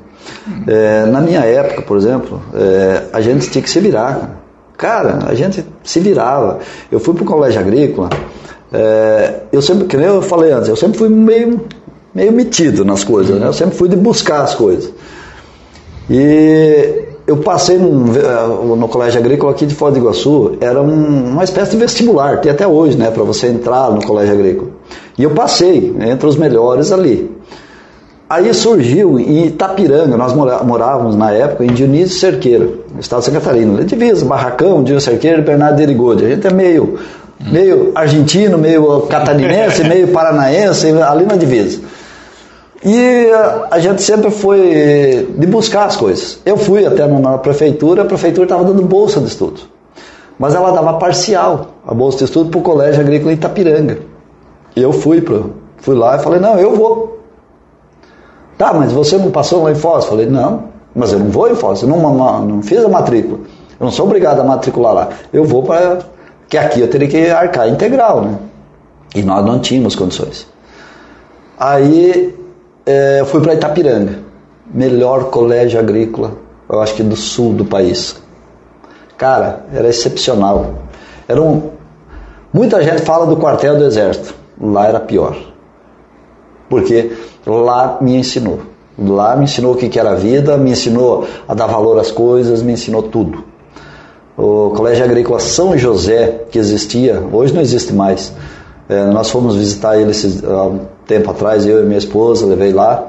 É, 0.67 1.05
na 1.07 1.19
minha 1.19 1.39
época, 1.39 1.81
por 1.81 1.97
exemplo, 1.97 2.39
é, 2.53 3.05
a 3.11 3.21
gente 3.21 3.49
tinha 3.49 3.63
que 3.63 3.69
se 3.69 3.79
virar. 3.79 4.13
Cara, 4.13 4.45
Cara, 4.77 5.19
a 5.27 5.33
gente 5.33 5.65
se 5.83 5.99
virava. 5.99 6.59
Eu 6.91 6.99
fui 6.99 7.15
para 7.15 7.23
o 7.23 7.25
colégio 7.25 7.59
agrícola, 7.59 8.09
é, 8.71 9.41
eu 9.51 9.61
sempre, 9.61 9.85
que 9.85 9.97
nem 9.97 10.07
eu 10.07 10.21
falei 10.21 10.51
antes, 10.51 10.67
eu 10.67 10.75
sempre 10.75 10.97
fui 10.97 11.09
meio, 11.09 11.65
meio 12.15 12.31
metido 12.31 12.85
nas 12.85 13.03
coisas, 13.03 13.37
né? 13.39 13.45
Eu 13.45 13.53
sempre 13.53 13.75
fui 13.75 13.89
de 13.89 13.95
buscar 13.97 14.41
as 14.41 14.55
coisas. 14.55 14.89
E 16.09 17.03
eu 17.27 17.37
passei 17.37 17.77
num, 17.77 18.05
eh, 18.15 18.75
no 18.77 18.87
colégio 18.87 19.19
agrícola 19.19 19.51
aqui 19.51 19.65
de 19.65 19.73
Foz 19.73 19.93
do 19.93 19.99
Iguaçu, 19.99 20.53
era 20.61 20.81
um- 20.81 21.31
uma 21.31 21.43
espécie 21.43 21.71
de 21.71 21.77
vestibular, 21.77 22.39
tem 22.39 22.51
até 22.51 22.67
hoje, 22.67 22.95
né, 22.97 23.09
para 23.11 23.23
você 23.23 23.47
entrar 23.47 23.91
no 23.91 24.05
colégio 24.05 24.33
agrícola. 24.33 24.69
E 25.17 25.23
eu 25.23 25.31
passei 25.31 25.95
entre 25.99 26.27
os 26.27 26.35
melhores 26.37 26.91
ali. 26.91 27.29
Aí 28.29 28.51
surgiu 28.53 29.19
em 29.19 29.47
Itapiranga, 29.47 30.17
nós 30.17 30.33
morávamos 30.33 31.15
na 31.15 31.31
época 31.31 31.63
em 31.63 31.67
Dionísio 31.67 32.19
Cerqueira, 32.19 32.67
no 32.93 32.99
estado 32.99 33.19
de 33.19 33.25
Santa 33.25 33.39
Catarina. 33.39 33.83
Divisa, 33.83 34.25
Barracão, 34.25 34.83
Dionísio 34.83 35.11
Cerqueira 35.11 35.39
e 35.39 35.41
Bernardo 35.43 35.77
Derigode. 35.77 36.25
A 36.25 36.29
gente 36.29 36.47
é 36.47 36.51
meio, 36.51 36.97
meio 37.51 37.91
argentino, 37.93 38.57
meio 38.57 39.01
catarinense, 39.01 39.83
meio 39.87 40.07
paranaense, 40.07 40.89
ali 41.03 41.25
na 41.25 41.35
divisa. 41.35 41.79
E 42.83 43.31
a, 43.31 43.67
a 43.71 43.79
gente 43.79 44.01
sempre 44.01 44.29
foi 44.31 45.27
de 45.37 45.47
buscar 45.47 45.85
as 45.85 45.95
coisas. 45.95 46.39
Eu 46.45 46.57
fui 46.57 46.85
até 46.85 47.07
na, 47.07 47.19
na 47.19 47.37
prefeitura, 47.37 48.03
a 48.03 48.05
prefeitura 48.05 48.45
estava 48.45 48.63
dando 48.63 48.81
bolsa 48.83 49.19
de 49.19 49.27
estudo. 49.27 49.61
Mas 50.37 50.53
ela 50.53 50.71
dava 50.71 50.93
parcial 50.95 51.67
a 51.87 51.93
bolsa 51.93 52.19
de 52.19 52.23
estudo 52.25 52.49
para 52.49 52.59
o 52.59 52.63
Colégio 52.63 53.01
Agrícola 53.01 53.33
Itapiranga. 53.33 53.99
E 54.75 54.81
eu 54.81 54.91
fui, 54.91 55.21
pro, 55.21 55.53
fui 55.77 55.95
lá 55.95 56.17
e 56.17 56.19
falei, 56.19 56.39
não, 56.39 56.59
eu 56.59 56.75
vou. 56.75 57.19
Tá, 58.57 58.73
mas 58.73 58.91
você 58.91 59.17
não 59.17 59.31
passou 59.31 59.63
lá 59.63 59.71
em 59.71 59.75
Foz? 59.75 60.05
Falei, 60.05 60.25
não, 60.25 60.65
mas 60.93 61.13
eu 61.13 61.19
não 61.19 61.29
vou 61.29 61.49
em 61.49 61.55
Foz, 61.55 61.81
eu 61.81 61.87
não, 61.87 61.97
não, 61.97 62.45
não 62.45 62.61
fiz 62.61 62.83
a 62.83 62.89
matrícula. 62.89 63.39
Eu 63.79 63.85
não 63.85 63.91
sou 63.91 64.05
obrigado 64.05 64.39
a 64.41 64.43
matricular 64.43 64.93
lá. 64.93 65.09
Eu 65.31 65.43
vou 65.45 65.63
para. 65.63 65.99
que 66.49 66.57
aqui 66.57 66.81
eu 66.81 66.89
teria 66.89 67.07
que 67.07 67.29
arcar 67.29 67.67
integral, 67.69 68.21
né? 68.21 68.37
E 69.13 69.23
nós 69.23 69.45
não 69.45 69.59
tínhamos 69.59 69.95
condições. 69.95 70.47
Aí 71.57 72.35
eh, 72.85 73.17
eu 73.19 73.25
fui 73.25 73.41
para 73.41 73.53
Itapiranga, 73.53 74.19
melhor 74.73 75.25
colégio 75.25 75.79
agrícola, 75.79 76.33
eu 76.69 76.81
acho 76.81 76.95
que 76.95 77.03
do 77.03 77.15
sul 77.15 77.53
do 77.53 77.65
país. 77.65 78.15
Cara, 79.17 79.65
era 79.73 79.87
excepcional. 79.87 80.75
Era 81.27 81.41
um, 81.41 81.71
muita 82.53 82.83
gente 82.83 83.01
fala 83.01 83.25
do 83.25 83.37
quartel 83.37 83.77
do 83.77 83.85
exército, 83.85 84.35
lá 84.59 84.87
era 84.87 84.99
pior. 84.99 85.35
Porque 86.69 87.11
lá 87.45 87.97
me 88.01 88.15
ensinou. 88.15 88.59
Lá 88.97 89.35
me 89.35 89.43
ensinou 89.43 89.73
o 89.73 89.77
que 89.77 89.99
era 89.99 90.11
a 90.11 90.15
vida, 90.15 90.57
me 90.57 90.71
ensinou 90.71 91.27
a 91.47 91.53
dar 91.53 91.67
valor 91.67 91.99
às 91.99 92.11
coisas, 92.11 92.61
me 92.61 92.73
ensinou 92.73 93.03
tudo. 93.03 93.43
O 94.37 94.71
Colégio 94.75 95.05
Agrícola 95.05 95.39
São 95.39 95.77
José, 95.77 96.45
que 96.49 96.59
existia, 96.59 97.23
hoje 97.31 97.53
não 97.53 97.61
existe 97.61 97.93
mais. 97.93 98.33
É, 98.87 99.05
nós 99.05 99.29
fomos 99.29 99.55
visitar 99.55 99.97
ele 99.97 100.11
um 100.11 100.79
tempo 101.05 101.31
atrás, 101.31 101.65
eu 101.65 101.81
e 101.81 101.85
minha 101.85 101.97
esposa, 101.97 102.45
levei 102.45 102.73
lá. 102.73 103.07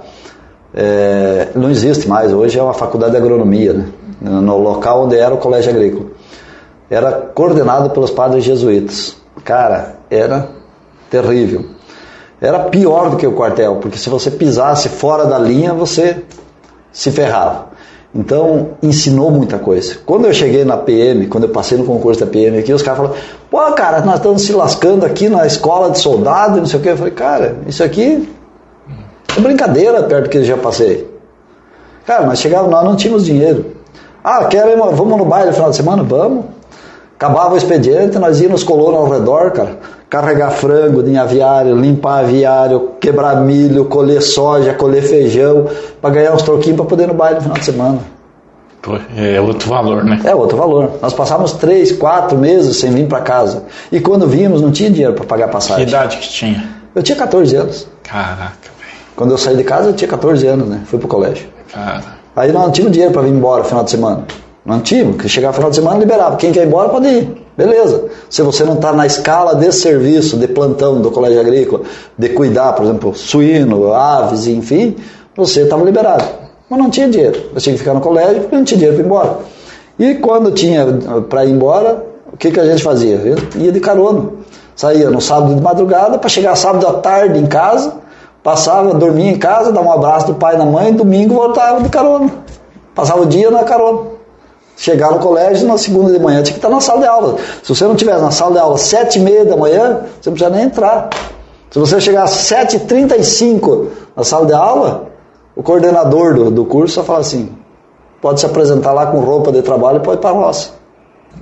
É, 0.74 1.49
não 1.55 1.70
existe 1.70 2.09
mais, 2.09 2.32
hoje 2.32 2.59
é 2.59 2.62
uma 2.62 2.74
faculdade 2.74 3.12
de 3.12 3.16
agronomia, 3.16 3.72
né? 3.72 3.86
no 4.20 4.59
local 4.59 5.05
onde 5.05 5.16
era 5.16 5.34
o 5.34 5.38
Colégio 5.38 5.70
Agrícola. 5.70 6.07
Era 6.90 7.12
coordenado 7.12 7.90
pelos 7.90 8.11
padres 8.11 8.44
jesuítas. 8.44 9.16
Cara, 9.44 9.97
era 10.11 10.49
terrível. 11.11 11.64
Era 12.40 12.61
pior 12.64 13.11
do 13.11 13.16
que 13.16 13.26
o 13.26 13.32
quartel, 13.32 13.76
porque 13.76 13.99
se 13.99 14.11
você 14.11 14.30
pisasse 14.30 14.88
fora 14.88 15.24
da 15.24 15.38
linha, 15.38 15.72
você 15.72 16.22
se 16.92 17.11
ferrava. 17.11 17.76
Então, 18.15 18.71
ensinou 18.83 19.31
muita 19.31 19.59
coisa. 19.59 19.99
Quando 20.07 20.27
eu 20.27 20.33
cheguei 20.33 20.65
na 20.65 20.77
PM, 20.77 21.27
quando 21.27 21.45
eu 21.45 21.51
passei 21.51 21.77
no 21.77 21.85
concurso 21.85 22.21
da 22.21 22.27
PM 22.27 22.59
aqui, 22.59 22.73
os 22.73 22.83
caras 22.83 22.99
falaram, 22.99 23.17
pô, 23.51 23.73
cara, 23.73 24.01
nós 24.01 24.17
estamos 24.17 24.43
se 24.43 24.53
lascando 24.53 25.05
aqui 25.05 25.29
na 25.29 25.47
escola 25.47 25.91
de 25.91 25.99
soldado, 25.99 26.59
não 26.59 26.67
sei 26.67 26.81
o 26.81 26.83
quê. 26.83 26.91
Eu 26.91 26.97
falei, 26.97 27.13
cara, 27.13 27.57
isso 27.67 27.85
aqui 27.85 28.29
é 29.37 29.41
brincadeira 29.41 30.03
perto 30.05 30.25
do 30.25 30.31
que 30.31 30.39
eu 30.39 30.45
já 30.45 30.57
passei. 30.57 31.07
Cara, 32.07 32.25
nós 32.25 32.39
chegávamos, 32.39 32.71
nós 32.71 32.85
não 32.85 32.97
tínhamos 32.97 33.25
dinheiro. 33.25 33.67
Ah, 34.25 34.45
quero 34.47 34.71
ir, 34.71 34.77
vamos 34.77 35.19
no 35.19 35.25
baile 35.25 35.49
no 35.49 35.55
final 35.55 35.71
de 35.71 35.77
semana? 35.77 36.03
Vamos. 36.03 36.56
Acabava 37.17 37.55
o 37.55 37.57
expediente, 37.57 38.19
nós 38.19 38.41
íamos 38.43 38.62
colonos 38.62 39.01
ao 39.01 39.11
redor, 39.11 39.51
cara. 39.51 39.79
Carregar 40.09 40.51
frango 40.51 41.03
de 41.03 41.17
aviário, 41.17 41.75
limpar 41.75 42.21
aviário, 42.21 42.93
quebrar 43.01 43.37
milho, 43.41 43.87
colher 43.87 44.21
soja, 44.21 44.75
colher 44.75 45.03
feijão, 45.03 45.67
para 46.01 46.11
ganhar 46.11 46.35
uns 46.35 46.43
troquinhos 46.43 46.77
para 46.77 46.87
poder 46.87 47.05
ir 47.05 47.07
no 47.09 47.14
baile 47.14 47.37
no 47.37 47.43
final 47.43 47.57
de 47.57 47.64
semana. 47.64 47.99
É 49.17 49.41
outro 49.41 49.69
valor, 49.69 50.05
né? 50.05 50.21
É 50.25 50.35
outro 50.35 50.57
valor. 50.57 50.93
Nós 51.03 51.12
passávamos 51.12 51.53
três, 51.53 51.91
quatro 51.91 52.39
meses 52.39 52.77
sem 52.77 52.91
vir 52.93 53.09
para 53.09 53.21
casa. 53.21 53.64
E 53.91 53.99
quando 53.99 54.29
vínhamos, 54.29 54.61
não 54.61 54.71
tinha 54.71 54.91
dinheiro 54.91 55.14
para 55.14 55.25
pagar 55.25 55.49
passagem. 55.49 55.87
Que 55.87 55.91
idade 55.91 56.19
que 56.19 56.29
tinha? 56.29 56.69
Eu 56.95 57.03
tinha 57.03 57.17
14 57.17 57.57
anos. 57.57 57.89
Caraca, 58.05 58.53
velho. 58.79 58.93
Quando 59.17 59.33
eu 59.33 59.39
saí 59.39 59.57
de 59.57 59.64
casa, 59.64 59.89
eu 59.89 59.93
tinha 59.95 60.09
14 60.09 60.47
anos, 60.47 60.69
né? 60.69 60.83
Fui 60.85 60.99
pro 60.99 61.09
colégio. 61.09 61.49
Cara. 61.73 62.05
Aí 62.37 62.53
nós 62.53 62.62
não 62.62 62.71
tínhamos 62.71 62.93
dinheiro 62.93 63.12
para 63.12 63.23
vir 63.23 63.31
embora 63.31 63.62
no 63.62 63.69
final 63.69 63.83
de 63.83 63.91
semana. 63.91 64.25
Não 64.67 64.81
tínhamos, 64.81 65.14
porque 65.14 65.29
chegava 65.29 65.53
no 65.53 65.57
final 65.57 65.71
de 65.71 65.77
semana 65.77 65.99
liberava. 65.99 66.37
Quem 66.37 66.51
quer 66.51 66.64
ir 66.64 66.67
embora 66.67 66.89
pode 66.89 67.07
ir. 67.07 67.47
Beleza. 67.57 68.05
Se 68.29 68.43
você 68.43 68.64
não 68.64 68.75
está 68.75 68.93
na 68.93 69.07
escala 69.07 69.55
de 69.55 69.71
serviço, 69.71 70.37
de 70.37 70.49
plantão 70.49 71.01
do 71.01 71.11
colégio 71.12 71.41
agrícola, 71.41 71.85
de 72.19 72.29
cuidar, 72.31 72.73
por 72.73 72.85
exemplo, 72.85 73.14
suíno, 73.14 73.93
aves, 73.93 74.49
enfim, 74.49 74.97
você 75.37 75.62
estava 75.62 75.85
liberado. 75.85 76.25
Mas 76.69 76.79
não 76.81 76.91
tinha 76.91 77.09
dinheiro. 77.09 77.41
Eu 77.55 77.61
tinha 77.61 77.75
que 77.75 77.79
ficar 77.79 77.95
no 77.95 78.01
colégio 78.01 78.43
porque 78.43 78.57
não 78.57 78.64
tinha 78.64 78.79
dinheiro 78.79 78.97
para 78.97 79.05
ir 79.05 79.07
embora. 79.07 79.39
E 79.99 80.14
quando 80.17 80.51
tinha 80.51 80.85
para 81.29 81.45
ir 81.45 81.53
embora, 81.53 82.05
o 82.33 82.37
que, 82.37 82.51
que 82.51 82.59
a 82.59 82.67
gente 82.67 82.83
fazia? 82.83 83.14
Eu 83.17 83.37
ia 83.62 83.71
de 83.71 83.79
carona. 83.79 84.31
Saía 84.75 85.09
no 85.11 85.21
sábado 85.21 85.55
de 85.55 85.61
madrugada 85.61 86.19
para 86.19 86.29
chegar 86.29 86.57
sábado 86.57 86.87
à 86.87 86.95
tarde 86.95 87.39
em 87.39 87.47
casa, 87.47 87.95
passava, 88.43 88.93
dormia 88.93 89.31
em 89.31 89.39
casa, 89.39 89.73
dava 89.73 89.87
um 89.87 89.93
abraço 89.93 90.27
do 90.27 90.35
pai 90.35 90.57
e 90.57 90.59
da 90.59 90.67
mãe, 90.67 90.93
domingo 90.93 91.35
voltava 91.35 91.81
de 91.81 91.89
carona. 91.89 92.31
Passava 92.95 93.23
o 93.23 93.27
dia 93.27 93.51
na 93.51 93.62
carona. 93.64 94.16
Chegar 94.77 95.11
no 95.11 95.18
colégio 95.18 95.66
na 95.66 95.79
segunda 95.79 96.12
de 96.12 96.18
manhã 96.18 96.43
tinha 96.43 96.53
que 96.53 96.59
estar 96.59 96.68
na 96.68 96.81
sala 96.81 97.01
de 97.01 97.07
aula. 97.07 97.39
Se 97.62 97.74
você 97.74 97.85
não 97.85 97.93
estiver 97.93 98.20
na 98.20 98.31
sala 98.31 98.53
de 98.53 98.59
aula 98.59 98.74
às 98.74 98.83
sete 98.83 99.18
e 99.18 99.22
meia 99.22 99.45
da 99.45 99.57
manhã, 99.57 100.03
você 100.20 100.29
não 100.29 100.37
precisa 100.37 100.51
nem 100.51 100.66
entrar. 100.66 101.09
Se 101.70 101.79
você 101.79 102.01
chegar 102.01 102.24
às 102.24 102.31
sete 102.31 102.77
e 102.77 102.81
trinta 102.81 103.16
e 103.16 103.24
cinco 103.24 103.89
na 104.14 104.22
sala 104.22 104.45
de 104.47 104.53
aula, 104.53 105.09
o 105.57 105.62
coordenador 105.62 106.35
do, 106.35 106.51
do 106.51 106.64
curso 106.66 106.97
só 106.97 107.03
fala 107.03 107.20
assim, 107.20 107.51
pode 108.20 108.41
se 108.41 108.47
apresentar 108.47 108.93
lá 108.93 109.07
com 109.07 109.20
roupa 109.20 109.51
de 109.51 109.62
trabalho 109.62 109.99
e 109.99 110.01
pode 110.01 110.18
ir 110.18 110.20
para 110.20 110.31
a 110.31 110.35
roça. 110.35 110.70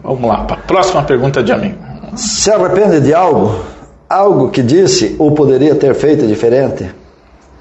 Vamos 0.02 0.28
lá, 0.28 0.44
para 0.44 0.56
a 0.56 0.60
próxima 0.60 1.02
pergunta 1.02 1.42
de 1.42 1.52
amigo. 1.52 1.78
Se 2.16 2.52
arrepende 2.52 3.00
de 3.00 3.12
algo? 3.12 3.64
Algo 4.08 4.50
que 4.50 4.62
disse 4.62 5.16
ou 5.18 5.32
poderia 5.32 5.74
ter 5.74 5.94
feito 5.94 6.24
diferente? 6.26 6.94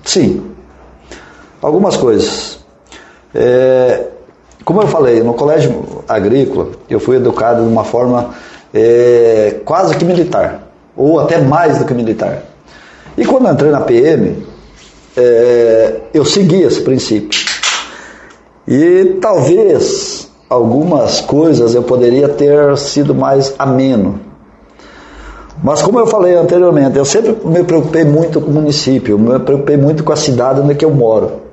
Sim. 0.04 0.52
Algumas 1.62 1.98
coisas. 1.98 2.60
É, 3.34 4.08
como 4.64 4.82
eu 4.82 4.88
falei, 4.88 5.22
no 5.22 5.34
colégio 5.34 6.04
agrícola, 6.08 6.70
eu 6.90 7.00
fui 7.00 7.18
educado 7.18 7.64
de 7.64 7.68
uma 7.68 7.84
forma 7.84 8.34
é, 8.74 9.60
quase 9.66 9.96
que 9.96 10.06
militar, 10.06 10.68
ou 10.96 11.20
até 11.20 11.38
mais 11.40 11.78
do 11.78 11.86
que 11.86 11.94
militar. 11.94 12.44
E 13.18 13.26
quando 13.26 13.50
entrei 13.50 13.72
na 13.72 13.82
PM, 13.82 14.46
é, 15.18 15.96
eu 16.14 16.24
segui 16.24 16.62
esse 16.64 16.82
princípio. 16.82 17.40
E 18.68 19.18
talvez 19.22 20.30
algumas 20.50 21.20
coisas 21.20 21.76
eu 21.76 21.84
poderia 21.84 22.30
ter 22.30 22.78
sido 22.78 23.14
mais 23.14 23.54
ameno. 23.60 24.20
Mas 25.62 25.82
como 25.82 26.00
eu 26.00 26.08
falei 26.08 26.36
anteriormente, 26.36 26.98
eu 26.98 27.06
sempre 27.06 27.38
me 27.46 27.64
preocupei 27.64 28.04
muito 28.04 28.42
com 28.42 28.50
o 28.50 28.54
município, 28.54 29.20
me 29.20 29.38
preocupei 29.40 29.78
muito 29.78 30.04
com 30.04 30.12
a 30.12 30.16
cidade 30.16 30.62
onde 30.62 30.84
eu 30.84 30.92
moro. 30.92 31.44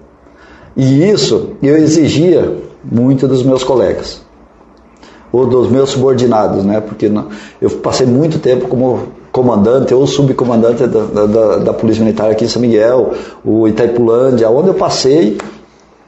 E 0.76 1.08
isso 1.10 1.50
eu 1.62 1.76
exigia 1.76 2.69
muito 2.84 3.26
dos 3.28 3.42
meus 3.42 3.64
colegas 3.64 4.22
ou 5.32 5.46
dos 5.46 5.70
meus 5.70 5.90
subordinados, 5.90 6.64
né? 6.64 6.80
Porque 6.80 7.10
eu 7.60 7.70
passei 7.70 8.06
muito 8.06 8.38
tempo 8.38 8.66
como 8.66 9.20
comandante 9.30 9.94
ou 9.94 10.06
subcomandante 10.06 10.86
da, 10.86 11.04
da, 11.04 11.56
da, 11.58 11.72
Polícia 11.72 12.02
Militar 12.02 12.30
aqui 12.30 12.44
em 12.44 12.48
São 12.48 12.60
Miguel, 12.60 13.12
o 13.44 13.68
Itaipulândia, 13.68 14.50
onde 14.50 14.68
eu 14.68 14.74
passei, 14.74 15.38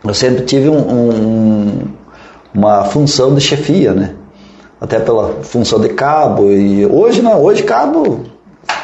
eu 0.04 0.12
sempre 0.12 0.44
tive 0.44 0.68
um, 0.68 0.78
um, 0.78 1.82
uma 2.52 2.84
função 2.84 3.32
de 3.34 3.40
chefia, 3.40 3.92
né? 3.92 4.14
Até 4.80 4.98
pela 4.98 5.34
função 5.42 5.78
de 5.78 5.90
cabo 5.90 6.50
e 6.50 6.84
hoje 6.84 7.22
não, 7.22 7.40
hoje 7.40 7.62
cabo, 7.62 8.22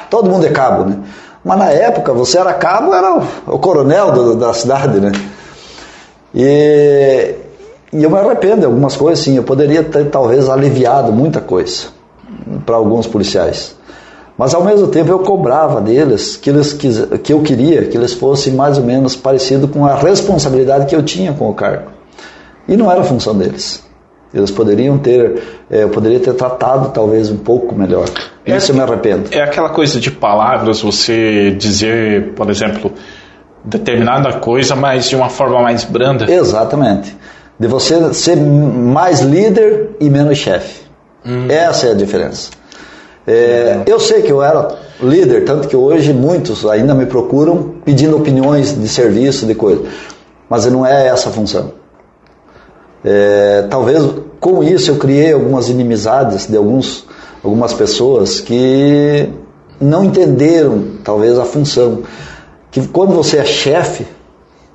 todo 0.09 0.30
mundo 0.30 0.47
é 0.47 0.51
cabo, 0.51 0.84
né? 0.84 0.99
Mas 1.45 1.59
na 1.59 1.70
época 1.70 2.12
você 2.12 2.39
era 2.39 2.55
cabo, 2.55 2.95
era 2.95 3.16
o, 3.16 3.55
o 3.55 3.59
coronel 3.59 4.12
do, 4.12 4.36
da 4.36 4.53
cidade, 4.53 5.01
né? 5.01 5.11
E 6.32 7.34
e 7.93 8.03
eu 8.03 8.11
me 8.11 8.18
arrependo 8.18 8.61
de 8.61 8.66
algumas 8.66 8.97
coisas, 8.97 9.24
sim. 9.24 9.36
Eu 9.36 9.43
poderia 9.43 9.82
ter 9.82 10.11
talvez 10.11 10.49
aliviado 10.49 11.12
muita 11.12 11.41
coisa 11.41 11.86
para 12.66 12.76
alguns 12.76 13.07
policiais. 13.07 13.76
Mas 14.36 14.55
ao 14.55 14.62
mesmo 14.62 14.89
tempo 14.89 15.11
eu 15.11 15.18
cobrava 15.20 15.80
deles 15.80 16.36
que, 16.36 16.51
eles, 16.51 16.72
que 16.72 17.32
eu 17.32 17.43
queria 17.43 17.86
que 17.86 17.97
eles 17.97 18.12
fossem 18.12 18.53
mais 18.53 18.78
ou 18.78 18.84
menos 18.84 19.16
parecidos 19.16 19.70
com 19.70 19.84
a 19.84 19.97
responsabilidade 19.97 20.86
que 20.86 20.95
eu 20.95 21.03
tinha 21.03 21.32
com 21.32 21.49
o 21.49 21.55
cargo. 21.55 21.91
E 22.68 22.76
não 22.76 22.93
era 22.93 23.03
função 23.03 23.36
deles. 23.36 23.82
Eles 24.32 24.51
poderiam 24.51 24.99
ter, 24.99 25.43
é, 25.70 25.84
eu 25.84 25.89
poderia 25.89 26.20
ter 26.20 26.34
tratado 26.34 26.91
talvez 26.91 27.30
um 27.30 27.39
pouco 27.39 27.74
melhor. 27.74 28.05
É 28.45 28.57
Isso 28.57 28.70
eu 28.70 28.76
me 28.76 28.82
arrependo. 28.82 29.30
É 29.32 29.41
aquela 29.41 29.70
coisa 29.70 29.99
de 29.99 30.11
palavras, 30.11 30.82
você 30.82 31.51
dizer, 31.51 32.34
por 32.34 32.51
exemplo, 32.51 32.93
determinada 33.64 34.34
coisa, 34.34 34.76
mas 34.76 35.09
de 35.09 35.16
uma 35.16 35.30
forma 35.30 35.62
mais 35.62 35.84
branda. 35.84 36.30
Exatamente 36.30 37.16
de 37.59 37.67
você 37.67 38.15
ser 38.15 38.37
mais 38.37 39.21
líder 39.21 39.91
e 40.01 40.09
menos 40.09 40.39
chefe. 40.39 40.83
Hum. 41.25 41.47
Essa 41.49 41.89
é 41.89 41.91
a 41.91 41.95
diferença. 41.95 42.51
É, 43.27 43.83
eu 43.87 44.01
sei 44.01 44.23
que 44.23 44.33
eu 44.33 44.43
era 44.43 44.79
líder, 45.03 45.45
tanto 45.45 45.69
que 45.69 45.77
hoje 45.77 46.13
muitos 46.13 46.65
ainda 46.65 46.95
me 46.95 47.05
procuram 47.05 47.75
pedindo 47.85 48.17
opiniões 48.17 48.75
de 48.75 48.89
serviço, 48.89 49.45
de 49.45 49.55
coisa. 49.55 49.83
Mas 50.49 50.65
não 50.67 50.87
é 50.87 51.09
essa 51.09 51.29
a 51.29 51.33
função. 51.33 51.73
É, 53.05 53.67
talvez 53.69 54.03
com 54.41 54.63
isso 54.63 54.91
eu 54.91 54.97
criei 54.97 55.33
algumas 55.33 55.69
inimizades 55.69 56.47
de 56.47 56.57
alguns, 56.57 57.05
algumas 57.45 57.75
pessoas 57.75 58.41
que 58.41 59.29
não 59.81 60.05
entenderam 60.05 60.85
talvez 61.05 61.39
a 61.39 61.45
função. 61.45 62.03
Que 62.71 62.87
quando 62.89 63.13
você 63.13 63.39
é 63.39 63.45
chefe, 63.45 64.07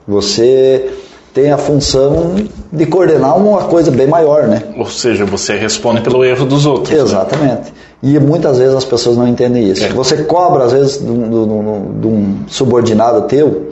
você 0.08 0.94
tem 1.34 1.52
a 1.52 1.58
função 1.58 2.36
de 2.72 2.86
coordenar 2.86 3.38
uma 3.38 3.64
coisa 3.64 3.90
bem 3.90 4.08
maior, 4.08 4.48
né? 4.48 4.62
Ou 4.78 4.86
seja, 4.86 5.26
você 5.26 5.56
responde 5.56 6.02
pelo 6.02 6.24
erro 6.24 6.46
dos 6.46 6.66
outros. 6.66 6.96
Né? 6.96 7.02
Exatamente. 7.02 7.54
Né? 7.54 7.72
E 8.04 8.20
muitas 8.20 8.58
vezes 8.58 8.76
as 8.76 8.86
pessoas 8.86 9.18
não 9.18 9.28
entendem 9.28 9.68
isso. 9.70 9.84
É. 9.84 9.90
Você 9.90 10.24
cobra, 10.24 10.66
às 10.66 10.74
vezes, 10.74 11.00
de 11.00 11.10
um, 11.10 12.00
de 12.00 12.08
um 12.08 12.38
subordinado 12.48 13.24
teu 13.24 13.70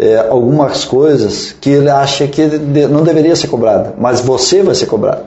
é, 0.00 0.16
algumas 0.30 0.86
coisas 0.86 1.54
que 1.60 1.68
ele 1.68 1.90
acha 1.90 2.26
que 2.26 2.42
não 2.88 3.02
deveria 3.02 3.36
ser 3.36 3.48
cobrada, 3.48 3.94
mas 3.98 4.20
você 4.20 4.62
vai 4.62 4.74
ser 4.74 4.86
cobrado. 4.86 5.24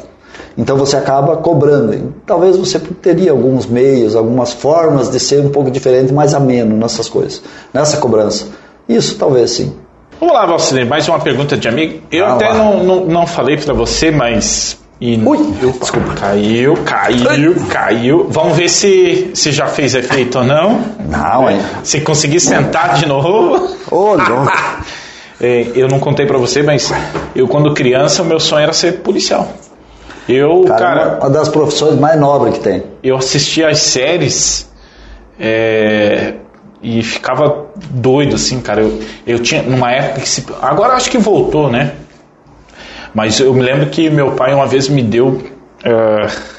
Então 0.58 0.76
você 0.78 0.98
acaba 0.98 1.38
cobrando. 1.38 2.14
Talvez 2.26 2.58
você 2.58 2.80
teria 2.80 3.32
alguns 3.32 3.68
meios, 3.68 4.16
algumas 4.16 4.52
formas 4.52 5.12
de 5.12 5.20
ser 5.20 5.46
um 5.46 5.50
pouco 5.50 5.70
diferente, 5.70 6.12
mais 6.12 6.34
ameno 6.34 6.76
nessas 6.76 7.08
coisas, 7.08 7.42
nessa 7.72 7.98
cobrança. 7.98 8.48
Isso 8.90 9.16
talvez 9.18 9.52
sim. 9.52 9.74
Vamos 10.24 10.38
lá, 10.38 10.46
Valcine, 10.46 10.86
mais 10.86 11.06
uma 11.10 11.20
pergunta 11.20 11.58
de 11.58 11.68
amigo. 11.68 12.00
Eu 12.10 12.26
Vamos 12.26 12.44
até 12.44 12.54
não, 12.54 12.82
não, 12.82 13.06
não, 13.08 13.28
falei 13.28 13.58
para 13.58 13.74
você, 13.74 14.10
mas. 14.10 14.80
E, 15.02 15.18
Ui, 15.18 15.38
eu, 15.62 15.72
desculpa. 15.72 16.14
Caiu, 16.14 16.78
caiu, 16.86 17.56
caiu. 17.70 18.28
Vamos 18.30 18.56
ver 18.56 18.70
se, 18.70 19.32
se 19.34 19.52
já 19.52 19.68
fez 19.68 19.94
efeito 19.94 20.38
ou 20.38 20.46
não. 20.46 20.80
Não, 21.10 21.50
é. 21.50 21.60
Se 21.84 22.00
conseguir 22.00 22.40
sentar 22.40 22.94
de 22.94 23.06
novo. 23.06 23.68
Ô, 23.92 24.12
oh, 24.12 24.16
louco. 24.16 24.50
é, 25.42 25.68
eu 25.76 25.90
não 25.90 26.00
contei 26.00 26.26
para 26.26 26.38
você, 26.38 26.64
mas 26.64 26.90
eu, 27.36 27.46
quando 27.46 27.74
criança, 27.74 28.22
o 28.22 28.26
meu 28.26 28.40
sonho 28.40 28.64
era 28.64 28.72
ser 28.72 29.02
policial. 29.02 29.52
Eu, 30.30 30.64
cara, 30.70 30.78
cara 30.80 31.20
uma 31.20 31.30
das 31.32 31.50
profissões 31.50 32.00
mais 32.00 32.18
nobres 32.18 32.60
que 32.60 32.64
tem. 32.64 32.82
Eu 33.04 33.18
assistia 33.18 33.68
as 33.68 33.80
séries. 33.80 34.72
É, 35.38 36.36
e 36.84 37.02
ficava 37.02 37.68
doido, 37.90 38.36
assim, 38.36 38.60
cara. 38.60 38.82
Eu, 38.82 39.02
eu 39.26 39.40
tinha, 39.40 39.64
numa 39.64 39.92
época 39.92 40.22
que 40.22 40.30
se. 40.30 40.46
Agora 40.62 40.94
acho 40.94 41.10
que 41.10 41.18
voltou, 41.18 41.72
né? 41.72 41.94
Mas 43.14 43.40
eu 43.40 43.54
me 43.54 43.62
lembro 43.62 43.88
que 43.88 44.10
meu 44.10 44.34
pai 44.34 44.54
uma 44.54 44.68
vez 44.68 44.90
me 44.90 45.02
deu. 45.02 45.42
Uh, 45.86 46.54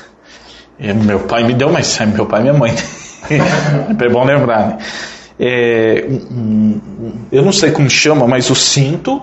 meu 1.05 1.21
pai 1.21 1.45
me 1.45 1.53
deu, 1.53 1.71
mas 1.71 2.01
é 2.01 2.07
meu 2.07 2.27
pai 2.27 2.41
e 2.41 2.43
minha 2.43 2.55
mãe. 2.55 2.75
é 3.31 4.09
bom 4.09 4.25
lembrar, 4.25 4.69
né? 4.69 4.79
É, 5.39 6.07
um, 6.09 6.81
um, 7.01 7.13
eu 7.31 7.43
não 7.43 7.53
sei 7.53 7.73
como 7.73 7.91
chama, 7.91 8.27
mas 8.27 8.49
o 8.51 8.55
cinto 8.55 9.21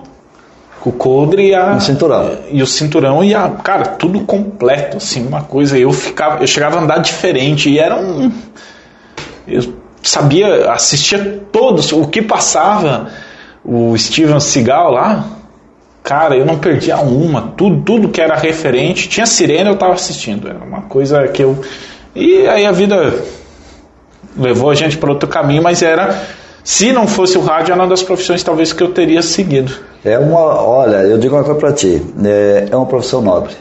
o 0.84 0.92
coldre 0.92 1.48
e 1.48 1.54
a. 1.54 1.76
O 1.76 1.80
cinturão. 1.80 2.38
E 2.50 2.62
o 2.62 2.66
cinturão 2.66 3.24
e 3.24 3.34
a. 3.34 3.48
Cara, 3.48 3.84
tudo 3.84 4.20
completo, 4.20 4.96
assim, 4.96 5.26
uma 5.26 5.42
coisa. 5.42 5.78
Eu 5.78 5.92
ficava. 5.92 6.42
Eu 6.42 6.46
chegava 6.46 6.78
a 6.78 6.82
andar 6.82 6.98
diferente 6.98 7.70
e 7.70 7.78
era 7.78 7.96
um. 7.96 8.32
Eu 9.46 9.81
sabia, 10.02 10.70
assistia 10.72 11.42
todos, 11.50 11.92
o 11.92 12.06
que 12.06 12.22
passava 12.22 13.08
o 13.64 13.96
Steven 13.96 14.40
Seagal 14.40 14.90
lá. 14.90 15.24
Cara, 16.02 16.36
eu 16.36 16.44
não 16.44 16.58
perdia 16.58 16.96
uma, 16.96 17.52
tudo, 17.56 17.82
tudo 17.82 18.08
que 18.08 18.20
era 18.20 18.34
referente, 18.34 19.08
tinha 19.08 19.24
sirene 19.24 19.68
eu 19.70 19.76
tava 19.76 19.92
assistindo, 19.92 20.48
era 20.48 20.58
uma 20.58 20.82
coisa 20.82 21.28
que 21.28 21.42
eu. 21.42 21.56
E 22.14 22.46
aí 22.48 22.66
a 22.66 22.72
vida 22.72 23.22
levou 24.36 24.70
a 24.70 24.74
gente 24.74 24.98
para 24.98 25.10
outro 25.10 25.28
caminho, 25.28 25.62
mas 25.62 25.80
era 25.80 26.20
se 26.64 26.92
não 26.92 27.06
fosse 27.08 27.36
o 27.36 27.40
rádio, 27.40 27.72
era 27.72 27.82
uma 27.82 27.88
das 27.88 28.02
profissões 28.02 28.42
talvez 28.42 28.72
que 28.72 28.82
eu 28.82 28.92
teria 28.92 29.22
seguido. 29.22 29.72
É 30.04 30.18
uma, 30.18 30.40
olha, 30.40 30.98
eu 30.98 31.18
digo 31.18 31.34
uma 31.34 31.44
coisa 31.44 31.58
para 31.58 31.72
ti, 31.72 32.02
é, 32.24 32.68
é 32.70 32.76
uma 32.76 32.86
profissão 32.86 33.20
nobre. 33.20 33.54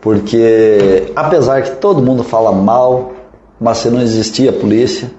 Porque 0.00 1.12
apesar 1.14 1.62
que 1.62 1.72
todo 1.72 2.02
mundo 2.02 2.24
fala 2.24 2.52
mal, 2.52 3.12
mas 3.60 3.78
se 3.78 3.90
não 3.90 4.00
existia 4.00 4.52
polícia, 4.52 5.10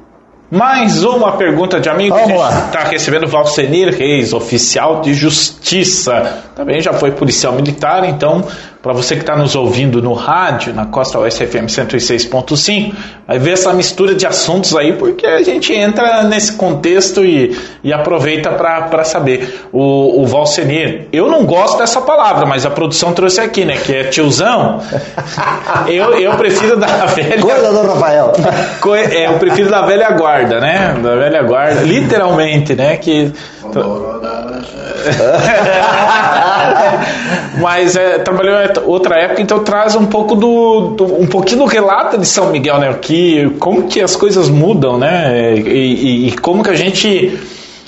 mais 0.49 1.03
uma 1.03 1.37
pergunta 1.37 1.79
de 1.79 1.87
amigo 1.87 2.13
Vamos 2.13 2.27
que 2.31 2.37
a 2.37 2.41
lá. 2.41 2.51
gente 2.51 2.65
está 2.65 2.83
recebendo 2.83 3.27
Valcenir 3.27 3.95
Reis, 3.95 4.33
oficial 4.33 4.99
de 4.99 5.13
justiça. 5.13 6.43
Também 6.55 6.81
já 6.81 6.91
foi 6.91 7.11
policial 7.11 7.53
militar, 7.53 8.03
então, 8.03 8.43
para 8.81 8.93
você 8.93 9.15
que 9.15 9.21
está 9.21 9.35
nos 9.35 9.55
ouvindo 9.55 10.01
no 10.01 10.13
rádio, 10.13 10.73
na 10.73 10.85
Costa 10.87 11.19
Oeste 11.19 11.45
FM 11.45 11.65
106.5, 11.65 12.93
vai 13.27 13.37
ver 13.37 13.51
essa 13.53 13.71
mistura 13.73 14.15
de 14.15 14.25
assuntos 14.25 14.75
aí, 14.75 14.93
porque 14.93 15.25
a 15.27 15.41
gente 15.43 15.71
entra 15.73 16.23
nesse 16.23 16.53
contexto 16.53 17.23
e, 17.23 17.55
e 17.83 17.93
aproveita 17.93 18.49
para 18.51 19.03
saber. 19.03 19.67
O, 19.71 20.21
o 20.21 20.25
Valcenir, 20.25 21.07
eu 21.13 21.29
não 21.29 21.45
gosto 21.45 21.77
dessa 21.77 22.01
palavra, 22.01 22.45
mas 22.45 22.65
a 22.65 22.69
produção 22.71 23.13
trouxe 23.13 23.39
aqui, 23.39 23.63
né? 23.65 23.77
Que 23.77 23.95
é 23.95 24.03
tiozão. 24.05 24.81
Eu, 25.87 26.13
eu 26.19 26.33
prefiro 26.35 26.77
da 26.77 27.05
velha. 27.05 27.41
Coisa 27.41 27.71
do 27.71 27.87
Rafael. 27.87 28.33
Co- 28.81 28.95
É, 28.95 29.27
eu 29.27 29.33
prefiro 29.39 29.69
da 29.69 29.81
velha 29.81 30.11
guarda, 30.11 30.59
né? 30.59 30.95
Da 31.01 31.15
velha 31.15 31.41
guarda, 31.43 31.81
literalmente, 31.81 32.75
né? 32.75 32.97
Que 32.97 33.31
mas 37.59 37.95
é, 37.95 38.19
trabalhou 38.19 38.55
outra 38.85 39.15
época, 39.17 39.41
então 39.41 39.63
traz 39.63 39.95
um 39.95 40.05
pouco 40.05 40.35
do, 40.35 40.89
do- 40.95 41.21
um 41.21 41.27
pouquinho 41.27 41.59
do 41.59 41.65
relato 41.65 42.17
de 42.17 42.25
São 42.25 42.51
Miguel, 42.51 42.79
né? 42.79 42.93
Que 43.01 43.49
como 43.59 43.87
que 43.87 44.01
as 44.01 44.15
coisas 44.15 44.49
mudam, 44.49 44.97
né? 44.97 45.53
E, 45.55 45.59
e- 45.59 46.27
e 46.29 46.37
como 46.37 46.63
que 46.63 46.69
a 46.69 46.75
gente 46.75 47.39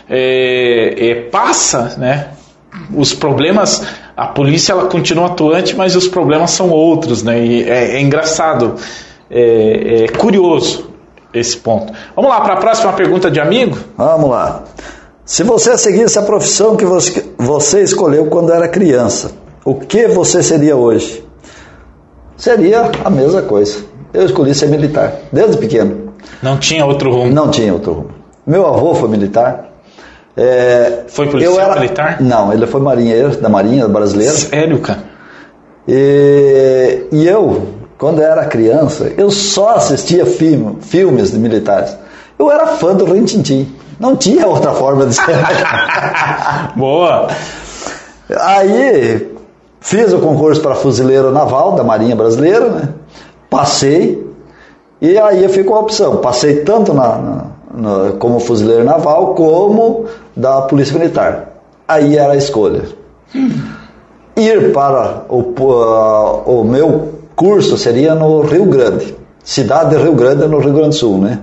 é, 0.09 0.95
é, 1.09 1.15
passa, 1.29 1.95
né? 1.97 2.27
Os 2.95 3.13
problemas, 3.13 3.85
a 4.17 4.27
polícia 4.27 4.73
ela 4.73 4.85
continua 4.85 5.27
atuante, 5.27 5.75
mas 5.75 5.95
os 5.95 6.07
problemas 6.07 6.51
são 6.51 6.69
outros, 6.69 7.23
né? 7.23 7.39
E 7.43 7.63
é, 7.69 7.95
é 7.97 8.01
engraçado, 8.01 8.75
é, 9.29 10.05
é 10.05 10.07
curioso 10.17 10.89
esse 11.33 11.57
ponto. 11.57 11.91
Vamos 12.15 12.29
lá 12.29 12.41
para 12.41 12.53
a 12.53 12.57
próxima 12.57 12.93
pergunta 12.93 13.31
de 13.31 13.39
amigo. 13.39 13.77
Vamos 13.97 14.29
lá. 14.29 14.63
Se 15.25 15.43
você 15.43 15.77
seguisse 15.77 16.19
a 16.19 16.21
profissão 16.23 16.75
que 16.75 16.85
você, 16.85 17.81
escolheu 17.81 18.25
quando 18.25 18.51
era 18.51 18.67
criança, 18.67 19.31
o 19.63 19.75
que 19.75 20.07
você 20.07 20.43
seria 20.43 20.75
hoje? 20.75 21.23
Seria 22.35 22.91
a 23.03 23.09
mesma 23.09 23.41
coisa. 23.41 23.77
Eu 24.13 24.25
escolhi 24.25 24.53
ser 24.53 24.67
militar, 24.67 25.13
desde 25.31 25.57
pequeno. 25.57 26.13
Não 26.41 26.57
tinha 26.57 26.85
outro 26.85 27.11
rumo. 27.11 27.31
Não 27.31 27.49
tinha 27.49 27.73
outro 27.73 27.93
rumo. 27.93 28.09
Meu 28.45 28.65
avô 28.67 28.93
foi 28.95 29.07
militar. 29.09 29.69
É, 30.35 31.03
Foi 31.07 31.27
policial 31.29 31.53
eu 31.55 31.61
era- 31.61 31.75
militar? 31.79 32.21
Não, 32.21 32.51
ele 32.51 32.67
foi 32.67 32.81
marinheiro 32.81 33.37
da 33.37 33.47
Marinha 33.47 33.87
Brasileira. 33.87 34.33
Sério, 34.33 34.79
cara? 34.79 35.03
E, 35.87 37.03
e 37.11 37.27
eu, 37.27 37.61
quando 37.97 38.21
era 38.21 38.45
criança, 38.45 39.11
eu 39.17 39.29
só 39.31 39.75
assistia 39.75 40.25
filme, 40.25 40.77
filmes 40.81 41.31
de 41.31 41.37
militares. 41.37 41.95
Eu 42.37 42.51
era 42.51 42.67
fã 42.67 42.93
do 42.93 43.05
Rintintim. 43.05 43.71
Não 44.03 44.17
tinha 44.17 44.45
outra 44.45 44.73
forma 44.73 45.05
de 45.05 45.15
ser. 45.15 45.23
Boa. 46.75 47.29
Aí 48.37 49.31
fiz 49.79 50.11
o 50.11 50.19
concurso 50.19 50.61
para 50.61 50.75
fuzileiro 50.75 51.31
naval 51.31 51.71
da 51.71 51.85
Marinha 51.85 52.13
Brasileira, 52.13 52.69
né? 52.69 52.89
Passei 53.49 54.21
e 55.01 55.17
aí 55.17 55.41
eu 55.41 55.49
fico 55.49 55.73
a 55.73 55.79
opção. 55.79 56.17
Passei 56.17 56.63
tanto 56.63 56.93
na, 56.93 57.45
na- 57.73 58.11
como 58.19 58.41
fuzileiro 58.41 58.83
naval 58.83 59.35
como 59.35 60.05
da 60.35 60.63
Polícia 60.63 60.99
Militar. 60.99 61.49
Aí 61.87 62.17
era 62.17 62.33
a 62.33 62.37
escolha. 62.37 62.81
Ir 64.35 64.73
para 64.73 65.23
o, 65.29 65.43
po- 65.43 66.43
o 66.45 66.63
meu 66.65 67.09
curso 67.37 67.77
seria 67.77 68.13
no 68.15 68.41
Rio 68.41 68.65
Grande, 68.65 69.15
cidade 69.45 69.91
de 69.95 70.01
Rio 70.03 70.13
Grande, 70.13 70.45
no 70.47 70.59
Rio 70.59 70.73
Grande 70.73 70.89
do 70.89 70.95
Sul, 70.95 71.19
né? 71.19 71.39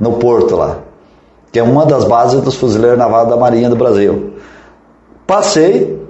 No 0.00 0.14
porto 0.14 0.56
lá, 0.56 0.78
que 1.52 1.58
é 1.58 1.62
uma 1.62 1.84
das 1.84 2.04
bases 2.04 2.40
dos 2.40 2.54
fuzileiros 2.54 2.98
navais 2.98 3.28
da 3.28 3.36
Marinha 3.36 3.68
do 3.68 3.76
Brasil. 3.76 4.34
Passei, 5.26 6.00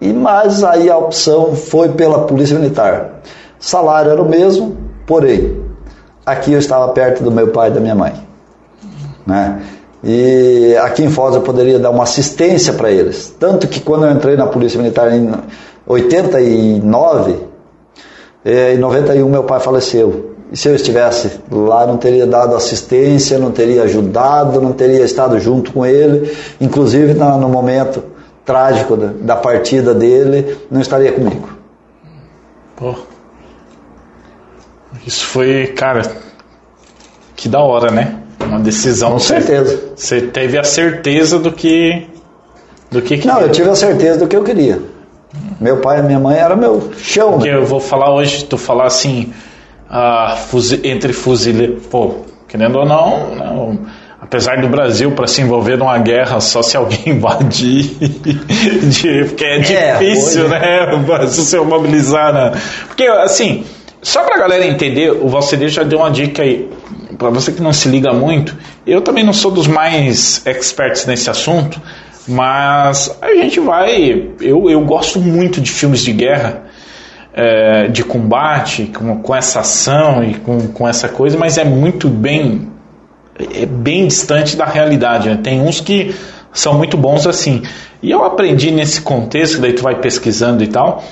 e 0.00 0.12
mais 0.12 0.64
aí 0.64 0.88
a 0.88 0.96
opção 0.96 1.54
foi 1.54 1.90
pela 1.90 2.20
Polícia 2.26 2.58
Militar. 2.58 3.20
Salário 3.58 4.10
era 4.10 4.22
o 4.22 4.28
mesmo, 4.28 4.76
porém, 5.06 5.60
aqui 6.24 6.52
eu 6.52 6.58
estava 6.58 6.88
perto 6.92 7.22
do 7.22 7.30
meu 7.30 7.48
pai 7.48 7.68
e 7.68 7.72
da 7.72 7.80
minha 7.80 7.94
mãe. 7.94 8.14
Né? 9.26 9.60
E 10.02 10.74
aqui 10.80 11.04
em 11.04 11.10
Foz 11.10 11.34
eu 11.34 11.42
poderia 11.42 11.78
dar 11.78 11.90
uma 11.90 12.04
assistência 12.04 12.72
para 12.72 12.90
eles. 12.90 13.34
Tanto 13.38 13.68
que 13.68 13.80
quando 13.80 14.06
eu 14.06 14.12
entrei 14.12 14.36
na 14.36 14.46
Polícia 14.46 14.80
Militar 14.80 15.12
em 15.12 15.30
89, 15.86 17.36
eh, 18.44 18.74
em 18.74 18.78
91 18.78 19.28
meu 19.28 19.44
pai 19.44 19.60
faleceu. 19.60 20.29
E 20.52 20.56
se 20.56 20.68
eu 20.68 20.74
estivesse 20.74 21.40
lá, 21.50 21.86
não 21.86 21.96
teria 21.96 22.26
dado 22.26 22.56
assistência, 22.56 23.38
não 23.38 23.52
teria 23.52 23.84
ajudado, 23.84 24.60
não 24.60 24.72
teria 24.72 25.04
estado 25.04 25.38
junto 25.38 25.72
com 25.72 25.86
ele. 25.86 26.36
Inclusive 26.60 27.14
no 27.14 27.48
momento 27.48 28.02
trágico 28.44 28.96
da, 28.96 29.12
da 29.20 29.36
partida 29.36 29.94
dele, 29.94 30.58
não 30.70 30.80
estaria 30.80 31.12
comigo. 31.12 31.48
Pô. 32.74 32.94
Isso 35.06 35.24
foi, 35.26 35.68
cara, 35.68 36.02
que 37.36 37.48
da 37.48 37.60
hora, 37.60 37.90
né? 37.90 38.18
Uma 38.40 38.58
decisão. 38.58 39.12
Com 39.12 39.18
certeza. 39.18 39.80
Você 39.94 40.20
teve 40.20 40.58
a 40.58 40.64
certeza 40.64 41.38
do 41.38 41.52
que. 41.52 42.08
Do 42.90 43.00
que, 43.00 43.18
que 43.18 43.26
Não, 43.26 43.40
eu 43.40 43.50
tive 43.52 43.70
a 43.70 43.76
certeza 43.76 44.18
do 44.18 44.26
que 44.26 44.34
eu 44.34 44.42
queria. 44.42 44.82
Meu 45.60 45.76
pai 45.76 46.00
e 46.00 46.02
minha 46.02 46.18
mãe 46.18 46.36
era 46.36 46.56
meu 46.56 46.90
chão. 46.98 47.34
Porque 47.34 47.50
Né? 47.50 47.56
eu 47.56 47.64
vou 47.64 47.78
falar 47.78 48.12
hoje, 48.12 48.44
tu 48.44 48.58
falar 48.58 48.86
assim, 48.86 49.32
ah, 49.90 50.36
fuzi- 50.48 50.80
entre 50.84 51.12
fuzileiros, 51.12 51.84
pô, 51.86 52.16
querendo 52.48 52.78
ou 52.78 52.86
não, 52.86 53.34
não, 53.34 53.78
apesar 54.20 54.60
do 54.60 54.68
Brasil 54.68 55.12
para 55.12 55.26
se 55.26 55.42
envolver 55.42 55.76
numa 55.76 55.98
guerra 55.98 56.40
só 56.40 56.62
se 56.62 56.76
alguém 56.76 57.00
invadir, 57.16 57.90
porque 59.28 59.44
é 59.44 59.56
É, 59.56 59.92
difícil, 59.98 60.44
hoje- 60.44 60.50
né, 60.54 61.26
se 61.28 61.56
mobilizar, 61.60 62.32
né? 62.32 62.52
porque 62.86 63.04
assim, 63.04 63.64
só 64.02 64.22
pra 64.24 64.38
galera 64.38 64.64
entender, 64.66 65.10
o 65.10 65.28
Valceder 65.28 65.68
já 65.68 65.82
deu 65.82 65.98
uma 65.98 66.10
dica 66.10 66.42
aí, 66.42 66.68
para 67.18 67.28
você 67.30 67.52
que 67.52 67.60
não 67.62 67.72
se 67.72 67.88
liga 67.88 68.12
muito, 68.12 68.56
eu 68.86 69.00
também 69.02 69.24
não 69.24 69.32
sou 69.32 69.50
dos 69.50 69.66
mais 69.66 70.40
experts 70.46 71.04
nesse 71.06 71.28
assunto, 71.28 71.80
mas 72.26 73.16
a 73.20 73.34
gente 73.34 73.60
vai, 73.60 74.26
eu, 74.40 74.70
eu 74.70 74.80
gosto 74.82 75.18
muito 75.20 75.60
de 75.60 75.70
filmes 75.70 76.02
de 76.02 76.12
guerra, 76.12 76.62
é, 77.32 77.88
de 77.88 78.02
combate, 78.04 78.86
com, 78.86 79.16
com 79.18 79.34
essa 79.34 79.60
ação 79.60 80.22
e 80.24 80.34
com, 80.34 80.68
com 80.68 80.88
essa 80.88 81.08
coisa, 81.08 81.38
mas 81.38 81.58
é 81.58 81.64
muito 81.64 82.08
bem 82.08 82.68
é 83.54 83.64
bem 83.64 84.06
distante 84.06 84.56
da 84.56 84.66
realidade. 84.66 85.28
né? 85.28 85.38
Tem 85.42 85.60
uns 85.60 85.80
que 85.80 86.14
são 86.52 86.74
muito 86.74 86.96
bons 86.96 87.26
assim. 87.26 87.62
E 88.02 88.10
eu 88.10 88.24
aprendi 88.24 88.70
nesse 88.70 89.00
contexto, 89.00 89.60
daí 89.60 89.72
tu 89.72 89.82
vai 89.82 89.94
pesquisando 89.94 90.62
e 90.62 90.66
tal, 90.66 91.02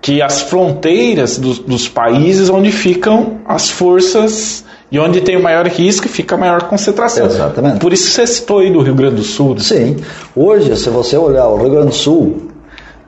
que 0.00 0.22
as 0.22 0.42
fronteiras 0.42 1.38
dos, 1.38 1.58
dos 1.58 1.88
países 1.88 2.48
onde 2.48 2.70
ficam 2.70 3.40
as 3.46 3.70
forças 3.70 4.64
e 4.90 4.98
onde 4.98 5.20
tem 5.22 5.36
o 5.36 5.42
maior 5.42 5.66
risco 5.66 6.08
fica 6.08 6.34
a 6.34 6.38
maior 6.38 6.62
concentração. 6.64 7.26
Exatamente. 7.26 7.78
Por 7.80 7.92
isso 7.92 8.10
você 8.10 8.26
citou 8.26 8.58
aí 8.58 8.70
do 8.70 8.80
Rio 8.80 8.94
Grande 8.94 9.16
do 9.16 9.24
Sul. 9.24 9.54
né? 9.54 9.60
Sim. 9.60 9.96
Hoje, 10.36 10.76
se 10.76 10.88
você 10.90 11.16
olhar 11.16 11.48
o 11.48 11.56
Rio 11.56 11.70
Grande 11.70 11.88
do 11.88 11.94
Sul, 11.94 12.48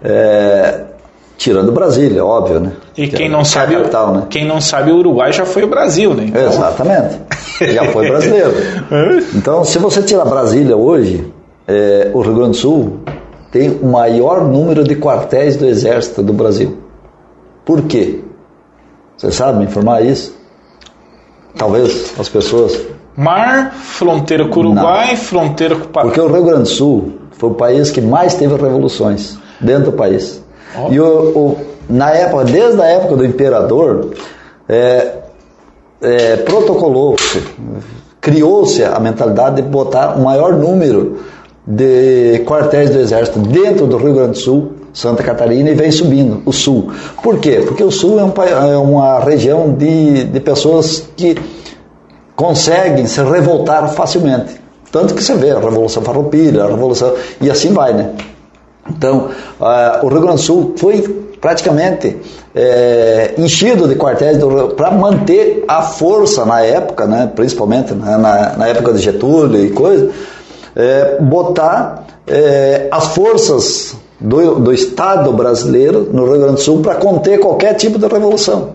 é, 0.02 0.85
tirando 1.36 1.70
Brasília, 1.72 2.24
óbvio, 2.24 2.60
né? 2.60 2.72
E 2.96 3.08
Que 3.08 3.16
quem 3.16 3.26
é 3.26 3.28
não 3.28 3.44
sabe, 3.44 3.76
capital, 3.76 4.14
né? 4.14 4.22
quem 4.30 4.44
não 4.46 4.60
sabe, 4.60 4.90
o 4.90 4.96
Uruguai 4.96 5.32
já 5.32 5.44
foi 5.44 5.62
o 5.64 5.66
Brasil, 5.68 6.14
né? 6.14 6.24
Então- 6.28 6.42
Exatamente. 6.46 7.20
Já 7.72 7.84
foi 7.92 8.08
brasileiro. 8.10 8.52
Então, 9.34 9.64
se 9.64 9.78
você 9.78 10.02
tirar 10.02 10.24
Brasília 10.24 10.76
hoje, 10.76 11.32
é, 11.68 12.10
o 12.14 12.20
Rio 12.20 12.34
Grande 12.34 12.50
do 12.52 12.56
Sul 12.56 13.00
tem 13.52 13.70
o 13.82 13.86
maior 13.86 14.44
número 14.46 14.82
de 14.84 14.96
quartéis 14.96 15.56
do 15.56 15.66
Exército 15.66 16.22
do 16.22 16.32
Brasil. 16.32 16.78
Por 17.64 17.82
quê? 17.82 18.20
Você 19.16 19.30
sabe 19.32 19.58
me 19.58 19.64
informar 19.64 20.02
isso? 20.04 20.34
Talvez 21.56 22.14
as 22.18 22.28
pessoas. 22.28 22.78
Mar, 23.16 23.72
fronteira 23.74 24.46
com 24.48 24.60
o 24.60 24.62
Uruguai, 24.64 25.16
fronteira 25.16 25.74
com 25.76 25.84
o 25.84 25.88
Pa- 25.88 26.02
Porque 26.02 26.20
o 26.20 26.28
Rio 26.30 26.44
Grande 26.44 26.62
do 26.64 26.68
Sul 26.68 27.12
Foi 27.32 27.48
o 27.50 27.54
país 27.54 27.90
que 27.90 28.00
mais 28.00 28.34
teve 28.34 28.54
revoluções 28.56 29.38
dentro 29.60 29.90
do 29.90 29.92
país. 29.92 30.42
Ó. 30.76 30.90
E 30.90 31.00
o, 31.00 31.06
o- 31.06 31.56
na 31.88 32.10
época, 32.10 32.44
desde 32.44 32.80
a 32.80 32.86
época 32.86 33.16
do 33.16 33.24
imperador, 33.24 34.10
é, 34.68 35.12
é, 36.02 36.36
protocolou-se, 36.38 37.42
criou-se 38.20 38.82
a 38.82 38.98
mentalidade 38.98 39.56
de 39.56 39.68
botar 39.68 40.16
o 40.16 40.22
maior 40.24 40.54
número 40.54 41.18
de 41.66 42.42
quartéis 42.46 42.90
do 42.90 42.98
exército 42.98 43.38
dentro 43.40 43.86
do 43.86 43.96
Rio 43.96 44.14
Grande 44.14 44.32
do 44.32 44.38
Sul, 44.38 44.72
Santa 44.92 45.22
Catarina 45.22 45.70
e 45.70 45.74
vem 45.74 45.90
subindo 45.92 46.42
o 46.46 46.52
sul. 46.52 46.90
Por 47.22 47.38
quê? 47.38 47.62
Porque 47.66 47.84
o 47.84 47.90
sul 47.90 48.18
é, 48.18 48.24
um 48.24 48.32
é 48.72 48.76
uma 48.78 49.20
região 49.20 49.70
de, 49.72 50.24
de 50.24 50.40
pessoas 50.40 51.04
que 51.16 51.36
conseguem 52.34 53.06
se 53.06 53.22
revoltar 53.22 53.88
facilmente. 53.90 54.60
Tanto 54.90 55.14
que 55.14 55.22
você 55.22 55.34
vê 55.34 55.50
a 55.50 55.58
Revolução 55.58 56.02
Farroupilha, 56.02 56.64
a 56.64 56.68
Revolução... 56.68 57.14
e 57.40 57.50
assim 57.50 57.72
vai, 57.72 57.92
né? 57.92 58.10
Então, 58.90 59.28
o 60.02 60.08
Rio 60.08 60.20
Grande 60.20 60.36
do 60.36 60.42
Sul 60.42 60.74
foi 60.76 61.02
praticamente 61.40 62.16
eh, 62.54 63.34
enchido 63.38 63.86
de 63.86 63.94
quartéis 63.94 64.38
para 64.76 64.90
manter 64.90 65.64
a 65.68 65.82
força 65.82 66.44
na 66.44 66.62
época, 66.62 67.06
né, 67.06 67.30
principalmente 67.34 67.94
né, 67.94 68.16
na, 68.16 68.56
na 68.56 68.66
época 68.66 68.92
de 68.92 68.98
Getúlio 69.00 69.64
e 69.64 69.70
coisa, 69.70 70.10
eh, 70.74 71.18
botar 71.20 72.04
eh, 72.26 72.88
as 72.90 73.14
forças 73.14 73.96
do, 74.18 74.56
do 74.56 74.72
Estado 74.72 75.32
brasileiro 75.32 76.08
no 76.12 76.24
Rio 76.24 76.38
Grande 76.38 76.54
do 76.54 76.60
Sul 76.60 76.80
para 76.80 76.94
conter 76.96 77.38
qualquer 77.38 77.74
tipo 77.74 77.98
de 77.98 78.06
revolução. 78.06 78.70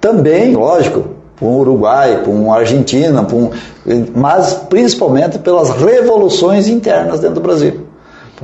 Também, 0.00 0.54
lógico, 0.54 1.04
para 1.36 1.46
um 1.46 1.58
Uruguai, 1.58 2.22
para 2.22 2.30
uma 2.32 2.56
Argentina, 2.56 3.22
para 3.22 3.36
um, 3.36 3.50
mas 4.16 4.54
principalmente 4.68 5.38
pelas 5.38 5.70
revoluções 5.70 6.66
internas 6.66 7.20
dentro 7.20 7.36
do 7.36 7.40
Brasil. 7.40 7.91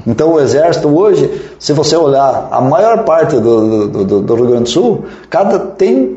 Então 0.07 0.33
o 0.35 0.41
exército 0.41 0.89
hoje, 0.89 1.29
se 1.59 1.73
você 1.73 1.97
olhar 1.97 2.49
a 2.51 2.61
maior 2.61 3.05
parte 3.05 3.37
do, 3.37 3.89
do, 3.89 4.05
do- 4.05 4.21
do 4.23 4.35
Rio 4.35 4.47
Grande 4.47 4.63
do 4.65 4.69
Sul, 4.71 5.05
cada 5.29 5.59
tem 5.59 6.17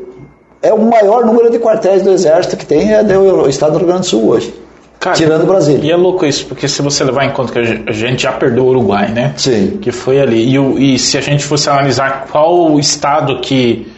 é 0.62 0.72
o 0.72 0.78
maior 0.78 1.24
número 1.26 1.50
de 1.50 1.58
quartéis 1.58 2.02
do 2.02 2.10
exército 2.10 2.56
que 2.56 2.64
tem 2.64 2.92
é 2.94 3.02
do 3.02 3.48
estado 3.48 3.72
do 3.72 3.78
Rio 3.78 3.86
Grande 3.88 4.02
do 4.02 4.06
Sul 4.06 4.28
hoje, 4.28 4.54
Cara, 5.00 5.16
tirando 5.16 5.44
Brasília. 5.44 5.84
E 5.84 5.90
é 5.90 5.96
louco 5.96 6.24
isso, 6.24 6.46
porque 6.46 6.68
se 6.68 6.80
você 6.80 7.02
levar 7.02 7.24
em 7.24 7.32
conta 7.32 7.52
que 7.52 7.58
a 7.58 7.64
gen- 7.64 7.84
a 7.88 7.92
gente 7.92 8.22
já 8.22 8.30
perdeu 8.30 8.64
o 8.64 8.68
Uruguai, 8.68 9.08
né? 9.10 9.34
Sim. 9.36 9.78
Que 9.82 9.90
foi 9.90 10.20
ali. 10.20 10.48
E, 10.48 10.56
o- 10.60 10.78
e 10.78 10.96
se 10.96 11.18
a 11.18 11.20
gente 11.20 11.44
fosse 11.44 11.68
analisar 11.68 12.26
qual 12.30 12.70
o 12.70 12.78
estado 12.78 13.40
que 13.40 13.90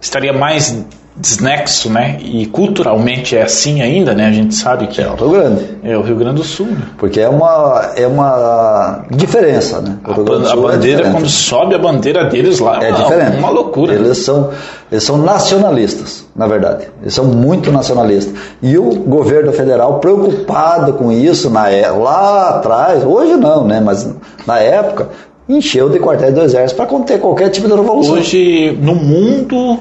estaria 0.00 0.32
mais 0.32 0.82
desnexo, 1.18 1.88
né? 1.90 2.18
E 2.20 2.46
culturalmente 2.46 3.36
é 3.36 3.42
assim 3.42 3.80
ainda, 3.80 4.14
né? 4.14 4.26
A 4.26 4.32
gente 4.32 4.54
sabe 4.54 4.86
que 4.86 5.00
É 5.00 5.08
o 5.08 5.14
Rio 5.14 5.30
Grande, 5.30 5.64
é 5.82 5.96
o 5.96 6.02
Rio 6.02 6.16
Grande 6.16 6.36
do 6.36 6.44
Sul. 6.44 6.66
Né? 6.66 6.82
porque 6.98 7.20
é 7.20 7.28
uma 7.28 7.92
é 7.96 8.06
uma 8.06 9.04
diferença, 9.10 9.80
né? 9.80 9.96
A, 10.04 10.12
ban- 10.12 10.46
a 10.46 10.52
é 10.52 10.56
bandeira, 10.56 10.96
diferente. 10.98 11.10
quando 11.12 11.28
sobe 11.28 11.74
a 11.74 11.78
bandeira 11.78 12.24
deles 12.26 12.58
lá, 12.58 12.82
É 12.84 12.90
uma, 12.90 12.98
diferente. 13.02 13.38
uma 13.38 13.50
loucura. 13.50 13.94
Eles 13.94 14.18
são, 14.18 14.50
eles 14.92 15.04
são 15.04 15.16
nacionalistas, 15.18 16.26
na 16.34 16.46
verdade. 16.46 16.88
Eles 17.00 17.14
são 17.14 17.24
muito 17.24 17.72
nacionalistas. 17.72 18.34
E 18.62 18.76
o 18.76 18.84
governo 18.94 19.52
federal 19.52 19.98
preocupado 20.00 20.92
com 20.94 21.10
isso 21.10 21.48
na, 21.50 21.70
é- 21.70 21.90
lá 21.90 22.50
atrás, 22.50 23.02
hoje 23.04 23.34
não, 23.36 23.64
né? 23.66 23.80
Mas 23.80 24.08
na 24.46 24.58
época, 24.58 25.08
encheu 25.48 25.88
de 25.88 25.98
quartéis 25.98 26.34
do 26.34 26.42
exército 26.42 26.76
para 26.76 26.86
conter 26.86 27.20
qualquer 27.20 27.48
tipo 27.50 27.68
de 27.68 27.74
revolução. 27.74 28.14
Hoje, 28.16 28.76
no 28.82 28.94
mundo 28.94 29.78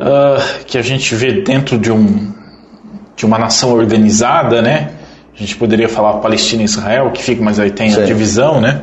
ah, 0.00 0.42
que 0.66 0.78
a 0.78 0.82
gente 0.82 1.14
vê 1.14 1.42
dentro 1.42 1.78
de, 1.78 1.92
um, 1.92 2.32
de 3.14 3.26
uma 3.26 3.38
nação 3.38 3.72
organizada, 3.74 4.62
né? 4.62 4.90
A 5.34 5.38
gente 5.38 5.56
poderia 5.56 5.88
falar 5.88 6.14
Palestina 6.14 6.62
e 6.62 6.64
Israel, 6.64 7.10
que 7.12 7.22
fica, 7.22 7.42
mas 7.42 7.58
aí 7.60 7.70
tem 7.70 7.88
a 7.92 7.96
Sim. 7.96 8.04
divisão, 8.04 8.60
né? 8.60 8.82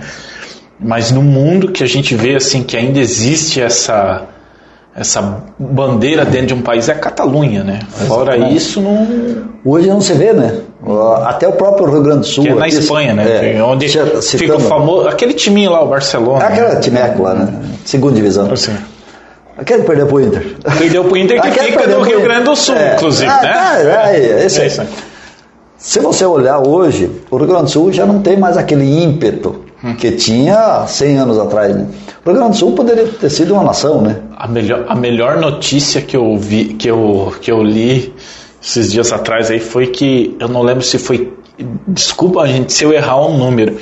Mas 0.80 1.12
no 1.12 1.22
mundo 1.24 1.72
que 1.72 1.84
a 1.84 1.88
gente 1.88 2.16
vê 2.16 2.36
assim 2.36 2.62
que 2.64 2.78
ainda 2.78 3.00
existe 3.00 3.60
essa 3.62 4.24
essa 4.96 5.44
bandeira 5.60 6.26
dentro 6.26 6.48
de 6.48 6.54
um 6.56 6.62
país 6.62 6.90
é 6.90 6.92
a 6.94 6.96
Catalunha, 6.96 7.64
né? 7.64 7.80
Fora 8.08 8.36
Exatamente. 8.36 8.58
isso, 8.58 8.82
não 8.82 9.08
Hoje 9.64 9.88
não 9.88 10.02
se 10.02 10.14
vê, 10.14 10.34
né? 10.34 10.60
Até 11.26 11.48
o 11.48 11.52
próprio 11.54 11.88
Rio 11.92 12.02
Grande 12.02 12.20
do 12.22 12.26
Sul. 12.26 12.44
que 12.44 12.50
é 12.50 12.56
na 12.56 12.66
aqui, 12.66 12.76
Espanha, 12.76 13.14
né? 13.14 13.58
é, 13.58 13.62
Onde 13.64 13.90
citando- 13.90 14.22
fica 14.22 14.56
o 14.56 14.60
famoso 14.60 15.08
aquele 15.08 15.34
timinho 15.34 15.72
lá, 15.72 15.84
o 15.84 15.88
Barcelona. 15.88 16.44
É 16.44 16.48
aquela 16.48 16.76
Timeco 16.80 17.22
lá, 17.22 17.34
né? 17.36 17.54
Segunda 17.86 18.16
divisão. 18.16 18.52
Assim, 18.52 18.74
Aquele 19.58 19.84
perdeu 19.84 20.08
pro 20.08 20.20
Inter. 20.22 20.56
perdeu 20.78 21.04
pro 21.06 21.18
Inter 21.18 21.42
que 21.42 21.48
Aquele 21.48 21.72
fica 21.72 21.88
no 21.88 22.02
Rio. 22.02 22.22
Grande 22.22 22.44
do 22.46 22.56
Sul, 22.56 22.76
É. 22.76 22.96
inclusive, 22.96 23.30
Ah, 23.32 23.42
né? 23.42 23.54
tá, 23.54 23.80
é, 23.80 23.86
é 23.88 24.36
aí. 24.42 24.46
isso 24.46 24.62
aí. 24.62 24.88
Se 25.78 26.00
você 26.00 26.26
olhar 26.26 26.60
hoje, 26.60 27.10
o 27.30 27.38
Rio 27.38 27.48
Grande 27.48 27.64
do 27.64 27.70
Sul 27.70 27.92
já 27.92 28.06
não 28.06 28.22
tem 28.22 28.38
mais 28.38 28.58
aquele 28.58 28.86
ímpeto 29.04 29.64
que 30.00 30.12
tinha 30.12 30.86
100 30.88 31.18
anos 31.18 31.40
atrás. 31.40 31.76
Né? 31.76 31.88
O 32.26 32.30
Rio 32.30 32.40
Grande 32.40 32.52
do 32.54 32.58
Sul 32.58 32.72
poderia 32.74 33.06
ter 33.08 33.30
sido 33.30 33.54
uma 33.54 33.64
nação, 33.64 34.02
né? 34.02 34.18
A 34.36 34.48
melhor, 34.48 34.86
a 34.88 34.96
melhor 34.96 35.38
notícia 35.38 36.02
que 36.02 36.18
eu 36.18 36.36
vi, 36.38 36.74
que 36.74 36.88
eu, 36.90 37.34
que 37.42 37.52
eu 37.52 37.64
li 37.64 38.14
esses 38.62 38.92
dias 38.92 39.12
atrás 39.14 39.50
aí 39.52 39.60
foi 39.60 39.88
que 39.88 40.36
eu 40.40 40.48
não 40.48 40.62
lembro 40.64 40.84
se 40.84 40.98
foi, 40.98 41.32
desculpa 41.88 42.42
a 42.42 42.48
gente 42.48 42.74
se 42.74 42.84
eu 42.84 42.92
errar 42.92 43.24
um 43.26 43.38
número, 43.38 43.78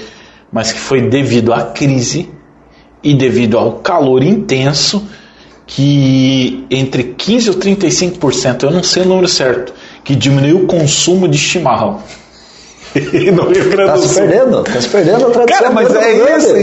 mas 0.52 0.72
que 0.74 0.80
foi 0.80 1.02
devido 1.02 1.54
à 1.54 1.64
crise 1.64 2.30
e 3.02 3.14
devido 3.14 3.58
ao 3.58 3.74
calor 3.74 4.22
intenso 4.22 5.02
que 5.68 6.66
entre 6.70 7.04
15 7.18 7.50
ou 7.50 7.56
35%, 7.56 8.64
eu 8.64 8.72
não 8.72 8.84
sei 8.84 9.04
o 9.04 9.06
número 9.08 9.28
certo, 9.28 9.74
que 10.04 10.16
diminuiu 10.16 10.58
o 10.60 10.68
consumo 10.68 11.28
de 11.28 11.38
chimarrão. 11.38 12.00
no 12.96 13.50
Rio 13.50 13.70
Grande 13.70 13.92
Tá 13.92 13.98
se 13.98 14.08
Sul. 14.08 14.22
perdendo, 14.22 14.64
tá 14.64 14.80
se 14.82 14.88
perdendo 14.88 15.28
a 15.28 15.30
tradição. 15.32 15.46
Cara, 15.64 15.70
mas 15.70 15.94
é 15.94 16.14
Grande. 16.14 16.46
isso, 16.46 16.58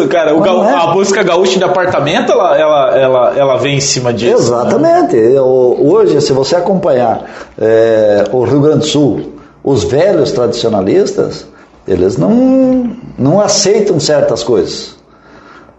isso, 0.00 0.08
cara. 0.08 0.32
Gaú- 0.34 0.64
é. 0.64 0.72
A 0.74 0.86
música 0.88 1.22
gaúcha 1.22 1.58
de 1.58 1.64
apartamento, 1.64 2.32
ela, 2.32 2.58
ela, 2.58 2.98
ela, 2.98 3.34
ela 3.38 3.56
vem 3.56 3.76
em 3.76 3.80
cima 3.80 4.12
disso. 4.12 4.32
né? 4.50 4.62
Exatamente. 4.62 5.16
Eu- 5.16 5.78
hoje, 5.80 6.20
se 6.20 6.32
você 6.32 6.56
acompanhar 6.56 7.24
é, 7.56 8.24
o 8.32 8.42
Rio 8.42 8.60
Grande 8.62 8.78
do 8.80 8.86
Sul, 8.86 9.34
os 9.62 9.84
velhos 9.84 10.32
tradicionalistas, 10.32 11.46
eles 11.86 12.16
não, 12.16 12.96
não 13.16 13.40
aceitam 13.40 14.00
certas 14.00 14.42
coisas. 14.42 14.95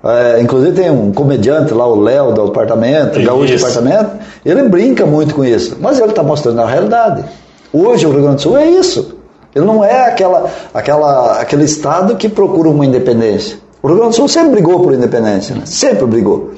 É, 0.03 0.41
inclusive 0.41 0.73
tem 0.73 0.91
um 0.91 1.11
comediante 1.11 1.73
lá, 1.73 1.87
o 1.87 1.99
Léo 1.99 2.31
do 2.31 2.43
apartamento, 2.43 3.21
gaúcho 3.21 3.57
do 3.57 3.65
apartamento, 3.65 4.11
ele 4.45 4.63
brinca 4.69 5.05
muito 5.05 5.33
com 5.33 5.43
isso, 5.43 5.77
mas 5.81 5.99
ele 5.99 6.09
está 6.09 6.21
mostrando 6.21 6.61
a 6.61 6.67
realidade. 6.67 7.25
Hoje 7.73 8.05
o 8.05 8.11
Rio 8.11 8.21
Grande 8.21 8.37
do 8.37 8.41
Sul 8.41 8.57
é 8.57 8.67
isso. 8.67 9.15
Ele 9.55 9.65
não 9.65 9.83
é 9.83 10.07
aquela, 10.07 10.49
aquela, 10.73 11.41
aquele 11.41 11.63
estado 11.63 12.15
que 12.15 12.29
procura 12.29 12.69
uma 12.69 12.85
independência. 12.85 13.57
O 13.81 13.87
Rio 13.87 13.97
Grande 13.97 14.11
do 14.11 14.15
Sul 14.15 14.27
sempre 14.27 14.51
brigou 14.51 14.81
por 14.81 14.93
independência, 14.93 15.55
né? 15.55 15.63
sempre 15.65 16.05
brigou. 16.05 16.51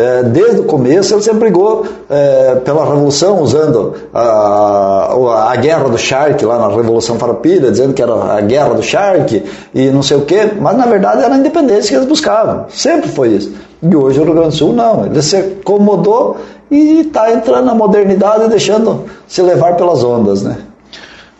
É, 0.00 0.22
desde 0.22 0.60
o 0.60 0.64
começo 0.64 1.12
ele 1.12 1.22
sempre 1.22 1.40
brigou 1.40 1.84
é, 2.08 2.54
pela 2.64 2.84
revolução, 2.84 3.42
usando 3.42 3.94
a, 4.14 5.50
a 5.50 5.56
guerra 5.56 5.88
do 5.88 5.98
Shark 5.98 6.44
lá 6.44 6.56
na 6.56 6.68
Revolução 6.68 7.18
Farroupilha, 7.18 7.68
dizendo 7.68 7.92
que 7.92 8.00
era 8.00 8.14
a 8.14 8.40
guerra 8.40 8.74
do 8.74 8.82
Shark 8.82 9.42
e 9.74 9.90
não 9.90 10.02
sei 10.02 10.16
o 10.16 10.20
quê, 10.22 10.52
mas 10.60 10.76
na 10.76 10.86
verdade 10.86 11.24
era 11.24 11.34
a 11.34 11.36
independência 11.38 11.88
que 11.88 11.94
eles 11.96 12.06
buscavam. 12.06 12.66
Sempre 12.68 13.08
foi 13.08 13.30
isso. 13.30 13.52
E 13.82 13.96
hoje 13.96 14.20
o 14.20 14.24
Rio 14.24 14.34
Grande 14.34 14.50
do 14.50 14.54
Sul 14.54 14.72
não, 14.72 15.06
ele 15.06 15.20
se 15.20 15.36
acomodou 15.36 16.36
e 16.70 17.00
está 17.00 17.32
entrando 17.32 17.64
na 17.64 17.74
modernidade 17.74 18.44
e 18.44 18.48
deixando 18.48 19.04
se 19.26 19.42
levar 19.42 19.74
pelas 19.74 20.04
ondas, 20.04 20.44
né? 20.44 20.58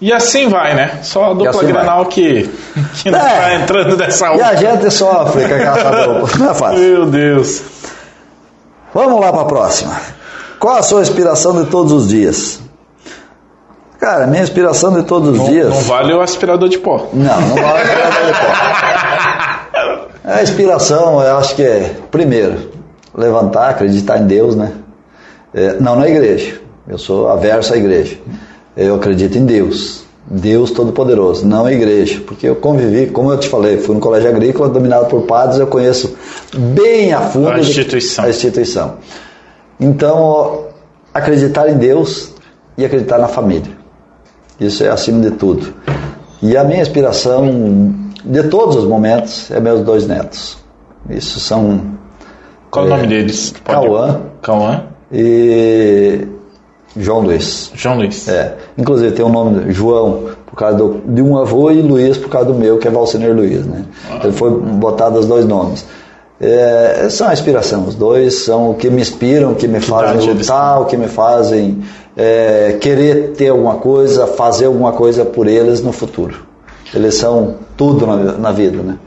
E 0.00 0.12
assim 0.12 0.48
vai, 0.48 0.74
né? 0.74 0.98
Só 1.02 1.24
a 1.26 1.28
dupla 1.34 1.50
assim. 1.50 1.66
Granal 1.66 2.06
que, 2.06 2.48
que 3.02 3.10
não 3.10 3.18
É. 3.18 3.40
tá 3.40 3.54
entrando 3.54 3.96
nessa 3.96 4.26
E 4.26 4.30
onda. 4.34 4.46
a 4.46 4.54
gente 4.54 4.90
sofre 4.92 5.46
com 5.46 5.54
aquela 5.54 6.04
roupa. 6.06 6.38
Não 6.38 6.50
é 6.50 6.54
fácil. 6.54 6.78
Meu 6.78 7.06
Deus. 7.06 7.62
Vamos 8.94 9.20
lá 9.20 9.32
para 9.32 9.42
a 9.42 9.46
próxima. 9.46 10.00
Qual 10.58 10.76
a 10.76 10.82
sua 10.82 11.02
inspiração 11.02 11.62
de 11.62 11.70
todos 11.70 11.92
os 11.92 12.08
dias? 12.08 12.60
Cara, 14.00 14.26
minha 14.26 14.42
inspiração 14.42 14.92
de 14.92 15.02
todos 15.02 15.30
os 15.30 15.38
Não, 15.38 15.46
dias. 15.46 15.68
não 15.68 15.80
vale 15.82 16.12
o 16.12 16.20
aspirador 16.20 16.68
de 16.68 16.78
pó. 16.78 17.08
Não, 17.12 17.40
não 17.40 17.56
vale 17.56 17.80
a 17.80 17.84
pena 17.84 18.08
A 20.38 20.42
inspiração, 20.42 21.22
eu 21.22 21.38
acho 21.38 21.54
que 21.54 21.62
é, 21.62 21.96
primeiro, 22.10 22.70
levantar, 23.14 23.70
acreditar 23.70 24.18
em 24.18 24.26
Deus, 24.26 24.54
né? 24.54 24.72
É, 25.54 25.74
não 25.80 25.96
na 25.96 26.08
igreja. 26.08 26.60
Eu 26.86 26.98
sou 26.98 27.28
averso 27.28 27.74
à 27.74 27.76
igreja. 27.76 28.18
Eu 28.76 28.94
acredito 28.96 29.36
em 29.36 29.44
Deus. 29.46 30.04
Deus 30.30 30.70
Todo-Poderoso, 30.72 31.46
não 31.46 31.64
a 31.64 31.72
igreja. 31.72 32.20
Porque 32.26 32.46
eu 32.48 32.56
convivi, 32.56 33.06
como 33.06 33.32
eu 33.32 33.38
te 33.38 33.48
falei, 33.48 33.78
fui 33.78 33.94
no 33.94 34.00
colégio 34.00 34.28
agrícola 34.28 34.68
dominado 34.68 35.06
por 35.06 35.22
padres, 35.22 35.58
eu 35.58 35.66
conheço 35.66 36.16
bem 36.54 37.12
a 37.12 37.20
fundo 37.22 37.48
A 37.48 37.58
instituição. 37.60 38.24
a 38.24 38.28
instituição. 38.30 38.94
Então, 39.80 40.64
acreditar 41.14 41.68
em 41.68 41.76
Deus 41.78 42.34
e 42.76 42.84
acreditar 42.84 43.18
na 43.18 43.28
família. 43.28 43.72
Isso 44.60 44.84
é 44.84 44.88
acima 44.88 45.20
de 45.20 45.30
tudo. 45.32 45.72
E 46.42 46.56
a 46.56 46.64
minha 46.64 46.82
inspiração 46.82 47.94
de 48.24 48.42
todos 48.44 48.76
os 48.76 48.84
momentos 48.84 49.50
é 49.50 49.60
meus 49.60 49.80
dois 49.82 50.06
netos. 50.06 50.58
Isso 51.08 51.40
são 51.40 51.80
Qual 52.70 52.84
o 52.84 52.88
nome 52.88 53.06
deles? 53.06 53.54
Cauã. 53.64 54.20
Cauã. 54.42 54.84
e, 55.10 56.26
João 56.98 57.20
Luiz. 57.20 57.70
João 57.74 57.96
Luiz. 57.96 58.28
É. 58.28 58.56
Inclusive 58.76 59.12
tem 59.12 59.24
o 59.24 59.28
nome 59.28 59.64
de 59.64 59.72
João 59.72 60.30
por 60.46 60.56
causa 60.56 60.76
do, 60.76 61.00
de 61.06 61.22
um 61.22 61.36
avô 61.36 61.70
e 61.70 61.80
Luiz 61.80 62.16
por 62.16 62.28
causa 62.28 62.48
do 62.48 62.54
meu, 62.54 62.78
que 62.78 62.88
é 62.88 62.90
Valciner 62.90 63.34
Luiz, 63.34 63.64
né? 63.66 63.84
Então 64.14 64.32
foi 64.32 64.50
botado 64.50 65.18
os 65.18 65.26
dois 65.26 65.44
nomes. 65.44 65.84
É, 66.40 67.08
são 67.10 67.28
a 67.28 67.32
inspiração, 67.32 67.84
os 67.84 67.96
dois 67.96 68.44
são 68.44 68.70
o 68.70 68.74
que 68.74 68.88
me 68.88 69.02
inspiram, 69.02 69.52
o 69.52 69.54
que 69.56 69.66
me 69.66 69.80
fazem 69.80 70.34
lutar, 70.34 70.80
o 70.80 70.84
que 70.84 70.96
me 70.96 71.08
fazem 71.08 71.82
é, 72.16 72.76
querer 72.80 73.32
ter 73.32 73.48
alguma 73.48 73.74
coisa, 73.76 74.26
fazer 74.26 74.66
alguma 74.66 74.92
coisa 74.92 75.24
por 75.24 75.48
eles 75.48 75.82
no 75.82 75.92
futuro. 75.92 76.46
Eles 76.94 77.16
são 77.16 77.56
tudo 77.76 78.06
na, 78.06 78.16
na 78.16 78.52
vida, 78.52 78.82
né? 78.82 78.98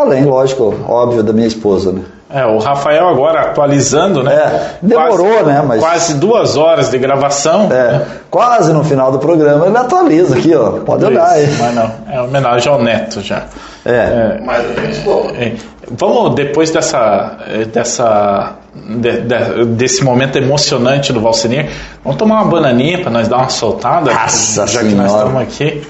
Além, 0.00 0.24
lógico, 0.24 0.74
óbvio, 0.88 1.22
da 1.22 1.32
minha 1.32 1.46
esposa, 1.46 1.92
né? 1.92 2.02
É, 2.30 2.44
o 2.44 2.58
Rafael 2.58 3.08
agora 3.08 3.40
atualizando, 3.40 4.22
né? 4.22 4.34
É, 4.34 4.70
demorou, 4.82 5.26
Quase- 5.26 5.44
né, 5.46 5.64
mas- 5.66 5.80
Quase 5.80 6.14
duas 6.14 6.56
horas 6.58 6.90
de 6.90 6.98
gravação. 6.98 7.68
É, 7.72 8.02
quase 8.30 8.70
no 8.72 8.84
final 8.84 9.10
do 9.10 9.18
programa 9.18 9.66
ele 9.66 9.76
atualiza 9.78 10.36
aqui, 10.36 10.54
ó. 10.54 10.72
Pode 10.80 11.04
olhar 11.06 11.26
aí. 11.26 11.48
Mas 11.58 11.74
não, 11.74 11.90
é 12.10 12.20
homenagem 12.20 12.70
ao 12.70 12.82
Neto 12.82 13.22
já. 13.22 13.44
É. 13.84 14.38
Mas 14.44 14.60
a 14.70 14.80
gente 14.80 14.90
expor. 14.92 15.32
É, 15.34 15.52
Vamos, 15.90 16.34
depois 16.34 16.70
dessa, 16.70 17.38
eh, 17.48 17.64
dessa, 17.64 18.56
de- 18.74 19.22
de- 19.22 19.64
desse 19.74 20.04
momento 20.04 20.36
emocionante 20.36 21.14
do 21.14 21.20
Valcinir, 21.22 21.70
vamos 22.04 22.18
tomar 22.18 22.42
uma 22.42 22.50
bananinha 22.50 23.00
para 23.00 23.10
nós 23.10 23.26
dar 23.26 23.38
uma 23.38 23.48
soltada? 23.48 24.12
Nossa 24.12 24.66
já 24.66 24.80
que 24.80 24.94
nós 24.94 25.10
Senhora. 25.10 25.28
estamos 25.28 25.42
aqui. 25.42 25.88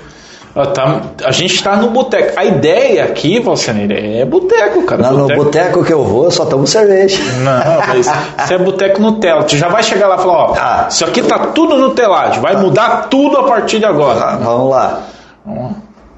Tá- 0.67 1.01
a 1.25 1.31
gente 1.33 1.55
está 1.55 1.77
no 1.77 1.91
boteco. 1.91 2.33
A 2.37 2.45
ideia 2.45 3.05
aqui, 3.05 3.41
Valcinir, 3.41 3.91
é 3.93 4.25
boteco, 4.25 4.83
cara. 4.85 5.03
Lá 5.03 5.13
no 5.13 5.27
boteco 5.29 5.85
que 5.85 5.93
eu 5.93 6.05
vou, 6.05 6.31
só 6.31 6.45
tomo 6.45 6.67
cerveja. 6.67 7.19
Não, 7.43 7.79
mas 7.89 8.07
isso 8.07 8.53
é 8.55 8.59
boteco 8.59 9.01
Nutella. 9.01 9.43
Tu 9.45 9.57
já 9.57 9.69
vai 9.69 9.83
chegar 9.83 10.09
lá 10.09 10.17
e 10.17 10.19
falar, 10.19 10.33
ó, 10.51 10.55
Ah. 10.59 10.87
isso 10.91 11.05
aqui 11.05 11.23
tá 11.23 11.39
tudo 11.39 11.77
Nutelagem, 11.77 12.41
vai 12.41 12.57
mudar 12.57 13.09
tudo 13.09 13.37
a 13.39 13.45
partir 13.45 13.79
de 13.79 13.85
agora. 13.85 14.21
Ah, 14.21 14.37
vamos 14.37 14.71
lá. 14.71 15.01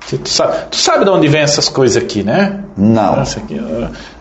Tu, 0.08 0.18
tu 0.18 0.28
sabe, 0.28 0.54
tu 0.70 0.76
sabe 0.76 1.04
de 1.04 1.10
onde 1.10 1.28
vem 1.28 1.42
essas 1.42 1.68
coisas 1.68 2.02
aqui, 2.02 2.22
né? 2.22 2.60
Não. 2.76 3.14
Aqui, 3.20 3.60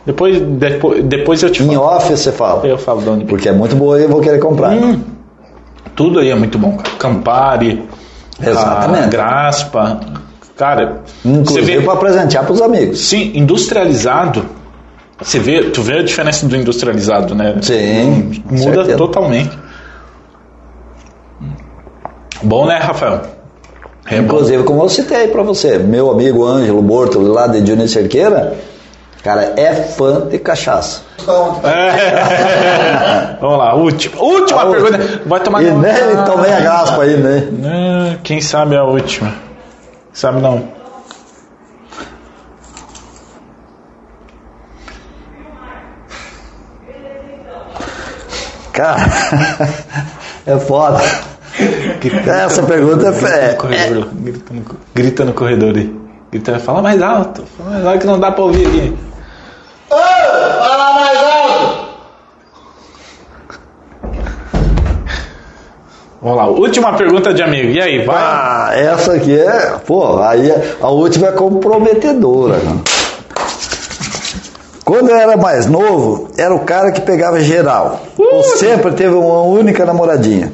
depois, 0.06 0.40
depois, 0.40 1.04
depois 1.04 1.42
eu 1.44 1.50
te 1.52 1.64
Em 1.64 1.68
falo. 1.74 1.82
off 1.88 2.12
você 2.12 2.32
fala. 2.32 2.68
Eu 2.68 2.78
falo 2.78 3.02
de 3.02 3.10
onde 3.10 3.20
vem. 3.20 3.28
Porque 3.28 3.50
é 3.50 3.52
muito 3.52 3.76
boa 3.76 4.00
e 4.00 4.04
eu 4.04 4.10
vou 4.10 4.20
querer 4.22 4.40
comprar. 4.40 4.72
Hum, 4.74 5.02
tudo 5.96 6.20
aí 6.20 6.30
é 6.30 6.36
muito 6.36 6.58
bom, 6.60 6.76
cara. 6.78 6.90
Campari, 7.00 7.84
Exatamente. 8.42 9.04
a 9.04 9.08
Graspa. 9.08 10.00
Cara, 10.56 11.02
Inclusive 11.24 11.84
para 11.84 11.96
presentear 11.96 12.44
para 12.44 12.54
os 12.54 12.62
amigos. 12.62 13.00
sim, 13.00 13.32
industrializado. 13.34 14.46
Você 15.22 15.40
vê, 15.40 15.64
tu 15.72 15.82
vê 15.82 16.00
a 16.00 16.04
diferença 16.04 16.46
do 16.48 16.56
industrializado, 16.56 17.36
né? 17.36 17.56
Sim, 17.62 18.42
Muda 18.50 18.74
certeza. 18.76 18.98
totalmente. 18.98 19.58
Bom, 22.42 22.66
né, 22.66 22.78
Rafael? 22.78 23.22
É 24.06 24.16
bom. 24.18 24.24
Inclusive, 24.24 24.64
como 24.64 24.82
eu 24.84 24.90
citei 24.90 25.28
para 25.28 25.44
você, 25.44 25.78
meu 25.78 26.10
amigo 26.10 26.46
Ângelo 26.46 26.82
Borto, 26.82 27.20
lá 27.20 27.48
de 27.48 27.66
Júnior 27.66 27.88
Cerqueira, 27.90 28.56
cara, 29.24 29.54
é 29.58 29.74
fã 29.74 30.28
de 30.28 30.40
cachaça. 30.40 31.02
É. 31.64 33.38
Vamos 33.42 33.58
lá, 33.58 33.76
última. 33.76 34.22
Última 34.22 34.62
A 34.62 34.66
pergunta. 34.72 34.98
última. 34.98 35.22
Vai 35.26 35.40
tomar 35.42 35.64
E 35.64 35.72
nele 35.72 36.24
tomei 36.26 36.54
a 36.54 36.60
graspa 36.60 37.04
aí, 37.04 37.18
né? 37.18 37.48
Ah, 37.66 38.18
Quem 38.24 38.42
sabe 38.42 38.76
a 38.76 38.84
última? 38.84 39.34
Sabe 40.14 40.42
não. 40.42 40.80
Cara, 48.74 49.02
é 50.46 50.58
foda. 50.58 51.00
Essa 52.46 52.64
pergunta 52.64 53.08
é, 53.08 53.12
Grita 53.12 53.28
no 53.28 53.28
é, 53.28 53.54
corredor. 53.56 54.10
Grita, 54.14 54.54
no, 54.54 54.66
grita 54.96 55.26
no 55.26 55.34
corredor 55.34 55.76
aí. 55.76 56.09
Grita, 56.32 56.60
fala 56.60 56.82
mais 56.82 57.02
alto. 57.02 57.44
Fala 57.58 57.70
mais 57.72 57.86
alto 57.86 58.00
que 58.00 58.08
não 58.08 58.20
dá 58.20 58.32
pra 58.32 58.44
ouvir 58.44 58.68
aqui. 58.68 58.98
Fala 59.90 60.94
mais 60.94 61.18
alto! 61.18 61.90
Vamos 66.22 66.38
lá, 66.38 66.48
última 66.48 66.94
pergunta 66.94 67.34
de 67.34 67.42
amigo. 67.42 67.70
E 67.72 67.82
aí, 67.82 68.06
vai? 68.06 68.18
Ah, 68.18 68.72
essa 68.76 69.14
aqui 69.14 69.40
é, 69.40 69.78
pô, 69.88 70.20
aí 70.22 70.52
é- 70.52 70.76
a 70.82 70.90
última 70.90 71.28
é 71.28 71.32
comprometedora. 71.32 72.58
né? 72.58 72.82
Quando 74.84 75.10
eu 75.10 75.16
era 75.18 75.38
mais 75.38 75.66
novo, 75.66 76.30
era 76.38 76.54
o 76.54 76.60
cara 76.60 76.92
que 76.92 77.00
pegava 77.02 77.40
geral. 77.40 78.02
Ou 78.18 78.44
sempre 78.44 78.92
teve 78.94 79.14
uma 79.14 79.44
única 79.44 79.86
namoradinha. 79.86 80.52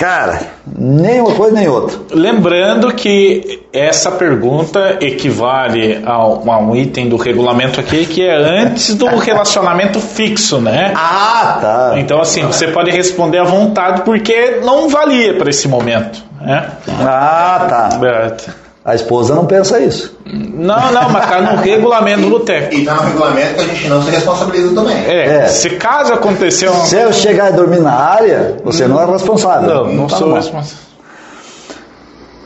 Cara, 0.00 0.40
nem 0.78 1.20
uma 1.20 1.34
coisa 1.34 1.54
nem 1.54 1.68
outra. 1.68 1.98
Lembrando 2.10 2.90
que 2.94 3.60
essa 3.70 4.10
pergunta 4.10 4.96
equivale 4.98 6.02
a 6.06 6.26
um, 6.26 6.74
item 6.74 7.06
do 7.06 7.18
regulamento 7.18 7.78
aqui 7.78 8.06
que 8.06 8.22
é 8.26 8.34
antes 8.34 8.94
do 8.94 9.04
relacionamento 9.20 10.00
fixo, 10.00 10.58
né? 10.58 10.94
Ah, 10.96 11.58
tá. 11.60 11.92
Então, 11.98 12.18
assim, 12.18 12.40
você 12.46 12.68
pode 12.68 12.90
responder 12.90 13.40
à 13.40 13.44
vontade 13.44 14.00
porque 14.00 14.62
não 14.64 14.88
valia 14.88 15.34
para 15.34 15.50
esse 15.50 15.68
momento, 15.68 16.24
né? 16.40 16.66
Ah, 16.98 17.66
tá. 17.68 18.00
É. 18.02 18.59
A 18.82 18.94
esposa 18.94 19.34
não 19.34 19.44
pensa 19.44 19.78
isso. 19.78 20.18
Não, 20.24 20.90
não, 20.92 21.10
mas 21.10 21.28
tá 21.28 21.40
no 21.42 21.60
regulamento 21.60 22.22
do 22.22 22.30
boteco. 22.30 22.74
E 22.74 22.84
tá 22.84 22.94
no 22.94 23.02
regulamento 23.02 23.54
que 23.54 23.60
a 23.60 23.64
gente 23.64 23.88
não 23.88 24.02
se 24.02 24.10
responsabiliza 24.10 24.74
também. 24.74 24.96
É, 25.06 25.42
É. 25.42 25.46
se 25.48 25.70
caso 25.70 26.14
acontecer 26.14 26.68
uma 26.68 26.86
Se 26.86 26.96
eu 26.96 27.12
chegar 27.12 27.50
e 27.50 27.56
dormir 27.56 27.80
na 27.80 27.92
área, 27.92 28.56
você 28.64 28.88
não 28.88 28.98
é 29.00 29.04
responsável. 29.04 29.68
Não, 29.68 29.92
não 29.92 30.06
tá 30.06 30.16
sou 30.16 30.32
responsável. 30.32 30.78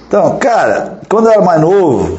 Então, 0.08 0.36
cara, 0.38 0.98
quando 1.08 1.26
eu 1.26 1.32
era 1.32 1.42
mais 1.42 1.60
novo, 1.60 2.18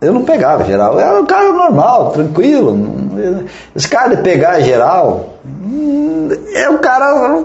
eu 0.00 0.12
não 0.12 0.24
pegava 0.24 0.64
geral. 0.64 0.94
Eu 0.94 1.00
era 1.00 1.20
um 1.20 1.26
cara 1.26 1.52
normal, 1.52 2.10
tranquilo. 2.10 2.74
não- 2.74 3.44
Esse 3.76 3.88
cara 3.88 4.16
de 4.16 4.22
pegar 4.22 4.60
geral, 4.60 5.34
hum, 5.46 6.28
é 6.54 6.68
um 6.68 6.78
cara. 6.78 7.44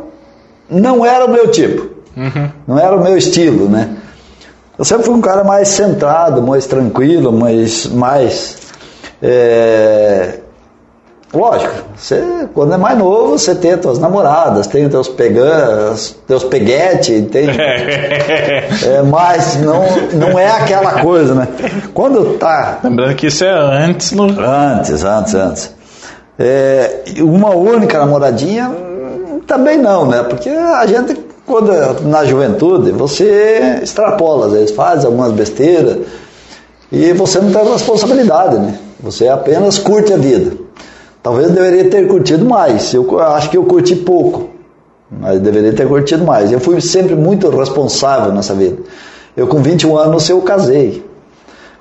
Não 0.70 1.06
era 1.06 1.26
o 1.26 1.30
meu 1.30 1.50
tipo. 1.52 1.90
Não 2.68 2.78
era 2.78 2.96
o 2.96 3.02
meu 3.04 3.18
estilo, 3.18 3.70
né? 3.70 3.90
Eu 4.80 4.86
sempre 4.86 5.04
fui 5.04 5.14
um 5.14 5.20
cara 5.20 5.44
mais 5.44 5.68
centrado, 5.68 6.42
mais 6.42 6.66
tranquilo, 6.66 7.34
mais. 7.34 7.86
mais 7.88 8.56
é, 9.22 10.40
Lógico, 11.32 11.74
você, 11.96 12.48
quando 12.56 12.74
é 12.74 12.78
mais 12.78 12.98
novo, 12.98 13.38
você 13.38 13.54
tem 13.54 13.74
as 13.74 13.82
tuas 13.82 14.00
namoradas, 14.00 14.66
tem 14.66 14.86
os 14.86 14.92
teus 14.92 15.08
pegas, 15.10 16.16
teus 16.26 16.44
peguete, 16.46 17.24
tem. 17.24 17.50
É, 18.86 19.02
mas 19.02 19.58
não, 19.58 19.84
não 20.14 20.40
é 20.40 20.50
aquela 20.50 21.02
coisa, 21.02 21.36
né? 21.36 21.48
Quando 21.94 22.38
tá 22.38 22.80
Lembrando 22.84 23.16
que 23.16 23.28
isso 23.28 23.44
é 23.44 23.52
antes 23.52 24.12
no. 24.12 24.24
antes, 24.40 25.04
antes, 25.04 25.36
antes. 25.36 25.76
É, 26.38 27.04
uma 27.20 27.50
única 27.54 28.00
namoradinha 28.00 28.70
hum, 28.70 29.42
também 29.46 29.78
não, 29.78 30.06
né? 30.08 30.24
Porque 30.24 30.50
a 30.50 30.86
gente, 30.86 31.20
quando 31.50 31.72
é 31.72 31.96
na 32.06 32.24
juventude, 32.24 32.92
você 32.92 33.80
extrapola, 33.84 34.46
às 34.48 34.52
vezes 34.54 34.72
faz 34.72 35.04
algumas 35.04 35.32
besteiras 35.32 35.98
e 36.92 37.12
você 37.14 37.40
não 37.40 37.52
tem 37.52 37.72
responsabilidade, 37.72 38.58
né? 38.58 38.78
Você 39.02 39.28
apenas 39.28 39.78
curte 39.78 40.14
a 40.14 40.18
vida. 40.18 40.52
Talvez 41.22 41.50
eu 41.50 41.54
deveria 41.56 41.90
ter 41.90 42.08
curtido 42.08 42.46
mais. 42.46 42.94
Eu 42.94 43.20
acho 43.20 43.50
que 43.50 43.58
eu 43.58 43.64
curti 43.64 43.96
pouco, 43.96 44.50
mas 45.12 45.40
deveria 45.40 45.74
ter 45.74 45.88
curtido 45.88 46.24
mais. 46.24 46.52
Eu 46.52 46.60
fui 46.60 46.80
sempre 46.80 47.16
muito 47.16 47.50
responsável 47.50 48.32
nessa 48.34 48.54
vida. 48.54 48.78
Eu 49.36 49.48
com 49.48 49.62
21 49.62 49.98
anos 49.98 50.30
eu 50.30 50.42
casei. 50.42 51.04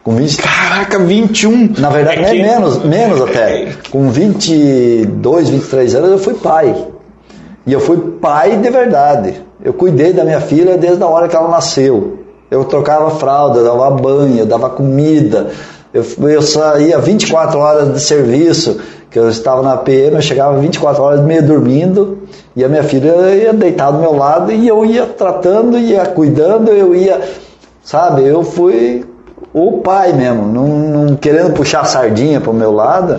Com 0.02 0.14
20, 0.14 0.38
Caraca, 0.38 0.98
21. 0.98 1.74
na 1.78 1.90
verdade, 1.90 2.18
É 2.18 2.22
nem 2.30 2.40
que- 2.40 2.42
menos, 2.48 2.82
menos 2.84 3.20
até. 3.20 3.72
Com 3.90 4.08
22, 4.10 5.48
23 5.50 5.94
anos 5.94 6.10
eu 6.12 6.18
fui 6.18 6.34
pai. 6.34 6.74
E 7.66 7.72
eu 7.72 7.80
fui 7.80 7.96
pai 8.20 8.56
de 8.56 8.70
verdade. 8.70 9.42
Eu 9.64 9.72
cuidei 9.72 10.12
da 10.12 10.24
minha 10.24 10.40
filha 10.40 10.76
desde 10.76 11.02
a 11.02 11.06
hora 11.06 11.28
que 11.28 11.35
ela 11.36 11.48
nasceu. 11.48 12.18
Eu 12.51 12.64
trocava 12.64 13.10
fralda, 13.10 13.62
dava 13.62 13.90
banho, 13.90 14.47
dava 14.47 14.70
comida. 14.70 15.48
Eu, 15.93 16.05
eu 16.28 16.43
saía 16.43 16.98
24 16.98 17.59
horas 17.59 17.93
de 17.94 18.01
serviço, 18.01 18.78
que 19.10 19.18
eu 19.18 19.28
estava 19.28 19.62
na 19.62 19.76
PM, 19.78 20.16
eu 20.16 20.22
chegava 20.22 20.59
24 20.59 21.02
horas 21.02 21.20
meio 21.22 21.43
dormindo, 21.43 22.18
e 22.55 22.62
a 22.64 22.68
minha 22.68 22.82
filha 22.85 23.09
ia 23.35 23.52
deitar 23.52 23.90
do 23.90 23.98
meu 23.98 24.14
lado, 24.14 24.52
e 24.52 24.68
eu 24.68 24.85
ia 24.85 25.06
tratando, 25.06 25.78
ia 25.78 26.05
cuidando, 26.06 26.68
eu 26.70 26.94
ia, 26.94 27.20
sabe, 27.82 28.24
eu 28.26 28.43
fui 28.43 29.05
o 29.52 29.78
pai 29.78 30.12
mesmo, 30.12 30.47
não, 30.47 30.68
não 30.68 31.16
querendo 31.16 31.52
puxar 31.55 31.80
a 31.80 31.85
sardinha 31.85 32.39
para 32.40 32.51
o 32.51 32.55
meu 32.55 32.70
lado, 32.70 33.18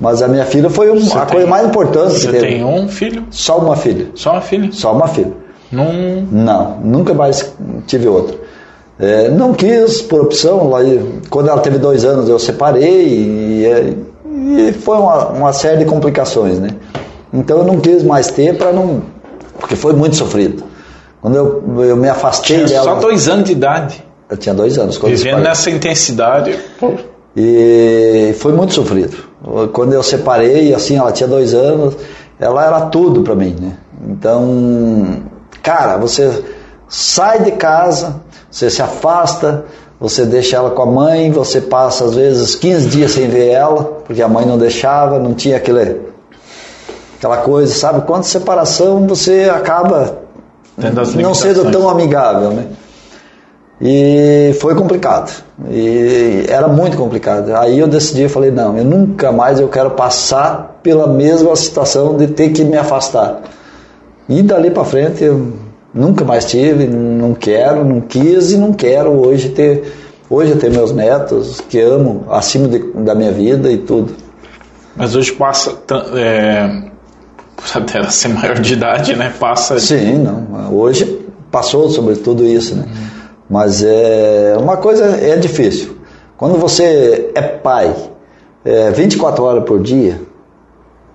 mas 0.00 0.22
a 0.22 0.28
minha 0.28 0.44
filha 0.44 0.70
foi 0.70 0.90
um- 0.90 1.00
Você 1.00 1.18
a 1.18 1.22
tem- 1.26 1.34
coisa 1.34 1.46
mais 1.48 1.66
importante 1.66 2.14
que 2.14 2.20
Você 2.20 2.30
teve. 2.30 2.46
tem 2.46 2.64
um 2.64 2.88
filho? 2.88 3.24
Só 3.30 3.58
uma 3.58 3.74
filha, 3.76 4.06
Só 4.14 4.32
uma 4.32 4.40
filha? 4.40 4.68
só 4.72 4.92
uma 4.92 5.08
filha. 5.08 5.32
Num. 5.74 6.26
Não, 6.30 6.78
nunca 6.82 7.12
mais 7.14 7.52
tive 7.86 8.08
outra. 8.08 8.36
É, 8.98 9.28
não 9.28 9.52
quis 9.52 10.00
por 10.02 10.20
opção, 10.20 10.68
lá, 10.70 10.78
quando 11.28 11.48
ela 11.48 11.60
teve 11.60 11.78
dois 11.78 12.04
anos 12.04 12.28
eu 12.28 12.38
separei 12.38 13.06
e, 13.08 13.96
e 14.68 14.72
foi 14.72 14.96
uma, 14.96 15.28
uma 15.30 15.52
série 15.52 15.78
de 15.78 15.84
complicações, 15.84 16.60
né? 16.60 16.68
Então 17.32 17.58
eu 17.58 17.64
não 17.64 17.80
quis 17.80 18.04
mais 18.04 18.28
ter 18.30 18.56
para 18.56 18.72
não. 18.72 19.02
porque 19.58 19.74
foi 19.74 19.92
muito 19.94 20.14
sofrido. 20.14 20.62
Quando 21.20 21.36
eu, 21.36 21.84
eu 21.84 21.96
me 21.96 22.08
afastei 22.08 22.58
Tinha 22.58 22.68
dela. 22.68 22.84
só 22.84 22.94
dois 23.00 23.28
anos 23.28 23.44
de 23.46 23.52
idade. 23.52 24.04
Eu 24.30 24.36
tinha 24.36 24.54
dois 24.54 24.78
anos. 24.78 24.96
Quando 24.96 25.10
Vivendo 25.10 25.24
separei. 25.24 25.48
nessa 25.48 25.70
intensidade. 25.70 26.58
Pô, 26.78 26.92
E 27.36 28.32
foi 28.38 28.52
muito 28.52 28.74
sofrido. 28.74 29.16
Quando 29.72 29.92
eu 29.92 30.02
separei, 30.02 30.72
assim, 30.72 30.96
ela 30.96 31.10
tinha 31.12 31.28
dois 31.28 31.52
anos, 31.52 31.96
ela 32.38 32.64
era 32.64 32.80
tudo 32.82 33.22
pra 33.22 33.34
mim, 33.34 33.56
né? 33.60 33.72
Então, 34.08 35.22
cara, 35.64 35.96
você 35.96 36.44
sai 36.88 37.42
de 37.42 37.52
casa, 37.52 38.16
você 38.50 38.70
se 38.70 38.82
afasta, 38.82 39.64
você 39.98 40.26
deixa 40.26 40.56
ela 40.56 40.70
com 40.70 40.82
a 40.82 40.86
mãe, 40.86 41.32
você 41.32 41.60
passa 41.60 42.04
às 42.04 42.14
vezes 42.14 42.54
15 42.54 42.88
dias 42.88 43.12
sem 43.12 43.28
ver 43.28 43.48
ela, 43.48 43.82
porque 44.04 44.22
a 44.22 44.28
mãe 44.28 44.44
não 44.44 44.58
deixava, 44.58 45.18
não 45.18 45.32
tinha 45.32 45.56
aquele, 45.56 46.02
aquela 47.16 47.38
coisa, 47.38 47.74
sabe? 47.74 48.02
Quando 48.02 48.24
separação 48.24 49.06
você 49.06 49.50
acaba 49.52 50.18
não 51.16 51.34
sendo 51.34 51.70
tão 51.70 51.88
amigável, 51.88 52.50
né? 52.50 52.66
E 53.80 54.54
foi 54.60 54.74
complicado. 54.74 55.32
E 55.68 56.44
era 56.48 56.68
muito 56.68 56.96
complicado. 56.96 57.54
Aí 57.56 57.78
eu 57.78 57.88
decidi, 57.88 58.22
eu 58.22 58.30
falei, 58.30 58.50
não, 58.50 58.76
eu 58.76 58.84
nunca 58.84 59.32
mais 59.32 59.58
eu 59.58 59.68
quero 59.68 59.92
passar 59.92 60.78
pela 60.82 61.06
mesma 61.06 61.56
situação 61.56 62.16
de 62.16 62.28
ter 62.28 62.50
que 62.50 62.62
me 62.62 62.76
afastar. 62.76 63.40
E 64.28 64.42
dali 64.42 64.70
para 64.70 64.84
frente 64.84 65.22
eu 65.24 65.52
nunca 65.92 66.24
mais 66.24 66.44
tive, 66.46 66.86
não 66.86 67.34
quero, 67.34 67.84
não 67.84 68.00
quis 68.00 68.52
e 68.52 68.56
não 68.56 68.72
quero 68.72 69.10
hoje 69.10 69.50
ter 69.50 69.92
hoje 70.28 70.54
ter 70.56 70.70
meus 70.70 70.90
netos 70.92 71.60
que 71.68 71.78
amo 71.80 72.24
acima 72.30 72.66
de- 72.66 72.92
da 73.04 73.14
minha 73.14 73.30
vida 73.30 73.70
e 73.70 73.78
tudo. 73.78 74.14
Mas 74.96 75.14
hoje 75.14 75.32
passa. 75.32 75.76
É, 76.16 76.82
por 77.56 77.82
até 77.82 77.98
ela 77.98 78.08
ser 78.10 78.28
maior 78.28 78.58
de 78.58 78.72
idade, 78.74 79.14
né? 79.14 79.32
Passa. 79.38 79.78
Sim, 79.78 80.18
não. 80.18 80.74
Hoje 80.74 81.20
passou 81.50 81.88
sobre 81.90 82.16
tudo 82.16 82.44
isso, 82.44 82.74
né? 82.74 82.84
Mas 83.48 83.82
é 83.84 84.56
uma 84.58 84.78
coisa 84.78 85.04
é 85.04 85.36
difícil. 85.36 85.96
Quando 86.36 86.58
você 86.58 87.30
é 87.34 87.42
pai, 87.42 87.94
é, 88.64 88.90
24 88.90 89.44
horas 89.44 89.64
por 89.64 89.80
dia, 89.80 90.20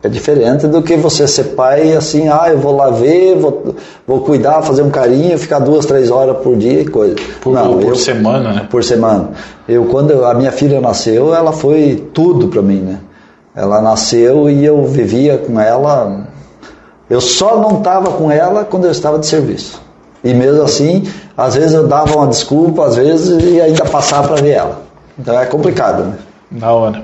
é 0.01 0.07
diferente 0.07 0.65
do 0.65 0.81
que 0.81 0.95
você 0.95 1.27
ser 1.27 1.55
pai 1.55 1.93
assim, 1.93 2.29
ah, 2.29 2.45
eu 2.49 2.57
vou 2.57 2.75
lá 2.75 2.89
ver, 2.89 3.35
vou, 3.35 3.75
vou 4.07 4.21
cuidar, 4.21 4.61
fazer 4.61 4.81
um 4.81 4.89
carinho, 4.89 5.37
ficar 5.37 5.59
duas, 5.59 5.85
três 5.85 6.09
horas 6.09 6.37
por 6.37 6.55
dia 6.55 6.81
e 6.81 6.85
coisa. 6.87 7.15
Por, 7.41 7.53
não, 7.53 7.79
por 7.79 7.89
eu, 7.89 7.95
semana, 7.95 8.53
né? 8.53 8.67
por 8.69 8.81
semana. 8.81 9.31
Eu 9.67 9.85
quando 9.85 10.23
a 10.23 10.33
minha 10.33 10.53
filha 10.53 10.79
nasceu, 10.79 11.35
ela 11.35 11.51
foi 11.51 12.07
tudo 12.13 12.47
para 12.47 12.61
mim, 12.61 12.79
né? 12.79 12.99
Ela 13.53 13.81
nasceu 13.81 14.49
e 14.49 14.63
eu 14.63 14.85
vivia 14.85 15.37
com 15.37 15.59
ela. 15.59 16.27
Eu 17.09 17.19
só 17.19 17.59
não 17.59 17.79
estava 17.79 18.11
com 18.11 18.31
ela 18.31 18.63
quando 18.63 18.85
eu 18.85 18.91
estava 18.91 19.19
de 19.19 19.25
serviço. 19.25 19.81
E 20.23 20.33
mesmo 20.33 20.61
assim, 20.63 21.03
às 21.35 21.55
vezes 21.55 21.73
eu 21.73 21.87
dava 21.87 22.15
uma 22.15 22.27
desculpa, 22.27 22.85
às 22.85 22.95
vezes 22.95 23.43
e 23.43 23.59
ainda 23.59 23.83
passava 23.83 24.29
para 24.29 24.41
ver 24.41 24.51
ela. 24.51 24.81
Então 25.17 25.37
é 25.37 25.45
complicado, 25.45 26.03
né? 26.05 26.13
Da 26.51 26.71
hora. 26.71 27.03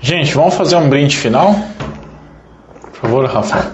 Gente, 0.00 0.32
vamos 0.32 0.54
fazer 0.54 0.76
um 0.76 0.88
brinde 0.88 1.16
final? 1.16 1.56
Por 3.08 3.26
favor, 3.26 3.26
Rafa. 3.26 3.66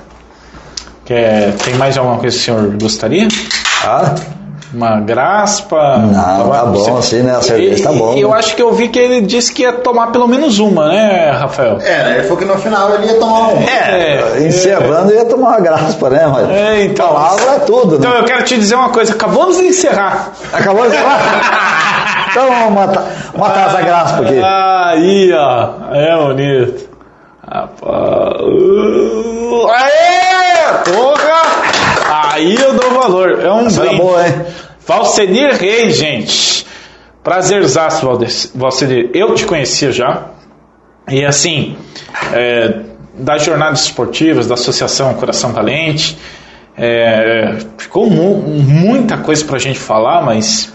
Quer, 1.05 1.53
tem 1.57 1.75
mais 1.75 1.99
alguma 1.99 2.19
coisa 2.19 2.35
que 2.37 2.43
o 2.43 2.45
senhor 2.45 2.77
gostaria? 2.81 3.29
Ah, 3.85 4.15
Uma 4.73 5.01
graspa? 5.01 5.99
Não, 5.99 6.51
tá 6.51 6.65
bom, 6.65 6.97
assim, 6.97 7.23
né? 7.23 7.37
A 7.37 7.43
cerveja 7.43 7.85
tá 7.85 7.93
bom, 7.93 8.15
E 8.15 8.21
eu 8.23 8.31
né? 8.31 8.39
acho 8.39 8.57
que 8.57 8.63
eu 8.63 8.73
vi 8.73 8.89
que 8.89 8.99
ele 8.99 9.21
disse 9.21 9.53
que 9.53 9.63
ia 9.63 9.73
tomar 9.73 10.09
pelo 10.13 10.27
menos 10.27 10.59
uma, 10.59 10.89
né, 10.89 11.31
Rafael? 11.31 11.79
É, 11.81 12.05
né? 12.05 12.13
Ele 12.15 12.23
falou 12.23 12.39
que 12.39 12.45
no 12.45 12.57
final 12.59 12.95
ele 12.95 13.07
ia 13.07 13.15
tomar 13.19 13.49
um. 13.51 13.59
É, 13.63 14.47
encerrando 14.47 15.11
eu 15.13 15.19
ia 15.19 15.25
tomar 15.27 15.49
uma 15.51 15.61
graspa, 15.61 16.09
né? 16.11 16.27
Mas 16.27 16.49
É, 16.51 16.85
então. 16.85 17.07
palavra 17.09 17.51
é 17.57 17.59
tudo, 17.61 17.97
Então 17.97 18.11
né? 18.11 18.21
eu 18.21 18.25
quero 18.25 18.43
te 18.45 18.57
dizer 18.57 18.75
uma 18.77 18.89
coisa, 18.89 19.13
acabamos 19.13 19.59
de 19.59 19.65
encerrar. 19.65 20.33
Acabou 20.53 20.89
de 20.89 20.97
falar? 20.97 21.21
Então 22.35 22.49
vamos 22.49 22.73
matar, 22.75 23.05
matar 23.39 23.69
essa 23.69 23.81
graspa 23.83 24.23
aqui. 24.23 24.41
Aí, 24.43 25.33
ó. 25.33 25.69
É 25.93 26.17
bonito. 26.17 26.89
Rapaz. 27.47 28.41
Uh, 28.43 29.67
Aê! 29.69 30.85
Porra! 30.85 32.33
Aí 32.33 32.55
eu 32.57 32.75
dou 32.75 32.91
valor. 32.91 33.41
É 33.41 33.51
um 33.53 33.69
brinde. 33.69 33.97
boa, 33.97 34.27
hein? 34.27 34.35
Valcenir 34.87 35.53
Reis, 35.55 35.97
gente. 35.97 36.67
Prazerzaço, 37.23 38.07
Valcenir. 38.55 39.11
Eu 39.15 39.35
te 39.35 39.45
conhecia 39.47 39.93
já. 39.93 40.27
E 41.09 41.25
assim, 41.25 41.77
é, 42.33 42.81
das 43.15 43.43
jornadas 43.45 43.85
esportivas, 43.85 44.47
da 44.47 44.55
Associação 44.55 45.13
Coração 45.15 45.53
Valente, 45.53 46.17
é, 46.77 47.57
ficou 47.79 48.09
mu- 48.11 48.37
muita 48.43 49.19
coisa 49.19 49.45
pra 49.45 49.59
gente 49.59 49.79
falar, 49.79 50.23
mas 50.23 50.73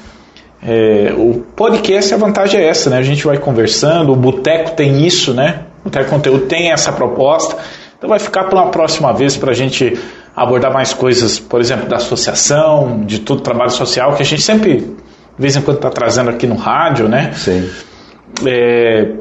é, 0.63 1.13
o 1.17 1.43
podcast, 1.55 2.13
a 2.13 2.17
vantagem 2.17 2.59
é 2.61 2.67
essa, 2.67 2.89
né? 2.91 2.97
A 2.97 3.03
gente 3.03 3.25
vai 3.25 3.37
conversando, 3.37 4.11
o 4.11 4.15
Boteco 4.15 4.71
tem 4.71 5.05
isso, 5.05 5.33
né? 5.33 5.61
O 5.79 5.85
Boteco 5.85 6.09
Conteúdo 6.09 6.45
tem 6.45 6.71
essa 6.71 6.91
proposta. 6.91 7.57
Então 7.97 8.09
vai 8.09 8.19
ficar 8.19 8.45
para 8.45 8.61
uma 8.61 8.71
próxima 8.71 9.11
vez 9.13 9.35
para 9.35 9.51
a 9.51 9.53
gente 9.53 9.97
abordar 10.35 10.73
mais 10.73 10.93
coisas, 10.93 11.39
por 11.39 11.59
exemplo, 11.59 11.87
da 11.87 11.97
associação, 11.97 13.01
de 13.05 13.19
todo 13.19 13.41
trabalho 13.41 13.71
social, 13.71 14.13
que 14.15 14.21
a 14.21 14.25
gente 14.25 14.41
sempre, 14.41 14.77
de 14.77 14.95
vez 15.37 15.55
em 15.55 15.61
quando, 15.61 15.77
está 15.77 15.89
trazendo 15.89 16.29
aqui 16.29 16.47
no 16.47 16.55
rádio, 16.55 17.09
né? 17.09 17.33
Sim. 17.33 17.69
É, 18.45 19.15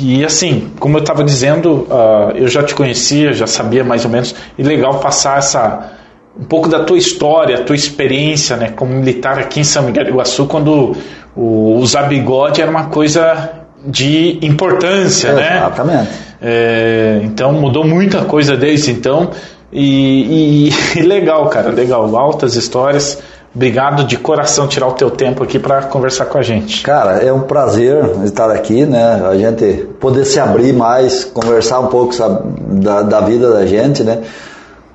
e 0.00 0.24
assim, 0.24 0.72
como 0.80 0.96
eu 0.96 1.02
estava 1.02 1.22
dizendo, 1.22 1.86
ah, 1.90 2.32
eu 2.34 2.48
já 2.48 2.62
te 2.62 2.74
conhecia, 2.74 3.32
já 3.32 3.46
sabia 3.46 3.84
mais 3.84 4.04
ou 4.04 4.10
menos, 4.10 4.34
e 4.58 4.62
legal 4.62 4.98
passar 4.98 5.38
essa 5.38 5.92
um 6.38 6.44
pouco 6.44 6.68
da 6.68 6.82
tua 6.84 6.96
história, 6.96 7.62
tua 7.62 7.76
experiência, 7.76 8.56
né, 8.56 8.70
como 8.70 8.92
militar 8.94 9.38
aqui 9.38 9.60
em 9.60 9.64
São 9.64 9.82
Miguel 9.82 10.04
do 10.04 10.10
Iguaçu, 10.10 10.46
quando 10.46 10.96
o 11.36 11.74
usar 11.76 12.04
bigode 12.04 12.60
era 12.62 12.70
uma 12.70 12.86
coisa 12.86 13.61
de 13.86 14.38
importância, 14.42 15.32
né? 15.32 15.56
Exatamente. 15.58 16.10
É, 16.40 17.20
então 17.24 17.52
mudou 17.52 17.84
muita 17.84 18.24
coisa 18.24 18.56
desde 18.56 18.90
então 18.90 19.30
e, 19.72 20.68
e- 20.68 20.72
e 20.98 21.02
legal, 21.02 21.48
cara, 21.48 21.70
legal, 21.70 22.14
altas 22.16 22.54
histórias. 22.56 23.18
Obrigado 23.54 24.04
de 24.04 24.16
coração 24.16 24.66
tirar 24.66 24.86
o 24.88 24.92
teu 24.92 25.10
tempo 25.10 25.44
aqui 25.44 25.58
para 25.58 25.82
conversar 25.82 26.24
com 26.24 26.38
a 26.38 26.42
gente. 26.42 26.82
Cara, 26.82 27.18
é 27.22 27.30
um 27.30 27.40
prazer 27.42 28.02
estar 28.24 28.50
aqui, 28.50 28.86
né? 28.86 29.22
A 29.28 29.36
gente 29.36 29.86
poder 30.00 30.24
se 30.24 30.40
abrir 30.40 30.72
mais, 30.72 31.24
conversar 31.24 31.80
um 31.80 31.88
pouco 31.88 32.14
sabe, 32.14 32.40
da, 32.80 33.02
da 33.02 33.20
vida 33.20 33.52
da 33.52 33.66
gente, 33.66 34.02
né? 34.02 34.20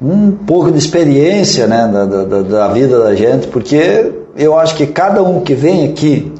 Um 0.01 0.31
pouco 0.31 0.72
de 0.72 0.77
experiência, 0.80 1.68
né? 1.68 1.88
Da, 1.91 2.05
da- 2.05 2.23
da, 2.23 2.41
da 2.41 2.68
vida 2.69 2.99
da 3.03 3.14
gente, 3.15 3.45
porque 3.47 4.11
eu 4.35 4.57
acho 4.57 4.76
que 4.76 4.88
cada 4.88 5.22
um 5.22 5.41
que 5.41 5.53
vem 5.53 5.85
aqui, 5.89 6.34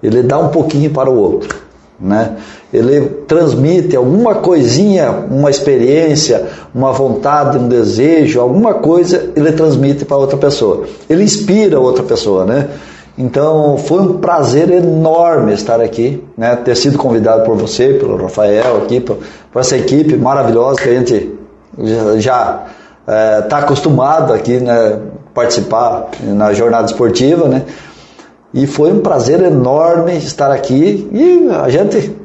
ele 0.00 0.22
dá 0.22 0.38
um 0.38 0.48
pouquinho 0.48 0.90
para 0.90 1.10
o 1.10 1.16
outro, 1.18 1.56
né? 2.00 2.36
Ele 2.72 3.00
transmite 3.26 3.96
alguma 3.96 4.36
coisinha, 4.36 5.10
uma 5.10 5.50
experiência, 5.50 6.46
uma 6.74 6.92
vontade, 6.92 7.58
um 7.58 7.68
desejo, 7.68 8.40
alguma 8.40 8.74
coisa, 8.74 9.30
ele 9.34 9.52
transmite 9.52 10.04
para 10.04 10.16
outra 10.16 10.36
pessoa. 10.36 10.84
Ele 11.08 11.24
inspira 11.24 11.80
outra 11.80 12.02
pessoa, 12.02 12.44
né? 12.44 12.68
Então 13.18 13.76
foi 13.78 14.00
um 14.00 14.18
prazer 14.18 14.70
enorme 14.70 15.52
estar 15.52 15.80
aqui, 15.80 16.22
né? 16.36 16.54
ter 16.54 16.76
sido 16.76 16.96
convidado 16.96 17.42
por 17.44 17.56
você, 17.56 17.94
pelo 17.94 18.16
Rafael 18.16 18.76
aqui, 18.76 19.00
por, 19.00 19.16
por 19.52 19.58
essa 19.58 19.76
equipe 19.76 20.16
maravilhosa 20.16 20.80
que 20.80 20.88
a 20.88 20.94
gente 20.94 21.34
já 22.18 22.66
está 23.42 23.58
acostumado 23.58 24.32
aqui, 24.32 24.60
né? 24.60 25.00
participar 25.34 26.10
na 26.22 26.52
jornada 26.52 26.86
esportiva, 26.86 27.48
né? 27.48 27.64
E 28.52 28.66
foi 28.66 28.92
um 28.92 29.00
prazer 29.00 29.42
enorme 29.42 30.16
estar 30.16 30.50
aqui 30.50 31.08
e 31.12 31.48
a 31.50 31.68
gente 31.68 32.16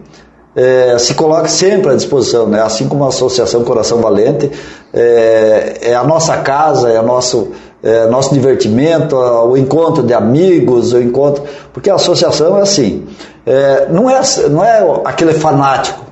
é, 0.55 0.97
se 0.97 1.13
coloca 1.15 1.47
sempre 1.47 1.91
à 1.91 1.95
disposição, 1.95 2.47
né? 2.47 2.61
assim 2.61 2.87
como 2.87 3.03
a 3.03 3.07
Associação 3.07 3.63
Coração 3.63 3.99
Valente, 3.99 4.51
é, 4.93 5.79
é 5.81 5.95
a 5.95 6.03
nossa 6.03 6.37
casa, 6.37 6.89
é, 6.89 7.01
nosso, 7.01 7.49
é 7.81 8.05
nosso 8.07 8.33
divertimento, 8.33 9.17
o 9.17 9.57
encontro 9.57 10.03
de 10.03 10.13
amigos, 10.13 10.93
o 10.93 11.01
encontro. 11.01 11.43
Porque 11.73 11.89
a 11.89 11.95
associação 11.95 12.57
é 12.57 12.61
assim, 12.61 13.05
é, 13.45 13.87
não, 13.89 14.09
é, 14.09 14.21
não 14.49 14.63
é 14.63 15.01
aquele 15.05 15.33
fanático. 15.33 16.03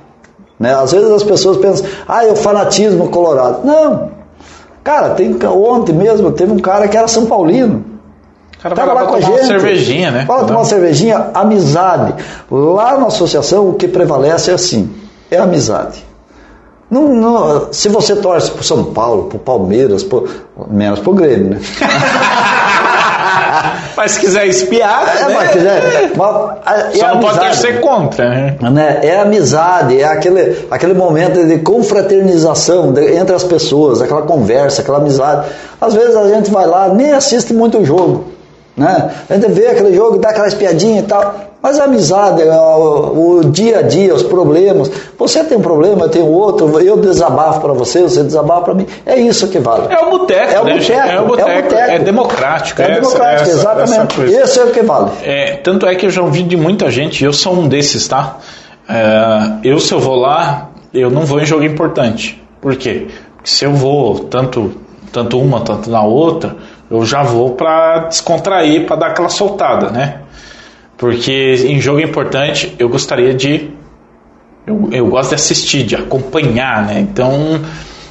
Né? 0.58 0.74
Às 0.74 0.92
vezes 0.92 1.10
as 1.10 1.22
pessoas 1.22 1.56
pensam, 1.56 1.86
ah, 2.06 2.26
é 2.26 2.30
o 2.30 2.36
fanatismo 2.36 3.08
colorado. 3.08 3.64
Não. 3.64 4.10
Cara, 4.84 5.10
tem, 5.10 5.38
ontem 5.46 5.94
mesmo 5.94 6.32
teve 6.32 6.52
um 6.52 6.58
cara 6.58 6.88
que 6.88 6.96
era 6.96 7.08
São 7.08 7.26
Paulino. 7.26 7.91
Cara 8.62 8.74
Tava 8.76 8.94
vai 8.94 9.02
lá 9.04 9.10
com 9.10 9.16
a 9.16 9.20
tomar 9.20 9.30
gente. 9.32 9.40
uma 9.40 9.46
cervejinha, 9.48 10.10
né? 10.12 10.24
Fala 10.26 10.44
tomar 10.44 10.60
uma 10.60 10.64
cervejinha, 10.64 11.26
amizade. 11.34 12.14
Lá 12.50 12.96
na 12.98 13.06
associação 13.08 13.68
o 13.70 13.74
que 13.74 13.88
prevalece 13.88 14.50
é 14.50 14.54
assim, 14.54 14.90
é 15.30 15.38
amizade. 15.38 16.04
Não, 16.90 17.08
não- 17.08 17.72
se 17.72 17.88
você 17.88 18.14
torce 18.16 18.50
pro 18.50 18.62
São 18.62 18.84
Paulo, 18.84 19.24
pro 19.24 19.38
Palmeiras, 19.38 20.02
pro, 20.04 20.28
menos 20.68 21.00
pro 21.00 21.12
Grêmio, 21.14 21.50
né? 21.54 21.60
Mas 23.96 24.12
se 24.12 24.20
quiser 24.20 24.46
espiar, 24.46 25.16
É, 25.16 25.24
né? 25.28 25.34
mas 25.34 25.50
quiser. 25.50 26.12
Mas, 26.16 26.94
é 26.94 26.98
só 26.98 27.08
não 27.14 27.20
pode 27.20 27.38
torcer 27.38 27.80
contra. 27.80 28.28
Né? 28.28 28.56
né? 28.70 29.00
É 29.02 29.20
amizade, 29.20 30.00
é 30.00 30.04
aquele, 30.04 30.66
aquele 30.70 30.94
momento 30.94 31.44
de 31.46 31.58
confraternização 31.58 32.92
de- 32.92 33.14
entre 33.14 33.34
as 33.34 33.44
pessoas, 33.44 34.00
aquela 34.00 34.22
conversa, 34.22 34.80
aquela 34.82 34.98
amizade. 34.98 35.46
Às 35.80 35.94
vezes 35.94 36.16
a 36.16 36.26
gente 36.28 36.50
vai 36.50 36.66
lá, 36.66 36.88
nem 36.88 37.12
assiste 37.12 37.52
muito 37.52 37.78
o 37.78 37.84
jogo, 37.84 38.24
né? 38.76 39.10
A 39.28 39.34
gente 39.34 39.50
vê 39.52 39.66
aquele 39.68 39.94
jogo, 39.94 40.18
dá 40.18 40.30
aquela 40.30 40.48
espiadinha 40.48 41.00
e 41.00 41.02
tal, 41.02 41.34
mas 41.62 41.78
a 41.78 41.84
amizade, 41.84 42.42
é 42.42 42.50
o, 42.50 43.38
o 43.40 43.44
dia 43.44 43.78
a 43.80 43.82
dia, 43.82 44.14
os 44.14 44.22
problemas. 44.22 44.90
Você 45.18 45.44
tem 45.44 45.58
um 45.58 45.60
problema, 45.60 46.06
eu 46.06 46.08
tenho 46.08 46.26
outro, 46.26 46.80
eu 46.80 46.96
desabafo 46.96 47.60
para 47.60 47.72
você, 47.72 48.02
você 48.02 48.22
desabafa 48.24 48.62
para 48.62 48.74
mim. 48.74 48.86
É 49.06 49.16
isso 49.20 49.46
que 49.48 49.58
vale. 49.58 49.92
É 49.92 49.98
o 50.04 50.10
boteco, 50.10 50.52
É 50.52 50.60
o 50.60 50.64
né? 50.64 50.72
boteco, 50.74 50.98
É 51.08 51.20
o 51.20 51.26
boteco, 51.26 51.48
é 51.50 51.58
o 51.58 51.62
boteco. 51.62 51.90
é 51.92 51.98
democrático. 52.00 52.82
É 52.82 52.84
essa- 52.90 53.00
democrático, 53.00 53.42
essa- 53.50 53.58
exatamente. 53.58 54.22
essa. 54.34 54.44
Isso 54.44 54.60
é 54.60 54.64
o 54.64 54.70
que 54.70 54.82
vale. 54.82 55.10
É, 55.22 55.56
tanto 55.56 55.86
é 55.86 55.94
que 55.94 56.06
eu 56.06 56.10
já 56.10 56.22
ouvi 56.22 56.42
de 56.42 56.56
muita 56.56 56.90
gente, 56.90 57.24
eu 57.24 57.32
sou 57.32 57.54
um 57.54 57.68
desses, 57.68 58.08
tá? 58.08 58.38
É, 58.88 59.52
eu, 59.68 59.78
se 59.78 59.92
eu 59.92 60.00
vou 60.00 60.16
lá, 60.16 60.70
eu 60.92 61.10
não 61.10 61.24
vou 61.24 61.40
em 61.40 61.46
jogo 61.46 61.62
importante. 61.64 62.42
Por 62.60 62.74
quê? 62.76 63.06
Porque 63.36 63.50
se 63.50 63.64
eu 63.64 63.72
vou 63.72 64.20
tanto, 64.24 64.72
tanto 65.12 65.38
uma, 65.38 65.60
tanto 65.60 65.88
na 65.90 66.02
outra, 66.02 66.56
eu 66.92 67.06
já 67.06 67.22
vou 67.22 67.54
pra 67.54 68.00
descontrair, 68.00 68.84
pra 68.84 68.96
dar 68.96 69.06
aquela 69.08 69.30
soltada, 69.30 69.88
né? 69.88 70.20
Porque 70.98 71.54
em 71.66 71.80
jogo 71.80 72.00
importante 72.00 72.74
eu 72.78 72.88
gostaria 72.88 73.32
de. 73.32 73.70
Eu, 74.66 74.90
eu 74.92 75.06
gosto 75.06 75.30
de 75.30 75.36
assistir, 75.36 75.84
de 75.84 75.96
acompanhar, 75.96 76.86
né? 76.86 77.00
Então. 77.00 77.60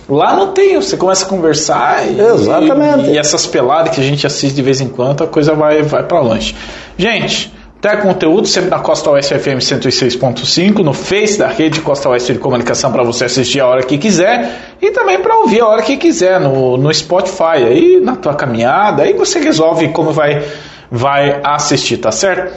Lá 0.09 0.35
não 0.35 0.51
tem, 0.51 0.75
você 0.75 0.97
começa 0.97 1.25
a 1.25 1.29
conversar 1.29 2.05
e, 2.05 2.19
Exatamente. 2.19 3.11
e 3.11 3.17
essas 3.17 3.47
peladas 3.47 3.95
que 3.95 4.01
a 4.01 4.03
gente 4.03 4.27
assiste 4.27 4.55
de 4.55 4.61
vez 4.61 4.81
em 4.81 4.89
quando, 4.89 5.23
a 5.23 5.27
coisa 5.27 5.53
vai, 5.53 5.83
vai 5.83 6.03
para 6.03 6.19
longe. 6.19 6.53
Gente, 6.97 7.53
até 7.83 7.97
conteúdo 7.97 8.47
sempre 8.47 8.69
na 8.69 8.77
Costa 8.77 9.09
Oeste 9.09 9.33
FM 9.39 9.57
106.5, 9.57 10.83
no 10.83 10.93
Face 10.93 11.39
da 11.39 11.47
rede 11.47 11.81
Costa 11.81 12.07
Oeste 12.09 12.33
de 12.33 12.37
Comunicação 12.37 12.91
para 12.91 13.01
você 13.01 13.25
assistir 13.25 13.59
a 13.59 13.65
hora 13.65 13.81
que 13.81 13.97
quiser 13.97 14.75
e 14.79 14.91
também 14.91 15.19
para 15.19 15.35
ouvir 15.37 15.61
a 15.61 15.67
hora 15.67 15.81
que 15.81 15.97
quiser 15.97 16.39
no, 16.39 16.77
no 16.77 16.93
Spotify, 16.93 17.65
aí 17.65 17.99
na 17.99 18.15
tua 18.15 18.35
caminhada, 18.35 19.01
aí 19.01 19.13
você 19.13 19.39
resolve 19.39 19.87
como 19.87 20.11
vai, 20.11 20.43
vai 20.91 21.41
assistir, 21.43 21.97
tá 21.97 22.11
certo? 22.11 22.55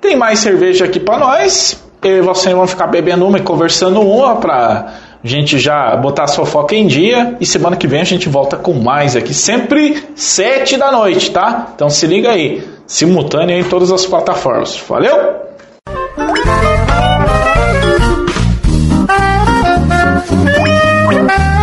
Tem 0.00 0.16
mais 0.16 0.38
cerveja 0.38 0.86
aqui 0.86 0.98
para 0.98 1.18
nós. 1.18 1.84
Eu 2.02 2.16
e 2.16 2.22
você 2.22 2.48
vamos 2.54 2.70
ficar 2.70 2.86
bebendo 2.86 3.26
uma 3.26 3.36
e 3.36 3.42
conversando 3.42 4.00
uma 4.00 4.36
para 4.36 4.94
gente 5.22 5.58
já 5.58 5.94
botar 5.96 6.24
a 6.24 6.28
sua 6.28 6.46
foca 6.46 6.74
em 6.74 6.86
dia. 6.86 7.36
E 7.38 7.44
semana 7.44 7.76
que 7.76 7.86
vem 7.86 8.00
a 8.00 8.04
gente 8.04 8.26
volta 8.26 8.56
com 8.56 8.72
mais 8.72 9.16
aqui, 9.16 9.34
sempre 9.34 10.02
sete 10.14 10.78
da 10.78 10.90
noite, 10.90 11.30
tá? 11.30 11.72
Então 11.74 11.90
se 11.90 12.06
liga 12.06 12.30
aí, 12.30 12.79
simultânea 12.90 13.56
em 13.56 13.62
todas 13.62 13.92
as 13.92 14.04
plataformas. 14.04 14.76
Valeu! 14.88 15.16
Música 21.06 21.59